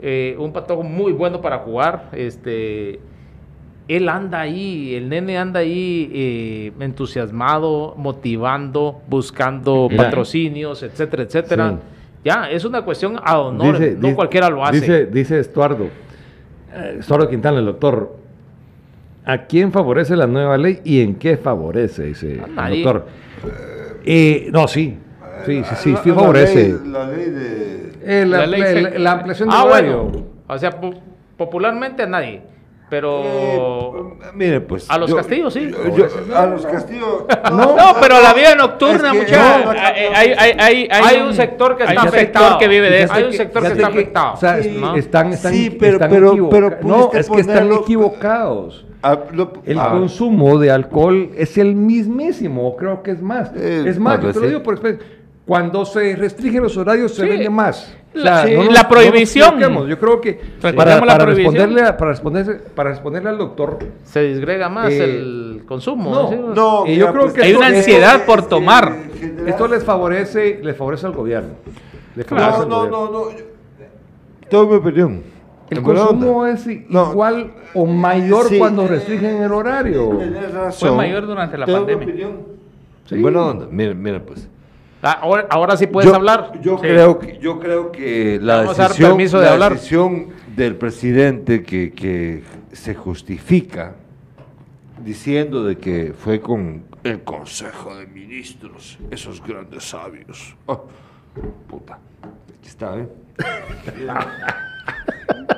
eh, 0.00 0.36
un 0.38 0.52
patojo 0.52 0.82
muy 0.82 1.12
bueno 1.12 1.40
para 1.40 1.58
jugar. 1.58 2.08
Este, 2.12 2.98
él 3.86 4.08
anda 4.08 4.40
ahí, 4.40 4.94
el 4.94 5.08
nene 5.08 5.36
anda 5.38 5.60
ahí 5.60 6.10
eh, 6.12 6.72
entusiasmado, 6.80 7.94
motivando, 7.96 9.02
buscando 9.08 9.88
Mira. 9.90 10.04
patrocinios, 10.04 10.82
etcétera, 10.82 11.22
etcétera. 11.22 11.70
Sí. 11.70 11.76
Ya, 12.24 12.50
es 12.50 12.64
una 12.64 12.82
cuestión 12.82 13.20
a 13.22 13.38
honor, 13.38 13.78
Dice- 13.78 13.94
no 13.96 14.00
dice- 14.08 14.14
cualquiera 14.16 14.48
lo 14.48 14.64
hace. 14.64 14.80
Dice, 14.80 15.06
dice 15.06 15.38
Estuardo, 15.40 15.84
eh, 16.74 16.96
Estuardo 17.00 17.28
Quintana, 17.28 17.58
el 17.58 17.66
doctor, 17.66 18.16
¿a 19.24 19.46
quién 19.46 19.72
favorece 19.72 20.16
la 20.16 20.26
nueva 20.26 20.56
ley 20.58 20.80
y 20.84 21.00
en 21.02 21.14
qué 21.16 21.36
favorece? 21.36 22.04
Dice 22.04 22.40
A 22.42 22.44
el 22.46 22.54
nadie. 22.54 22.82
doctor. 22.84 23.06
Eh, 24.04 24.48
no, 24.52 24.68
sí, 24.68 24.98
sí, 25.46 25.62
sí, 25.64 25.74
sí, 25.76 25.96
sí 26.02 26.08
La- 26.10 26.14
favorece. 26.14 26.74
La 26.84 27.06
ley, 27.06 27.06
la 27.06 27.06
ley 27.16 27.30
de... 27.30 27.92
Eh, 28.06 28.26
la, 28.26 28.38
La 28.38 28.46
ley 28.46 28.60
la- 28.60 28.66
se- 28.66 28.82
la- 28.82 28.98
la 28.98 29.12
ampliación 29.12 29.48
del 29.48 29.58
Ah, 29.58 29.64
horario. 29.64 30.02
bueno. 30.04 30.26
O 30.46 30.58
sea, 30.58 30.70
po- 30.78 30.94
popularmente 31.38 32.02
a 32.02 32.06
nadie. 32.06 32.42
Pero 32.90 33.22
Eh, 33.24 34.26
mire, 34.34 34.60
pues. 34.60 34.88
a 34.90 34.98
los 34.98 35.12
castillos, 35.12 35.54
sí. 35.54 35.70
yo- 35.70 35.96
yo- 35.96 36.36
a 36.36 36.46
los 36.46 36.66
castillos. 36.66 37.24
No, 37.50 37.76
pero 38.00 38.20
la 38.20 38.34
vida 38.34 38.54
nocturna, 38.54 39.08
Es 39.10 39.12
que- 39.12 39.18
muchachos. 39.36 39.64
no, 39.64 39.72
no, 39.72 39.80
hay, 39.80 40.04
hay, 40.14 40.32
hay, 40.36 40.56
hay, 40.60 40.88
Hay 41.16 41.22
un 41.22 41.32
sector 41.34 41.76
que 41.78 41.82
hay 41.84 41.88
está 41.90 42.02
un 42.02 42.10
sector 42.10 42.42
afectado. 42.42 42.58
que 42.58 42.68
vive 42.68 42.90
de 42.90 43.02
eso. 43.04 43.12
Hay 43.14 43.24
un 43.24 43.32
sector 43.32 43.62
que 43.62 43.68
está 43.68 43.86
afectado. 43.86 44.34
O 44.34 44.36
sea, 44.36 44.62
Sí, 44.62 44.76
¿no? 44.78 44.94
están, 44.96 45.32
están, 45.32 45.52
sí, 45.54 45.70
pero- 45.80 45.94
están 45.94 46.10
pero- 46.10 46.32
equivoca- 46.32 46.50
pero 46.50 46.70
no, 46.82 47.10
es 47.14 47.28
que 47.30 47.40
están 47.40 47.72
equivocados. 47.72 48.84
Ah, 49.06 49.18
lo- 49.32 49.52
El 49.66 49.78
ah, 49.78 49.90
consumo 49.90 50.58
de 50.58 50.70
alcohol 50.70 51.30
es 51.36 51.58
el 51.58 51.74
mismísimo, 51.74 52.74
creo 52.74 53.02
que 53.02 53.10
es 53.10 53.20
más. 53.22 53.52
Eh, 53.54 53.84
es 53.86 53.98
más, 53.98 54.20
yo 54.22 54.32
te 54.32 54.40
lo 54.40 54.46
digo 54.48 54.62
por 54.62 54.74
experiencia. 54.74 55.06
Cuando 55.46 55.84
se 55.84 56.16
restringen 56.16 56.62
los 56.62 56.74
horarios 56.78 57.14
se 57.14 57.26
vende 57.26 57.50
más. 57.50 57.94
La- 58.14 58.46
sí, 58.46 58.52
no 58.54 58.64
nos- 58.64 58.72
la 58.72 58.82
no 58.82 58.88
nos 58.88 58.92
prohibición. 58.92 59.48
equivoquemos. 59.54 59.88
yo 59.88 59.98
creo 59.98 60.20
que 60.22 60.40
para, 60.62 60.94
la 60.94 61.00
para 61.00 61.18
prohibición. 61.24 61.52
responderle, 61.54 61.82
a- 61.82 61.96
para, 61.98 62.14
responderse- 62.14 62.60
para 62.74 62.90
responderle 62.90 63.28
al 63.28 63.36
doctor, 63.38 63.78
Se 64.04 64.22
disgrega 64.22 64.68
más 64.70 64.90
Eh, 64.90 65.04
el 65.04 65.62
consumo. 65.66 66.10
no, 66.10 66.28
¿sí? 66.30 66.36
No, 66.54 66.86
Y 66.86 66.96
yo 66.96 67.08
mira, 67.08 67.12
creo 67.12 67.32
que 67.34 67.42
Hay 67.42 67.48
esto- 67.48 67.58
una 67.58 67.68
esto- 67.68 67.78
ansiedad 67.80 68.24
por 68.24 68.46
tomar. 68.48 68.94
general- 69.20 69.48
esto 69.48 69.68
les 69.68 69.84
favorece, 69.84 70.60
les 70.62 70.76
favorece 70.76 71.04
al 71.06 71.12
gobierno. 71.12 71.50
Les 72.16 72.24
favorece 72.24 72.50
No, 72.50 72.62
al 72.62 72.68
no, 72.68 72.76
gobierno. 72.78 73.10
no, 73.10 73.30
no. 73.30 73.36
Tengo 74.48 74.66
mi 74.66 74.74
opinión. 74.76 75.33
El 75.70 75.82
consumo 75.82 76.46
es 76.46 76.66
No. 76.88 77.10
igual 77.12 77.52
o 77.74 77.86
mayor 77.86 78.48
Sí, 78.48 78.58
cuando 78.58 78.86
restringen 78.86 79.42
el 79.42 79.52
horario. 79.52 80.20
Fue 80.72 80.92
mayor 80.92 81.26
durante 81.26 81.56
la 81.58 81.66
pandemia. 81.66 82.14
Sí. 83.06 83.14
En 83.16 83.22
buena 83.22 83.42
onda. 83.46 83.66
Miren, 83.70 84.00
miren, 84.02 84.22
pues. 84.24 84.48
Ah, 85.02 85.18
ahora, 85.20 85.46
ahora 85.50 85.76
sí 85.76 85.86
puedes 85.86 86.08
yo, 86.10 86.16
hablar. 86.16 86.52
Yo 86.62 86.76
Sí. 86.76 86.82
creo 86.82 87.18
que 87.18 87.38
yo 87.38 87.58
creo 87.60 87.92
que 87.92 88.38
la 88.40 88.62
decisión, 88.62 89.10
permiso 89.10 89.38
de 89.38 89.44
la 89.46 89.52
hablar. 89.52 89.72
decisión 89.74 90.28
del 90.56 90.76
presidente 90.76 91.62
que, 91.62 91.92
que 91.92 92.42
se 92.72 92.94
justifica 92.94 93.96
diciendo 95.04 95.62
de 95.64 95.76
que 95.76 96.14
fue 96.16 96.40
con 96.40 96.84
el 97.02 97.22
Consejo 97.22 97.94
de 97.96 98.06
Ministros, 98.06 98.98
esos 99.10 99.42
grandes 99.46 99.84
sabios. 99.84 100.56
Ah, 100.66 100.78
puta, 101.68 101.98
aquí 102.58 102.68
está, 102.68 102.96
¿eh? 102.98 103.08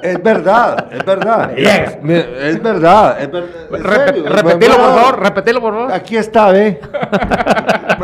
Es 0.02 0.22
verdad, 0.22 0.86
es 0.92 1.04
verdad. 1.04 1.58
Es 1.58 1.64
verdad, 2.02 2.46
es 2.48 2.62
verdad. 2.62 3.22
en 3.22 3.32
Rep- 3.32 4.06
serio, 4.06 4.24
repetilo, 4.28 4.76
por 4.76 4.94
favor, 4.94 5.22
repetilo, 5.22 5.60
por 5.60 5.74
favor. 5.74 5.92
Aquí 5.92 6.16
está, 6.16 6.52
¿ve? 6.52 6.78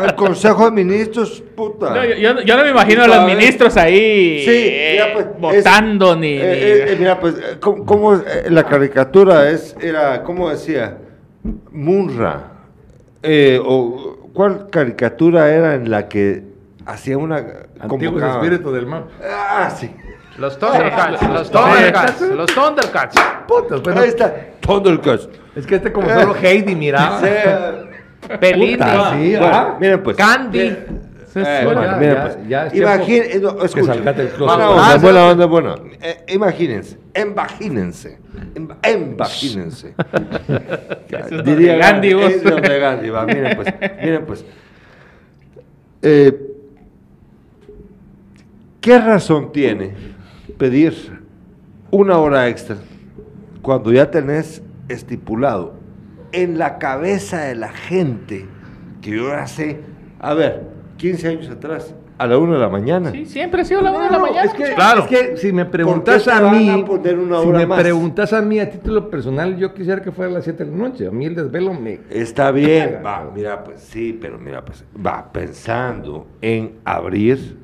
El 0.03 0.15
Consejo 0.15 0.65
de 0.65 0.71
Ministros, 0.71 1.41
puta. 1.55 1.93
No, 1.93 2.03
yo, 2.05 2.41
yo 2.41 2.57
no- 2.57 2.63
me 2.63 2.69
imagino 2.71 3.03
a 3.03 3.07
los 3.07 3.25
ministros 3.25 3.77
ahí 3.77 4.43
Sí, 4.43 4.51
eh, 4.51 4.89
mira, 4.93 5.13
pues, 5.13 5.25
votando 5.39 6.13
es- 6.13 6.17
ni, 6.19 6.33
eh, 6.33 6.39
ni- 6.39 6.41
eh, 6.41 6.93
eh, 6.93 6.95
mira, 6.99 7.19
pues, 7.19 7.35
eh, 7.35 7.57
¿cómo, 7.59 7.85
cómo, 7.85 8.15
eh, 8.15 8.45
la 8.49 8.63
caricatura 8.63 9.49
es, 9.49 9.75
era, 9.79 10.23
¿cómo 10.23 10.49
decía? 10.49 10.97
Munra. 11.71 12.51
Eh, 13.21 13.59
o, 13.63 14.17
¿Cuál 14.33 14.67
caricatura 14.71 15.49
era 15.53 15.75
en 15.75 15.89
la 15.91 16.07
que 16.09 16.43
hacía 16.85 17.17
una... 17.17 17.45
Antiguos 17.79 18.21
espíritus 18.23 18.73
del 18.73 18.87
mal. 18.87 19.05
Ah, 19.23 19.69
sí. 19.69 19.93
Los 20.37 20.57
Thundercats, 20.57 21.21
los 21.29 21.51
Thundercats. 21.51 22.21
Los 22.21 22.53
Thundercats. 22.53 23.15
Putas, 23.47 23.81
pero 23.83 23.99
Ahí 23.99 24.09
está. 24.09 24.33
Thundercats. 24.61 25.29
es 25.55 25.65
que 25.67 25.75
este 25.75 25.91
como 25.91 26.09
solo 26.09 26.35
Heidi 26.35 26.75
miraba. 26.75 27.19
Sí, 27.19 27.27
Pelín, 28.39 28.77
Puta, 28.77 29.11
sí, 29.13 29.35
bueno, 29.37 29.45
¿ah? 29.53 29.77
miren 29.79 30.01
pues. 30.03 30.17
Candy. 30.17 30.59
Eh, 31.35 31.61
Bueno, 31.65 31.83
ya, 31.83 31.95
miren, 31.95 32.17
pues, 32.21 32.37
ya 32.47 32.67
eh, 32.67 33.39
no, 33.41 33.63
escuchen. 33.63 34.07
el 34.07 34.29
closet. 34.29 34.37
Buena 34.37 34.69
onda, 34.69 34.97
buena 34.97 35.19
sí. 35.25 35.31
onda, 35.31 35.45
buena. 35.47 35.75
Eh, 35.99 36.25
imagínense, 36.27 36.99
imagínense, 37.19 38.19
em- 38.53 39.13
imagínense. 39.15 39.95
Eso 41.09 41.35
es 41.39 41.43
Diría 41.43 41.75
Gandhi, 41.77 42.13
vos. 42.13 42.31
es 42.31 42.43
Gandhi 42.43 43.09
va. 43.09 43.25
Miren 43.25 43.55
pues, 43.55 43.73
miren 44.01 44.25
pues. 44.25 44.45
Eh, 46.03 46.39
¿Qué 48.79 48.99
razón 48.99 49.51
tiene 49.51 49.93
pedir 50.63 50.93
una 51.91 52.17
hora 52.19 52.47
extra 52.47 52.77
cuando 53.61 53.91
ya 53.91 54.09
tenés 54.09 54.63
estipulado 54.87 55.73
en 56.31 56.57
la 56.57 56.77
cabeza 56.77 57.41
de 57.41 57.55
la 57.55 57.67
gente 57.67 58.45
que 59.01 59.11
yo 59.17 59.25
sé, 59.45 59.81
a 60.21 60.33
ver, 60.33 60.61
15 60.95 61.27
años 61.27 61.49
atrás, 61.49 61.93
a 62.17 62.27
la 62.27 62.37
una 62.37 62.53
de 62.53 62.59
la 62.61 62.69
mañana. 62.69 63.11
Sí, 63.11 63.25
siempre 63.25 63.63
ha 63.63 63.65
sido 63.65 63.81
la 63.81 63.91
una 63.91 64.05
de 64.05 64.11
la 64.11 64.17
No, 64.19 64.25
mañana. 64.27 64.43
Es 64.45 64.53
que, 64.53 64.73
Claro. 64.73 65.01
es 65.01 65.07
que 65.07 65.35
si 65.35 65.51
me 65.51 65.65
preguntas 65.65 66.25
a 66.29 66.49
mí, 66.49 66.69
a 66.69 66.85
poner 66.85 67.19
una 67.19 67.41
si 67.41 67.47
me 67.47 67.65
más? 67.65 67.81
preguntas 67.81 68.31
a 68.31 68.41
mí 68.41 68.57
a 68.61 68.69
título 68.71 69.09
personal, 69.09 69.57
yo 69.57 69.73
quisiera 69.73 70.01
que 70.01 70.13
fuera 70.13 70.31
a 70.31 70.35
las 70.35 70.45
7 70.45 70.63
de 70.63 70.71
la 70.71 70.77
noche. 70.77 71.07
A 71.07 71.11
mí 71.11 71.25
el 71.25 71.35
desvelo 71.35 71.73
me... 71.73 71.99
Está 72.09 72.51
bien, 72.51 72.99
va, 73.05 73.29
mira, 73.35 73.65
pues 73.65 73.81
sí, 73.81 74.17
pero 74.21 74.39
mira, 74.39 74.63
pues 74.63 74.85
va 75.05 75.29
pensando 75.33 76.25
en 76.39 76.75
abrir 76.85 77.57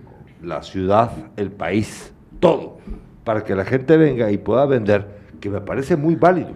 la 0.43 0.61
ciudad, 0.63 1.11
el 1.37 1.49
país, 1.51 2.13
todo, 2.39 2.77
para 3.23 3.43
que 3.43 3.55
la 3.55 3.65
gente 3.65 3.97
venga 3.97 4.31
y 4.31 4.37
pueda 4.37 4.65
vender, 4.65 5.19
que 5.39 5.49
me 5.49 5.61
parece 5.61 5.95
muy 5.95 6.15
válido, 6.15 6.51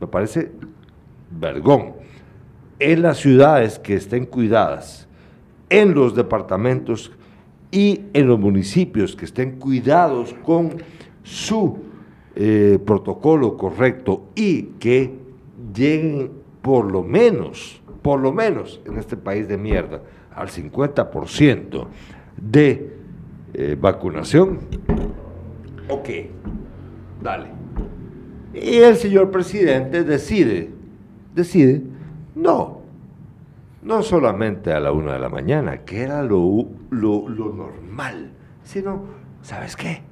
me 0.00 0.06
parece 0.06 0.52
vergón. 1.30 1.94
En 2.78 3.02
las 3.02 3.18
ciudades 3.18 3.78
que 3.78 3.94
estén 3.94 4.26
cuidadas, 4.26 5.08
en 5.70 5.94
los 5.94 6.14
departamentos 6.14 7.12
y 7.70 8.02
en 8.12 8.26
los 8.26 8.38
municipios 8.38 9.14
que 9.14 9.24
estén 9.24 9.58
cuidados 9.58 10.34
con 10.44 10.82
su 11.22 11.78
eh, 12.34 12.78
protocolo 12.84 13.56
correcto 13.56 14.28
y 14.34 14.62
que 14.78 15.12
lleguen 15.74 16.30
por 16.62 16.90
lo 16.90 17.02
menos, 17.02 17.80
por 18.02 18.20
lo 18.20 18.32
menos 18.32 18.80
en 18.84 18.98
este 18.98 19.16
país 19.16 19.48
de 19.48 19.58
mierda, 19.58 20.00
al 20.34 20.48
50% 20.48 21.86
de 22.36 22.96
eh, 23.54 23.76
vacunación. 23.78 24.60
Ok, 25.88 26.08
dale. 27.22 27.46
Y 28.54 28.76
el 28.78 28.96
señor 28.96 29.30
presidente 29.30 30.04
decide, 30.04 30.70
decide, 31.34 31.82
no, 32.34 32.80
no 33.82 34.02
solamente 34.02 34.72
a 34.72 34.80
la 34.80 34.92
una 34.92 35.12
de 35.14 35.18
la 35.18 35.28
mañana, 35.28 35.78
que 35.84 36.02
era 36.02 36.22
lo, 36.22 36.64
lo, 36.90 37.28
lo 37.28 37.52
normal, 37.52 38.30
sino, 38.64 39.02
¿sabes 39.42 39.76
qué? 39.76 40.02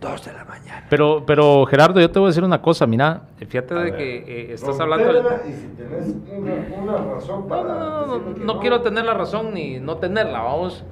Dos 0.00 0.24
de 0.24 0.32
la 0.32 0.46
mañana. 0.46 0.86
Pero, 0.88 1.24
pero 1.26 1.66
Gerardo, 1.66 2.00
yo 2.00 2.10
te 2.10 2.18
voy 2.18 2.28
a 2.28 2.30
decir 2.30 2.42
una 2.42 2.62
cosa, 2.62 2.86
mira, 2.86 3.24
fíjate 3.36 3.74
de 3.74 3.82
ver. 3.82 3.96
que 3.96 4.16
eh, 4.26 4.52
estás 4.54 4.80
hablando... 4.80 5.12
del- 5.12 5.22
Y 5.46 5.52
si 5.52 5.66
tenés 5.76 6.14
una, 6.34 6.94
una 6.94 7.14
razón 7.14 7.40
No, 7.42 7.46
para 7.46 7.62
no, 7.64 8.06
no, 8.06 8.18
no, 8.18 8.44
no 8.54 8.60
quiero 8.60 8.80
tener 8.80 9.04
la 9.04 9.12
razón 9.12 9.52
ni 9.52 9.78
no 9.78 9.98
tenerla, 9.98 10.40
vamos. 10.40 10.82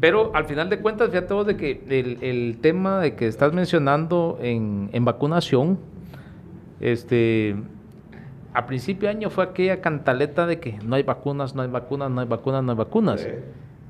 Pero 0.00 0.30
al 0.34 0.46
final 0.46 0.70
de 0.70 0.78
cuentas, 0.80 1.10
fíjate 1.10 1.34
vos 1.34 1.46
de 1.46 1.56
que 1.56 1.82
el, 1.88 2.18
el 2.22 2.58
tema 2.60 3.00
de 3.00 3.14
que 3.14 3.26
estás 3.26 3.52
mencionando 3.52 4.38
en, 4.40 4.88
en 4.92 5.04
vacunación, 5.04 5.78
este, 6.80 7.54
a 8.54 8.66
principio 8.66 9.08
de 9.08 9.14
año 9.16 9.30
fue 9.30 9.44
aquella 9.44 9.80
cantaleta 9.80 10.46
de 10.46 10.58
que 10.58 10.78
no 10.84 10.96
hay 10.96 11.02
vacunas, 11.02 11.54
no 11.54 11.62
hay 11.62 11.68
vacunas, 11.68 12.10
no 12.10 12.20
hay 12.20 12.26
vacunas, 12.26 12.62
no 12.64 12.72
hay 12.72 12.78
vacunas. 12.78 13.26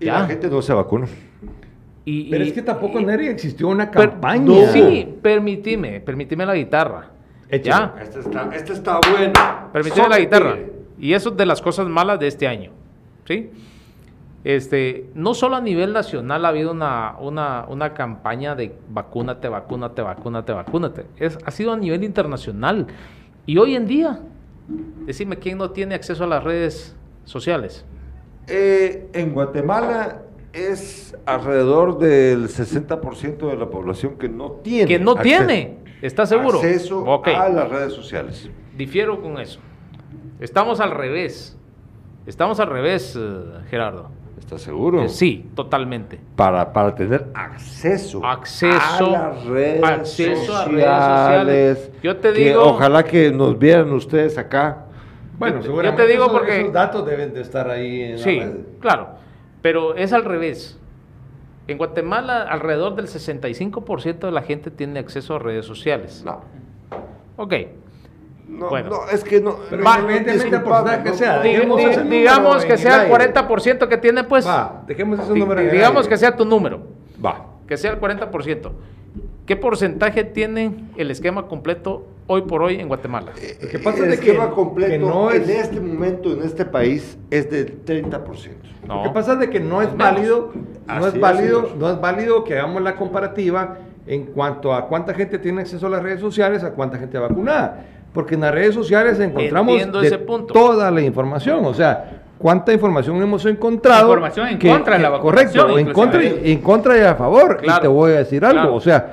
Y 0.00 0.06
Ya. 0.06 0.20
la 0.20 0.26
gente 0.26 0.48
no 0.48 0.60
se 0.62 0.72
vacuna. 0.72 1.06
Y, 2.04 2.30
Pero 2.30 2.44
y- 2.44 2.48
es 2.48 2.52
que 2.54 2.62
tampoco, 2.62 2.98
y- 2.98 3.04
Neri, 3.04 3.28
existió 3.28 3.68
una 3.68 3.90
per- 3.90 4.10
campaña. 4.10 4.44
no. 4.44 4.66
Sí, 4.72 5.06
permitime, 5.22 6.00
permitime 6.00 6.44
la 6.46 6.54
guitarra. 6.54 7.06
Échale. 7.48 7.92
Ya. 7.96 8.02
Este 8.02 8.20
está, 8.20 8.50
este 8.54 8.72
está 8.72 9.00
bueno. 9.12 9.32
Permíteme 9.72 10.08
la 10.08 10.18
guitarra. 10.18 10.56
Y 10.98 11.12
eso 11.12 11.30
es 11.30 11.36
de 11.36 11.46
las 11.46 11.60
cosas 11.62 11.86
malas 11.88 12.18
de 12.18 12.26
este 12.26 12.46
año. 12.48 12.70
¿Sí? 13.26 13.50
Este, 14.42 15.10
no 15.14 15.34
solo 15.34 15.56
a 15.56 15.60
nivel 15.60 15.92
nacional 15.92 16.44
ha 16.46 16.48
habido 16.48 16.70
una, 16.72 17.16
una, 17.20 17.66
una 17.68 17.92
campaña 17.92 18.54
de 18.54 18.74
vacúnate, 18.88 19.48
vacúnate, 19.48 20.00
vacúnate, 20.00 20.52
vacúnate. 20.52 21.06
Es, 21.18 21.38
ha 21.44 21.50
sido 21.50 21.72
a 21.72 21.76
nivel 21.76 22.04
internacional. 22.04 22.86
Y 23.44 23.58
hoy 23.58 23.76
en 23.76 23.86
día, 23.86 24.20
decime 25.04 25.36
quién 25.38 25.58
no 25.58 25.70
tiene 25.72 25.94
acceso 25.94 26.24
a 26.24 26.26
las 26.26 26.42
redes 26.42 26.96
sociales. 27.24 27.84
Eh, 28.46 29.08
en 29.12 29.34
Guatemala 29.34 30.22
es 30.54 31.14
alrededor 31.26 31.98
del 31.98 32.48
60% 32.48 33.46
de 33.50 33.56
la 33.56 33.68
población 33.68 34.16
que 34.16 34.28
no 34.28 34.52
tiene. 34.52 34.88
Que 34.88 34.98
no 34.98 35.12
acceso- 35.12 35.22
tiene. 35.46 35.78
¿Estás 36.00 36.30
seguro? 36.30 36.58
Acceso 36.58 37.22
a 37.24 37.48
las 37.50 37.68
redes 37.68 37.92
sociales. 37.92 38.48
Difiero 38.74 39.20
con 39.20 39.38
eso. 39.38 39.60
Estamos 40.40 40.80
al 40.80 40.92
revés. 40.92 41.58
Estamos 42.26 42.58
al 42.58 42.68
revés, 42.70 43.14
eh, 43.20 43.42
Gerardo. 43.68 44.10
¿Estás 44.40 44.62
seguro? 44.62 45.02
Eh, 45.02 45.08
sí, 45.08 45.48
totalmente. 45.54 46.18
Para, 46.34 46.72
para 46.72 46.94
tener 46.94 47.26
acceso, 47.34 48.24
Acceso- 48.24 49.06
a 49.06 49.10
las 49.32 49.44
redes 49.44 49.82
acceso 49.84 50.52
a 50.56 50.64
sociales. 50.64 50.74
redes 50.74 51.78
sociales. 51.78 51.90
Yo 52.02 52.16
te 52.16 52.32
que 52.32 52.44
digo- 52.48 52.62
ojalá 52.64 53.04
que 53.04 53.30
nos 53.30 53.58
vieran 53.58 53.92
ustedes 53.92 54.36
acá. 54.38 54.86
Bueno, 55.38 55.56
Yo 55.56 55.60
te- 55.60 55.66
seguramente 55.68 56.02
yo 56.02 56.06
te 56.06 56.12
digo 56.12 56.24
esos, 56.24 56.36
porque- 56.38 56.60
esos 56.60 56.72
datos 56.72 57.06
deben 57.06 57.32
de 57.32 57.40
estar 57.40 57.70
ahí 57.70 58.02
en 58.02 58.12
la 58.12 58.18
Sí, 58.18 58.40
red. 58.40 58.52
claro. 58.80 59.08
Pero 59.62 59.94
es 59.94 60.12
al 60.12 60.24
revés. 60.24 60.78
En 61.68 61.78
Guatemala, 61.78 62.42
alrededor 62.42 62.96
del 62.96 63.06
65% 63.06 64.26
de 64.26 64.32
la 64.32 64.42
gente 64.42 64.70
tiene 64.72 64.98
acceso 64.98 65.36
a 65.36 65.38
redes 65.38 65.64
sociales. 65.66 66.22
No, 66.26 66.40
Ok. 67.36 67.54
No, 68.48 68.68
Bueno. 68.68 68.90
no, 68.90 69.08
es 69.10 69.22
que 69.24 69.40
no. 69.40 69.56
Independientemente 69.70 70.50
del 70.50 70.62
porcentaje 70.62 71.02
que 71.04 71.10
no, 71.10 71.14
sea, 71.16 71.36
no, 71.36 71.42
Di- 71.42 71.50
digamos 72.10 72.64
que 72.64 72.72
el 72.72 72.78
sea 72.78 72.94
el 73.06 73.12
aire. 73.12 73.32
40% 73.34 73.88
que 73.88 73.96
tiene, 73.96 74.24
pues. 74.24 74.46
Va, 74.46 74.82
dejemos 74.86 75.18
ese 75.20 75.32
di- 75.32 75.40
número 75.40 75.60
digamos 75.62 76.08
que 76.08 76.16
sea 76.16 76.36
tu 76.36 76.44
número. 76.44 76.80
Va. 77.24 77.46
Que 77.66 77.76
sea 77.76 77.92
el 77.92 78.00
40%. 78.00 78.72
¿Qué 79.46 79.56
porcentaje 79.56 80.22
tiene 80.24 80.74
el 80.96 81.10
esquema 81.10 81.46
completo 81.48 82.06
hoy 82.28 82.42
por 82.42 82.62
hoy 82.62 82.76
en 82.80 82.86
Guatemala? 82.88 83.32
Lo 83.62 83.68
que 83.68 83.78
pasa 83.80 83.98
el 83.98 84.04
es 84.04 84.10
de 84.10 84.18
que- 84.24 84.30
esquema 84.30 84.50
completo 84.50 84.90
que 84.92 84.98
no 84.98 85.30
es- 85.30 85.48
en 85.48 85.56
este 85.56 85.80
momento, 85.80 86.32
en 86.32 86.42
este 86.42 86.64
país, 86.64 87.18
es 87.30 87.50
del 87.50 87.80
30%. 87.84 88.68
Lo 88.86 89.02
que 89.04 89.10
pasa 89.10 89.34
es 89.34 89.38
de 89.40 89.50
que 89.50 89.60
no 89.60 89.82
es 89.82 89.92
menos. 89.92 89.98
válido, 90.14 90.52
no 90.86 91.06
es 91.06 91.14
es, 91.14 91.20
válido, 91.20 91.62
señor. 91.62 91.76
no 91.78 91.90
es 91.90 92.00
válido 92.00 92.44
que 92.44 92.54
hagamos 92.58 92.82
la 92.82 92.96
comparativa 92.96 93.78
en 94.06 94.26
cuanto 94.26 94.72
a 94.74 94.86
cuánta 94.88 95.14
gente 95.14 95.38
tiene 95.38 95.60
acceso 95.60 95.86
a 95.86 95.90
las 95.90 96.02
redes 96.02 96.20
sociales, 96.20 96.64
a 96.64 96.70
cuánta 96.72 96.98
gente 96.98 97.18
vacunada, 97.18 97.84
porque 98.12 98.34
en 98.34 98.40
las 98.42 98.52
redes 98.52 98.74
sociales 98.74 99.18
encontramos 99.20 99.76
de 99.92 100.06
ese 100.06 100.18
punto. 100.18 100.52
toda 100.52 100.90
la 100.90 101.00
información, 101.00 101.64
o 101.64 101.74
sea, 101.74 102.22
cuánta 102.38 102.72
información 102.72 103.20
hemos 103.22 103.44
encontrado 103.46 104.08
Información 104.08 104.48
en 104.48 104.58
contra 104.58 104.96
de 104.96 105.02
la 105.02 105.18
correcto, 105.18 105.58
vacunación, 105.58 105.88
en 105.88 105.92
contra, 105.94 106.22
inclusive. 106.24 106.52
en 106.52 106.60
contra 106.60 106.98
y 106.98 107.00
a 107.02 107.14
favor, 107.14 107.60
y 107.62 107.80
te 107.80 107.88
voy 107.88 108.12
a 108.12 108.16
decir 108.16 108.44
algo, 108.44 108.60
claro. 108.62 108.74
o 108.74 108.80
sea, 108.80 109.12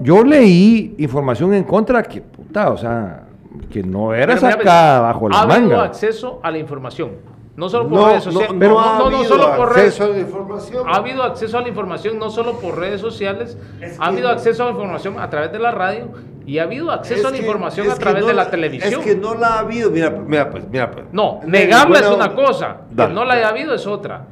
yo 0.00 0.22
leí 0.22 0.94
información 0.98 1.54
en 1.54 1.64
contra 1.64 2.02
que 2.02 2.20
puta, 2.20 2.70
o 2.70 2.76
sea, 2.76 3.22
que 3.70 3.82
no 3.82 4.12
era 4.14 4.34
Pero 4.34 4.46
mira, 4.46 4.56
sacada 4.58 5.00
bajo 5.00 5.28
la 5.28 5.38
ha 5.38 5.42
habido 5.42 5.60
manga. 5.60 5.84
acceso 5.84 6.38
a 6.42 6.50
la 6.50 6.58
información. 6.58 7.12
No 7.56 7.70
solo 7.70 7.88
por 7.88 7.98
No, 7.98 8.06
redes 8.08 8.26
no, 8.26 8.32
sociales. 8.32 8.52
no, 8.52 8.58
pero 8.60 8.78
ha 8.78 8.98
no, 8.98 8.98
no 8.98 9.16
habido 9.16 9.24
solo 9.24 9.56
por 9.56 9.74
redes. 9.74 9.86
acceso 9.98 10.04
a 10.04 10.08
la 10.08 10.18
información. 10.18 10.84
Ha 10.86 10.96
habido 10.96 11.22
acceso 11.22 11.56
a 11.58 11.60
la 11.62 11.68
información 11.68 12.18
no 12.18 12.28
solo 12.28 12.52
por 12.60 12.78
redes 12.78 13.00
sociales, 13.00 13.56
Es 13.80 13.98
ha 13.98 14.04
habido 14.08 14.28
acceso 14.28 14.62
a 14.62 14.66
la 14.66 14.72
información 14.72 15.18
a 15.18 15.30
través 15.30 15.50
de 15.52 15.58
la 15.58 15.70
radio 15.70 16.08
y 16.46 16.58
ha 16.58 16.62
habido 16.62 16.90
acceso 16.90 17.20
Es 17.20 17.24
a 17.26 17.30
la 17.30 17.36
que- 17.36 17.42
información 17.42 17.90
a 17.90 17.94
través 17.96 18.22
no 18.22 18.28
de 18.28 18.34
la 18.34 18.48
televisión. 18.50 19.00
Es 19.00 19.06
que 19.06 19.16
no 19.16 19.34
la 19.34 19.48
ha 19.48 19.58
habido. 19.58 19.90
Mira, 19.90 20.10
mira, 20.10 20.48
pues, 20.50 20.68
mira, 20.68 20.90
pues. 20.90 21.04
No, 21.12 21.40
negarla 21.46 21.98
es 21.98 22.06
una 22.06 22.26
onda. 22.26 22.34
cosa, 22.34 22.76
Dale, 22.90 23.08
que 23.10 23.14
no 23.14 23.24
la 23.24 23.34
haya 23.34 23.48
habido 23.48 23.74
es 23.74 23.86
otra. 23.86 24.26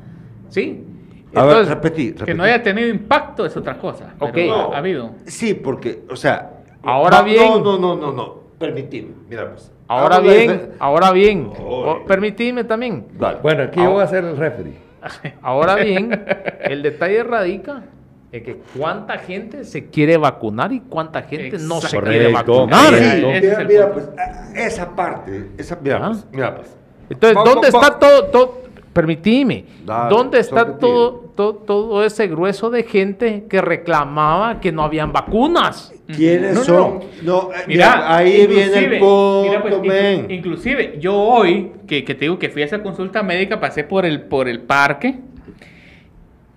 ¿Sí? 0.48 0.84
A 1.34 1.42
ver, 1.42 1.50
Entonces, 1.50 1.68
repetí, 1.74 2.12
Que 2.12 2.18
repetí. 2.20 2.38
no 2.38 2.44
haya 2.44 2.62
tenido 2.62 2.88
impacto 2.88 3.44
es 3.44 3.56
otra 3.56 3.76
cosa. 3.76 4.14
Ok. 4.20 4.30
pero 4.32 4.56
No. 4.56 4.72
ha 4.72 4.78
habido. 4.78 5.10
Sí, 5.26 5.54
porque, 5.54 6.04
o 6.08 6.14
sea. 6.16 6.50
Ahora 6.82 7.18
va- 7.18 7.22
bien- 7.24 7.48
No, 7.48 7.58
no, 7.60 7.78
no, 7.78 7.96
no, 7.96 8.12
no. 8.12 8.34
Permitime. 8.58 9.08
Mira, 9.28 9.50
pues. 9.50 9.72
ahora 9.88 10.20
la 10.20 10.32
bien, 10.32 10.70
ahora 10.78 11.10
bien, 11.10 11.50
Oy. 11.50 11.56
o- 11.58 12.04
permitidme 12.06 12.62
también. 12.64 13.06
Dale. 13.18 13.38
Bueno, 13.42 13.64
aquí 13.64 13.80
yo 13.82 13.90
voy 13.90 14.02
a 14.02 14.06
ser 14.06 14.24
el 14.24 14.36
referee. 14.36 14.78
Ahora 15.42 15.74
bien, 15.74 16.24
el 16.62 16.82
detalle 16.82 17.24
radica 17.24 17.82
en 18.34 18.42
que 18.42 18.56
cuánta 18.76 19.18
gente 19.18 19.62
se 19.64 19.86
quiere 19.90 20.16
vacunar 20.16 20.72
y 20.72 20.80
cuánta 20.80 21.22
gente 21.22 21.56
no 21.58 21.80
se 21.80 21.86
Exacto. 21.86 22.06
quiere 22.10 22.32
Correcto. 22.32 22.52
vacunar. 22.66 22.94
Sí, 22.94 23.24
Mira, 23.24 23.36
es 23.38 23.68
mira, 23.68 23.92
pues, 23.92 24.08
ah, 24.18 24.48
esa 24.56 24.96
parte, 24.96 25.50
esa, 25.56 25.78
mira, 25.80 25.98
Ah. 26.02 26.08
pues, 26.10 26.26
mira, 26.32 26.56
pues. 26.56 26.76
Entonces, 27.10 27.36
Va- 27.36 27.44
¿dónde 27.44 27.70
va- 27.70 27.78
está 27.78 27.90
va- 27.92 27.98
todo, 28.00 28.24
todo? 28.26 28.64
Permitime, 28.92 29.64
Dale, 29.84 30.08
¿dónde 30.14 30.38
está 30.40 30.78
todo, 30.78 31.30
todo, 31.36 31.54
todo 31.56 32.04
ese 32.04 32.28
grueso 32.28 32.70
de 32.70 32.84
gente 32.84 33.44
que 33.48 33.60
reclamaba 33.60 34.60
que 34.60 34.70
no 34.72 34.82
habían 34.84 35.12
vacunas? 35.12 35.92
¿Quiénes 36.06 36.54
No, 36.54 36.60
no, 36.60 36.64
son? 36.64 37.00
No, 37.22 37.50
eh, 37.52 37.64
Mira, 37.66 37.86
mira, 37.96 38.16
ahí 38.16 38.46
viene 38.46 38.62
inclusive- 38.66 38.94
el 38.94 39.00
punto, 39.00 39.42
mira, 39.48 39.62
pues, 39.62 39.74
inclu- 39.74 39.86
men. 39.88 40.30
Inclusive, 40.30 40.96
yo 41.00 41.14
hoy, 41.16 41.72
que, 41.88 42.04
que 42.04 42.14
te 42.14 42.20
digo 42.26 42.38
que 42.38 42.50
fui 42.50 42.62
a 42.62 42.66
esa 42.66 42.82
consulta 42.82 43.22
médica, 43.22 43.58
pasé 43.60 43.82
por 43.84 44.04
el, 44.06 44.22
por 44.22 44.48
el 44.48 44.60
parque 44.60 45.18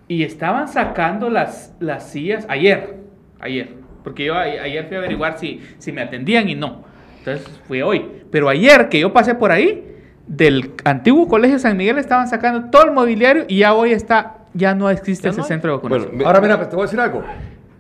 y 0.08 0.24
estaban 0.24 0.68
sacando 0.68 1.30
las, 1.30 1.74
las 1.80 2.10
sillas 2.10 2.46
ayer, 2.50 2.96
ayer, 3.40 3.70
porque 4.04 4.26
yo 4.26 4.36
a- 4.36 4.42
ayer 4.42 4.86
fui 4.88 4.96
a 4.96 5.00
averiguar 5.00 5.38
si, 5.38 5.62
si 5.78 5.92
me 5.92 6.02
atendían 6.02 6.48
y 6.50 6.56
no. 6.56 6.84
Entonces 7.20 7.48
fui 7.68 7.82
hoy. 7.82 8.06
Pero 8.32 8.48
ayer 8.50 8.90
que 8.90 9.00
yo 9.00 9.12
pasé 9.12 9.36
por 9.36 9.52
ahí, 9.52 9.84
del 10.28 10.72
antiguo 10.86 11.28
colegio 11.28 11.58
San 11.60 11.76
Miguel 11.78 11.98
estaban 11.98 12.28
sacando 12.28 12.70
todo 12.70 12.86
el 12.86 12.92
mobiliario 12.92 13.46
y 13.48 13.60
ya 13.60 13.74
hoy 13.74 13.92
está, 13.92 14.38
ya 14.54 14.74
no 14.76 14.90
existe 14.90 15.26
Ya 15.26 15.30
ese 15.32 15.40
no 15.42 15.46
centro 15.46 15.72
de 15.72 15.78
vacunación. 15.78 16.12
Bueno, 16.12 16.26
Ahora 16.28 16.42
mira, 16.42 16.58
pues, 16.58 16.70
te 16.70 16.76
voy 16.76 16.84
a 16.84 16.86
decir 16.86 17.00
algo. 17.00 17.24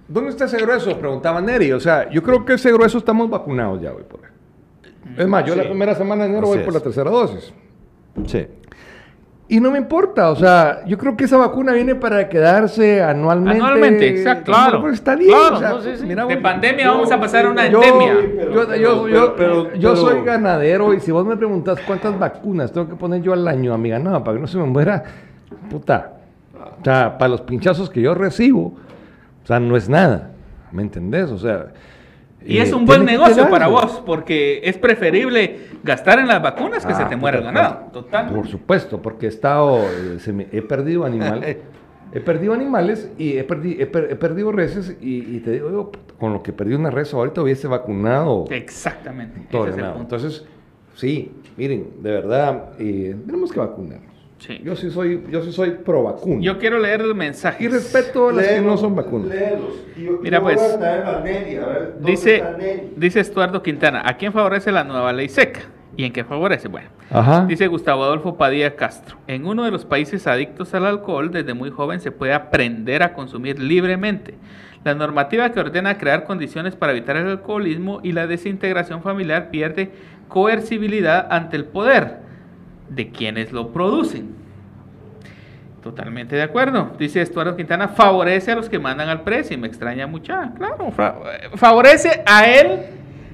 ¿Dónde 0.07 0.29
está 0.29 0.45
ese 0.45 0.57
grueso? 0.57 0.97
Preguntaba 0.97 1.41
Neri. 1.41 1.71
O 1.73 1.79
sea, 1.79 2.09
yo 2.09 2.23
creo 2.23 2.45
que 2.45 2.53
ese 2.53 2.71
grueso 2.71 2.97
estamos 2.97 3.29
vacunados 3.29 3.81
ya 3.81 3.91
hoy 3.91 4.03
por 4.09 4.21
ahí. 4.23 4.31
Es 5.17 5.27
más, 5.27 5.45
yo 5.45 5.55
la 5.55 5.63
Sí. 5.63 5.69
primera 5.69 5.95
semana 5.95 6.23
de 6.23 6.29
enero 6.29 6.47
Así 6.47 6.55
voy 6.57 6.65
por 6.65 6.69
es. 6.69 6.73
la 6.75 6.79
tercera 6.81 7.09
dosis. 7.09 7.53
Sí. 8.25 8.47
Y 9.49 9.61
no 9.61 9.71
me 9.71 9.77
importa, 9.77 10.29
o 10.29 10.35
sea, 10.35 10.83
yo 10.85 10.97
creo 10.97 11.15
que 11.15 11.23
esa 11.23 11.37
vacuna 11.37 11.71
viene 11.71 11.95
para 11.95 12.27
quedarse 12.27 13.01
anualmente. 13.01 13.57
Anualmente, 13.63 14.09
exacto. 14.09 14.51
Claro. 14.51 14.81
Pues 14.81 14.95
está 14.95 15.15
bien. 15.15 15.29
Claro, 15.31 15.55
o 15.55 15.59
sea, 15.59 15.69
no, 15.69 15.81
sí, 15.81 15.89
sí. 15.95 16.05
mira, 16.05 16.25
De 16.25 16.35
pandemia 16.35 16.91
vamos 16.91 17.09
a 17.11 17.17
pasar 17.19 17.45
a 17.45 17.49
una 17.51 17.65
yo- 17.69 17.81
endemia. 17.81 18.13
Yo, 18.53 18.75
yo- 18.75 19.07
yo- 19.07 19.35
pero- 19.37 19.73
yo 19.75 19.93
pero- 19.93 19.95
soy 19.95 20.21
ganadero 20.25 20.93
y 20.93 20.99
si 20.99 21.11
vos 21.11 21.25
me 21.25 21.37
preguntas 21.37 21.79
cuántas 21.87 22.19
vacunas 22.19 22.73
tengo 22.73 22.89
que 22.89 22.95
poner 22.95 23.21
yo 23.21 23.31
al 23.31 23.47
año 23.47 23.73
a 23.73 23.77
mi 23.77 23.89
ganado 23.89 24.21
para 24.21 24.35
que 24.35 24.41
no 24.41 24.47
se 24.47 24.57
me 24.57 24.65
muera, 24.65 25.01
puta. 25.69 26.11
O 26.81 26.83
sea, 26.83 27.17
para 27.17 27.29
los 27.29 27.39
pinchazos 27.41 27.89
que 27.89 28.01
yo 28.01 28.13
recibo, 28.13 28.73
o 29.43 29.47
sea, 29.47 29.61
no 29.61 29.77
es 29.77 29.87
nada. 29.87 30.31
¿Me 30.73 30.81
entendés? 30.81 31.31
O 31.31 31.37
sea. 31.37 31.67
Y 32.47 32.57
eh, 32.59 32.61
es 32.63 32.71
un 32.73 32.85
buen 32.85 33.03
negocio 33.05 33.49
para 33.49 33.67
vos, 33.67 34.01
porque 34.05 34.61
es 34.63 34.77
preferible 34.77 35.59
gastar 35.83 36.19
en 36.19 36.27
las 36.27 36.41
vacunas 36.41 36.85
que 36.85 36.93
se 36.93 37.03
Ah, 37.03 37.09
te 37.09 37.15
muera 37.15 37.39
el 37.39 37.43
ganado. 37.43 37.89
Total. 37.91 38.27
Por 38.33 38.47
supuesto, 38.47 39.01
porque 39.01 39.25
he 39.25 39.29
estado, 39.29 39.79
eh, 39.79 40.17
se 40.19 40.31
me- 40.33 40.47
he 40.51 40.61
perdido 40.61 41.03
animales, 41.05 41.57
he 42.13 42.19
perdido 42.21 42.53
animales 42.53 43.11
y 43.17 43.37
he, 43.37 43.45
perdi- 43.47 43.75
he 43.79 43.85
per- 43.85 44.07
he 44.11 44.15
perdido 44.15 44.51
reses 44.51 44.95
y, 45.01 45.35
y 45.35 45.39
te 45.41 45.51
digo, 45.51 45.69
yo, 45.69 45.91
con 46.17 46.31
lo 46.33 46.41
que 46.41 46.53
perdí 46.53 46.73
una 46.73 46.89
res 46.89 47.13
ahorita 47.13 47.41
hubiese 47.41 47.67
vacunado 47.67 48.45
Exactamente. 48.49 49.41
todo 49.51 49.63
ese 49.63 49.67
el 49.67 49.73
es 49.73 49.75
el 49.77 49.81
ganado. 49.83 49.97
punto. 49.99 50.15
Entonces, 50.15 50.45
sí, 50.95 51.31
miren, 51.57 51.87
de 52.01 52.11
verdad, 52.11 52.69
eh, 52.79 53.15
tenemos 53.25 53.51
que 53.51 53.59
vacunarnos. 53.59 54.06
Sí. 54.39 54.61
Yo 54.63 54.75
sí 54.75 54.91
soy, 54.91 55.23
yo 55.29 55.41
sí 55.41 55.51
soy 55.51 55.71
pro 55.71 56.03
vacuna. 56.03 56.41
Yo 56.41 56.59
quiero 56.59 56.77
leer 56.77 57.01
el 57.01 57.15
mensaje. 57.15 57.63
y 57.63 57.67
respeto 57.67 58.29
a 58.29 58.33
las 58.33 58.47
que 58.47 58.61
no 58.61 58.77
son 58.77 58.95
vacunas. 58.95 59.31
Mira, 60.21 60.41
pues, 60.41 60.59
Dice, 61.99 62.43
dice 62.95 63.19
Estuardo 63.19 63.63
Quintana, 63.63 64.03
¿a 64.05 64.15
quién 64.17 64.31
favorece 64.31 64.71
la 64.71 64.83
nueva 64.83 65.11
ley 65.13 65.27
seca? 65.29 65.61
¿Y 65.95 66.05
en 66.05 66.13
qué 66.13 66.23
favorece? 66.23 66.67
Bueno, 66.67 66.89
Ajá. 67.09 67.45
dice 67.47 67.65
Gustavo 67.65 68.03
Adolfo 68.03 68.37
Padilla 68.37 68.75
Castro, 68.75 69.17
en 69.25 69.47
uno 69.47 69.63
de 69.63 69.71
los 69.71 69.83
países 69.85 70.27
adictos 70.27 70.73
al 70.75 70.85
alcohol, 70.85 71.31
desde 71.31 71.55
muy 71.55 71.71
joven 71.71 71.99
se 71.99 72.11
puede 72.11 72.33
aprender 72.33 73.01
a 73.01 73.13
consumir 73.13 73.59
libremente. 73.59 74.35
La 74.83 74.93
normativa 74.93 75.51
que 75.51 75.59
ordena 75.59 75.97
crear 75.97 76.23
condiciones 76.25 76.75
para 76.75 76.91
evitar 76.91 77.17
el 77.17 77.27
alcoholismo 77.27 77.99
y 78.03 78.11
la 78.11 78.27
desintegración 78.27 79.01
familiar 79.01 79.49
pierde 79.49 79.89
coercibilidad 80.27 81.27
ante 81.31 81.57
el 81.57 81.65
poder 81.65 82.26
de 82.89 83.09
quienes 83.09 83.51
lo 83.51 83.71
producen. 83.71 84.35
Totalmente 85.83 86.35
de 86.35 86.41
acuerdo. 86.41 86.91
Dice 86.99 87.21
Estuardo 87.21 87.55
Quintana, 87.55 87.87
favorece 87.87 88.51
a 88.51 88.55
los 88.55 88.67
que 88.67 88.79
mandan 88.79 89.09
al 89.09 89.21
precio. 89.21 89.55
Y 89.55 89.59
me 89.59 89.67
extraña 89.67 90.05
mucho. 90.07 90.33
Ah, 90.33 90.51
Claro, 90.57 90.91
fa- 90.91 91.15
favorece 91.55 92.23
a 92.25 92.45
él, 92.45 92.67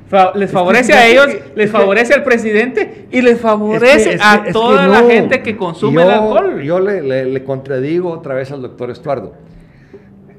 fa- 0.08 0.34
les 0.36 0.50
que 0.52 0.54
favorece 0.54 0.94
a 0.94 1.08
ellos, 1.08 1.28
que- 1.28 1.34
les 1.56 1.66
es 1.66 1.72
que- 1.72 1.78
favorece 1.78 2.14
al 2.14 2.24
presidente 2.24 3.08
y 3.12 3.22
les 3.22 3.40
favorece 3.40 4.18
a 4.22 4.44
toda 4.52 4.88
la 4.88 5.00
gente 5.04 5.42
que 5.42 5.56
consume 5.58 5.96
Yo- 5.96 6.02
el 6.04 6.12
alcohol. 6.12 6.62
Yo 6.62 6.80
le, 6.80 7.02
le- 7.02 7.26
le 7.26 7.44
contradigo 7.44 8.12
otra 8.12 8.36
vez 8.36 8.52
al 8.52 8.62
doctor 8.62 8.92
Estuardo. 8.92 9.34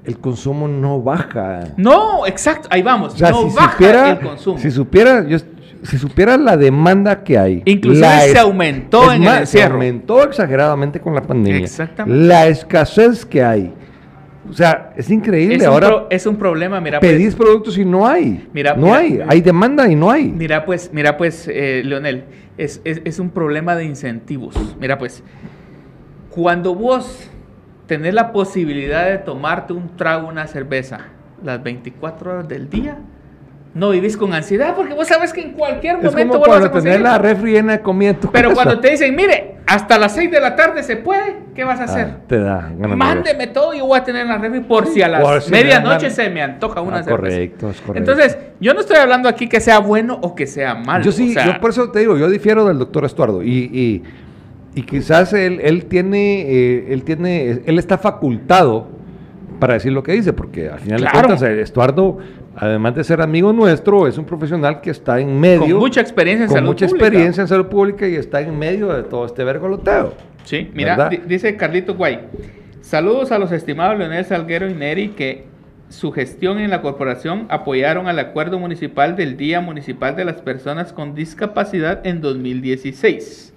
El 0.05 0.19
consumo 0.19 0.69
no 0.69 1.01
baja. 1.01 1.61
No, 1.79 2.27
exacto, 2.27 2.69
ahí 2.71 2.83
vamos. 2.83 3.15
O 3.15 3.17
sea, 3.17 3.31
no 3.31 3.49
si 3.49 3.57
baja 3.57 3.73
supiera, 3.73 4.11
el 4.11 4.19
consumo. 4.21 4.59
si 4.59 4.71
supiera, 4.71 5.27
yo, 5.27 5.39
si 5.85 5.99
supiera 5.99 6.37
la 6.37 6.57
demanda 6.57 7.23
que 7.23 7.39
hay, 7.39 7.63
Inclusive 7.65 8.07
la 8.07 8.21
se 8.21 8.39
aumentó 8.39 9.13
en 9.13 9.23
el 9.23 9.29
más, 9.29 9.35
se 9.37 9.41
encierro. 9.59 9.75
aumentó 9.75 10.23
exageradamente 10.25 11.01
con 11.01 11.15
la 11.15 11.23
pandemia. 11.23 11.61
Exactamente. 11.61 12.27
La 12.27 12.47
escasez 12.49 13.25
que 13.25 13.43
hay, 13.45 13.73
o 14.49 14.53
sea, 14.53 14.93
es 14.97 15.09
increíble. 15.11 15.57
es, 15.57 15.63
un 15.63 15.69
Ahora 15.69 15.87
pro- 15.89 16.07
es 16.11 16.27
un 16.27 16.37
problema, 16.37 16.81
mira. 16.81 17.01
pues, 17.01 17.13
pedís 17.13 17.35
productos 17.35 17.79
y 17.79 17.85
no 17.85 18.07
hay, 18.07 18.49
Mira, 18.53 18.75
no 18.75 18.87
mira, 18.87 18.97
hay, 18.99 19.21
hay 19.27 19.41
demanda 19.41 19.89
y 19.89 19.95
no 19.95 20.11
hay. 20.11 20.25
Mira 20.33 20.65
pues, 20.65 20.91
mira 20.93 21.17
pues, 21.17 21.49
eh, 21.49 21.83
Leonel, 21.85 22.25
es, 22.59 22.81
es- 22.85 23.01
es 23.05 23.19
un 23.19 23.31
problema 23.31 23.77
de 23.77 23.85
incentivos. 23.85 24.55
Mira 24.81 24.99
pues, 24.99 25.23
cuando 26.31 26.75
vos 26.75 27.31
tenés 27.87 28.15
la 28.15 28.33
posibilidad 28.33 29.07
de 29.09 29.19
tomarte 29.19 29.73
un 29.73 29.97
trago, 29.97 30.29
una 30.29 30.47
cerveza, 30.47 31.01
las 31.43 31.63
24 31.63 32.31
horas 32.33 32.49
del 32.49 32.69
día, 32.71 32.99
no 33.75 33.91
vivís 33.91 34.17
con 34.17 34.33
ansiedad 34.33 34.75
porque 34.77 34.95
vos 34.95 35.09
sabes 35.09 35.33
que 35.33 35.41
en 35.41 35.53
cualquier 35.53 35.97
es 35.97 36.05
momento 36.05 36.35
como 36.35 36.41
vas 36.43 36.49
cuando 36.49 36.67
a 36.69 36.71
conseguir. 36.71 37.01
la 37.01 37.19
refri 37.19 37.53
llena 37.53 37.73
de 37.73 37.81
comida 37.81 38.11
en 38.11 38.21
tu 38.21 38.31
Pero 38.31 38.51
casa. 38.51 38.63
cuando 38.63 38.81
te 38.81 38.91
dicen, 38.91 39.17
mire, 39.17 39.57
hasta 39.67 39.99
las 39.99 40.15
6 40.15 40.31
de 40.31 40.41
la 40.41 40.55
tarde 40.55 40.83
se 40.85 40.97
puede, 40.97 41.37
¿qué 41.57 41.65
vas 41.65 41.81
a 41.81 41.85
hacer? 41.85 42.07
Ah, 42.13 42.17
te 42.29 42.39
da. 42.39 42.71
Mándeme 42.79 43.49
todo 43.49 43.75
y 43.75 43.79
yo 43.79 43.87
voy 43.87 43.99
a 43.99 44.05
tener 44.05 44.23
en 44.23 44.29
la 44.29 44.39
refri 44.39 44.61
por 44.61 44.87
si 44.87 45.03
a 45.03 45.09
las 45.09 45.45
si 45.47 45.51
medianoche 45.51 46.09
se 46.11 46.31
me 46.31 46.41
antoja 46.43 46.81
una 46.83 46.99
Ah, 46.99 47.03
cerveza. 47.03 47.17
correcto, 47.21 47.71
es 47.71 47.81
correcto. 47.81 47.99
Entonces, 48.13 48.39
yo 48.61 48.75
no 48.75 48.81
estoy 48.81 48.97
hablando 48.97 49.29
aquí 49.29 49.49
que 49.49 49.61
sea 49.61 49.81
bueno 49.81 50.19
o 50.23 50.37
que 50.37 50.47
sea 50.47 50.77
malo. 50.77 51.05
Yo 51.05 51.11
sí, 51.11 51.31
o 51.31 51.33
sea, 51.35 51.47
yo 51.47 51.61
por 51.61 51.71
eso 51.71 51.91
te 51.91 51.99
digo, 51.99 52.17
yo 52.17 52.29
difiero 52.31 52.65
del 52.67 52.79
doctor 52.79 53.05
Estuardo 53.05 53.43
y, 53.43 53.49
y, 53.73 54.03
y 54.77 54.83
quizás 54.83 55.33
él, 55.33 55.59
él 55.63 55.87
tiene, 55.87 56.43
eh, 56.43 56.87
él 56.91 57.03
tiene, 57.03 57.61
él 57.65 57.79
está 57.81 57.99
facultado 57.99 58.87
para 59.59 59.75
decir 59.75 59.93
lo 59.93 60.03
que 60.05 60.13
dice, 60.13 60.33
porque 60.33 60.69
al 60.69 60.79
final 60.79 61.01
Claro. 61.01 61.17
de 61.17 61.25
cuentas 61.27 61.43
eh, 61.49 61.61
Estuardo, 61.61 62.19
además 62.57 62.95
de 62.95 63.05
ser 63.05 63.21
amigo 63.21 63.53
nuestro, 63.53 64.07
es 64.07 64.19
un 64.19 64.25
profesional 64.25 64.81
que 64.81 64.91
está 64.91 65.21
en 65.21 65.39
medio, 65.39 65.61
Con 65.61 65.75
mucha 65.77 66.01
experiencia 66.01 66.45
en 66.45 66.49
con 66.49 66.57
salud 66.57 66.69
mucha 66.69 66.87
pública. 66.87 67.07
experiencia 67.07 67.41
en 67.43 67.49
salud 67.49 67.67
pública 67.67 68.09
y 68.09 68.17
está 68.17 68.41
en 68.41 68.59
medio 68.59 68.93
de 68.93 69.03
todo 69.03 69.27
este 69.27 69.45
vergoloteo. 69.45 70.15
Sí, 70.45 70.71
mira, 70.75 71.09
dice 71.27 71.57
Carlito 71.57 71.95
Guay. 71.95 72.21
Saludos 72.81 73.33
a 73.33 73.39
los 73.39 73.51
estimados 73.51 73.99
Leonel 73.99 74.25
Salguero 74.27 74.69
y 74.69 74.75
Neri 74.75 75.09
que 75.11 75.47
su 75.89 76.13
gestión 76.13 76.59
en 76.59 76.71
la 76.71 76.83
corporación 76.83 77.47
apoyaron 77.49 78.09
al 78.09 78.19
acuerdo 78.19 78.59
municipal 78.59 79.17
del 79.17 79.37
Día 79.37 79.61
Municipal 79.61 80.17
de 80.17 80.25
las 80.25 80.43
Personas 80.43 80.93
con 80.93 81.15
Discapacidad 81.15 82.07
en 82.07 82.21
2016. 82.21 83.54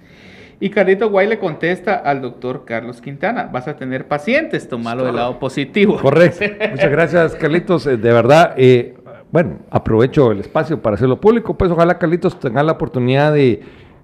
Y 0.60 0.70
Carlito 0.70 1.08
Guay 1.08 1.28
le 1.28 1.38
contesta 1.38 1.94
al 1.94 2.20
doctor 2.20 2.64
Carlos 2.64 3.00
Quintana, 3.00 3.48
vas 3.52 3.68
a 3.68 3.76
tener 3.76 4.08
pacientes, 4.08 4.68
tomalo 4.68 5.04
del 5.04 5.14
lado 5.16 5.38
positivo. 5.38 5.98
Correcto. 6.00 6.44
Muchas 6.72 6.90
gracias, 6.90 7.34
Carlitos. 7.36 7.86
Eh, 7.86 7.96
De 7.96 8.12
verdad, 8.12 8.54
eh, 8.56 8.96
bueno, 9.30 9.58
aprovecho 9.70 10.32
el 10.32 10.40
espacio 10.40 10.82
para 10.82 10.94
hacerlo 10.94 11.20
público. 11.20 11.56
Pues 11.56 11.70
ojalá, 11.70 11.96
Carlitos, 11.98 12.40
tenga 12.40 12.62
la 12.64 12.72
oportunidad 12.72 13.32
de, 13.32 13.60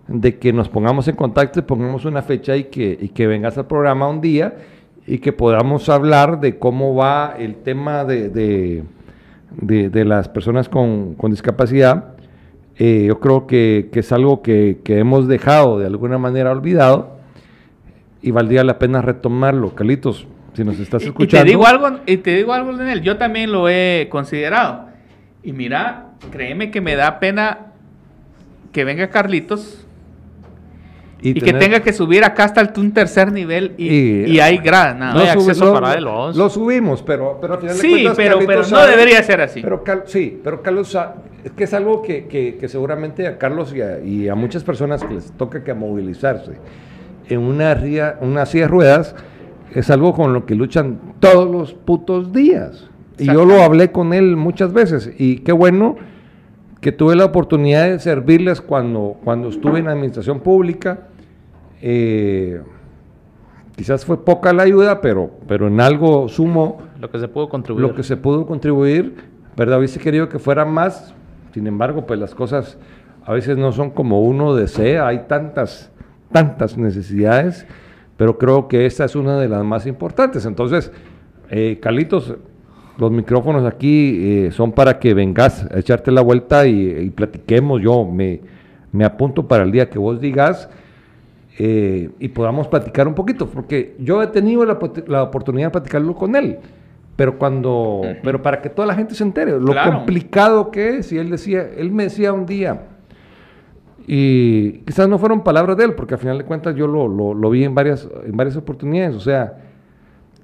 de 0.07 0.39
que 0.39 0.53
nos 0.53 0.69
pongamos 0.69 1.09
en 1.09 1.17
contacto 1.17 1.59
y 1.59 1.63
pongamos 1.63 2.05
una 2.05 2.23
fecha 2.23 2.55
y 2.57 2.65
que, 2.65 2.97
y 3.01 3.09
que 3.09 3.27
vengas 3.27 3.59
al 3.59 3.67
programa 3.67 4.07
un 4.09 4.21
día 4.21 4.55
y 5.09 5.19
que 5.19 5.33
podamos 5.33 5.89
hablar 5.89 6.41
de 6.41 6.59
cómo 6.59 6.95
va 6.95 7.35
el 7.37 7.57
tema 7.57 8.05
de, 8.05 8.29
de, 8.29 8.85
de- 9.51 9.91
de 9.91 10.05
las 10.05 10.29
personas 10.29 10.69
con, 10.69 11.15
con 11.17 11.33
discapacidad. 11.33 12.14
Eh, 12.77 13.05
yo 13.07 13.21
creo 13.21 13.47
que, 13.47 13.89
que 13.93 14.01
es 14.01 14.13
algo 14.13 14.43
que, 14.43 14.81
que 14.85 14.99
hemos 14.99 15.29
dejado 15.29 15.79
de 15.79 15.87
alguna 15.87 16.19
manera 16.19 16.51
olvidado 16.51 17.19
y 18.21 18.31
valdría 18.31 18.65
la 18.65 18.79
pena 18.79 19.03
retomarlo. 19.03 19.75
Carlitos, 19.75 20.27
si 20.55 20.65
nos 20.65 20.81
estás 20.81 21.03
escuchando. 21.03 21.43
Y 21.43 21.45
te 21.45 21.51
digo 21.51 21.67
algo, 21.67 22.01
y 22.07 22.17
te 22.17 22.35
digo 22.35 22.53
algo, 22.53 22.73
Leonel, 22.73 23.03
yo 23.03 23.17
también 23.17 23.53
lo 23.53 23.69
he 23.69 24.09
considerado. 24.11 24.87
Y 25.43 25.53
mira, 25.53 26.07
créeme 26.33 26.71
que 26.71 26.81
me 26.81 26.97
da 26.97 27.21
pena 27.21 27.73
que 28.73 28.85
venga 28.85 29.11
Carlitos 29.11 29.84
y, 31.23 31.35
que 31.35 31.41
tener- 31.41 31.59
tenga 31.63 31.81
que 31.81 31.93
subir 31.93 32.23
acá 32.25 32.45
hasta 32.45 32.71
un 32.79 32.93
tercer 32.93 33.33
nivel 33.33 33.73
y, 33.79 33.89
Y- 33.89 34.25
y 34.33 34.41
hay 34.41 34.59
gradas, 34.59 34.97
nada 34.97 35.15
No 35.15 35.21
hay 35.21 35.29
acceso 35.29 35.73
para 35.73 35.95
él. 35.95 36.05
Lo 36.05 36.51
subimos, 36.51 37.03
pero, 37.03 37.39
pero 37.41 37.55
al 37.55 37.61
final 37.61 37.77
de 37.77 37.81
Sí, 37.81 37.91
cuentas, 37.91 38.17
pero, 38.17 38.39
pero 38.39 38.47
Carlitos 38.49 38.71
no 38.73 38.79
sabe- 38.79 38.91
debería 38.91 39.23
ser 39.23 39.41
así. 39.41 39.61
Pero 39.63 39.83
Cal- 39.85 40.03
sí, 40.07 40.41
pero 40.45 40.63
Carlos, 40.63 40.97
es 41.45 41.53
que 41.53 41.65
es 41.65 41.73
algo 41.75 42.03
que, 42.03 42.27
que- 42.27 42.57
que 42.59 42.69
seguramente 42.69 43.27
a 43.27 43.39
Carlos 43.39 43.75
y 43.75 43.81
a, 43.81 44.01
y 44.01 44.29
a 44.29 44.35
muchas 44.35 44.65
personas 44.65 45.03
que 45.05 45.15
les 45.15 45.33
toca 45.33 45.65
que 45.65 45.73
movilizarse 45.73 46.53
en 47.29 47.41
una, 47.41 47.75
ría- 47.75 48.19
una 48.21 48.45
silla 48.45 48.65
de 48.65 48.69
ruedas 48.69 49.17
es 49.75 49.91
algo 49.91 50.13
con 50.13 50.33
lo 50.35 50.45
que 50.47 50.55
luchan 50.55 51.01
todos 51.21 51.51
los 51.51 51.73
putos 51.75 52.33
días. 52.33 52.89
Y 53.19 53.27
yo 53.27 53.45
lo 53.45 53.63
hablé 53.63 53.93
con 53.93 54.13
él 54.13 54.37
muchas 54.37 54.73
veces 54.73 55.11
y 55.19 55.37
qué 55.39 55.53
bueno 55.53 55.97
que 56.85 56.93
tuve 56.93 57.17
la 57.17 57.25
oportunidad 57.25 57.89
de 57.89 57.99
servirles 57.99 58.61
cuando, 58.61 59.17
cuando 59.25 59.49
estuve 59.49 59.79
en 59.79 59.87
la 59.87 59.93
administración 59.93 60.41
pública. 60.41 61.09
Eh, 61.81 62.61
quizás 63.75 64.05
fue 64.05 64.23
poca 64.23 64.53
la 64.53 64.65
ayuda, 64.65 65.01
pero, 65.01 65.31
pero 65.49 65.69
en 65.69 65.81
algo 65.81 66.29
sumo 66.29 66.83
Lo 67.01 67.11
que 67.11 67.19
se 67.19 67.27
pudo 67.27 67.49
contribuir. 67.49 67.89
lo 67.89 67.95
que 67.95 68.03
se 68.03 68.19
pudo 68.19 68.47
contribuir, 68.47 69.17
¿verdad? 69.57 69.79
Hubiese 69.79 69.99
querido 69.99 70.29
que 70.29 70.39
fuera 70.39 70.67
más, 70.67 71.15
sin 71.55 71.67
embargo, 71.67 72.05
pues 72.05 72.21
las 72.21 72.35
cosas 72.35 72.77
a 73.25 73.33
veces 73.33 73.57
no 73.57 73.73
son 73.73 73.89
como 73.89 74.21
uno 74.21 74.55
desea, 74.55 75.07
hay 75.07 75.21
tantas, 75.27 75.91
tantas 76.33 76.77
necesidades, 76.77 77.67
pero 78.19 78.37
creo 78.37 78.69
que 78.69 78.85
esta 78.85 79.07
es 79.07 79.17
una 79.17 79.39
de 79.39 79.49
las 79.49 79.65
más 79.65 79.87
importantes. 79.87 80.45
Entonces, 80.45 80.93
eh, 81.49 81.79
Carlitos, 81.81 82.35
los 82.99 83.11
micrófonos 83.11 83.65
aquí 83.65 84.19
eh, 84.47 84.51
son 84.53 84.73
para 84.73 84.99
que 84.99 85.15
vengas 85.15 85.67
a 85.71 85.79
echarte 85.79 86.11
la 86.13 86.21
vuelta 86.23 86.67
y, 86.67 86.89
y 86.91 87.11
platiquemos. 87.11 87.81
Yo 87.83 88.05
me, 88.05 88.41
me 88.93 89.05
apunto 89.05 89.49
para 89.49 89.65
el 89.65 89.73
día 89.73 89.91
que 89.91 89.99
vos 89.99 90.21
digas 90.21 90.69
eh, 91.59 92.11
y 92.19 92.29
podamos 92.29 92.69
platicar 92.69 93.09
un 93.09 93.15
poquito, 93.15 93.49
porque 93.49 93.97
yo 93.99 94.23
he 94.23 94.27
tenido 94.29 94.65
la, 94.65 94.79
la 95.07 95.23
oportunidad 95.25 95.69
de 95.69 95.73
platicarlo 95.73 96.15
con 96.15 96.35
él, 96.37 96.59
pero 97.17 97.39
cuando, 97.39 98.03
pero 98.23 98.43
para 98.43 98.61
que 98.61 98.71
toda 98.71 98.87
la 98.87 98.95
gente 98.95 99.15
se 99.15 99.23
entere, 99.25 99.53
lo 99.59 99.73
Claro. 99.73 99.93
complicado 99.99 100.71
que 100.71 100.99
es, 100.99 101.13
y 101.13 101.19
él 101.19 101.31
decía, 101.31 101.69
él 101.77 101.91
me 101.93 102.05
decía 102.05 102.33
un 102.33 102.45
día, 102.47 102.83
Y 104.07 104.81
quizás 104.85 105.09
no 105.09 105.19
fueron 105.19 105.43
palabras 105.43 105.77
de 105.79 105.85
él, 105.85 105.95
porque 105.95 106.15
al 106.15 106.21
final 106.21 106.39
de 106.39 106.45
cuentas 106.45 106.75
yo 106.77 106.87
lo, 106.87 107.09
lo, 107.09 107.33
lo 107.35 107.51
vi 107.51 107.65
en 107.65 107.75
varias, 107.75 108.07
en 108.27 108.37
varias 108.37 108.57
oportunidades. 108.57 109.15
O 109.17 109.21
sea, 109.21 109.55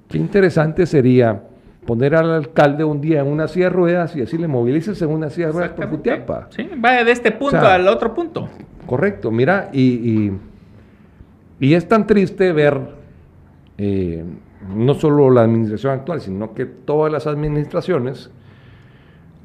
qué 0.09 0.17
interesante 0.19 0.87
sería 0.87 1.43
poner 1.87 2.15
al 2.15 2.31
alcalde 2.31 2.85
un 2.85 3.01
día 3.01 3.21
en 3.21 3.27
una 3.27 3.49
silla 3.49 3.67
de 3.67 3.71
ruedas 3.71 4.15
y 4.15 4.21
decirle 4.21 4.49
movilícese 4.49 5.05
en 5.05 5.11
una 5.11 5.31
silla 5.31 5.47
de 5.47 5.53
ruedas 5.53 5.71
por. 5.73 5.89
Jutiapa. 5.89 6.49
Sí, 6.51 6.69
vaya 6.77 7.05
de 7.05 7.13
este 7.13 7.33
punto 7.33 7.57
O 7.57 7.61
sea, 7.61 7.75
al 7.75 7.89
otro 7.89 8.15
punto. 8.15 8.49
Correcto, 8.87 9.31
mira, 9.31 9.71
y, 9.73 9.83
y, 9.83 10.39
y 11.61 11.75
es 11.75 11.89
tan 11.89 12.07
triste 12.07 12.53
ver 12.53 12.81
eh, 13.79 14.25
no 14.75 14.95
solo 14.95 15.31
la 15.31 15.43
administración 15.43 15.93
actual, 15.95 16.21
sino 16.21 16.53
que 16.53 16.67
todas 16.67 17.11
las 17.11 17.27
administraciones, 17.27 18.31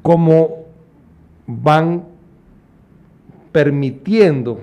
cómo 0.02 0.66
van 1.46 2.04
permitiendo 3.52 4.60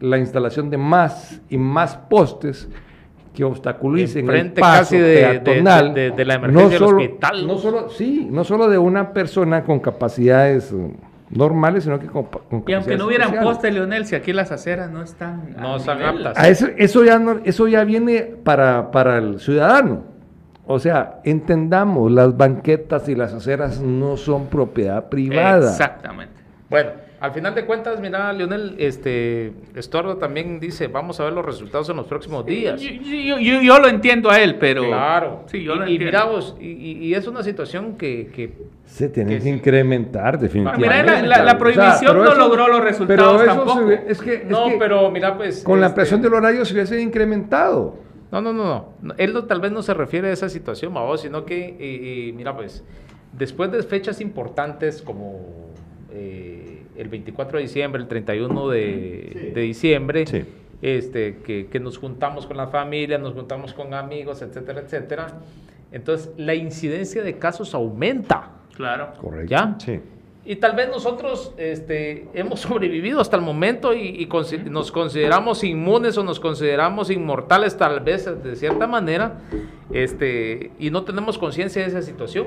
la 0.00 0.18
instalación 0.18 0.70
de 0.70 0.78
más 0.78 1.40
y 1.48 1.58
más 1.58 1.96
postes 1.96 2.68
que 3.36 3.44
obstaculicen 3.44 4.28
el 4.30 4.52
paso 4.52 4.78
casi 4.80 4.96
de- 4.98 5.02
de- 5.08 5.40
peatonal, 5.40 5.92
de- 5.94 6.10
de 6.10 6.24
la 6.24 6.34
emergencia 6.34 6.78
solo, 6.78 6.96
hospital. 6.96 7.46
No 7.46 7.58
solo, 7.58 7.88
sí, 7.90 8.26
no 8.30 8.44
solo 8.44 8.68
de 8.70 8.78
una 8.78 9.12
persona 9.12 9.62
con 9.62 9.78
capacidades 9.78 10.72
eh, 10.72 10.90
normales, 11.30 11.84
sino 11.84 11.98
que 12.00 12.06
con, 12.06 12.24
con 12.24 12.64
Y 12.66 12.72
aunque 12.72 12.96
no 12.96 13.06
hubieran 13.06 13.32
postes, 13.42 13.74
Leonel, 13.74 14.06
si 14.06 14.14
aquí 14.14 14.32
las 14.32 14.50
aceras 14.52 14.90
no 14.90 15.02
están. 15.02 15.54
No 15.60 15.76
están 15.76 16.02
aptas. 16.02 16.38
A 16.38 16.48
eso, 16.48 16.66
eso, 16.78 17.04
ya 17.04 17.18
no- 17.18 17.40
eso 17.44 17.68
ya 17.68 17.84
viene 17.84 18.22
para, 18.22 18.90
para 18.90 19.18
el 19.18 19.38
ciudadano. 19.38 20.04
O 20.66 20.78
sea, 20.78 21.20
entendamos, 21.24 22.10
las 22.10 22.36
banquetas 22.36 23.08
y 23.08 23.14
las 23.14 23.32
aceras 23.34 23.80
no 23.80 24.16
son 24.16 24.46
propiedad 24.46 25.08
privada. 25.10 25.70
Exactamente. 25.70 26.34
Bueno, 26.70 26.90
al 27.26 27.32
final 27.32 27.54
de 27.54 27.64
cuentas, 27.66 28.00
mira, 28.00 28.32
Leonel, 28.32 28.76
este, 28.78 29.52
Estuardo 29.74 30.16
también 30.16 30.58
dice, 30.60 30.86
vamos 30.88 31.20
a 31.20 31.24
ver 31.24 31.32
los 31.32 31.44
resultados 31.44 31.88
en 31.90 31.96
los 31.96 32.06
próximos 32.06 32.46
días. 32.46 32.80
Yo, 32.80 32.90
yo- 32.90 33.38
yo- 33.38 33.60
yo 33.62 33.78
lo 33.78 33.88
entiendo 33.88 34.30
a 34.30 34.40
él, 34.40 34.56
pero. 34.56 34.84
Claro. 34.86 35.42
Sí, 35.46 35.62
yo 35.62 35.74
y, 35.74 35.78
lo 35.78 35.86
y 35.88 35.92
entiendo. 35.96 36.04
mira 36.06 36.24
vos, 36.24 36.56
y, 36.60 36.66
y- 36.68 36.98
y 37.06 37.14
es 37.14 37.26
una 37.26 37.42
situación 37.42 37.96
que, 37.96 38.28
que 38.34 38.52
Se 38.86 39.08
tiene 39.08 39.38
Que 39.38 39.48
incrementar, 39.48 40.34
Ah, 40.36 40.38
definitivamente. 40.38 40.88
mira, 41.02 41.20
la, 41.22 41.38
la- 41.38 41.44
la 41.44 41.58
prohibición 41.58 42.16
no 42.16 42.24
eso- 42.24 42.34
logró 42.38 42.68
los 42.68 42.82
resultados 42.82 43.42
pero 43.42 43.52
eso 43.52 43.62
tampoco. 43.64 43.86
ve- 43.86 44.04
es 44.08 44.22
que, 44.22 44.34
es 44.34 44.44
no, 44.48 44.68
que 44.68 44.76
pero 44.78 45.10
mira, 45.10 45.36
pues. 45.36 45.62
con 45.64 45.80
la 45.80 45.86
este, 45.88 45.96
presión 45.96 46.22
del 46.22 46.32
horario 46.34 46.64
se 46.64 46.72
hubiese 46.72 47.00
incrementado. 47.00 47.98
No, 48.32 48.40
no, 48.40 48.52
no, 48.52 48.88
no. 49.02 49.14
Él 49.18 49.32
no- 49.32 49.44
tal 49.44 49.60
vez 49.60 49.72
no 49.72 49.82
se 49.82 49.92
refiere 49.94 50.28
a 50.28 50.32
esa 50.32 50.48
situación, 50.48 50.94
vos, 50.94 51.20
sino 51.20 51.44
que, 51.44 51.58
eh, 51.58 51.76
eh, 51.80 52.32
mira, 52.36 52.54
pues, 52.56 52.84
después 53.32 53.70
de 53.72 53.82
fechas 53.82 54.20
importantes 54.20 55.02
como 55.02 55.66
eh, 56.12 56.75
el 56.98 57.08
24 57.08 57.58
de 57.58 57.62
diciembre, 57.64 58.02
el 58.02 58.08
31 58.08 58.68
de, 58.68 59.52
de 59.54 59.60
diciembre, 59.60 60.26
Sí. 60.26 60.44
este, 60.82 61.38
que, 61.44 61.66
que 61.66 61.80
nos 61.80 61.98
juntamos 61.98 62.46
con 62.46 62.56
la 62.56 62.66
familia, 62.68 63.18
nos 63.18 63.34
juntamos 63.34 63.72
con 63.74 63.94
amigos, 63.94 64.42
etcétera, 64.42 64.80
etcétera. 64.80 65.26
Entonces, 65.92 66.30
la 66.36 66.54
incidencia 66.54 67.22
de 67.22 67.38
casos 67.38 67.74
aumenta, 67.74 68.50
Claro. 68.74 69.12
Correcto. 69.20 69.50
¿ya? 69.50 69.74
Sí. 69.78 70.00
Y 70.44 70.56
tal 70.56 70.76
vez 70.76 70.88
nosotros 70.88 71.52
este, 71.56 72.28
hemos 72.34 72.60
sobrevivido 72.60 73.20
hasta 73.20 73.36
el 73.36 73.42
momento 73.42 73.92
y, 73.94 74.28
nos 74.70 74.92
consideramos 74.92 75.64
inmunes 75.64 76.16
o 76.18 76.22
nos 76.22 76.38
consideramos 76.38 77.10
inmortales 77.10 77.76
tal 77.76 77.98
vez 78.00 78.26
de 78.44 78.54
cierta 78.54 78.86
manera 78.86 79.40
este, 79.92 80.70
y 80.78 80.90
no 80.90 81.02
tenemos 81.02 81.36
conciencia 81.38 81.82
de 81.82 81.88
esa 81.88 82.02
situación. 82.02 82.46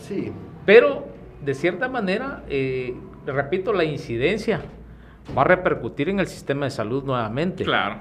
Sí. 0.00 0.32
Pero 0.64 1.08
de 1.44 1.54
cierta 1.54 1.88
manera, 1.88 2.42
eh, 2.48 2.94
repito, 3.32 3.72
la 3.72 3.84
incidencia 3.84 4.60
va 5.36 5.42
a 5.42 5.44
repercutir 5.44 6.08
en 6.08 6.20
el 6.20 6.26
sistema 6.26 6.66
de 6.66 6.70
salud 6.70 7.04
nuevamente. 7.04 7.64
Claro. 7.64 7.96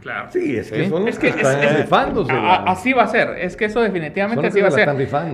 Claro. 0.00 0.30
Sí, 0.32 0.56
es 0.56 0.70
que 0.72 0.84
Sí. 0.84 0.90
son 0.90 1.04
los 1.04 1.10
Es 1.14 1.18
que 1.20 1.30
que 1.30 1.36
están 1.42 1.62
es- 1.62 1.70
es- 1.70 1.76
rifándose, 1.82 2.32
a- 2.32 2.64
así 2.64 2.92
va 2.92 3.04
a 3.04 3.06
ser. 3.06 3.38
Es 3.38 3.56
que 3.56 3.66
eso 3.66 3.80
definitivamente 3.80 4.46
así 4.48 4.60
va 4.60 4.68
a 4.68 4.70
ser. 4.72 4.88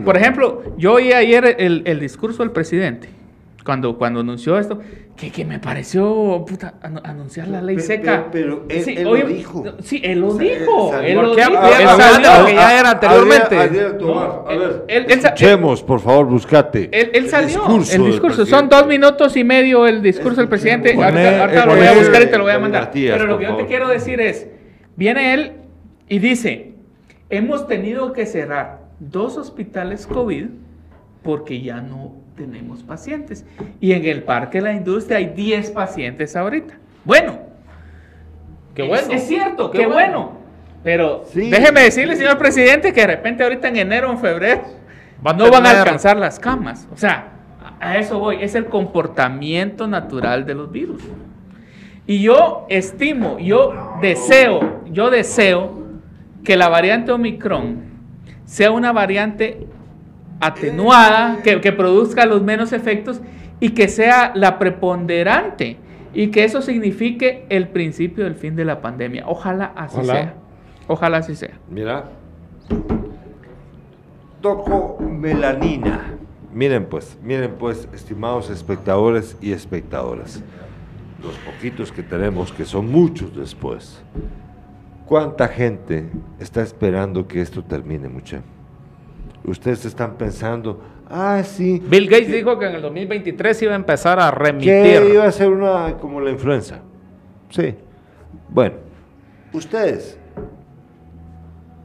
Por 0.05 0.17
ejemplo, 0.17 0.75
yo 0.77 0.95
oí 0.95 1.13
ayer 1.13 1.57
el, 1.59 1.83
el 1.87 1.99
discurso 2.01 2.43
del 2.43 2.53
presidente. 2.53 3.09
Cuando, 3.69 3.99
cuando 3.99 4.21
anunció 4.21 4.59
esto, 4.59 4.79
que, 5.15 5.31
que 5.31 5.45
me 5.45 5.59
pareció 5.59 6.43
puta, 6.49 6.73
anu- 6.83 7.03
anunciar 7.05 7.49
la 7.49 7.61
ley 7.61 7.79
seca. 7.81 8.25
pe- 8.25 8.29
pero 8.41 8.65
él- 8.71 8.85
él 8.97 9.05
lo 9.05 9.15
dijo. 9.27 9.63
Sí, 9.83 10.01
él 10.03 10.21
lo 10.21 10.29
O 10.29 10.39
sea, 10.39 10.59
dijo. 10.59 10.95
él 10.95 11.05
Él 11.05 11.17
salió. 11.17 11.23
lo 11.23 11.37
dijo. 11.37 11.99
Salió. 12.01 12.47
que 12.47 12.55
ya 12.55 12.81
era 12.81 12.91
anteriormente. 12.93 13.59
A 13.59 13.67
ver, 13.67 14.85
él- 14.89 15.07
escuchemos, 15.11 15.83
por 15.83 16.01
favor, 16.01 16.25
buscate. 16.25 16.89
Él, 16.99 17.11
él 17.13 17.29
salió. 17.29 17.59
discurso 17.59 17.95
el 17.97 18.05
discurso. 18.07 18.47
Son 18.47 18.71
dos 18.71 18.87
minutos 18.87 19.37
y 19.37 19.45
medio 19.45 19.87
el 19.87 20.01
discurso 20.01 20.41
del 20.41 20.49
presidente. 20.49 20.95
Poner- 20.95 21.11
Ahorita, 21.27 21.41
ahorita 21.43 21.67
lo 21.67 21.73
poner- 21.73 21.89
voy 21.91 21.95
a 21.95 21.99
buscar 21.99 22.23
y 22.23 22.27
te 22.31 22.39
lo 22.39 22.45
voy 22.45 22.53
a 22.55 22.59
mandar. 22.59 22.91
Pero 22.91 23.27
lo 23.27 23.39
que 23.39 23.45
yo 23.45 23.57
te 23.57 23.67
quiero 23.67 23.89
decir 23.89 24.19
es, 24.23 24.49
viene 24.97 25.35
él 25.35 25.53
y 26.09 26.21
dice, 26.21 26.73
hemos 27.29 27.67
tenido 27.67 28.15
que 28.15 28.25
cerrar 28.25 28.79
dos 28.99 29.37
hospitales 29.37 30.07
COVID 30.07 30.47
porque 31.29 31.61
ya 31.61 31.83
no 31.83 32.15
tenemos 32.39 32.83
pacientes. 32.83 33.45
Y 33.83 33.93
en 33.93 34.03
el 34.07 34.23
Parque 34.23 34.57
de 34.59 34.65
la 34.65 34.73
Industria 34.73 35.19
hay 35.19 35.27
10 35.27 35.73
pacientes 35.73 36.35
ahorita. 36.35 36.73
Bueno, 37.05 37.39
Qué 38.75 38.83
bueno. 38.85 39.13
Es, 39.13 39.25
cierto, 39.29 39.71
Qué 39.71 39.81
qué, 39.81 39.87
bueno. 39.87 40.23
bueno. 40.23 40.33
Pero 40.83 41.25
Sí. 41.27 41.51
déjeme 41.51 41.83
decirle, 41.83 42.17
señor 42.17 42.39
presidente, 42.39 42.95
que 42.95 43.03
de 43.03 43.09
repente 43.09 43.43
ahorita 43.45 43.69
en 43.69 43.77
enero 43.77 44.09
o 44.09 44.13
en 44.13 44.19
febrero 44.21 44.63
Va 45.27 45.33
a 45.33 45.35
no 45.35 45.51
van 45.51 45.67
a 45.67 45.73
alcanzar 45.73 46.17
las 46.17 46.39
camas. 46.39 46.89
O 46.91 46.97
sea, 46.97 47.33
a 47.79 47.91
a 47.91 47.99
eso 47.99 48.19
voy. 48.19 48.39
Es 48.41 48.55
el 48.55 48.65
comportamiento 48.65 49.87
natural 49.87 50.47
de 50.47 50.55
los 50.55 50.73
virus. 50.73 51.03
Y 52.07 52.23
yo 52.23 52.65
estimo, 52.71 53.39
yo 53.39 53.99
deseo, 54.01 54.83
yo 54.87 55.11
deseo 55.11 55.75
que 56.43 56.57
la 56.57 56.71
variante 56.71 57.13
Omicron 57.13 57.83
sea 58.47 58.71
una 58.71 58.93
variante 58.93 59.67
atenuada, 60.41 61.39
que, 61.43 61.61
que 61.61 61.73
produzca 61.73 62.27
los 62.27 62.43
menos 62.43 62.73
efectos 62.73 63.21
y 63.61 63.71
que 63.71 63.89
sea 63.89 64.33
la 64.35 64.59
preponderante 64.59 65.77
y 66.15 66.29
que 66.29 66.45
eso 66.45 66.63
signifique 66.63 67.47
el 67.49 67.69
principio 67.69 68.25
del 68.25 68.35
fin 68.35 68.57
de 68.57 68.65
la 68.65 68.81
pandemia. 68.81 69.25
Ojalá 69.27 69.73
así 69.77 69.99
Ojalá. 69.99 70.13
sea. 70.13 70.35
Ojalá 70.87 71.17
así 71.19 71.37
sea. 71.37 71.59
Mira. 71.71 72.05
Toco 74.41 74.99
melanina. 75.01 76.15
Miren 76.53 76.87
pues, 76.87 77.19
miren 77.23 77.55
pues, 77.59 77.89
estimados 77.93 78.51
espectadores 78.51 79.37
y 79.41 79.53
espectadoras. 79.53 80.43
Los 81.23 81.37
poquitos 81.39 81.93
que 81.93 82.03
tenemos, 82.03 82.53
que 82.53 82.65
son 82.65 82.91
muchos 82.91 83.37
después. 83.37 84.03
¿Cuánta 85.07 85.49
gente 85.49 86.09
está 86.39 86.63
esperando 86.63 87.27
que 87.27 87.41
esto 87.41 87.63
termine, 87.65 88.09
mucha? 88.09 88.43
Ustedes 89.45 89.85
están 89.85 90.15
pensando, 90.17 90.81
ah, 91.09 91.43
sí. 91.45 91.83
Bill 91.89 92.07
Gates 92.09 92.27
que- 92.29 92.37
dijo 92.37 92.59
que 92.59 92.67
en 92.67 92.75
el 92.75 92.83
2023 92.83 93.63
iba 93.63 93.73
a 93.73 93.77
empezar 93.77 94.19
a 94.21 94.31
que 94.31 94.39
remitir. 94.39 95.11
iba 95.15 95.25
a 95.25 95.33
ser 95.33 95.49
una 95.49 95.97
como 95.97 96.21
la 96.21 96.31
influenza. 96.31 96.81
Sí. 97.51 97.75
Bueno, 98.51 98.75
ustedes, 99.53 100.19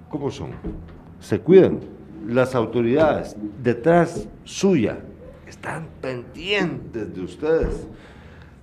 ¿cómo 0.10 0.30
son? 0.32 0.52
¿Se 1.20 1.40
cuidan? 1.40 1.80
Las 2.28 2.56
autoridades 2.56 3.36
detrás 3.62 4.28
suya 4.44 4.98
están 5.48 5.88
pendientes 6.02 7.14
de 7.14 7.22
ustedes. 7.22 7.88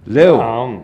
Leo, 0.07 0.37
No. 0.39 0.83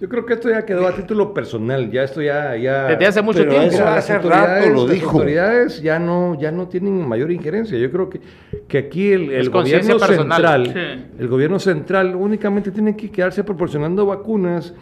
Yo 0.00 0.08
creo 0.08 0.24
que 0.24 0.34
esto 0.34 0.48
ya 0.48 0.64
quedó 0.64 0.86
a 0.86 0.94
título 0.94 1.34
personal, 1.34 1.90
ya 1.90 2.04
esto 2.04 2.22
ya... 2.22 2.54
ya 2.56 2.84
Desde 2.86 3.06
hace 3.06 3.20
mucho 3.22 3.40
Pero 3.40 3.50
tiempo. 3.50 3.68
eso 3.68 3.84
las 3.84 3.98
hace 3.98 4.12
autoridades- 4.14 4.64
rato 4.66 4.74
lo 4.76 4.82
las 4.86 4.94
dijo. 4.94 5.10
autoridades 5.10 5.82
ya 5.82 5.98
no, 5.98 6.38
ya 6.40 6.52
no 6.52 6.68
tienen 6.68 7.08
mayor 7.08 7.32
injerencia. 7.32 7.76
Yo 7.76 7.90
creo 7.90 8.08
que, 8.08 8.20
que 8.68 8.78
aquí 8.78 9.10
el, 9.10 9.50
gobierno 9.50 9.98
personal. 9.98 10.66
central, 10.66 10.66
Sí. 10.72 11.04
el 11.18 11.26
gobierno 11.28 11.58
central 11.58 12.14
únicamente 12.14 12.70
tiene 12.70 12.96
que 12.96 13.10
quedarse 13.10 13.42
proporcionando 13.42 14.06
vacunas, 14.06 14.72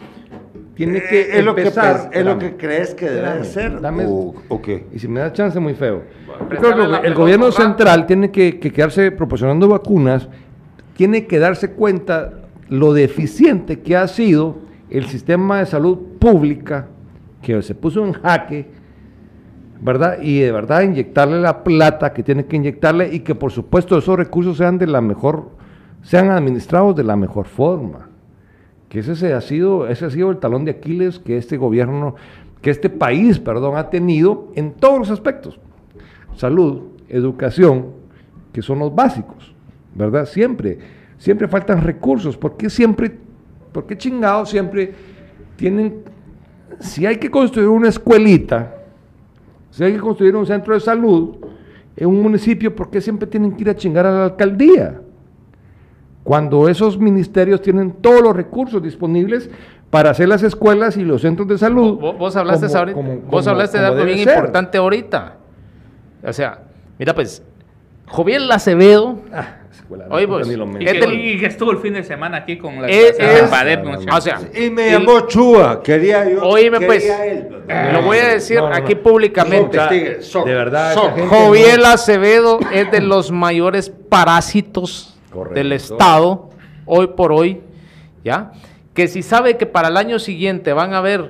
tiene 0.74 1.00
que 1.02 1.20
Eh, 1.22 1.38
es, 1.38 1.44
lo 1.46 1.54
que, 1.54 1.62
empezar... 1.62 2.10
es 2.12 2.22
lo 2.26 2.38
que 2.38 2.56
crees 2.58 2.94
que 2.94 3.08
debe 3.08 3.42
ser. 3.44 3.80
dame- 3.80 4.04
¿O, 4.06 4.34
o 4.48 4.60
qué? 4.60 4.84
Y 4.92 4.98
si 4.98 5.08
me 5.08 5.20
da 5.20 5.32
chance, 5.32 5.58
muy 5.58 5.72
feo. 5.72 6.02
Yo 6.28 6.46
creo 6.58 6.60
que 6.60 6.82
el 6.82 6.90
pelota 6.90 7.14
gobierno 7.14 7.50
central 7.52 8.04
tiene 8.04 8.30
que, 8.30 8.60
que 8.60 8.70
quedarse 8.70 9.10
proporcionando 9.12 9.66
vacunas, 9.66 10.28
tiene 10.94 11.26
que 11.26 11.38
darse 11.38 11.70
cuenta 11.72 12.42
lo 12.68 12.92
deficiente 12.92 13.80
que 13.80 13.96
ha 13.96 14.06
sido 14.08 14.65
el 14.90 15.06
sistema 15.06 15.58
de 15.58 15.66
salud 15.66 15.98
pública, 16.18 16.88
que 17.42 17.60
se 17.62 17.74
puso 17.74 18.04
en 18.04 18.12
jaque, 18.12 18.66
¿verdad? 19.80 20.18
Y 20.20 20.40
de 20.40 20.52
verdad 20.52 20.82
inyectarle 20.82 21.40
la 21.40 21.62
plata 21.64 22.12
que 22.12 22.22
tiene 22.22 22.46
que 22.46 22.56
inyectarle 22.56 23.12
y 23.14 23.20
que 23.20 23.34
por 23.34 23.52
supuesto 23.52 23.98
esos 23.98 24.16
recursos 24.16 24.56
sean 24.56 24.78
de 24.78 24.86
la 24.86 25.00
mejor, 25.00 25.50
sean 26.02 26.30
administrados 26.30 26.96
de 26.96 27.04
la 27.04 27.16
mejor 27.16 27.46
forma. 27.46 28.08
Que 28.88 29.00
ese 29.00 29.16
se 29.16 29.34
ha 29.34 29.40
sido, 29.40 29.88
ese 29.88 30.06
ha 30.06 30.10
sido 30.10 30.30
el 30.30 30.38
talón 30.38 30.64
de 30.64 30.72
Aquiles 30.72 31.18
que 31.18 31.36
este 31.36 31.56
gobierno, 31.56 32.14
que 32.62 32.70
este 32.70 32.88
país, 32.88 33.38
perdón, 33.38 33.76
ha 33.76 33.90
tenido 33.90 34.52
en 34.54 34.72
todos 34.72 34.98
los 34.98 35.10
aspectos. 35.10 35.58
Salud, 36.36 36.82
educación, 37.08 37.86
que 38.52 38.62
son 38.62 38.78
los 38.78 38.94
básicos, 38.94 39.54
¿verdad? 39.94 40.26
Siempre, 40.26 40.78
siempre 41.18 41.48
faltan 41.48 41.82
recursos. 41.82 42.36
¿Por 42.36 42.56
qué 42.56 42.70
siempre 42.70 43.25
¿Por 43.76 43.84
qué 43.86 43.98
chingados 43.98 44.48
siempre 44.48 44.94
tienen, 45.54 46.02
si 46.80 47.04
hay 47.04 47.18
que 47.18 47.30
construir 47.30 47.68
una 47.68 47.90
escuelita, 47.90 48.72
si 49.70 49.84
hay 49.84 49.92
que 49.92 49.98
construir 49.98 50.34
un 50.34 50.46
centro 50.46 50.72
de 50.72 50.80
salud 50.80 51.36
en 51.94 52.08
un 52.08 52.22
municipio, 52.22 52.74
¿por 52.74 52.88
qué 52.88 53.02
siempre 53.02 53.26
tienen 53.26 53.52
que 53.52 53.64
ir 53.64 53.68
a 53.68 53.76
chingar 53.76 54.06
a 54.06 54.10
la 54.12 54.24
alcaldía? 54.24 54.98
Cuando 56.24 56.70
esos 56.70 56.98
ministerios 56.98 57.60
tienen 57.60 57.92
todos 58.00 58.22
los 58.22 58.34
recursos 58.34 58.82
disponibles 58.82 59.50
para 59.90 60.08
hacer 60.08 60.26
las 60.30 60.42
escuelas 60.42 60.96
y 60.96 61.04
los 61.04 61.20
centros 61.20 61.46
de 61.46 61.58
salud. 61.58 61.98
Vos, 61.98 62.16
vos 62.16 62.34
hablaste, 62.34 62.68
como- 62.68 62.78
ahorita- 62.78 62.94
como- 62.96 63.20
vos 63.30 63.46
hablaste 63.46 63.78
de 63.78 63.84
algo 63.84 64.04
bien 64.06 64.18
ser. 64.20 64.38
importante 64.38 64.78
ahorita. 64.78 65.36
O 66.24 66.32
sea, 66.32 66.62
mira 66.98 67.14
pues, 67.14 67.42
Joviel 68.08 68.50
Acevedo, 68.52 69.20
Ah, 69.32 69.56
escuela, 69.70 70.06
Oye, 70.10 70.28
pues, 70.28 70.48
Y 70.48 70.84
que, 70.84 71.14
y 71.14 71.38
que 71.40 71.46
estuvo 71.46 71.70
el 71.72 71.78
fin 71.78 71.94
de 71.94 72.04
semana 72.04 72.38
aquí 72.38 72.56
con 72.56 72.80
la 72.80 72.88
Es- 72.88 73.18
la 73.18 73.32
es- 73.72 73.82
no, 73.82 73.92
¿no? 73.92 74.00
no, 74.00 74.16
o 74.16 74.20
sea, 74.20 74.40
Y 74.54 74.70
me 74.70 74.86
el- 74.86 74.92
llamó 75.00 75.20
Chúa, 75.26 75.82
quería 75.82 76.28
yo. 76.28 76.42
Oíme, 76.44 76.78
quería 76.78 76.86
pues, 76.86 77.04
él, 77.04 77.48
lo 77.92 78.02
voy 78.02 78.18
a 78.18 78.28
decir 78.28 78.58
No, 78.60 78.68
no, 78.68 78.74
aquí 78.74 78.94
no. 78.94 79.02
públicamente. 79.02 79.76
Testigos, 79.78 80.24
son- 80.26 80.44
de 80.44 80.54
verdad, 80.54 80.94
gente 81.14 81.26
Joviel 81.28 81.80
no- 81.80 81.86
Acevedo 81.88 82.58
es 82.72 82.90
de 82.90 83.00
los 83.00 83.30
mayores 83.32 83.90
parásitos 83.90 85.18
Correcto. 85.32 85.54
del 85.54 85.72
Estado, 85.72 86.50
hoy 86.84 87.08
por 87.08 87.32
hoy, 87.32 87.60
¿ya? 88.24 88.52
Que 88.94 89.08
si 89.08 89.22
sabe 89.22 89.56
que 89.56 89.66
para 89.66 89.88
el 89.88 89.96
año 89.96 90.18
siguiente 90.18 90.72
van 90.72 90.94
a 90.94 90.98
haber 90.98 91.28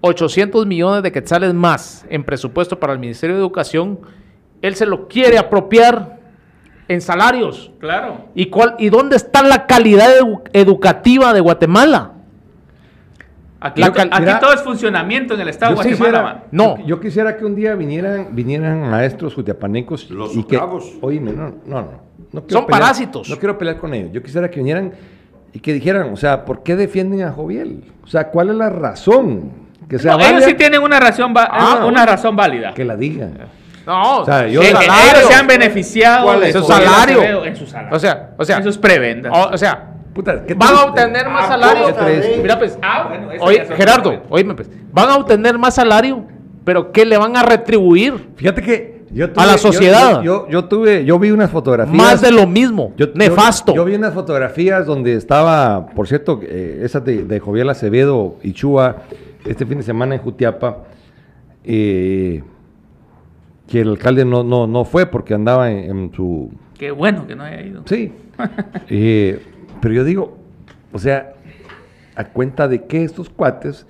800 0.00 0.66
millones 0.66 1.02
de 1.02 1.10
quetzales 1.12 1.54
más 1.54 2.04
en 2.10 2.22
presupuesto 2.24 2.78
para 2.78 2.92
el 2.92 2.98
Ministerio 2.98 3.36
de 3.36 3.40
Educación, 3.40 3.98
él 4.62 4.74
se 4.76 4.86
lo 4.86 5.08
quiere 5.08 5.38
apropiar 5.38 6.18
en 6.88 7.00
salarios. 7.00 7.70
Claro. 7.80 8.26
¿Y, 8.34 8.46
cuál, 8.46 8.74
¿Y 8.78 8.88
dónde 8.88 9.16
está 9.16 9.42
la 9.42 9.66
calidad 9.66 10.08
edu- 10.20 10.42
educativa 10.52 11.32
de 11.32 11.40
Guatemala? 11.40 12.12
Aquí, 13.60 13.82
mira, 14.20 14.38
todo 14.38 14.52
es 14.52 14.62
funcionamiento 14.62 15.34
en 15.34 15.40
el 15.40 15.48
Estado 15.48 15.72
de 15.72 15.76
Guatemala. 15.76 15.98
quisiera. 16.06 16.44
No. 16.52 16.78
yo, 16.78 16.86
yo 16.86 17.00
quisiera 17.00 17.36
que 17.36 17.44
un 17.44 17.56
día 17.56 17.74
vinieran, 17.74 18.28
vinieran 18.30 18.88
maestros 18.88 19.34
jutiapanecos 19.34 20.08
Los 20.10 20.36
y 20.36 20.44
que, 20.44 20.60
oíme, 21.00 21.32
no, 21.32 21.54
no, 21.66 21.80
no, 21.82 22.42
Son 22.48 22.64
pelear- 22.64 22.66
parásitos. 22.68 23.28
No 23.28 23.36
quiero 23.36 23.58
pelear 23.58 23.78
con 23.78 23.92
ellos. 23.94 24.12
Yo 24.12 24.22
quisiera 24.22 24.48
que 24.48 24.60
vinieran 24.60 24.92
y 25.52 25.58
que 25.58 25.72
dijeran, 25.72 26.12
o 26.12 26.16
sea, 26.16 26.44
¿por 26.44 26.62
qué 26.62 26.76
defienden 26.76 27.22
a 27.22 27.32
Joviel? 27.32 27.82
O 28.04 28.06
sea, 28.06 28.28
¿cuál 28.30 28.50
es 28.50 28.54
la 28.54 28.70
razón? 28.70 29.50
Que 29.88 29.98
sea 29.98 30.12
No, 30.16 30.20
ellos 30.24 30.44
sí 30.44 30.54
tienen 30.54 30.80
una 30.80 31.00
razón, 31.00 31.34
va- 31.36 31.48
Ah, 31.50 31.84
una 31.84 32.06
razón 32.06 32.36
válida. 32.36 32.74
que 32.74 32.84
la 32.84 32.94
digan. 32.96 33.38
No, 33.88 34.18
O 34.20 34.24
sea, 34.24 34.46
yo- 34.46 34.60
Que- 34.60 34.68
ellos 34.68 34.84
se 35.28 35.34
han 35.34 35.46
beneficiado 35.46 36.24
¿Cuál 36.26 36.40
de 36.40 36.48
es 36.50 36.54
su 36.54 36.62
Joviel 36.62 36.82
salario? 36.88 37.18
Acevedo 37.18 37.44
en 37.46 37.56
su 37.56 37.66
salario. 37.66 37.96
O 37.96 37.98
sea, 37.98 38.30
o 38.36 38.44
sea, 38.44 38.56
en 38.58 38.62
sus 38.64 38.78
prebendas. 38.78 39.32
o, 39.34 39.54
o 39.54 39.58
sea, 39.58 39.94
Puta, 40.14 40.44
¿qué 40.44 40.54
van 40.54 40.74
a 40.74 40.82
obtener 40.82 41.28
más 41.28 41.44
Ah, 41.44 41.48
salario. 41.48 41.94
Mira, 42.42 42.58
pues, 42.58 42.76
Ah, 42.82 43.06
bueno, 43.08 43.30
eso 43.30 43.44
oye, 43.44 43.62
es 43.62 43.68
Gerardo, 43.70 44.22
oíme, 44.30 44.54
pues, 44.54 44.68
van 44.92 45.08
a 45.10 45.16
obtener 45.16 45.56
más 45.58 45.76
salario, 45.76 46.24
pero 46.64 46.90
¿qué 46.90 47.06
le 47.06 47.16
van 47.16 47.36
a 47.36 47.42
retribuir? 47.44 48.28
Fíjate 48.36 48.60
que 48.60 49.04
yo 49.12 49.26
A 49.36 49.46
la 49.46 49.56
sociedad. 49.58 50.22
Yo, 50.22 50.44
yo, 50.44 50.48
yo 50.50 50.64
tuve, 50.64 51.04
yo 51.04 51.18
vi 51.20 51.30
unas 51.30 51.50
fotografías. 51.50 51.96
Más 51.96 52.20
de 52.20 52.32
lo 52.32 52.46
mismo, 52.48 52.92
Yo- 52.96 53.06
nefasto. 53.14 53.72
Yo, 53.74 53.84
vi 53.84 53.94
unas 53.94 54.12
fotografías 54.12 54.84
donde 54.86 55.14
estaba, 55.14 55.86
por 55.94 56.08
cierto, 56.08 56.40
eh, 56.42 56.80
esas 56.82 57.04
de, 57.04 57.22
de 57.24 57.38
Joviel 57.40 57.70
Acevedo 57.70 58.36
y 58.42 58.52
Chua 58.52 58.96
este 59.46 59.64
fin 59.66 59.78
de 59.78 59.84
semana 59.84 60.16
en 60.16 60.20
Jutiapa, 60.20 60.78
eh, 61.64 62.42
que 63.68 63.82
el 63.82 63.88
alcalde 63.90 64.24
no, 64.24 64.42
no, 64.42 64.66
no 64.66 64.84
fue 64.84 65.06
porque 65.06 65.34
andaba 65.34 65.70
en, 65.70 65.78
en 65.98 66.12
su... 66.14 66.50
Qué 66.78 66.90
bueno 66.90 67.26
que 67.26 67.36
no 67.36 67.44
haya 67.44 67.60
ido. 67.62 67.82
Sí. 67.86 68.12
Eh, 68.88 69.42
pero 69.80 69.94
yo 69.94 70.04
digo, 70.04 70.36
o 70.92 70.98
sea, 70.98 71.34
a 72.16 72.24
cuenta 72.24 72.66
de 72.68 72.84
que 72.84 73.02
estos 73.04 73.28
cuates 73.30 73.86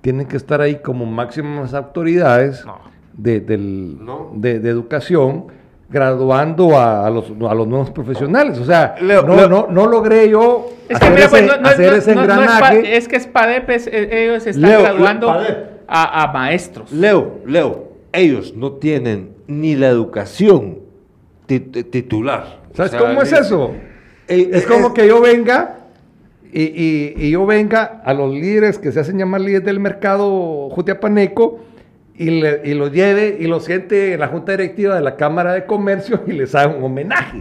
tienen 0.00 0.26
que 0.26 0.36
estar 0.36 0.60
ahí 0.60 0.76
como 0.76 1.06
máximas 1.06 1.74
autoridades 1.74 2.64
No. 2.66 2.78
de, 3.14 3.40
del- 3.40 4.04
No. 4.04 4.30
de- 4.34 4.58
de 4.60 4.68
educación, 4.68 5.46
graduando 5.88 6.76
a, 6.78 7.06
a 7.06 7.10
los, 7.10 7.26
a 7.48 7.54
los 7.54 7.66
nuevos 7.66 7.90
profesionales. 7.90 8.58
O 8.58 8.64
sea, 8.64 8.96
Leo, 9.00 9.22
no, 9.22 9.36
Leo. 9.36 9.48
no, 9.48 9.66
no 9.70 9.86
logré 9.86 10.28
yo 10.28 10.70
Es 10.88 10.98
que, 10.98 11.06
hacer, 11.06 11.10
mira, 11.12 11.24
ese, 11.26 11.30
pues, 11.30 11.46
no, 11.46 11.56
no, 11.62 11.68
hacer 11.68 11.90
no, 11.92 11.96
ese 11.98 12.14
no- 12.14 12.20
no 12.26 12.26
es, 12.26 12.38
engranaje. 12.38 12.60
pa- 12.82 12.88
es 12.88 13.08
que 13.08 13.16
es 13.16 13.26
PADEP, 13.26 13.70
es- 13.70 13.86
eh, 13.86 14.24
ellos 14.24 14.46
están 14.46 14.70
Leo, 14.70 14.82
graduando 14.82 15.26
Leo, 15.32 15.36
PADEP. 15.42 15.66
a, 15.88 16.22
a 16.24 16.32
maestros. 16.32 16.92
Leo, 16.92 17.38
Leo, 17.46 17.93
ellos 18.14 18.54
no 18.56 18.72
tienen 18.72 19.30
ni 19.46 19.74
la 19.76 19.88
educación 19.88 20.78
ti- 21.46 21.60
ti- 21.60 21.84
titular. 21.84 22.62
¿Sabes 22.74 22.92
O 22.94 22.98
sea, 22.98 23.08
cómo 23.08 23.22
es 23.22 23.32
eso? 23.32 23.72
Eh, 24.28 24.48
Es 24.52 24.64
eh, 24.64 24.66
como 24.66 24.88
eh, 24.88 24.92
que 24.94 25.06
yo 25.06 25.20
venga 25.20 25.78
y, 26.52 26.62
y- 26.62 27.14
y 27.16 27.30
yo 27.30 27.44
venga 27.46 28.00
a 28.04 28.14
los 28.14 28.32
líderes 28.32 28.78
que 28.78 28.92
se 28.92 29.00
hacen 29.00 29.18
llamar 29.18 29.40
líderes 29.40 29.64
del 29.64 29.80
mercado 29.80 30.70
jutiapaneco 30.70 31.60
y, 32.16 32.30
le- 32.30 32.60
y 32.64 32.74
los 32.74 32.92
lleve 32.92 33.36
y 33.40 33.46
los 33.46 33.64
siente 33.64 34.12
en 34.14 34.20
la 34.20 34.28
junta 34.28 34.52
directiva 34.52 34.94
de 34.94 35.00
la 35.02 35.16
Cámara 35.16 35.52
de 35.52 35.66
Comercio 35.66 36.22
y 36.26 36.32
les 36.32 36.54
haga 36.54 36.74
un 36.76 36.84
homenaje. 36.84 37.40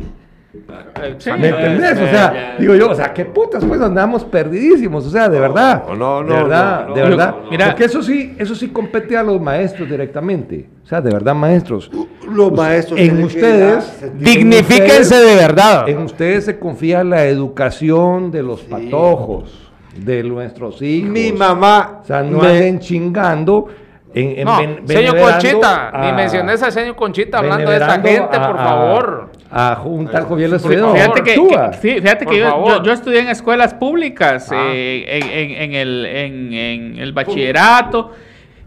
Sí. 1.18 1.32
¿Me 1.32 1.50
entendés? 1.50 1.94
O 1.94 2.08
sea, 2.08 2.56
digo 2.60 2.76
yo, 2.76 2.92
o 2.92 2.96
sea, 2.96 3.12
qué 3.12 3.26
putas, 3.26 3.66
pues 3.66 3.82
andamos 3.82 4.24
perdidísimos, 4.24 5.06
o 5.06 5.10
sea, 5.10 5.28
de 5.28 5.40
verdad. 5.40 5.84
no, 5.88 6.24
no, 6.24 6.24
de 6.24 6.34
verdad, 6.44 6.88
no, 6.90 6.94
de 6.94 7.02
verdad. 7.02 7.36
Mira- 7.50 7.66
Porque 7.68 7.86
eso 7.86 8.04
sí, 8.04 8.36
eso 8.38 8.54
sí 8.54 8.68
compete 8.70 9.18
a 9.18 9.24
los 9.24 9.42
maestros 9.42 9.90
directamente. 9.90 10.70
O 10.84 10.88
sea, 10.88 11.02
de 11.02 11.12
verdad, 11.12 11.34
maestros. 11.34 11.90
Los 12.32 12.52
maestros 12.52 13.00
en 13.00 13.24
ustedes. 13.24 14.12
Dignifíquense 14.20 15.16
de 15.16 15.36
verdad. 15.36 15.90
En 15.90 15.98
ustedes 16.00 16.46
se 16.46 16.60
confía 16.60 17.04
la 17.04 17.26
educación 17.26 18.30
de 18.32 18.44
los 18.44 18.62
patojos, 18.62 19.72
de 19.96 20.24
nuestros 20.24 20.82
hijos. 20.82 21.10
Mi 21.10 21.32
mamá. 21.32 22.00
O 22.04 22.06
sea, 22.06 22.22
no 22.22 22.40
me- 22.40 22.48
anden 22.50 22.80
chingando. 22.80 23.68
En, 24.16 24.38
en 24.38 24.46
No, 24.46 24.60
señor 24.86 25.18
Conchita, 25.20 25.90
a- 25.90 26.06
ni 26.06 26.12
menciones 26.12 26.62
a 26.62 26.70
señor 26.70 26.96
Conchita 26.96 27.40
hablando 27.40 27.72
de 27.72 27.78
esta 27.78 27.94
gente, 28.00 28.20
a- 28.38 28.48
por 28.48 28.58
favor. 28.58 29.30
A 29.56 29.76
juntar 29.76 30.24
Joviel 30.24 30.50
por 30.50 30.56
Acevedo. 30.58 30.82
favor. 30.96 30.98
Fíjate 30.98 31.24
que, 31.24 32.02
fíjate 32.02 32.26
que 32.26 32.38
yo, 32.40 32.50
favor. 32.50 32.70
yo- 32.78 32.84
yo 32.84 32.92
estudié 32.92 33.20
en 33.20 33.28
escuelas 33.30 33.74
públicas, 33.76 34.50
Ah. 34.52 34.72
eh, 34.74 35.06
en, 35.08 35.24
en- 35.30 35.62
en 35.62 35.74
el, 35.76 36.06
en- 36.08 36.54
en 36.54 36.98
el 36.98 37.14
bachillerato. 37.14 38.12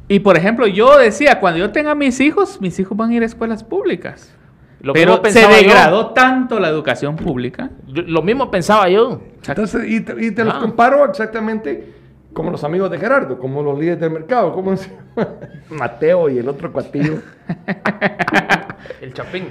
Y 0.09 0.21
por 0.21 0.37
ejemplo, 0.37 0.67
yo 0.69 0.97
decía, 0.99 1.41
cuando 1.41 1.59
yo 1.59 1.71
tenga 1.73 1.95
mis 1.97 2.21
hijos, 2.21 2.61
mis 2.61 2.79
hijos 2.79 2.97
van 2.97 3.11
a 3.11 3.15
ir 3.15 3.23
a 3.23 3.27
escuelas 3.27 3.65
públicas. 3.65 4.33
Lo 4.81 4.93
Pero 4.93 5.21
se 5.25 5.43
yo. 5.43 5.49
degradó 5.49 6.09
tanto 6.11 6.61
la 6.61 6.69
educación 6.69 7.17
pública. 7.17 7.71
Yo- 7.89 8.03
Lo 8.07 8.23
mismo 8.23 8.49
pensaba 8.51 8.89
yo. 8.89 9.21
Entonces, 9.49 9.91
y 9.91 10.01
te, 10.03 10.25
y 10.25 10.31
te 10.31 10.45
los 10.45 10.55
Ah. 10.55 10.61
comparo 10.61 11.05
exactamente 11.07 11.95
como 12.37 12.51
los 12.51 12.63
amigos 12.63 12.91
de 12.91 12.99
Gerardo, 12.99 13.39
como 13.39 13.63
los 13.63 13.79
líderes 13.79 13.99
del 13.99 14.11
mercado, 14.11 14.53
como? 14.53 14.75
Mateo 15.71 16.29
y 16.29 16.39
el 16.39 16.49
otro 16.49 16.71
cuatillo. 16.71 17.15
El 19.01 19.13
Chapín. 19.15 19.49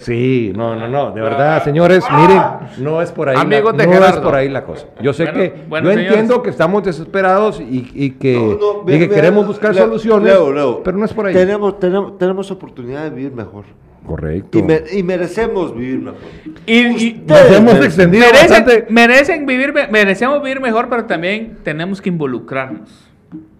Sí, 0.00 0.52
no, 0.54 0.74
no, 0.74 0.88
no, 0.88 1.10
de 1.10 1.20
verdad, 1.20 1.62
señores, 1.64 2.04
miren, 2.10 2.40
no 2.78 3.02
es 3.02 3.10
por 3.12 3.28
ahí, 3.28 3.36
Amigos 3.36 3.76
la, 3.76 3.84
de 3.84 3.86
no 3.98 4.06
es 4.06 4.16
por 4.18 4.34
ahí 4.34 4.48
la 4.48 4.64
cosa. 4.64 4.86
Yo 5.02 5.12
sé 5.12 5.24
Bueno, 5.24 5.38
que, 5.38 5.64
bueno, 5.68 5.86
yo 5.88 5.90
señores. 5.94 6.12
entiendo 6.18 6.42
que 6.42 6.50
estamos 6.50 6.82
desesperados 6.84 7.60
y, 7.60 7.90
y 7.94 8.12
que, 8.12 8.36
No, 8.36 8.42
no, 8.82 8.82
y 8.82 8.92
ve- 8.92 8.98
que 9.00 9.08
ve- 9.08 9.14
queremos 9.14 9.46
buscar 9.46 9.74
Leo, 9.74 9.84
soluciones, 9.84 10.32
Leo, 10.32 10.52
Leo, 10.52 10.82
pero 10.82 10.96
no 10.96 11.04
es 11.04 11.12
por 11.12 11.26
ahí. 11.26 11.34
Tenemos, 11.34 11.78
tenemos, 11.78 12.16
tenemos 12.18 12.50
oportunidad 12.50 13.04
de 13.04 13.10
vivir 13.10 13.32
mejor. 13.32 13.64
Correcto. 14.10 14.58
Y, 14.58 14.62
me- 14.64 14.82
y 14.92 15.02
merecemos 15.04 15.72
vivir 15.72 15.98
mejor. 16.00 16.18
Y, 16.66 16.78
y 16.78 17.22
Nos 17.26 17.40
hemos 17.52 17.74
extendido 17.76 18.24
merecen, 18.26 18.48
bastante. 18.50 18.86
merecen 18.90 19.46
vivir, 19.46 19.72
me- 19.72 19.86
merecemos 19.86 20.42
vivir 20.42 20.60
mejor, 20.60 20.88
pero 20.88 21.04
también 21.04 21.58
tenemos 21.62 22.02
que 22.02 22.08
involucrarnos. 22.08 22.90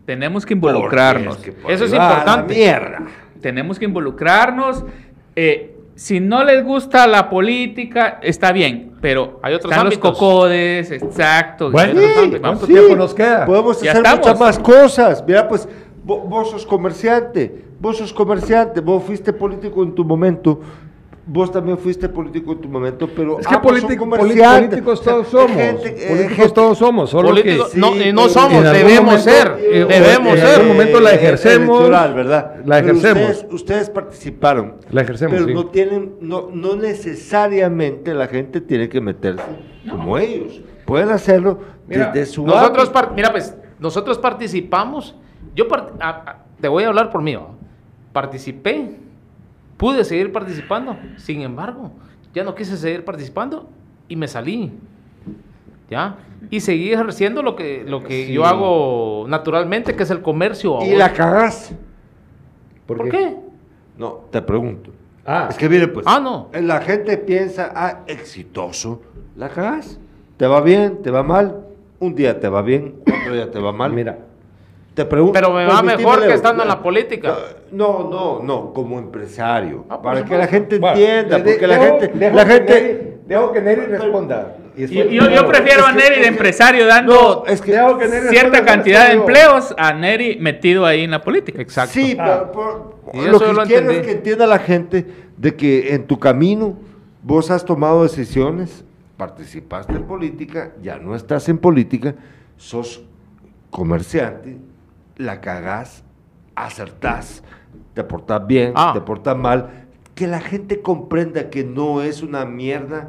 Tenemos 0.04 0.44
que 0.44 0.54
involucrarnos. 0.54 1.36
Es 1.38 1.42
que 1.44 1.72
Eso 1.72 1.84
es 1.84 1.92
importante. 1.92 2.52
mierda. 2.56 3.02
Tenemos 3.40 3.78
que 3.78 3.84
involucrarnos. 3.84 4.84
Eh, 5.36 5.76
si 5.94 6.18
no 6.18 6.42
les 6.42 6.64
gusta 6.64 7.06
la 7.06 7.30
política, 7.30 8.18
está 8.20 8.50
bien, 8.50 8.94
pero 9.00 9.38
Hay 9.44 9.54
otros 9.54 9.70
están 9.70 9.86
ámbitos. 9.86 10.10
los 10.10 10.18
cocodes, 10.18 10.90
exacto. 10.90 11.70
Bueno, 11.70 12.00
sí. 12.00 12.38
¿cuánto 12.40 12.66
tiempo 12.66 12.96
nos 12.96 13.14
queda? 13.14 13.46
Podemos 13.46 13.80
Ya 13.80 13.92
hacer 13.92 14.02
estamos. 14.04 14.26
muchas 14.26 14.40
más 14.40 14.58
cosas. 14.58 15.24
Mira, 15.24 15.46
pues, 15.46 15.68
vo- 16.10 16.28
vos, 16.28 16.50
sos 16.50 16.66
comerciante, 16.66 17.64
vos 17.80 17.96
sos 17.98 18.12
comerciante, 18.12 18.80
vos 18.80 19.02
fuiste 19.04 19.32
político 19.32 19.82
en 19.84 19.94
tu 19.94 20.04
momento, 20.04 20.60
vos 21.26 21.52
también 21.52 21.78
fuiste 21.78 22.08
político 22.08 22.52
en 22.52 22.58
tu 22.60 22.68
momento, 22.68 23.08
pero 23.14 23.38
Es 23.38 23.46
que 23.46 23.56
político- 23.58 24.00
comerciantes. 24.08 24.68
políticos 24.80 25.02
todos 25.02 25.28
somos. 25.28 25.56
gente- 25.56 25.88
eh, 25.88 26.08
políticos 26.08 26.36
gente- 26.36 26.52
todos 26.54 26.78
somos. 26.78 27.10
Solo 27.10 27.28
Político- 27.28 27.68
que 27.70 27.78
no, 27.78 27.92
sí, 27.92 28.02
y 28.08 28.12
no 28.12 28.28
somos, 28.28 28.60
en 28.60 28.66
algún 28.66 28.72
debemos 28.88 29.04
momento, 29.04 29.30
ser. 29.30 29.58
eh, 29.60 29.84
debemos 29.88 30.32
en 30.34 30.38
ser. 30.40 30.54
algún 30.60 30.68
momento 30.68 31.00
la 31.00 31.10
eh, 31.12 31.14
ejercemos. 31.14 31.68
electoral, 31.78 32.14
¿verdad? 32.14 32.54
La 32.64 32.80
Pero 32.80 32.88
ejercemos. 32.98 33.30
Ustedes, 33.30 33.52
ustedes 33.54 33.90
participaron. 33.90 34.74
La 34.90 35.02
ejercemos, 35.02 35.34
Pero 35.34 35.46
sí. 35.46 35.54
no 35.54 35.66
tienen, 35.66 36.14
no, 36.20 36.48
no 36.52 36.74
necesariamente 36.74 38.14
la 38.14 38.26
gente 38.26 38.60
tiene 38.60 38.88
que 38.88 39.00
meterse 39.00 39.44
como 39.88 40.18
ellos. 40.18 40.60
Pueden 40.84 41.10
hacerlo 41.10 41.58
Mira, 41.86 42.10
desde 42.12 42.32
su 42.32 42.44
Nosotros, 42.44 42.90
mira, 43.14 43.30
pues, 43.30 43.54
nosotros 43.78 44.18
participamos. 44.18 45.14
Yo 45.54 45.68
part- 45.68 45.92
a- 46.00 46.08
a- 46.30 46.36
te 46.60 46.68
voy 46.68 46.84
a 46.84 46.88
hablar 46.88 47.10
por 47.10 47.22
mí. 47.22 47.34
¿va? 47.34 47.48
Participé, 48.12 48.96
pude 49.76 50.04
seguir 50.04 50.32
participando. 50.32 50.96
Sin 51.16 51.42
embargo, 51.42 51.90
ya 52.34 52.44
no 52.44 52.54
quise 52.54 52.76
seguir 52.76 53.04
participando 53.04 53.68
y 54.08 54.16
me 54.16 54.28
salí. 54.28 54.72
¿ya? 55.88 56.16
Y 56.50 56.60
seguir 56.60 56.92
ejerciendo 56.94 57.42
lo 57.42 57.56
que, 57.56 57.84
lo 57.86 58.02
que 58.02 58.26
Sí. 58.26 58.32
yo 58.32 58.44
hago 58.44 59.26
naturalmente, 59.28 59.96
que 59.96 60.04
es 60.04 60.10
el 60.10 60.22
comercio. 60.22 60.78
Y 60.84 60.94
la 60.94 61.12
cagás. 61.12 61.74
¿Por, 62.86 63.08
qué? 63.08 63.36
No, 63.98 64.20
te 64.30 64.40
pregunto. 64.42 64.90
Ah. 65.26 65.48
Es 65.50 65.56
que 65.56 65.68
mire, 65.68 65.88
pues. 65.88 66.06
Ah, 66.08 66.18
no. 66.20 66.48
La 66.60 66.80
gente 66.80 67.16
piensa, 67.18 67.72
ah, 67.74 68.00
exitoso. 68.06 69.02
La 69.36 69.48
cagás. 69.48 69.98
Te 70.36 70.46
va 70.46 70.60
bien, 70.60 71.02
te 71.02 71.10
va 71.10 71.22
mal. 71.22 71.66
Un 71.98 72.14
día 72.14 72.40
te 72.40 72.48
va 72.48 72.62
bien, 72.62 72.94
otro 73.02 73.34
día 73.34 73.50
te 73.50 73.58
va 73.58 73.72
mal. 73.72 73.92
Mira, 73.92 74.18
te 74.94 75.04
pregunto. 75.04 75.32
Pero 75.32 75.52
me 75.52 75.64
va 75.66 75.82
mejor 75.82 76.26
que 76.26 76.34
estando 76.34 76.62
en 76.62 76.68
la 76.68 76.82
política. 76.82 77.36
No, 77.72 78.08
no, 78.10 78.40
no, 78.42 78.72
como 78.72 78.98
empresario. 78.98 79.84
Ah, 79.88 80.00
para 80.02 80.24
que 80.24 80.36
la 80.36 80.46
gente 80.46 80.78
Bueno, 80.78 80.96
entienda, 80.96 81.38
de- 81.38 81.52
porque 81.52 81.66
la 81.66 81.78
dejo- 81.78 81.98
gente. 82.00 82.18
dejo 82.18 82.36
La 82.36 82.44
que 82.44 82.50
gente. 82.52 82.72
Neri- 82.72 83.26
dejo 83.28 83.52
que 83.52 83.60
Neri 83.60 83.80
responda. 83.86 84.56
Y 84.76 84.80
Yo, 84.86 84.86
después- 85.04 85.10
yo- 85.10 85.30
yo 85.30 85.46
prefiero 85.48 85.84
a 85.86 85.90
que- 85.90 85.96
Neri 85.96 86.08
es 86.08 86.16
de 86.16 86.22
que- 86.22 86.28
empresario 86.28 86.86
dando 86.86 87.12
No, 87.14 87.52
es 87.52 87.60
que. 87.60 87.72
Dejo 87.72 87.98
que 87.98 88.08
Neri 88.08 88.28
cierta 88.28 88.64
cantidad 88.64 89.06
de 89.08 89.14
empleos 89.14 89.74
a 89.78 89.92
Neri 89.92 90.38
metido 90.40 90.86
ahí 90.86 91.04
en 91.04 91.10
la 91.12 91.20
política. 91.22 91.60
Exacto. 91.60 91.92
Sí, 91.92 92.16
Ah. 92.18 92.50
pero, 92.52 92.94
lo 93.30 93.38
que 93.40 93.52
lo 93.52 93.62
quiero 93.64 93.90
es 93.90 94.02
que 94.06 94.12
entienda 94.12 94.46
la 94.46 94.58
gente 94.58 95.06
de 95.36 95.54
que 95.54 95.94
en 95.94 96.06
tu 96.06 96.18
camino 96.18 96.76
vos 97.22 97.50
has 97.50 97.64
tomado 97.64 98.02
decisiones, 98.02 98.84
participaste 99.16 99.92
en 99.92 100.04
política, 100.04 100.72
ya 100.82 100.96
no 100.98 101.14
estás 101.14 101.48
en 101.48 101.58
política, 101.58 102.14
sos 102.56 103.02
comerciante, 103.70 104.56
la 105.20 105.40
cagás, 105.40 106.02
acertás, 106.54 107.42
te 107.94 108.02
portás 108.04 108.46
bien, 108.46 108.72
Ah. 108.74 108.92
te 108.94 109.00
portás 109.00 109.36
mal, 109.36 109.70
que 110.14 110.26
la 110.26 110.40
gente 110.40 110.80
comprenda 110.82 111.50
que 111.50 111.64
no 111.64 112.02
es 112.02 112.22
una 112.22 112.44
mierda 112.44 113.08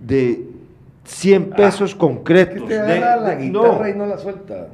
de 0.00 0.48
100 1.04 1.50
pesos 1.50 1.94
concretos. 1.94 2.62
Que 2.62 2.68
te 2.68 2.82
de- 2.82 2.92
agarra 2.98 3.16
la 3.22 3.34
de- 3.36 3.44
guitarra 3.48 3.90
y 3.90 3.94
no 3.94 4.06
la 4.06 4.18
suelta. 4.18 4.68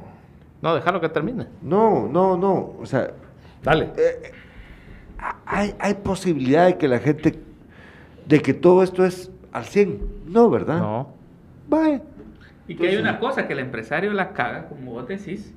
No, 0.61 0.75
déjalo 0.75 1.01
que 1.01 1.09
termine. 1.09 1.47
no, 1.61 2.07
no, 2.07 2.37
no, 2.37 2.73
o 2.79 2.85
sea, 2.85 3.11
Dale. 3.63 3.91
eh, 3.97 4.31
hay, 5.45 5.75
hay 5.79 5.93
posibilidad 5.95 6.65
de 6.67 6.77
que 6.77 6.87
la 6.87 6.99
gente, 6.99 7.39
de 8.27 8.39
que 8.41 8.53
todo 8.53 8.83
esto 8.83 9.03
es 9.05 9.31
al 9.51 9.65
100. 9.65 9.99
No, 10.27 10.49
¿verdad? 10.49 10.77
No. 10.79 11.09
Vaya. 11.67 12.01
Y 12.67 12.75
que 12.75 12.87
hay 12.89 12.95
una 12.97 13.19
cosa, 13.19 13.47
que 13.47 13.53
el 13.53 13.59
empresario 13.59 14.13
la 14.13 14.31
caga, 14.33 14.67
como 14.67 14.93
vos 14.93 15.07
decís, 15.07 15.53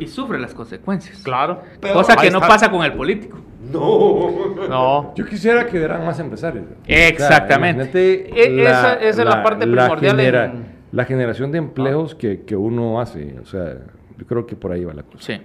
y 0.00 0.06
sufre 0.06 0.38
las 0.38 0.54
consecuencias. 0.54 1.18
Claro. 1.22 1.60
Pero 1.80 1.94
cosa 1.94 2.16
que 2.16 2.30
no 2.30 2.38
está. 2.38 2.48
pasa 2.48 2.70
con 2.70 2.84
el 2.84 2.92
político. 2.92 3.38
No. 3.72 4.54
No. 4.68 5.14
Yo 5.14 5.24
quisiera 5.26 5.66
que 5.66 5.76
hubieran 5.76 6.04
más 6.04 6.18
empresarios. 6.20 6.64
Exactamente. 6.86 7.82
imagínate 8.30 8.40
E- 8.40 8.62
esa- 8.62 8.94
esa 8.94 9.22
es 9.22 9.28
la 9.28 9.42
parte 9.42 9.66
primordial 9.66 10.20
en- 10.20 10.76
la 10.92 11.04
generación 11.04 11.50
de 11.52 11.58
empleos 11.58 12.14
que, 12.14 12.42
que 12.42 12.56
uno 12.56 13.00
hace. 13.00 13.36
O 13.42 13.44
sea, 13.46 13.74
yo 14.16 14.26
creo 14.26 14.46
que 14.46 14.56
por 14.56 14.72
ahí 14.72 14.84
va 14.84 14.94
la 14.94 15.02
cosa. 15.02 15.18
Sí. 15.20 15.40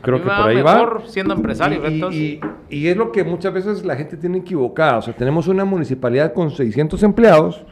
Creo 0.00 0.18
que 0.18 0.24
por 0.24 0.32
va 0.32 0.46
ahí 0.46 0.56
mejor 0.56 1.02
va. 1.02 1.08
siendo 1.08 1.34
empresario, 1.34 1.82
Y, 1.88 1.94
y- 1.94 2.40
y- 2.70 2.76
y 2.78 2.86
es 2.88 2.96
lo 2.96 3.12
que 3.12 3.24
muchas 3.24 3.52
veces 3.52 3.84
la 3.84 3.96
gente 3.96 4.16
tiene 4.16 4.38
equivocada. 4.38 4.98
O 4.98 5.02
sea, 5.02 5.14
tenemos 5.14 5.46
una 5.48 5.64
municipalidad 5.64 6.32
con 6.32 6.50
600 6.50 7.02
empleados 7.02 7.64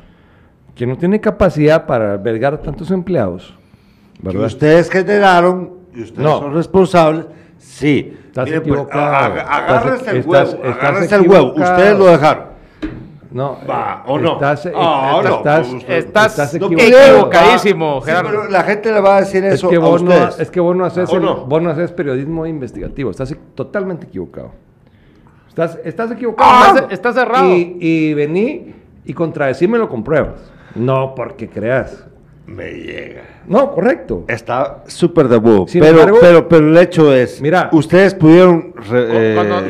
que 0.75 0.87
no 0.87 0.97
tiene 0.99 1.21
capacidad 1.21 1.87
para 1.87 2.13
albergar 2.13 2.59
tantos 2.59 2.91
empleados. 2.91 3.55
Que 4.21 4.27
¿Verdad? 4.29 4.47
ustedes 4.47 4.91
generaron 4.91 5.80
y 5.95 6.03
ustedes 6.03 6.19
No. 6.25 6.39
son 6.41 6.55
responsables. 6.55 7.27
Sí. 7.59 8.17
Estás 8.27 8.45
Miren, 8.47 8.63
pues, 8.63 8.73
equivocado. 8.73 9.37
Estás- 9.37 10.09
el 10.09 10.17
estás- 10.19 10.27
huevo. 10.27 10.43
estás 10.65 10.77
agárrense 10.77 11.15
el 11.17 11.29
huevo. 11.29 11.53
Ustedes 11.55 11.99
lo 11.99 12.07
dejaron. 12.07 12.51
No, 13.33 13.59
Va, 13.69 14.03
¿o 14.09 14.19
no? 14.19 14.33
Estás, 14.33 14.67
eh, 14.67 14.73
Ah, 14.75 15.13
¿o 15.17 15.23
no? 15.23 15.37
estás, 15.37 15.61
Pues 15.69 15.83
usted- 15.83 15.99
Estás 15.99 16.33
estás 16.33 16.55
No 16.61 16.67
equivocado. 16.67 17.07
equivocadísimo. 17.13 18.01
Sí, 18.01 18.07
Gerardo. 18.07 18.29
pero 18.31 18.49
la 18.49 18.63
gente 18.65 18.93
le 18.93 19.01
va 19.01 19.17
a 19.17 19.21
decir 19.21 19.45
Es 19.45 19.55
eso 19.55 19.69
que, 19.69 19.77
a 19.77 19.79
vos 19.79 20.03
no, 20.03 20.13
es 20.13 20.51
que 20.51 20.59
vos 20.59 20.75
no 20.75 20.85
haces 20.85 21.09
¿O 21.13 21.17
el- 21.17 21.23
no? 21.23 21.45
vos 21.47 21.63
no 21.63 21.71
haces 21.71 21.93
periodismo 21.93 22.45
investigativo, 22.47 23.11
estás 23.11 23.33
totalmente 23.55 24.07
equivocado. 24.07 24.51
Estás, 25.49 25.79
estás 25.85 26.11
equivocado. 26.11 26.51
Ah, 26.53 26.73
Estás- 26.75 26.93
está 26.93 27.13
cerrado. 27.13 27.47
Y, 27.55 27.77
y 27.81 28.15
vení 28.15 28.75
y 29.05 29.13
contradecímelo 29.15 29.89
con 29.89 30.03
pruebas. 30.03 30.41
No 30.75 31.15
porque 31.15 31.49
creas. 31.49 32.05
Me 32.51 32.73
llega. 32.73 33.23
No, 33.47 33.71
correcto. 33.73 34.25
Está 34.27 34.83
súper 34.89 35.29
de 35.29 35.37
huevo. 35.37 35.69
Sin 35.69 35.81
Pero, 35.81 35.99
embargo- 36.01 36.19
pero, 36.21 36.49
pero 36.49 36.69
el 36.69 36.77
hecho 36.79 37.15
es, 37.15 37.41
Mira. 37.41 37.69
ustedes 37.73 38.13
pudieron 38.15 38.75
re- 38.75 39.35
eh, 39.35 39.65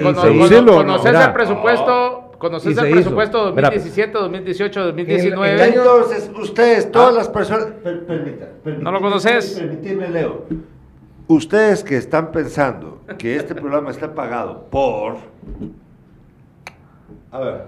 conoces 0.73 1.15
el 1.15 1.33
presupuesto, 1.35 2.33
conoces 2.39 2.73
Y 2.73 2.75
se 2.75 2.81
el 2.81 2.87
hizo. 2.87 2.95
presupuesto 2.97 3.53
Mira. 3.55 3.69
2017, 3.69 4.13
2018, 4.19 4.81
2019. 4.87 5.53
El- 5.53 5.61
el 5.61 5.73
año- 5.73 5.81
Entonces, 5.83 6.31
ustedes, 6.41 6.91
todas 6.91 7.13
Ah. 7.15 7.19
las 7.19 7.29
personas... 7.29 7.67
per- 7.85 8.07
permita, 8.07 8.47
¿No 8.65 8.91
lo 8.93 9.01
conoces? 9.03 9.59
Permitidme, 9.59 10.09
Leo. 10.09 10.47
Ustedes 11.29 11.85
que 11.85 11.97
están 11.99 12.33
pensando 12.33 13.03
que 13.19 13.37
este 13.37 13.55
programa 13.55 13.91
está 13.91 14.13
pagado 14.15 14.65
por... 14.71 15.17
A 17.31 17.39
ver. 17.41 17.65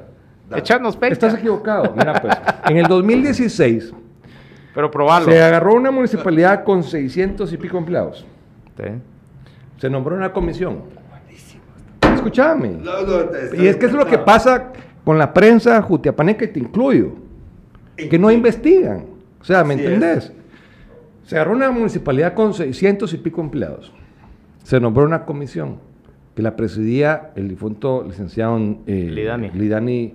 Echarnos 0.56 0.96
pecho. 0.96 1.12
Estás 1.12 1.34
equivocado. 1.34 1.92
Mira, 1.96 2.14
pues, 2.20 2.34
en 2.68 2.76
el 2.78 2.86
2016 2.86 3.92
Pero 4.74 4.90
probalo. 4.90 5.26
se 5.26 5.42
agarró 5.42 5.74
una 5.74 5.90
municipalidad 5.90 6.64
con 6.64 6.82
600 6.82 7.52
y 7.52 7.56
pico 7.56 7.78
empleados. 7.78 8.26
Sí. 8.76 8.84
Se 9.78 9.90
nombró 9.90 10.16
una 10.16 10.32
comisión. 10.32 10.82
Escúchame. 12.14 12.68
No, 12.70 13.02
no, 13.02 13.20
está- 13.20 13.56
Y 13.56 13.66
es 13.66 13.76
que 13.76 13.86
eso 13.86 13.98
es 13.98 14.04
lo 14.04 14.10
que 14.10 14.18
pasa 14.18 14.72
con 15.04 15.18
la 15.18 15.32
prensa 15.34 15.80
jutiapaneca 15.82 16.44
y 16.44 16.48
te 16.48 16.60
incluyo. 16.60 17.12
Que 17.96 18.18
no 18.18 18.30
investigan. 18.30 19.06
O 19.40 19.44
sea, 19.44 19.64
¿me 19.64 19.74
Así 19.74 19.84
entendés? 19.84 20.32
Se 21.24 21.36
agarró 21.36 21.52
una 21.52 21.70
municipalidad 21.70 22.34
con 22.34 22.54
600 22.54 23.12
y 23.14 23.18
pico 23.18 23.40
empleados. 23.40 23.92
Se 24.62 24.80
nombró 24.80 25.04
una 25.04 25.24
comisión 25.24 25.78
que 26.34 26.42
la 26.42 26.56
presidía 26.56 27.30
el 27.36 27.48
difunto 27.48 28.04
licenciado 28.06 28.56
eh, 28.86 29.08
Lidani. 29.10 29.50
Lidani 29.50 30.14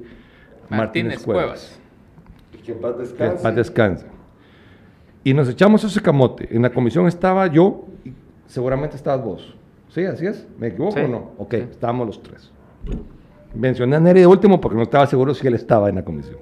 Martínez, 0.70 0.70
Martínez 0.70 1.24
Cuevas. 1.24 1.44
Cuevas. 1.46 1.80
Que 2.66 2.72
en 2.72 2.80
paz 2.80 2.92
Que 2.96 3.02
en 3.02 3.08
descanse. 3.10 3.44
paz 3.44 3.56
descanse. 3.56 4.06
Y 5.24 5.34
nos 5.34 5.50
echamos 5.50 5.84
ese 5.84 6.02
camote. 6.02 6.48
En 6.56 6.62
la 6.62 6.70
comisión 6.72 7.08
estaba 7.08 7.48
yo 7.48 7.86
y 8.06 8.14
seguramente 8.46 8.96
estabas 8.96 9.26
vos. 9.26 9.56
¿Sí? 9.90 10.06
¿Así 10.06 10.26
es? 10.26 10.48
¿Me 10.60 10.68
equivoco 10.68 10.94
Sí. 10.98 11.02
o 11.02 11.08
no? 11.08 11.32
Ok, 11.38 11.54
estábamos 11.56 12.08
los 12.08 12.24
tres. 12.24 12.52
Mencioné 13.56 13.96
a 13.96 14.00
Neri 14.00 14.22
de 14.22 14.28
último 14.28 14.62
porque 14.62 14.76
no 14.78 14.84
estaba 14.84 15.08
seguro 15.08 15.34
si 15.34 15.48
él 15.48 15.54
estaba 15.56 15.90
en 15.90 15.96
la 15.96 16.04
comisión. 16.06 16.38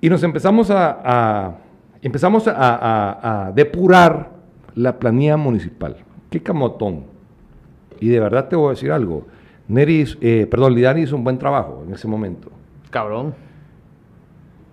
Y 0.00 0.08
nos 0.10 0.22
empezamos 0.24 0.70
a, 0.70 1.00
a- 1.04 1.58
empezamos 2.02 2.48
a, 2.48 2.52
a- 2.56 3.46
a 3.46 3.52
depurar 3.52 4.30
la 4.74 4.98
planilla 4.98 5.36
municipal. 5.36 5.96
Qué 6.30 6.42
camotón. 6.42 7.04
Y 8.00 8.08
de 8.08 8.18
verdad 8.18 8.48
te 8.48 8.56
voy 8.56 8.68
a 8.68 8.70
decir 8.70 8.90
algo. 8.90 9.26
Neri, 9.68 10.04
eh, 10.20 10.46
perdón, 10.50 10.74
Lidani 10.74 11.02
hizo 11.02 11.14
un 11.14 11.22
buen 11.22 11.38
trabajo 11.38 11.84
en 11.86 11.94
ese 11.94 12.08
momento. 12.08 12.50
Cabrón. 12.90 13.34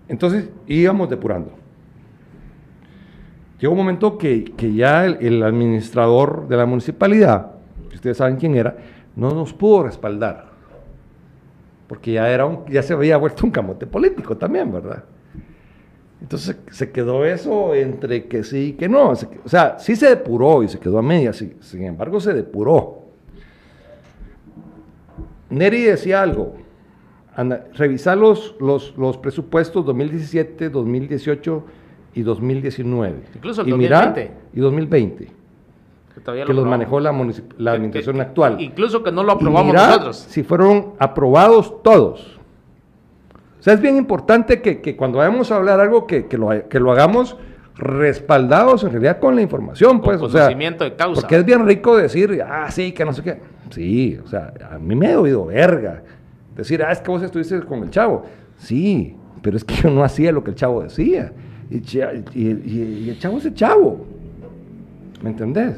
Entonces 0.07 0.49
íbamos 0.65 1.10
depurando. 1.10 1.52
Llegó 3.60 3.73
un 3.73 3.80
momento 3.80 4.18
que, 4.18 4.45
que 4.45 4.73
ya 4.73 5.06
el, 5.06 5.44
administrador 5.44 6.48
de 6.48 6.56
la 6.57 6.65
municipalidad, 6.65 7.52
que 7.90 7.95
ustedes 7.95 8.18
saben 8.18 8.38
quién 8.38 8.56
era, 8.56 8.77
no 9.15 9.31
nos 9.31 9.53
pudo 9.53 9.84
respaldar. 9.84 10.48
Porque 11.88 12.14
ya, 12.14 12.30
era 12.30 12.45
un- 12.45 12.65
ya 12.68 12.81
se 12.81 12.94
había 12.94 13.18
vuelto 13.18 13.45
un 13.45 13.52
camote 13.52 13.86
político 13.86 14.38
también, 14.38 14.72
¿verdad? 14.72 15.03
Entonces 16.22 16.57
se 16.72 16.91
quedó 16.91 17.26
eso 17.26 17.73
entre 17.76 18.27
que 18.27 18.44
sí 18.44 18.69
y 18.69 18.73
que 18.73 18.88
no. 18.88 19.10
O 19.10 19.49
sea, 19.49 19.77
sí 19.80 19.95
se 19.95 20.10
depuró 20.10 20.64
y 20.64 20.69
se 20.69 20.80
quedó 20.80 20.99
a 20.99 21.02
medias, 21.02 21.38
sí, 21.38 21.53
sin 21.61 21.84
embargo 21.84 22.19
se 22.19 22.34
depuró. 22.34 22.99
Neri 25.49 25.81
decía 25.84 26.22
algo, 26.22 26.56
revisar 27.73 28.18
los, 28.18 28.56
los, 28.60 28.95
los 28.98 29.18
presupuestos 29.18 29.86
2017, 29.86 30.69
2018 30.69 31.64
y 32.14 32.22
2019. 32.23 33.15
Incluso 33.36 33.61
el 33.61 33.69
y 33.69 33.73
mirá- 33.73 34.06
2020. 34.07 34.34
y 34.53 34.60
2020, 34.60 35.27
Que, 36.15 36.22
todavía 36.22 36.45
que 36.45 36.53
lo 36.53 36.61
los 36.61 36.69
manejó 36.69 36.99
la, 36.99 37.11
la 37.57 37.72
administración 37.73 38.15
que- 38.18 38.22
actual. 38.22 38.60
Incluso 38.60 39.03
que 39.03 39.11
no 39.11 39.23
lo 39.23 39.34
aprobamos 39.34 39.72
mirá 39.73 39.88
nosotros. 39.88 40.18
Si 40.18 40.44
fueron 40.44 40.94
aprobados 40.99 41.81
todos. 41.84 42.38
O 43.60 43.61
sea, 43.61 43.73
es 43.73 43.81
bien 43.81 43.98
importante 43.98 44.61
que, 44.61 44.80
que 44.81 44.95
cuando 44.95 45.18
vayamos 45.18 45.52
a 45.52 45.57
hablar 45.57 45.80
algo, 45.81 46.07
que, 46.07 46.27
que 46.27 46.38
lo, 46.38 46.49
que 46.69 46.80
lo 46.80 46.91
hagamos 46.91 47.36
respaldados 47.76 48.84
en 48.84 48.91
realidad 48.91 49.19
con 49.19 49.36
la 49.36 49.41
información, 49.41 49.99
Con 49.99 50.02
pues. 50.02 50.22
o 50.22 50.30
sea, 50.30 50.41
conocimiento 50.44 50.84
de 50.84 50.95
causa. 50.95 51.22
Porque 51.22 51.36
es 51.38 51.45
bien 51.45 51.65
rico 51.65 51.95
decir, 51.98 52.41
ah, 52.45 52.69
sí, 52.72 52.91
que 52.91 53.06
no 53.06 53.14
sé 53.14 53.23
qué. 53.23 53.40
Sí, 53.69 54.18
o 54.23 54.27
sea, 54.27 54.53
a 54.72 54.77
mí 54.80 54.95
me 54.95 55.11
ha 55.11 55.19
oído 55.19 55.45
verga. 55.45 56.03
Decir, 56.56 56.84
ah, 56.84 56.91
es 56.91 56.99
que 57.02 57.10
vos 57.11 57.22
estuviste 57.23 57.61
con 57.61 57.84
el 57.84 57.90
chavo. 57.90 58.26
Sí, 58.57 59.15
pero 59.41 59.56
es 59.57 59.64
que 59.64 59.76
yo 59.76 59.90
no 59.90 60.03
hacía 60.03 60.31
lo 60.31 60.44
que 60.44 60.52
el 60.52 60.56
chavo 60.56 60.81
decía. 60.84 61.31
Y, 61.72 63.10
el 63.10 63.18
chavo 63.20 63.38
es 63.38 63.46
el 63.46 63.54
chavo. 63.54 64.06
¿Me 65.22 65.30
entendés? 65.30 65.76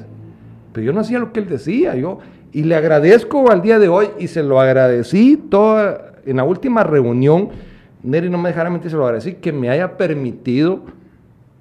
Pero 0.73 0.85
yo 0.85 0.93
no 0.93 1.01
hacía 1.01 1.19
lo 1.19 1.33
que 1.33 1.39
él 1.41 1.49
decía. 1.49 1.95
Yo, 1.95 2.19
y 2.53 2.63
le 2.63 2.75
agradezco 2.75 3.51
al 3.51 3.61
día 3.61 3.79
de 3.79 3.87
hoy, 3.89 4.07
y 4.19 4.27
se 4.27 4.43
lo 4.43 4.59
agradecí 4.59 5.37
toda, 5.49 6.13
en 6.25 6.37
la 6.37 6.43
última 6.43 6.83
reunión 6.83 7.49
Neri 8.03 8.29
no 8.29 8.37
me 8.39 8.49
dejará 8.49 8.69
mentir, 8.69 8.89
se 8.89 8.97
lo 8.97 9.05
agradecí, 9.05 9.33
que 9.35 9.51
me 9.51 9.69
haya 9.69 9.95
permitido 9.97 10.81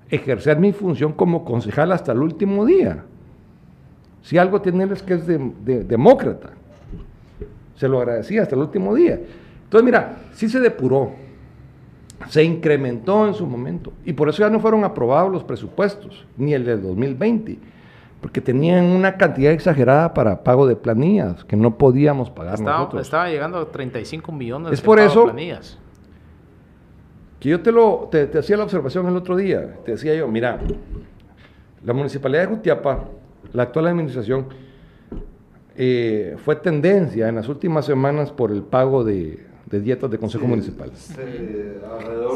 ejercer 0.09 0.59
mi 0.59 0.73
función 0.73 1.13
como 1.13 1.45
concejal 1.45 1.93
hasta 1.93 2.13
el 2.13 2.19
último 2.23 2.65
día. 2.65 3.05
Si 4.23 4.39
algo 4.39 4.61
tiene 4.61 4.85
él 4.85 4.93
es 4.93 5.03
que 5.03 5.15
es 5.15 5.27
de- 5.27 5.53
de- 5.65 5.85
demócrata. 5.85 6.51
Se 7.77 7.89
lo 7.89 7.99
agradecí 8.01 8.39
hasta 8.39 8.55
el 8.55 8.63
último 8.63 8.95
día. 8.95 9.19
Entonces, 9.65 9.85
mira, 9.85 10.17
sí 10.35 10.49
se 10.49 10.61
depuró, 10.61 11.13
se 12.29 12.45
incrementó 12.45 13.27
en 13.27 13.35
su 13.35 13.47
momento, 13.47 13.93
y 14.05 14.13
por 14.13 14.29
eso 14.29 14.39
ya 14.43 14.51
no 14.51 14.61
fueron 14.61 14.85
aprobados 14.85 15.33
los 15.33 15.43
presupuestos, 15.45 16.27
ni 16.37 16.53
el 16.55 16.65
del 16.65 16.83
2020, 16.83 17.59
porque 18.21 18.41
tenían 18.41 18.85
una 18.87 19.17
cantidad 19.17 19.53
exagerada 19.53 20.13
para 20.13 20.43
pago 20.45 20.67
de 20.67 20.77
planillas 20.77 21.45
que 21.45 21.57
no 21.57 21.77
podíamos 21.79 22.29
pagar 22.31 22.55
Estaba, 22.55 22.79
nosotros. 22.79 23.03
estaba 23.03 23.29
llegando 23.31 23.59
a 23.59 23.71
35 23.71 24.31
millones 24.33 24.73
Es 24.73 24.81
de 24.81 24.85
por 24.87 24.99
pago 24.99 25.11
eso- 25.11 25.25
planillas. 25.25 25.79
Que 27.41 27.49
yo 27.49 27.61
te 27.63 27.73
lo 27.73 28.09
te, 28.11 28.27
te 28.27 28.39
hacía 28.39 28.59
la 28.59 28.65
observación 28.65 29.07
el 29.09 29.17
otro 29.17 29.35
día. 29.35 29.77
Te 29.87 29.93
decía 29.93 30.15
yo, 30.15 30.29
mira, 30.29 30.59
la 31.83 31.95
municipalidad 31.95 32.43
de 32.43 32.49
Jutiapa, 32.49 33.05
la 33.55 33.63
actual 33.63 33.87
administración, 33.87 34.47
eh, 35.77 36.37
fue 36.45 36.57
tendencia 36.57 37.29
en 37.29 37.37
las 37.37 37.49
últimas 37.49 37.87
semanas 37.87 38.31
por 38.31 38.51
el 38.51 38.63
pago 38.63 39.05
de, 39.05 39.47
de 39.71 39.81
dietas 39.81 40.11
de 40.11 40.19
consejo 40.19 40.47
municipal. 40.47 40.91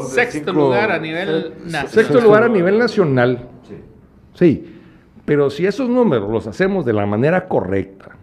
Sexto 0.09 0.53
lugar 0.53 0.91
a 0.91 0.99
nivel 0.99 1.53
nacional. 1.65 1.87
Sexto 1.89 2.21
lugar 2.21 2.43
a 2.43 2.49
nivel 2.49 2.77
nacional. 2.79 3.49
Sí. 4.33 4.71
Pero 5.25 5.49
si 5.49 5.65
esos 5.65 5.89
números 5.89 6.31
los 6.31 6.47
hacemos 6.47 6.85
de 6.85 6.93
la 6.93 7.05
manera 7.05 7.47
correcta, 7.47 8.15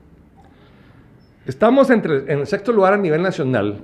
estamos 1.46 1.90
entre, 1.90 2.32
en 2.32 2.40
el 2.40 2.46
sexto 2.46 2.72
lugar 2.72 2.94
a 2.94 2.96
nivel 2.96 3.22
nacional 3.22 3.80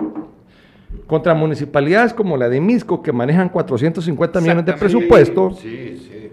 contra 1.07 1.35
municipalidades 1.35 2.15
como 2.15 2.37
la 2.37 2.49
de 2.49 2.61
Misco, 2.61 3.03
que 3.03 3.13
manejan 3.13 3.49
450 3.49 4.41
millones 4.41 4.65
de 4.67 4.73
presupuesto, 4.75 5.51
Sí, 5.53 5.97
sí. 5.99 6.31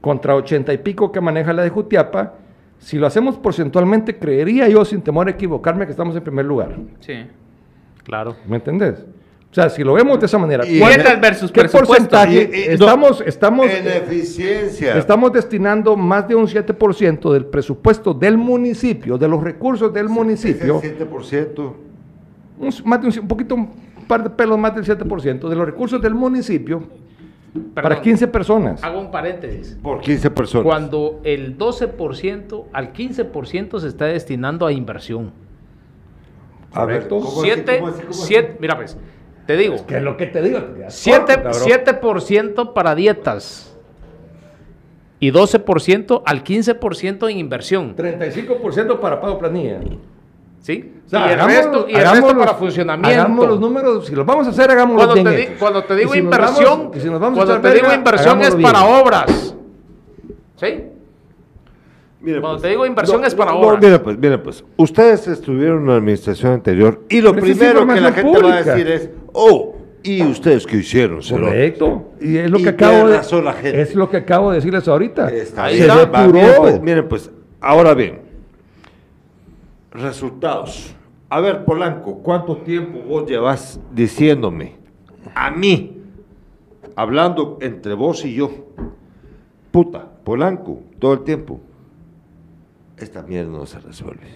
contra 0.00 0.36
80 0.36 0.72
y 0.74 0.78
pico 0.78 1.10
que 1.10 1.20
maneja 1.20 1.52
la 1.52 1.62
de 1.62 1.70
Jutiapa. 1.70 2.34
Si 2.78 2.98
lo 2.98 3.06
hacemos 3.06 3.36
porcentualmente, 3.38 4.18
creería 4.18 4.68
yo, 4.68 4.84
sin 4.84 5.00
temor 5.00 5.26
a 5.26 5.30
equivocarme, 5.32 5.84
que 5.86 5.90
estamos 5.92 6.14
en 6.14 6.22
primer 6.22 6.44
lugar. 6.44 6.76
Sí. 7.00 7.14
Claro. 8.08 8.34
¿Me 8.48 8.56
entendés? 8.56 9.04
O 9.50 9.54
sea, 9.54 9.68
si 9.70 9.82
lo 9.84 9.92
vemos 9.94 10.18
de 10.18 10.26
esa 10.26 10.38
manera, 10.38 10.66
Y- 10.66 10.78
¿cuál- 10.78 10.94
Dietas 10.94 11.20
versus 11.20 11.52
¿qué 11.52 11.64
porcentaje? 11.64 12.50
Y- 12.52 12.56
y- 12.58 12.62
estamos, 12.74 13.22
estamos, 13.24 13.66
En 13.66 13.86
eficiencia. 13.86 14.96
Estamos 14.98 15.32
destinando 15.32 15.94
más 15.96 16.26
de 16.26 16.34
un 16.34 16.46
7% 16.48 17.32
del 17.32 17.46
presupuesto 17.46 18.12
del 18.12 18.36
municipio, 18.36 19.16
de 19.18 19.28
los 19.28 19.42
recursos 19.42 19.92
del 19.92 20.08
municipio, 20.08 20.78
Ese 20.78 20.96
7%. 20.98 21.74
un, 22.58 22.70
más 22.84 23.00
de 23.00 23.08
un, 23.08 23.18
un 23.20 23.28
poquito, 23.28 23.54
un 23.54 23.70
par 24.06 24.22
de 24.24 24.30
pelos 24.30 24.58
más 24.58 24.74
del 24.74 24.84
7% 24.84 25.48
de 25.48 25.54
los 25.56 25.66
recursos 25.66 26.00
del 26.00 26.14
municipio 26.14 26.82
para 27.74 27.88
Perdón, 27.88 28.04
15 28.04 28.28
personas. 28.28 28.84
Hago 28.84 29.00
un 29.00 29.10
paréntesis. 29.10 29.78
Por 29.82 30.00
15 30.00 30.30
personas. 30.30 30.64
Cuando 30.64 31.20
el 31.24 31.56
12% 31.56 32.66
al 32.72 32.92
15% 32.92 33.80
se 33.80 33.88
está 33.88 34.04
destinando 34.06 34.66
a 34.66 34.72
inversión. 34.72 35.32
A 36.72 36.84
ver, 36.84 37.08
Correcto. 37.08 37.16
¿cómo 37.20 37.28
así, 37.42 37.50
Siete, 37.52 37.82
siete, 38.10 38.56
mira 38.60 38.76
pues, 38.76 38.96
te 39.46 39.56
digo, 39.56 39.76
¿Qué 39.86 39.96
es 39.96 40.02
lo 40.02 40.16
que 40.16 40.26
te 40.26 40.42
digo? 40.42 40.58
7%, 40.58 42.00
7% 42.00 42.72
para 42.74 42.94
dietas 42.94 43.74
y 45.20 45.32
12% 45.32 46.22
al 46.24 46.44
15% 46.44 47.30
en 47.30 47.38
inversión. 47.38 47.96
35% 47.96 49.00
para 49.00 49.20
pago 49.20 49.38
planilla. 49.38 49.80
¿Sí? 50.60 50.92
O 51.06 51.08
sea, 51.08 51.28
y 51.28 51.32
el 51.32 51.40
resto, 51.40 51.86
y 51.88 51.92
el 51.94 52.00
hagamos 52.00 52.16
resto 52.20 52.34
los- 52.34 52.46
para 52.46 52.58
funcionamiento. 52.58 53.20
Hagamos 53.22 53.46
los 53.48 53.60
números, 53.60 54.06
si 54.06 54.14
los 54.14 54.26
vamos 54.26 54.46
a 54.46 54.50
hacer, 54.50 54.70
hagámoslos 54.70 55.06
Cuando 55.06 55.14
bien 55.30 55.36
te, 55.36 55.42
hechos. 55.44 55.58
cuando 55.58 55.84
te 55.84 55.96
digo 55.96 56.12
si 56.12 56.18
inversión, 56.18 56.78
vamos- 56.90 56.98
si 57.02 57.08
vamos 57.08 57.32
cuando 57.38 57.60
te 57.60 57.72
digo 57.74 57.92
inversión 57.94 58.40
es 58.42 58.48
hagámoslo 58.54 58.62
para 58.72 58.86
bien. 58.86 59.00
obras. 59.00 59.54
¿Sí? 60.56 60.84
Mire, 62.20 62.40
Cuando 62.40 62.56
pues, 62.56 62.62
te 62.62 62.68
digo 62.70 62.84
inversión 62.84 63.24
es 63.24 63.34
para 63.34 63.52
no, 63.52 63.60
obras. 63.60 63.80
mira, 63.82 64.02
pues, 64.02 64.18
mira, 64.18 64.42
pues, 64.42 64.64
ustedes 64.76 65.28
estuvieron 65.28 65.82
en 65.82 65.86
la 65.86 65.96
administración 65.96 66.52
anterior 66.52 67.04
y 67.08 67.20
lo 67.20 67.32
Pero 67.32 67.44
primero 67.46 67.86
que 67.86 68.00
la 68.00 68.12
gente 68.12 68.42
va 68.42 68.54
a 68.54 68.62
decir 68.62 68.88
es, 68.88 69.10
oh, 69.32 69.76
¿y 70.02 70.22
ustedes 70.24 70.66
qué 70.66 70.78
hicieron? 70.78 71.22
cerote?" 71.22 71.44
Correcto. 71.46 72.08
Y 72.20 72.36
es 72.38 72.50
lo 72.50 72.58
Y 72.58 72.64
que 72.64 72.68
acabo 72.70 73.08
de 73.08 73.42
la 73.42 73.52
gente. 73.52 73.80
es 73.80 73.94
lo 73.94 74.10
que 74.10 74.16
acabo 74.16 74.50
de 74.50 74.56
decirles 74.56 74.88
ahorita. 74.88 75.30
Está 75.30 75.64
Ahí 75.66 75.78
está. 75.80 76.06
va, 76.06 76.26
miren, 76.26 76.54
pues, 76.58 76.80
miren, 76.82 77.08
pues, 77.08 77.30
ahora 77.60 77.94
bien, 77.94 78.18
resultados. 79.92 80.94
A 81.30 81.40
ver, 81.40 81.64
Polanco, 81.64 82.18
¿cuánto 82.22 82.56
tiempo 82.56 83.00
vos 83.06 83.28
llevas 83.28 83.78
diciéndome 83.92 84.74
a 85.34 85.50
mí, 85.50 86.02
hablando 86.96 87.58
entre 87.60 87.94
vos 87.94 88.24
y 88.24 88.34
yo, 88.34 88.50
puta, 89.70 90.04
Polanco, 90.24 90.80
todo 90.98 91.12
el 91.12 91.20
tiempo, 91.20 91.60
esta 93.04 93.22
mierda 93.22 93.50
no 93.50 93.66
se 93.66 93.78
resuelve. 93.80 94.26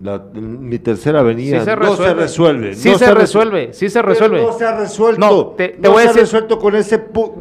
La- 0.00 0.18
mi 0.32 0.78
tercera 0.78 1.20
avenida 1.20 1.58
Sí 1.58 1.64
se 1.64 1.76
no 1.76 1.82
se 1.82 1.90
resuelve. 1.90 2.22
resuelve. 2.22 2.74
Sí 2.74 2.90
no 2.90 2.98
se 2.98 3.06
resu- 3.10 3.14
resuelve, 3.14 3.72
sí 3.72 3.88
se 3.88 3.98
Pero 3.98 4.08
resuelve. 4.08 4.42
No 4.42 4.52
se 4.52 4.64
ha 4.64 4.76
resuelto. 4.78 5.20
No, 5.20 5.46
te- 5.48 5.68
te 5.70 5.78
no 5.80 5.90
voy 5.92 6.02
a 6.04 6.12
se 6.12 6.18
ha 6.18 6.22
resuelto 6.22 6.58
con 6.58 6.76
ese... 6.76 7.12
pu- 7.12 7.32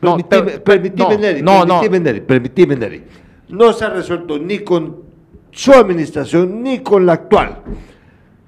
No, 0.00 0.16
Permitime, 0.16 0.50
te- 0.52 0.60
permitime, 0.60 1.14
no, 1.14 1.20
Neri, 1.20 1.42
no, 1.42 1.52
no. 1.64 1.80
permitime, 1.80 2.00
Neri, 2.00 2.20
permitime, 2.22 2.76
Neri. 2.76 3.04
No 3.50 3.72
se 3.74 3.84
ha 3.84 3.90
resuelto 3.90 4.38
ni 4.38 4.60
con 4.60 4.96
su 5.50 5.72
administración 5.72 6.62
ni 6.62 6.78
con 6.80 7.04
la 7.04 7.12
actual. 7.12 7.58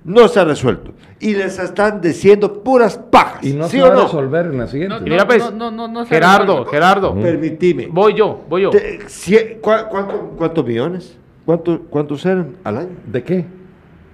No 0.05 0.27
se 0.29 0.41
ha 0.41 0.45
resuelto. 0.45 0.93
Y 1.21 1.35
les 1.35 1.59
están 1.59 2.01
diciendo 2.01 2.63
puras 2.63 2.99
pajas. 2.99 3.45
Y 3.45 3.53
no 3.53 3.67
¿Sí 3.69 3.77
se 3.77 3.83
va 3.83 3.89
a 3.89 3.95
no? 3.95 4.03
resolver 4.05 4.47
en 4.47 4.59
la 4.59 4.67
siguiente. 4.67 4.97
Mira, 5.03 5.27
pues, 5.27 5.43
no, 5.45 5.51
no, 5.51 5.71
no, 5.71 5.89
no 5.89 6.05
se 6.05 6.11
Gerardo, 6.11 6.47
resuelve. 6.65 6.71
Gerardo, 6.71 7.15
Permitime. 7.15 7.89
voy 7.91 8.15
yo, 8.15 8.43
voy 8.49 8.63
yo. 8.63 8.71
Te- 8.71 9.01
cie- 9.07 9.61
cua- 9.61 9.89
cuánto- 9.89 10.33
¿Cuántos 10.37 10.67
millones? 10.67 11.19
¿Cuánto- 11.45 11.83
¿Cuántos 11.91 12.25
eran 12.27 12.57
al 12.65 12.79
año? 12.79 12.97
¿De 13.07 13.23
qué? 13.23 13.45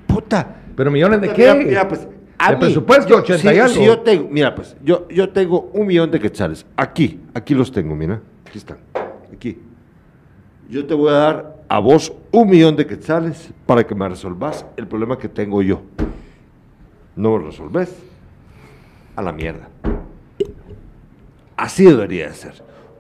Puta. 0.07 0.57
¿Pero 0.77 0.91
millones 0.91 1.21
de 1.21 1.33
qué? 1.33 1.55
mira, 1.55 1.87
pues, 1.87 2.07
a 2.39 2.51
de 2.51 2.57
mí, 2.57 2.61
presupuesto, 2.61 3.09
yo- 3.11 3.19
80 3.19 3.51
si- 3.51 3.57
y 3.57 3.59
algo. 3.61 3.75
si 3.75 3.85
yo 3.85 4.01
tengo, 4.01 4.29
mira, 4.31 4.55
pues, 4.55 4.77
yo, 4.83 5.07
yo 5.09 5.29
tengo 5.31 5.71
un 5.75 5.87
millón 5.87 6.11
de 6.11 6.19
quetzales. 6.21 6.65
Aquí, 6.77 7.21
aquí 7.35 7.55
los 7.55 7.71
tengo, 7.71 7.95
mira. 7.95 8.21
Aquí 8.47 8.59
están. 8.59 8.79
Aquí. 9.33 9.59
Yo 10.69 10.87
te 10.87 10.95
voy 10.95 11.11
a 11.11 11.13
dar 11.15 11.57
a 11.69 11.79
vos 11.81 12.13
un 12.33 12.49
millón 12.49 12.77
de 12.77 12.87
quetzales 12.87 13.51
para 13.67 13.87
que 13.87 13.95
me 13.95 14.09
resolvas 14.09 14.65
el 14.77 14.87
problema 14.89 15.19
que 15.19 15.29
tengo 15.29 15.63
yo. 15.63 15.83
No 17.17 17.37
me 17.39 17.45
resolves. 17.45 17.95
A 19.17 19.23
la 19.23 19.33
mierda. 19.33 19.69
Así 21.57 21.85
debería 21.85 22.29
de 22.29 22.35
ser. 22.35 22.55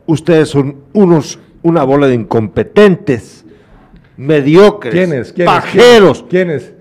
Ustedes 0.06 0.48
son 0.50 0.76
unos, 0.92 1.38
una 1.62 1.82
bola 1.84 2.08
de 2.08 2.14
incompetentes, 2.14 3.44
mediocres, 4.20 4.92
¿Quiénes? 4.92 5.32
¿Quiénes? 5.32 5.54
pajeros. 5.54 6.24
¿Quiénes? 6.28 6.72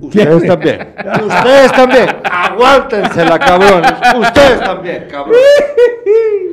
Ustedes 0.00 0.46
también. 0.46 0.94
Ustedes 1.26 1.72
también. 1.72 2.08
Aguántensela, 2.24 3.38
cabrones. 3.38 3.92
Ustedes 4.16 4.60
también, 4.60 5.06
cabrones. 5.10 5.40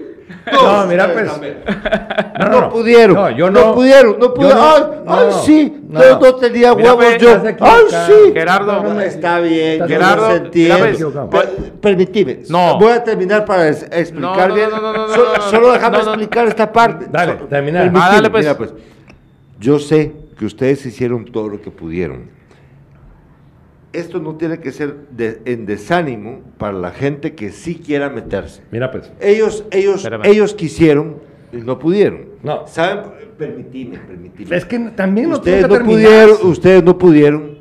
No, 0.52 0.86
mira, 0.88 1.12
ustedes 1.14 1.14
pues. 1.14 1.26
No, 1.26 2.45
No, 2.45 2.49
no, 2.52 2.62
no. 2.62 2.70
pudieron. 2.70 3.16
No, 3.16 3.30
yo 3.32 3.49
no, 3.49 3.60
no. 3.68 3.74
pudieron. 3.74 4.20
No 4.20 4.26
Yo 4.28 4.34
pudieron. 4.34 4.58
no. 4.60 4.76
ay, 4.76 4.82
No, 5.06 5.14
ay, 5.14 5.26
no. 5.28 5.32
sí. 5.40 5.78
No. 5.90 5.99
No, 5.99 6.20
no 6.20 6.36
tenía 6.36 6.76
Mira, 6.76 6.94
huevos 6.94 7.06
pues, 7.18 7.22
yo. 7.22 7.41
Ay, 7.62 7.84
sí. 8.08 8.34
Gerardo. 8.34 8.84
No, 8.84 8.94
no, 8.94 9.02
Está 9.02 9.40
bien. 9.40 9.80
Yo 9.80 9.88
Gerardo, 9.88 10.28
mira, 10.54 10.90
equivocado. 10.90 11.30
Per- 11.30 11.72
Permitime. 11.82 12.40
No. 12.49 12.78
Voy 12.80 12.91
a 12.91 13.04
terminar 13.04 13.45
para 13.45 13.70
explicar 13.70 14.49
no, 14.49 14.56
bien. 14.56 14.70
no, 14.70 14.82
no, 14.82 14.94
no, 14.94 15.08
no, 15.08 15.14
Solo, 15.14 15.26
no, 15.32 15.38
no, 15.38 15.41
solo 15.44 15.72
déjame 15.74 15.98
no, 15.99 16.04
no. 16.04 16.10
explicar 16.12 16.48
esta 16.48 16.72
parte. 16.74 17.06
Dale, 17.10 17.34
Solo- 17.34 17.45
termina. 17.48 17.80
permitime, 17.82 18.06
Ah, 18.06 18.12
dale, 18.16 18.30
pues. 18.30 18.44
mira, 18.45 18.58
pues. 18.58 18.74
Yo 19.60 19.80
sé 19.80 20.14
que 20.38 20.45
ustedes 20.45 20.86
hicieron 20.86 21.26
todo 21.26 21.48
lo 21.49 21.62
que 21.62 21.72
pudieron. 21.72 22.30
Esto 23.98 24.19
no 24.19 24.36
tiene 24.36 24.60
que 24.60 24.72
ser 24.72 24.95
de- 25.10 25.41
en 25.45 25.65
desánimo 25.65 26.41
para 26.57 26.74
la 26.74 26.91
gente 26.91 27.34
que 27.36 27.52
sí 27.52 27.82
quiera 27.84 28.10
meterse. 28.10 28.61
Mira, 28.72 28.91
pues. 28.91 29.11
Ellos, 29.19 29.64
ellos, 29.72 29.95
Espérame. 29.98 30.26
ellos 30.26 30.53
quisieron 30.53 31.18
y 31.52 31.57
no 31.57 31.80
pudieron. 31.80 32.26
No. 32.44 32.68
¿Saben? 32.68 32.99
Permitime, 33.38 33.98
permitime. 33.99 34.56
Es 34.56 34.65
que 34.65 34.80
también 34.95 35.30
no 35.30 35.36
ustedes 35.38 35.68
no 35.68 35.80
pudieron, 35.84 36.38
ustedes 36.44 36.84
no 36.84 36.98
pudieron. 36.98 37.57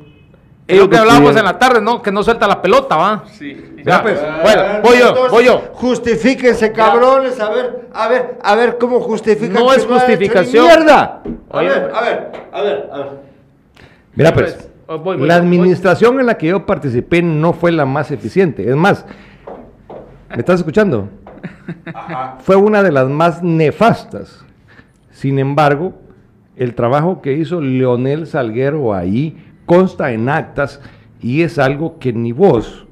Es 0.67 0.77
lo 0.79 0.89
que 0.89 0.97
hablábamos 0.97 1.35
en 1.37 1.45
la 1.45 1.57
tarde, 1.57 1.79
¿no? 1.81 2.01
Que 2.01 2.11
no 2.11 2.21
suelta 2.23 2.45
la 2.47 2.61
pelota, 2.61 2.97
¿va? 2.97 3.23
Sí. 3.31 3.55
Ya, 3.85 4.01
pues. 4.03 4.19
bueno, 4.43 4.63
voy 4.83 4.99
yo, 4.99 5.29
voy 5.29 5.45
yo. 5.45 5.61
Justifíquense, 5.73 6.73
cabrones, 6.73 7.39
a 7.39 7.49
ver, 7.49 7.87
a 7.93 8.07
ver, 8.09 8.37
a 8.43 8.55
ver 8.55 8.77
cómo 8.77 8.99
justifican. 8.99 9.53
No 9.53 9.71
es 9.73 9.85
justificación. 9.85 10.65
¡Mierda! 10.65 11.23
A 11.49 11.61
ver, 11.61 11.91
a 11.93 12.01
ver, 12.01 12.31
a 12.51 12.61
ver, 12.61 12.89
a 12.91 12.97
ver. 12.97 13.07
Mira, 14.15 14.29
Ya, 14.29 14.33
pues. 14.35 14.69
Oh, 14.87 14.99
voy, 14.99 15.17
voy, 15.17 15.27
la 15.27 15.37
voy. 15.37 15.45
administración 15.45 16.19
en 16.19 16.25
la 16.25 16.37
que 16.37 16.47
yo 16.47 16.65
participé 16.65 17.21
no 17.21 17.53
fue 17.53 17.71
la 17.71 17.85
más 17.85 18.11
eficiente. 18.11 18.69
Es 18.69 18.75
más, 18.75 19.05
¿me 20.29 20.37
estás 20.37 20.59
escuchando? 20.59 21.09
Fue 22.39 22.55
una 22.55 22.83
de 22.83 22.91
las 22.91 23.07
más 23.09 23.43
nefastas. 23.43 24.43
Sin 25.11 25.39
embargo, 25.39 25.93
el 26.55 26.73
trabajo 26.73 27.21
que 27.21 27.33
hizo 27.33 27.61
Leonel 27.61 28.27
Salguero 28.27 28.93
ahí 28.93 29.37
consta 29.65 30.11
en 30.11 30.29
actas 30.29 30.81
y 31.21 31.41
es 31.41 31.59
algo 31.59 31.99
que 31.99 32.13
ni 32.13 32.31
vos 32.31 32.87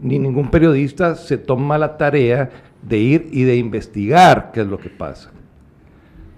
ni 0.00 0.18
ningún 0.18 0.50
periodista 0.50 1.14
se 1.14 1.38
toma 1.38 1.78
la 1.78 1.96
tarea 1.96 2.50
de 2.82 2.98
ir 2.98 3.28
y 3.32 3.42
de 3.44 3.56
investigar 3.56 4.50
qué 4.52 4.60
es 4.60 4.66
lo 4.66 4.78
que 4.78 4.90
pasa. 4.90 5.30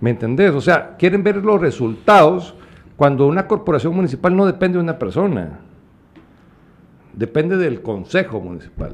¿Me 0.01 0.11
entendés? 0.11 0.53
O 0.53 0.61
sea, 0.61 0.97
quieren 0.99 1.23
ver 1.23 1.37
los 1.37 1.61
resultados 1.61 2.55
cuando 3.01 3.27
una 3.27 3.47
corporación 3.47 3.97
municipal 3.97 4.37
no 4.37 4.45
depende 4.45 4.77
de 4.77 4.85
una 4.85 4.99
persona, 4.99 5.61
depende 7.15 7.57
del 7.57 7.81
consejo 7.81 8.41
municipal. 8.43 8.93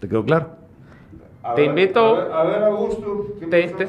¿Te 0.00 0.06
quedó 0.06 0.22
claro? 0.26 0.50
Te 1.56 1.64
invito- 1.64 2.16
A 2.16 2.24
ver, 2.24 2.32
a 2.32 2.42
ver, 2.44 2.62
Augusto. 2.64 3.26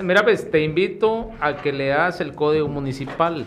mira, 0.01 0.23
pues 0.23 0.49
te 0.49 0.63
invito 0.63 1.31
a 1.41 1.57
que 1.57 1.73
leas 1.73 2.21
el 2.21 2.33
código 2.33 2.69
municipal. 2.69 3.43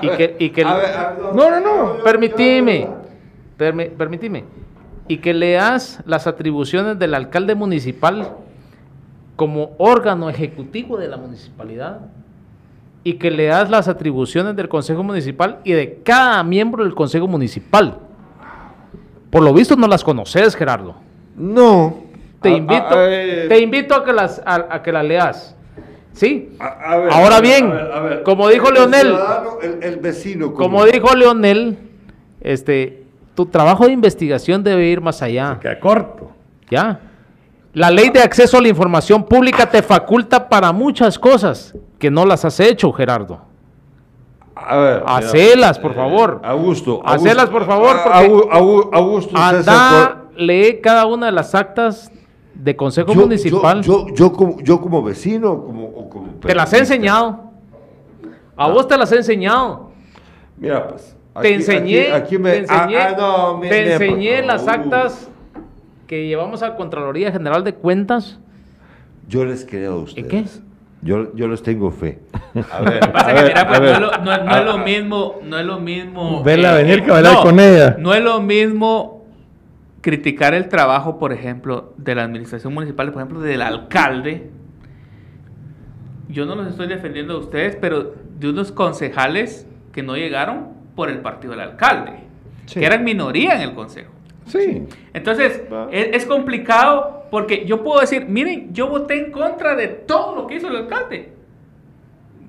Y 0.00 0.08
que, 0.08 0.36
y 0.38 0.48
que 0.48 0.64
A 0.64 0.74
ver, 0.76 0.86
a 0.96 1.10
ver, 1.12 1.34
No, 1.34 1.50
no, 1.50 1.60
no. 1.60 2.02
permitime, 2.02 2.88
permi- 3.58 3.90
permitime, 3.90 4.44
y 5.06 5.18
que 5.18 5.34
leas 5.34 6.02
las 6.06 6.26
atribuciones 6.26 6.98
del 6.98 7.12
alcalde 7.12 7.54
municipal 7.54 8.36
como 9.36 9.72
órgano 9.76 10.30
ejecutivo 10.30 10.96
de 10.96 11.08
la 11.08 11.18
municipalidad 11.18 12.00
y 13.06 13.12
que 13.14 13.30
leas 13.30 13.70
las 13.70 13.86
atribuciones 13.86 14.56
del 14.56 14.68
consejo 14.68 15.04
municipal 15.04 15.60
y 15.62 15.70
de 15.74 16.00
cada 16.02 16.42
miembro 16.42 16.82
del 16.82 16.92
consejo 16.92 17.28
municipal. 17.28 17.98
Por 19.30 19.44
lo 19.44 19.54
visto 19.54 19.76
no 19.76 19.86
las 19.86 20.02
conoces, 20.02 20.56
Gerardo. 20.56 20.96
No. 21.36 21.98
Te 22.42 22.48
A- 22.48 22.52
a- 22.52 22.56
invito, 22.56 22.84
a 22.98 23.04
te 23.48 23.60
invito 23.62 23.94
a 23.94 24.04
que 24.04 24.12
las 24.12 24.42
a, 24.44 24.66
a 24.70 24.82
que 24.82 24.90
las 24.90 25.04
leas. 25.04 25.56
¿Sí? 26.14 26.48
a- 26.58 26.66
a 26.94 26.96
ver, 26.98 27.12
Ahora 27.12 27.40
bien, 27.40 27.66
a 27.70 27.74
ver, 27.74 27.92
a 27.92 28.00
ver. 28.00 28.22
como 28.24 28.48
dijo 28.48 28.68
El 28.70 28.74
Leonel, 28.74 29.06
ciudadano, 29.06 29.50
El, 29.62 29.82
el 29.84 29.96
vecino. 30.00 30.52
Como 30.52 30.84
dijo 30.84 31.14
Leonel, 31.14 31.78
este, 32.40 33.04
tu 33.36 33.46
trabajo 33.46 33.86
de 33.86 33.92
investigación 33.92 34.64
debe 34.64 34.86
ir 34.88 35.00
más 35.00 35.22
allá. 35.22 35.58
Queda 35.60 35.78
corto. 35.78 36.32
¿Ya? 36.68 36.98
La 37.72 37.88
ley 37.92 38.08
de 38.10 38.20
acceso 38.20 38.56
a 38.58 38.60
la 38.62 38.66
información 38.68 39.24
pública 39.24 39.70
te 39.70 39.80
faculta 39.82 40.48
para 40.48 40.72
muchas 40.72 41.16
cosas 41.18 41.72
que 41.98 42.10
no 42.10 42.24
las 42.26 42.44
has 42.44 42.60
hecho, 42.60 42.92
Gerardo. 42.92 43.40
A 44.54 44.76
ver. 44.76 45.02
Hacelas, 45.06 45.78
por 45.78 45.94
favor. 45.94 46.40
Augusto. 46.42 47.02
Hacelas, 47.04 47.48
por 47.50 47.66
favor, 47.66 47.96
porque- 48.02 48.48
Augusto, 48.92 49.36
Anda, 49.36 50.22
lee 50.36 50.80
cada 50.82 51.06
una 51.06 51.26
de 51.26 51.32
las 51.32 51.54
actas 51.54 52.10
de 52.54 52.74
consejo 52.74 53.12
Yo- 53.12 53.20
municipal. 53.20 53.82
Yo, 53.82 54.06
yo, 54.08 54.14
yo 54.14 54.32
como, 54.32 54.60
yo 54.60 54.80
como 54.80 55.02
vecino 55.02 55.62
como, 55.62 55.84
o 55.88 56.08
como 56.08 56.28
te 56.40 56.54
las 56.54 56.72
he 56.72 56.78
enseñado. 56.78 57.40
A 58.56 58.68
vos 58.68 58.88
te 58.88 58.96
las 58.96 59.12
he 59.12 59.16
enseñado. 59.16 59.90
Mira, 60.56 60.88
pues. 60.88 61.14
te 61.34 61.38
aquí- 61.48 61.52
enseñé, 61.52 62.00
aquí- 62.12 62.12
aquí 62.12 62.38
me- 62.38 62.50
te 62.52 62.58
enseñé, 62.60 62.96
ah, 62.96 63.08
ah, 63.10 63.16
no, 63.20 63.60
te 63.60 63.66
mire, 63.66 63.82
mire, 63.82 63.92
enseñé 63.92 64.36
por 64.38 64.46
las 64.46 64.62
favor. 64.64 64.80
actas 64.80 65.28
que 66.06 66.26
llevamos 66.26 66.62
a 66.62 66.76
Contraloría 66.76 67.30
General 67.30 67.62
de 67.62 67.74
Cuentas. 67.74 68.38
Yo 69.28 69.44
les 69.44 69.66
creo 69.66 69.92
a 69.92 69.96
ustedes. 69.96 70.28
qué? 70.28 70.44
Yo, 71.06 71.34
yo 71.34 71.48
les 71.48 71.62
tengo 71.62 71.90
fe. 71.90 72.18
A 72.72 72.80
ver, 72.82 72.94
Lo 72.94 73.00
que 73.00 73.08
pasa 73.08 73.26
a 73.30 73.34
que, 73.34 73.42
ver, 73.42 73.44
mira, 73.48 73.60
a 73.62 73.68
pues, 73.68 73.80
no, 73.80 73.86
es 73.86 74.00
lo, 74.00 74.10
no 74.18 74.32
es- 74.32 74.44
no 74.44 74.56
es 74.56 74.64
lo 74.64 74.78
mismo, 74.78 75.34
no 75.44 75.58
es 75.58 75.64
lo 75.66 75.78
mismo. 75.80 76.42
Verla 76.42 76.72
venir 76.74 77.04
que 77.04 77.10
bailar 77.10 77.36
con 77.42 77.60
ella. 77.60 77.96
No 77.98 78.12
es 78.14 78.22
lo 78.22 78.40
mismo 78.40 79.24
criticar 80.00 80.54
el 80.54 80.68
trabajo, 80.68 81.18
por 81.18 81.32
ejemplo, 81.32 81.94
de 81.96 82.14
la 82.14 82.24
administración 82.24 82.74
municipal, 82.74 83.12
por 83.12 83.22
ejemplo, 83.22 83.40
del 83.40 83.62
alcalde. 83.62 84.50
Yo 86.28 86.44
no 86.44 86.54
los 86.56 86.66
estoy 86.68 86.88
defendiendo 86.88 87.34
a 87.34 87.38
ustedes, 87.38 87.76
pero 87.76 88.14
de 88.38 88.48
unos 88.50 88.72
concejales 88.72 89.66
que 89.92 90.02
no 90.02 90.16
llegaron 90.16 90.68
por 90.94 91.08
el 91.08 91.18
partido 91.18 91.52
del 91.52 91.60
alcalde, 91.60 92.12
Sí. 92.66 92.80
que 92.80 92.86
eran 92.86 93.04
minoría 93.04 93.54
en 93.54 93.62
el 93.62 93.74
consejo. 93.74 94.10
Sí. 94.46 94.84
Entonces, 95.12 95.62
es, 95.90 96.08
es 96.12 96.24
complicado 96.26 97.24
porque 97.30 97.64
yo 97.66 97.82
puedo 97.82 98.00
decir, 98.00 98.26
miren, 98.28 98.72
yo 98.72 98.88
voté 98.88 99.18
en 99.26 99.32
contra 99.32 99.74
de 99.74 99.88
todo 99.88 100.36
lo 100.36 100.46
que 100.46 100.54
hizo 100.56 100.68
el 100.68 100.76
alcalde. 100.76 101.32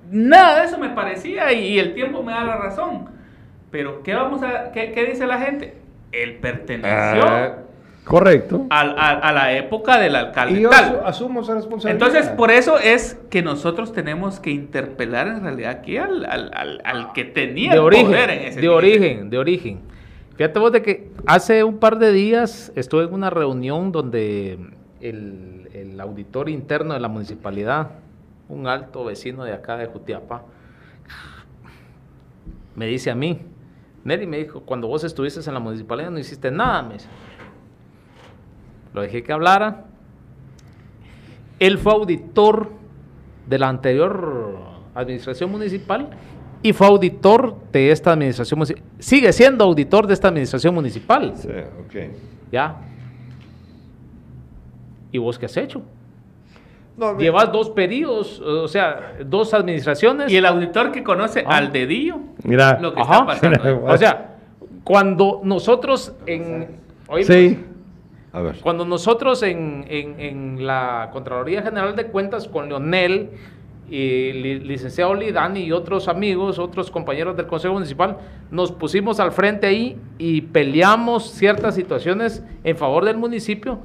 Nada 0.09 0.59
de 0.61 0.65
eso 0.67 0.77
me 0.77 0.89
parecía 0.89 1.51
y, 1.51 1.73
y 1.73 1.79
el 1.79 1.93
tiempo 1.93 2.23
me 2.23 2.31
da 2.31 2.43
la 2.43 2.57
razón. 2.57 3.09
Pero, 3.71 4.01
¿qué, 4.03 4.13
vamos 4.13 4.41
a, 4.43 4.71
qué, 4.71 4.91
qué 4.93 5.05
dice 5.05 5.27
la 5.27 5.39
gente? 5.41 5.75
Él 6.13 6.35
perteneció 6.35 6.89
Ah, 7.25 7.57
Correcto. 8.05 8.65
al- 8.69 8.97
a, 8.97 9.09
a 9.19 9.33
la 9.33 9.51
época 9.57 9.99
del 9.99 10.15
alcalde 10.15 10.59
Y 10.59 10.61
yo 10.63 10.69
tal. 10.69 11.01
asu- 11.01 11.01
asumo 11.03 11.41
esa 11.41 11.55
responsabilidad. 11.55 12.07
Entonces, 12.07 12.31
por 12.33 12.51
eso 12.51 12.79
es 12.79 13.19
que 13.29 13.41
nosotros 13.41 13.91
tenemos 13.91 14.39
que 14.39 14.51
interpelar 14.51 15.27
en 15.27 15.43
realidad 15.43 15.71
aquí 15.71 15.97
al, 15.97 16.25
al- 16.25 16.51
al- 16.53 16.81
al 16.85 17.11
que 17.11 17.25
tenía 17.25 17.71
de 17.71 17.75
el 17.77 17.83
origen, 17.83 18.05
poder 18.07 18.29
en 18.29 18.39
ese 18.43 18.61
de 18.61 18.69
origen, 18.69 19.29
de 19.29 19.37
origen. 19.37 19.81
Fíjate 20.37 20.59
vos 20.59 20.71
de 20.71 20.83
que 20.83 21.11
hace 21.25 21.63
un 21.63 21.79
par 21.79 21.97
de 21.97 22.11
días 22.11 22.71
estuve 22.75 23.05
en 23.05 23.13
una 23.13 23.31
reunión 23.31 23.91
donde 23.91 24.59
el, 25.01 25.99
auditor 25.99 26.47
interno 26.47 26.93
de 26.93 26.99
la 26.99 27.07
municipalidad, 27.07 27.89
un 28.47 28.67
alto 28.67 29.03
vecino 29.03 29.43
de 29.43 29.51
acá 29.51 29.77
de 29.77 29.87
Jutiapa, 29.87 30.43
me 32.75 32.85
dice 32.85 33.09
a 33.09 33.15
mí, 33.15 33.41
Neri 34.03 34.27
me 34.27 34.37
dijo, 34.37 34.61
cuando 34.61 34.87
vos 34.87 35.03
estuviste 35.03 35.39
en 35.39 35.55
la 35.55 35.59
municipalidad 35.59 36.11
no 36.11 36.19
hiciste 36.19 36.51
nada, 36.51 36.83
me 36.83 36.93
dice. 36.93 37.09
Lo 38.93 39.01
dejé 39.01 39.23
que 39.23 39.33
hablara. 39.33 39.85
Él 41.57 41.79
fue 41.79 41.93
auditor 41.93 42.69
de 43.47 43.57
la 43.57 43.69
anterior 43.69 44.55
administración 44.93 45.49
municipal 45.49 46.11
y 46.63 46.73
fue 46.73 46.87
auditor 46.87 47.55
de 47.71 47.91
esta 47.91 48.11
administración 48.13 48.57
municipal. 48.59 48.83
Sigue 48.99 49.31
siendo 49.33 49.63
auditor 49.63 50.07
de 50.07 50.13
esta 50.13 50.27
administración 50.29 50.73
municipal. 50.75 51.33
sí, 51.35 51.47
ok. 51.49 52.11
¿Ya? 52.51 52.77
¿Y 55.11 55.17
vos 55.17 55.37
qué 55.39 55.45
has 55.45 55.57
hecho? 55.57 55.81
No, 56.97 57.17
Llevas 57.17 57.51
dos 57.51 57.69
periodos, 57.69 58.39
o 58.39 58.67
sea, 58.67 59.17
dos 59.23 59.53
administraciones. 59.53 60.31
Y 60.31 60.37
el 60.37 60.45
auditor 60.45 60.91
que 60.91 61.03
conoce 61.03 61.43
Ah. 61.45 61.57
al 61.57 61.71
dedillo 61.71 62.17
Mira. 62.43 62.79
lo 62.79 62.93
que 62.93 63.01
Ajá. 63.01 63.13
está 63.13 63.25
pasando. 63.25 63.85
O 63.85 63.97
sea, 63.97 64.35
cuando 64.83 65.41
nosotros 65.43 66.13
en... 66.25 66.67
oíme, 67.07 67.23
Sí. 67.23 67.63
A 68.33 68.41
ver. 68.41 68.57
Cuando 68.61 68.83
nosotros 68.85 69.41
en, 69.43 69.85
en- 69.87 70.19
en 70.19 70.67
la 70.67 71.09
Contraloría 71.13 71.61
General 71.61 71.95
de 71.95 72.07
Cuentas 72.07 72.47
con 72.47 72.67
Leonel 72.67 73.29
y 73.89 74.33
li- 74.33 74.59
licenciado 74.59 75.13
Lidani 75.13 75.61
y 75.61 75.71
otros 75.71 76.07
amigos, 76.07 76.59
otros 76.59 76.91
compañeros 76.91 77.37
del 77.37 77.47
Consejo 77.47 77.73
Municipal, 77.73 78.17
nos 78.51 78.71
pusimos 78.71 79.19
al 79.19 79.31
frente 79.31 79.67
ahí 79.67 79.97
y 80.17 80.41
peleamos 80.41 81.31
ciertas 81.31 81.75
situaciones 81.75 82.43
en 82.63 82.75
favor 82.77 83.05
del 83.05 83.17
municipio 83.17 83.79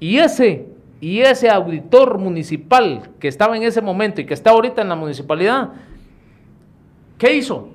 y 0.00 0.18
ese, 0.18 0.66
y 1.00 1.20
ese 1.20 1.50
auditor 1.50 2.18
municipal 2.18 3.10
que 3.20 3.28
estaba 3.28 3.56
en 3.56 3.62
ese 3.64 3.80
momento 3.82 4.20
y 4.20 4.24
que 4.26 4.34
está 4.34 4.50
ahorita 4.50 4.82
en 4.82 4.88
la 4.88 4.96
municipalidad, 4.96 5.70
¿qué 7.18 7.36
hizo? 7.36 7.68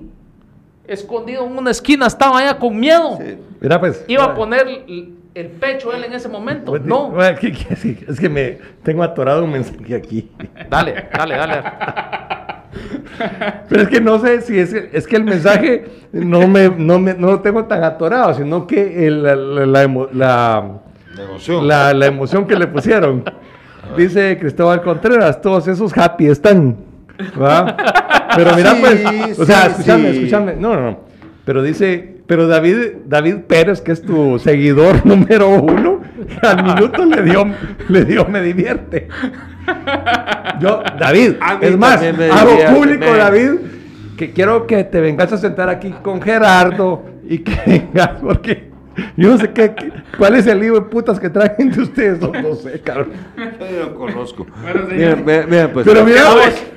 Escondido 0.86 1.46
en 1.46 1.56
una 1.56 1.70
esquina, 1.70 2.06
estaba 2.06 2.38
allá 2.38 2.58
con 2.58 2.78
miedo. 2.78 3.18
Sí. 3.18 3.36
Mira, 3.60 3.78
pues. 3.78 4.04
Iba 4.08 4.24
a 4.24 4.34
poner 4.34 4.84
el- 5.40 5.48
pecho 5.48 5.92
él 5.92 6.04
en 6.04 6.12
ese 6.12 6.28
momento. 6.28 6.72
Pues, 6.72 6.82
No. 6.82 7.12
que- 7.40 7.52
que- 7.52 8.04
Es 8.08 8.20
que 8.20 8.28
me 8.28 8.58
tengo 8.82 9.02
atorado 9.02 9.44
un 9.44 9.52
mensaje 9.52 9.94
aquí. 9.94 10.30
Dale, 10.68 11.06
dale, 11.16 11.36
dale. 11.36 11.62
Pero 13.68 13.82
es 13.82 13.88
que 13.88 14.00
no 14.00 14.18
sé 14.18 14.40
si 14.42 14.58
es, 14.58 14.72
es 14.72 15.06
que 15.06 15.16
el 15.16 15.24
mensaje 15.24 15.86
no 16.12 16.46
me, 16.46 16.68
no 16.68 16.98
me 16.98 17.14
no 17.14 17.28
lo 17.32 17.40
tengo 17.40 17.64
tan 17.64 17.82
atorado, 17.82 18.34
sino 18.34 18.66
que 18.66 19.06
el- 19.06 19.22
la, 19.22 19.34
la- 19.36 19.66
la 19.66 20.08
la- 20.12 20.64
emoción. 21.24 21.66
la- 21.66 21.94
la 21.94 22.06
emoción 22.06 22.46
que 22.46 22.56
le 22.56 22.66
pusieron. 22.66 23.24
Dice 23.96 24.36
Cristóbal 24.38 24.82
Contreras, 24.82 25.40
todos 25.40 25.66
esos 25.68 25.96
happy 25.96 26.26
están. 26.26 26.76
¿va? 27.40 27.76
Pero 28.36 28.54
mira, 28.54 28.74
Sí, 28.74 28.80
pues, 28.80 29.38
o 29.40 29.44
sea, 29.44 29.66
escúchame, 29.66 30.10
sí. 30.12 30.18
escúchame. 30.18 30.54
No, 30.56 30.74
no, 30.74 30.80
no. 30.90 31.00
Pero 31.44 31.62
dice, 31.62 32.17
pero 32.28 32.46
David, 32.46 32.76
David 33.06 33.36
Pérez, 33.48 33.80
que 33.80 33.90
es 33.90 34.02
tu 34.02 34.38
seguidor 34.38 35.04
número 35.06 35.48
uno, 35.48 36.02
al 36.42 36.62
minuto 36.62 37.04
le 37.06 37.22
dio, 37.22 37.46
le 37.88 38.04
dio, 38.04 38.26
me 38.26 38.42
divierte. 38.42 39.08
Yo, 40.60 40.82
David, 40.98 41.36
es 41.62 41.78
más, 41.78 42.02
hago 42.02 42.50
divierte, 42.50 42.74
público, 42.74 43.06
David, 43.16 43.50
que 44.18 44.32
quiero 44.32 44.66
que 44.66 44.84
te 44.84 45.00
vengas 45.00 45.32
a 45.32 45.38
sentar 45.38 45.70
aquí 45.70 45.90
con 46.02 46.20
Gerardo 46.20 47.02
y 47.26 47.38
que 47.38 47.58
vengas, 47.66 48.20
porque 48.20 48.67
yo 49.16 49.28
no 49.30 49.38
sé 49.38 49.50
qué, 49.52 49.74
qué- 49.74 49.92
cuál 50.16 50.34
es 50.34 50.46
el 50.46 50.60
lío 50.60 50.74
de 50.74 50.80
putas 50.82 51.18
que 51.20 51.30
traen 51.30 51.54
entre 51.58 51.82
ustedes 51.82 52.20
dos, 52.20 52.32
no 52.32 52.54
sé, 52.54 52.80
cabrón. 52.80 53.12
Yo 53.36 53.86
lo 53.86 53.94
conozco. 53.94 54.46
Bueno, 54.62 54.86
señor. 54.88 55.16
Miren, 55.18 55.24
miren, 55.24 55.50
miren, 55.50 55.72
pues. 55.72 55.86
Pero 55.86 56.04
mira, 56.04 56.22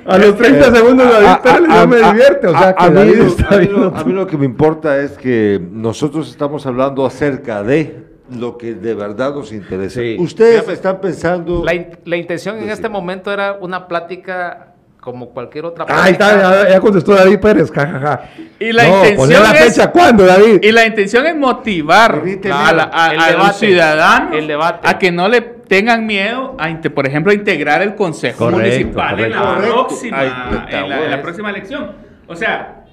a 0.06 0.18
los 0.18 0.36
30 0.36 0.68
Eh, 0.68 0.74
segundos 0.74 1.10
David 1.12 1.26
a- 1.26 1.42
Pérez 1.42 1.68
a- 1.70 1.74
ya 1.74 1.86
me 1.86 1.96
divierte, 1.96 2.46
o 2.46 2.50
sea, 2.50 2.68
a- 2.68 2.74
que 2.74 2.84
a 2.84 2.88
mí 2.90 2.94
David 2.96 3.16
lo- 3.16 3.24
está 3.26 3.48
a 3.54 3.58
mí 3.58 3.66
lo- 3.66 3.96
a 3.96 4.04
mí 4.04 4.12
lo 4.12 4.26
que 4.26 4.36
me 4.38 4.44
importa 4.46 4.98
es 5.00 5.12
que 5.12 5.60
nosotros 5.72 6.28
estamos 6.30 6.66
hablando 6.66 7.04
acerca 7.06 7.62
de 7.62 8.02
lo 8.38 8.56
que 8.56 8.74
de 8.74 8.94
verdad 8.94 9.34
nos 9.34 9.52
interesa. 9.52 10.00
Sí. 10.00 10.16
Ustedes 10.18 10.56
Ya, 10.60 10.62
pues, 10.64 10.76
están 10.76 11.00
pensando. 11.00 11.62
La, 11.64 11.74
in- 11.74 11.88
la 12.04 12.16
intención 12.16 12.54
en 12.56 12.62
Pues 12.62 12.74
este 12.74 12.86
sí. 12.86 12.92
momento 12.92 13.30
era 13.32 13.54
una 13.60 13.86
plática 13.88 14.71
como 15.02 15.30
cualquier 15.30 15.64
otra 15.64 15.84
Ahí 15.88 16.12
está, 16.12 16.62
ya, 16.62 16.68
ya 16.70 16.80
contestó 16.80 17.12
David 17.16 17.40
Pérez, 17.40 17.72
jajaja. 17.72 18.20
Y 18.60 18.70
la 18.72 18.84
No, 18.84 18.88
intención 18.98 19.16
poner 19.16 19.40
la 19.40 19.50
es- 19.58 19.74
fecha, 19.74 19.90
¿cuándo, 19.90 20.24
David? 20.24 20.60
Y 20.62 20.70
la 20.70 20.86
intención 20.86 21.26
es 21.26 21.34
motivar 21.34 22.22
a, 22.52 22.72
la- 22.72 22.90
a- 22.92 23.12
El 23.12 23.18
a 23.20 23.26
debate. 23.26 23.36
los 23.48 23.56
ciudadanos 23.56 24.36
El 24.38 24.46
debate. 24.46 24.88
a 24.88 24.98
que 25.00 25.10
no 25.10 25.26
le 25.28 25.40
tengan 25.40 26.06
miedo 26.06 26.56
a, 26.56 26.68
por 26.94 27.04
ejemplo, 27.08 27.32
a 27.32 27.34
integrar 27.34 27.82
el 27.82 27.96
consejo 27.96 28.44
Correcto, 28.44 28.62
municipal 28.62 29.18
en, 29.18 29.30
la 29.32 29.38
correcto. 29.42 29.72
Próxima, 29.88 30.22
en, 30.22 30.30
la, 30.30 30.66
en 30.70 30.88
la 30.88 30.96
bueno. 30.98 31.22
próxima 31.22 31.50
elección. 31.50 31.90
O 32.28 32.36
sea, 32.36 32.84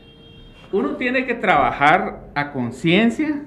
uno 0.72 0.96
tiene 0.96 1.28
que 1.28 1.36
trabajar 1.36 2.22
a 2.34 2.52
conciencia. 2.52 3.42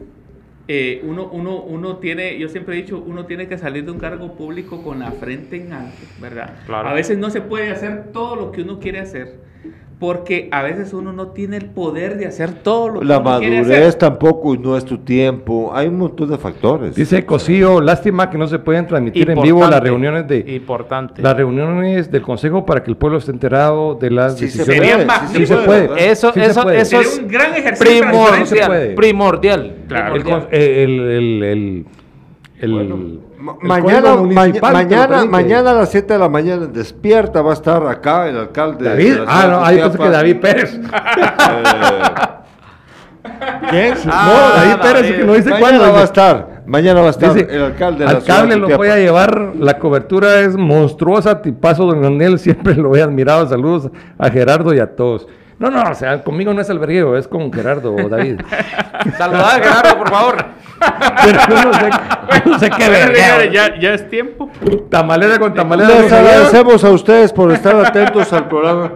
Eh, 0.69 1.01
uno, 1.05 1.29
uno, 1.29 1.63
uno 1.63 1.97
tiene, 1.97 2.39
yo 2.39 2.49
siempre 2.49 2.79
he 2.79 2.83
dicho, 2.83 2.99
uno 2.99 3.27
tiene 3.27 3.49
que 3.49 3.59
salir 3.59 3.85
de 3.85 3.91
un 3.91 3.99
cargo 3.99 4.37
público 4.37 4.83
con 4.83 5.01
la 5.01 5.13
frente 5.13 5.57
en 5.57 5.73
alto, 5.73 6.07
¿verdad? 6.21 6.61
Claro. 6.67 6.89
A 6.89 6.93
veces 6.93 7.19
no 7.19 7.31
se 7.31 7.41
puede 7.41 7.71
hacer 7.71 8.13
todo 8.13 8.37
lo 8.37 8.53
que 8.53 8.63
uno 8.63 8.79
quiere 8.79 9.01
hacer, 9.01 9.41
porque 10.03 10.49
a 10.51 10.63
veces 10.65 10.93
uno 10.93 11.13
no 11.13 11.29
tiene 11.29 11.57
el 11.59 11.67
poder 11.67 12.19
de 12.19 12.27
hacer 12.27 12.55
todo 12.55 12.89
lo 12.89 12.99
que 13.01 13.07
La 13.07 13.21
uno 13.21 13.39
quiere 13.39 13.59
madurez 13.61 13.79
hacer. 13.87 13.95
tampoco 14.01 14.57
no 14.57 14.77
es 14.77 14.85
tu 14.85 14.99
tiempo. 14.99 15.71
Hay 15.73 15.87
un 15.87 15.97
montón 15.99 16.29
de 16.29 16.39
factores. 16.39 16.97
Dice 16.97 17.25
Cosío, 17.25 17.81
lástima 17.81 18.29
que 18.29 18.37
no 18.37 18.49
se 18.49 18.59
pueden 18.59 18.89
transmitir 18.89 19.31
en 19.31 19.41
vivo 19.41 19.61
las 19.65 19.81
reuniones 19.81 20.27
de 20.27 20.41
Importante. 20.57 21.23
las 21.23 21.37
reuniones 21.37 22.11
del 22.11 22.21
consejo 22.21 22.67
para 22.67 22.83
que 22.83 22.91
el 22.91 22.97
pueblo 22.97 23.19
esté 23.19 23.31
enterado 23.31 23.95
de 23.95 24.11
las 24.11 24.37
Sí 24.37 24.49
se 24.49 24.65
decisiones. 24.65 25.05
puede, 25.07 25.19
sí 25.29 25.37
Sí 25.37 25.47
se 25.47 25.57
puede. 25.59 26.11
Eso, 26.11 26.33
Sí 26.33 26.41
se 26.41 26.47
eso, 26.47 26.63
puede. 26.65 26.81
eso 26.81 26.91
Sería 26.97 27.09
es 27.09 27.19
un 27.21 27.29
gran 27.29 27.55
ejercicio 27.55 28.03
primordial. 28.03 28.95
Primordial. 28.97 29.77
Claro. 29.87 30.17
El, 30.17 30.23
primordial. 30.23 30.49
el, 30.53 31.01
el, 31.01 31.43
el, 31.45 31.87
el- 32.61 32.73
Ma- 32.89 33.21
mañana, 33.43 34.17
mañana, 34.71 35.25
mañana 35.27 35.71
a 35.71 35.75
las 35.75 35.91
7 35.91 36.13
de 36.13 36.19
la 36.19 36.29
mañana 36.29 36.67
despierta 36.67 37.43
va 37.43 37.51
a 37.51 37.55
estar 37.55 37.87
acá 37.87 38.29
el 38.29 38.37
alcalde. 38.37 38.85
David, 38.85 39.15
de 39.15 39.19
la 39.21 39.27
ah, 39.29 39.47
no, 39.49 39.65
ahí 39.65 39.81
pensé 39.81 39.99
que 39.99 40.11
David 40.11 40.37
Pérez. 40.41 40.75
Eh, 40.75 40.81
¿Quién? 43.71 43.95
Ah, 44.07 44.29
no, 44.29 44.61
David 44.61 44.83
Pérez, 44.83 45.17
que 45.17 45.25
no 45.25 45.35
dice 45.35 45.51
mañana 45.51 45.79
cuándo. 45.79 45.93
va 45.93 46.01
a 46.01 46.05
estar. 46.05 46.63
Mañana 46.67 47.01
va 47.01 47.09
a 47.09 47.11
estar 47.11 47.35
dice, 47.35 47.49
el 47.51 47.63
alcalde 47.63 47.99
de 48.01 48.05
la 48.05 48.11
al 48.11 48.23
ciudad 48.23 48.39
cable 48.39 48.55
de 48.55 48.61
lo 48.61 48.77
voy 48.77 48.89
a 48.89 48.97
llevar, 48.97 49.53
la 49.59 49.79
cobertura 49.79 50.41
es 50.41 50.57
monstruosa, 50.57 51.43
tipazo 51.43 51.87
don 51.87 52.03
Daniel, 52.03 52.39
siempre 52.39 52.75
lo 52.75 52.95
he 52.95 53.03
admirado, 53.03 53.49
saludos 53.49 53.91
a 54.17 54.31
Gerardo 54.31 54.73
y 54.73 54.79
a 54.79 54.95
todos. 54.95 55.27
No, 55.63 55.71
no, 55.71 55.81
o 55.89 55.95
sea, 55.95 56.25
conmigo 56.25 56.53
no 56.53 56.61
es 56.61 56.69
albergueo, 56.71 57.17
es 57.17 57.29
con 57.29 57.53
Gerardo 57.53 57.95
o 57.95 58.09
David. 58.09 58.41
Saludad, 59.17 59.63
Gerardo, 59.63 59.97
por 59.97 60.11
favor. 60.11 60.45
Pero 61.25 61.39
yo 61.49 61.65
no 61.65 61.75
sé, 61.75 61.91
yo 62.45 62.51
no 62.51 62.59
sé 62.59 62.71
qué 62.71 62.83
señores, 62.83 63.53
ya, 63.53 63.79
ya 63.79 63.95
es 63.95 64.09
tiempo. 64.09 64.51
Tamalera 64.91 65.39
con 65.39 65.55
tamalera. 65.55 66.01
Les 66.01 66.13
agradecemos 66.13 66.83
a 66.83 66.91
ustedes 66.91 67.33
por 67.33 67.53
estar 67.53 67.77
atentos 67.77 68.33
al 68.33 68.49
programa. 68.49 68.91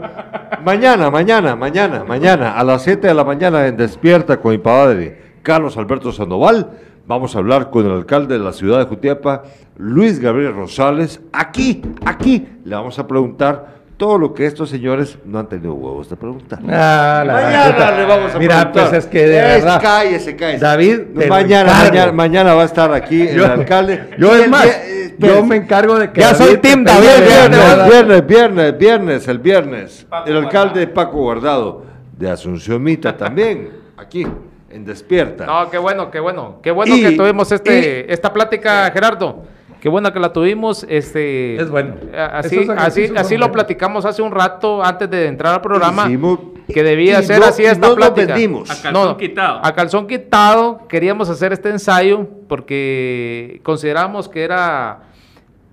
Mañana, 0.64 1.08
mañana, 1.08 1.54
mañana, 1.54 2.02
mañana, 2.02 2.58
a 2.58 2.64
las 2.64 2.82
7 2.82 3.06
de 3.06 3.14
la 3.14 3.22
mañana 3.22 3.64
en 3.68 3.76
Despierta 3.76 4.38
con 4.38 4.50
mi 4.50 4.58
padre, 4.58 5.36
Carlos 5.44 5.76
Alberto 5.76 6.10
Sandoval. 6.10 6.68
Vamos 7.06 7.36
a 7.36 7.38
hablar 7.38 7.70
con 7.70 7.86
el 7.86 7.92
alcalde 7.92 8.36
de 8.38 8.42
la 8.42 8.52
ciudad 8.52 8.80
de 8.80 8.86
Jutiapa, 8.86 9.44
Luis 9.76 10.18
Gabriel 10.18 10.52
Rosales. 10.52 11.20
Aquí, 11.32 11.80
aquí, 12.04 12.48
le 12.64 12.74
vamos 12.74 12.98
a 12.98 13.06
preguntar 13.06 13.76
todo 13.96 14.18
lo 14.18 14.34
que 14.34 14.44
estos 14.46 14.68
señores 14.68 15.18
no 15.24 15.38
han 15.38 15.48
tenido 15.48 15.72
huevos 15.74 16.10
de 16.10 16.16
preguntar. 16.16 16.58
Ah, 16.68 17.22
la 17.26 17.32
Mañana 17.32 17.90
le 17.96 18.04
vamos 18.04 18.34
a 18.34 18.38
Mira, 18.38 18.56
preguntar. 18.70 18.90
pues 18.90 19.04
es 19.04 19.06
que 19.10 19.26
de 19.26 19.38
Es, 19.38 19.64
verdad. 19.64 19.80
Cállese, 19.82 20.36
cállese. 20.36 20.64
David, 20.64 20.98
mañana, 21.28 21.72
mañana, 21.72 22.12
mañana 22.12 22.54
va 22.54 22.62
a 22.62 22.66
estar 22.66 22.92
aquí 22.92 23.22
el 23.22 23.42
alcalde. 23.44 24.10
Yo 24.18 24.34
es 24.36 24.48
más, 24.50 24.66
eh, 24.66 25.14
yo 25.18 25.42
me 25.44 25.56
encargo 25.56 25.98
de 25.98 26.12
que. 26.12 26.20
Ya 26.20 26.34
soy 26.34 26.58
pegue 26.58 26.82
David, 26.84 27.06
Viernes, 27.26 27.88
viernes, 27.88 28.26
viernes, 28.26 28.78
viernes, 28.78 29.28
el 29.28 29.38
viernes. 29.38 30.06
Paco 30.08 30.28
el 30.28 30.36
alcalde 30.36 30.80
Guardado. 30.86 30.94
Paco 30.94 31.16
Guardado 31.18 31.82
de 32.18 32.30
Asunción 32.30 32.82
Mita 32.82 33.16
también, 33.16 33.70
aquí, 33.96 34.26
en 34.70 34.84
Despierta. 34.84 35.46
No, 35.46 35.70
qué 35.70 35.78
bueno, 35.78 36.10
qué 36.10 36.20
bueno. 36.20 36.58
Qué 36.62 36.70
bueno 36.70 36.94
Y- 36.94 37.00
que 37.02 37.10
tuvimos 37.12 37.50
este, 37.50 38.06
y- 38.08 38.12
esta 38.12 38.30
plática, 38.32 38.90
Gerardo. 38.92 39.55
Qué 39.86 39.90
bueno 39.90 40.12
que 40.12 40.18
la 40.18 40.32
tuvimos. 40.32 40.84
Este, 40.88 41.54
Es 41.62 41.70
bueno. 41.70 41.94
Así, 42.12 42.66
así, 42.76 43.12
así 43.16 43.36
lo 43.36 43.52
platicamos 43.52 44.04
hace 44.04 44.20
un 44.20 44.32
rato 44.32 44.82
antes 44.82 45.08
de 45.08 45.28
entrar 45.28 45.54
al 45.54 45.60
programa. 45.60 46.06
Hicimos- 46.08 46.40
que 46.66 46.82
debía 46.82 47.22
ser 47.22 47.38
no- 47.38 47.46
así 47.46 47.62
esta 47.64 47.78
no 47.78 47.94
nos 47.94 47.96
plática. 47.96 48.26
vendimos. 48.34 48.68
A 48.68 48.82
calzón 48.82 49.16
quitado. 49.16 49.60
A 49.64 49.72
calzón 49.76 50.06
quitado 50.08 50.88
queríamos 50.88 51.30
hacer 51.30 51.52
este 51.52 51.68
ensayo 51.70 52.26
porque 52.48 53.60
consideramos 53.62 54.28
que 54.28 54.42
era, 54.42 55.02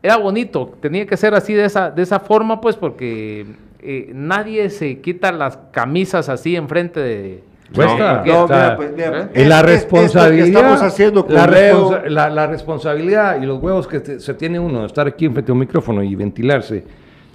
era 0.03 0.17
bonito. 0.17 0.75
Tenía 0.79 1.07
que 1.07 1.17
ser 1.17 1.33
así 1.33 1.55
de 1.55 1.65
esa, 1.65 1.89
de 1.89 2.03
esa 2.03 2.19
forma, 2.19 2.61
pues, 2.61 2.75
porque 2.75 3.47
eh, 3.79 4.11
nadie 4.13 4.69
se 4.69 5.01
quita 5.01 5.31
las 5.31 5.57
camisas 5.71 6.29
así 6.29 6.55
enfrente 6.55 6.99
de. 6.99 7.43
Cuesta. 7.73 8.23
No, 8.25 8.41
Está- 8.43 8.55
mira, 8.55 8.75
pues, 8.77 8.91
mira, 8.95 9.29
¿Eh? 9.33 9.41
Y 9.41 9.45
la 9.45 9.55
esto 9.57 9.65
que 9.67 9.71
responsabilidad. 9.73 10.47
estamos 10.47 10.81
haciendo 10.81 11.25
con 11.25 11.35
la, 11.35 11.47
Leo, 11.47 11.89
responsa- 11.91 12.09
la- 12.09 12.29
la 12.29 12.47
responsabilidad 12.47 13.41
y 13.41 13.45
los 13.45 13.61
huevos 13.61 13.87
que 13.87 13.99
te- 13.99 14.19
se 14.19 14.33
tiene 14.35 14.59
uno 14.59 14.81
de 14.81 14.87
estar 14.87 15.07
aquí 15.07 15.27
frente 15.29 15.51
a 15.51 15.53
un 15.53 15.59
micrófono 15.59 16.03
y 16.03 16.13
ventilarse 16.15 16.83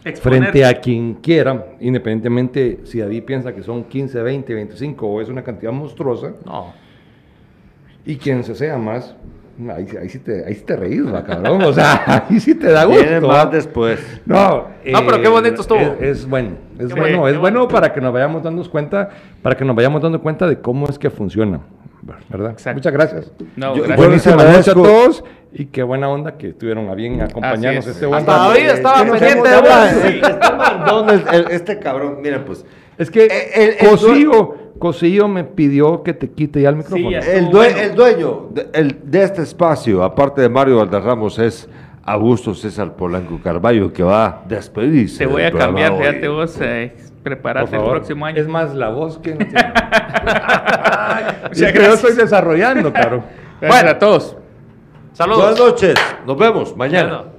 Exponer. 0.04 0.40
frente 0.42 0.64
a 0.64 0.74
quien 0.80 1.14
quiera, 1.14 1.66
independientemente 1.80 2.80
si 2.84 2.98
David 3.00 3.24
piensa 3.24 3.52
que 3.54 3.62
son 3.62 3.84
15, 3.84 4.22
20, 4.22 4.54
25 4.54 5.06
o 5.08 5.20
es 5.20 5.28
una 5.28 5.42
cantidad 5.42 5.72
monstruosa, 5.72 6.32
No. 6.44 6.72
y 8.06 8.16
quien 8.16 8.44
se 8.44 8.54
sea 8.54 8.78
más, 8.78 9.14
ahí, 9.70 9.86
ahí 10.00 10.08
sí 10.08 10.18
te, 10.20 10.44
ahí 10.46 10.54
sí 10.54 10.62
te 10.64 10.76
reís, 10.76 11.04
va, 11.12 11.24
cabrón. 11.24 11.62
O 11.62 11.72
sea, 11.72 12.24
ahí 12.30 12.38
sí 12.40 12.54
te 12.54 12.70
da 12.70 12.84
gusto. 12.84 13.02
Viene 13.02 13.20
más 13.20 13.50
después. 13.50 13.98
No, 14.26 14.68
eh, 14.84 14.92
No, 14.92 15.00
pero 15.04 15.20
qué 15.22 15.28
bonito 15.28 15.60
estuvo. 15.62 15.78
Es, 15.78 16.18
es 16.20 16.28
bueno, 16.28 16.50
es 16.78 16.92
Qué 16.92 17.00
bueno, 17.00 17.26
es 17.28 17.36
bueno 17.38 17.66
para 17.68 17.92
que 17.92 18.00
nos 18.00 18.12
vayamos 18.12 18.42
dando 18.42 18.68
cuenta, 18.70 19.10
para 19.42 19.56
que 19.56 19.64
nos 19.64 19.74
vayamos 19.74 20.00
dando 20.02 20.20
cuenta 20.20 20.46
de 20.46 20.60
cómo 20.60 20.86
es 20.88 20.98
que 20.98 21.10
funciona, 21.10 21.60
¿verdad? 22.28 22.52
Exacto. 22.52 22.76
Muchas 22.78 22.92
gracias. 22.92 23.32
No, 23.56 23.74
Yo- 23.76 23.82
gracias. 23.84 24.68
A 24.68 24.74
todos 24.74 25.24
y 25.52 25.66
qué 25.66 25.82
buena 25.82 26.08
onda 26.08 26.36
que 26.36 26.48
estuvieron 26.50 26.88
a 26.90 26.94
bien 26.94 27.20
acompañarnos 27.20 27.86
es. 27.86 27.94
este 27.94 28.06
buen 28.06 28.20
Hasta. 28.20 28.32
David 28.36 28.68
estaba 28.68 29.04
pendiente 29.04 29.48
de 29.48 29.58
eh, 30.18 31.22
el- 31.32 31.50
este 31.50 31.78
cabrón, 31.78 32.18
miren 32.22 32.44
pues. 32.44 32.64
Es 32.98 33.10
que 33.10 33.24
Eh, 33.26 33.50
el- 33.80 33.86
el 33.88 33.98
Cosillo 34.78 35.28
me 35.28 35.44
pidió 35.44 36.02
que 36.02 36.14
te 36.14 36.30
quite 36.30 36.62
ya 36.62 36.68
el 36.70 36.76
micrófono. 36.76 37.10
ya. 37.10 37.18
El, 37.18 37.44
Estuvo 37.44 37.50
due- 37.62 37.72
bueno. 37.72 37.80
el 37.80 37.94
dueño 37.94 38.46
de, 38.50 38.68
el- 38.72 38.98
de 39.10 39.22
este 39.22 39.42
espacio, 39.42 40.02
aparte 40.04 40.40
de 40.40 40.48
Mario 40.48 40.76
Valderramos, 40.78 41.38
es 41.38 41.68
Augusto 42.04 42.54
César 42.54 42.94
Polanco 42.94 43.38
Carballo, 43.42 43.92
que 43.92 44.02
va 44.02 44.24
a 44.26 44.42
despedirse. 44.48 45.18
Te 45.18 45.26
voy 45.26 45.42
a 45.42 45.50
cambiar, 45.52 45.92
hoy. 45.92 45.98
fíjate 45.98 46.28
vos, 46.28 46.58
eh, 46.60 46.96
el 47.24 47.36
próximo 47.36 48.24
año. 48.24 48.40
Es 48.40 48.48
más 48.48 48.74
la 48.74 48.88
voz 48.88 49.18
que. 49.18 49.34
Muchas 51.48 51.60
es 51.60 51.72
que 51.72 51.78
yo 51.82 51.94
estoy 51.94 52.14
desarrollando, 52.14 52.92
caro. 52.92 53.22
Gracias 53.60 53.84
a 53.92 53.98
todos. 53.98 54.36
Saludos. 55.12 55.40
Buenas 55.42 55.58
noches, 55.58 55.94
nos 56.26 56.38
vemos 56.38 56.76
mañana. 56.76 57.16
Bueno. 57.22 57.37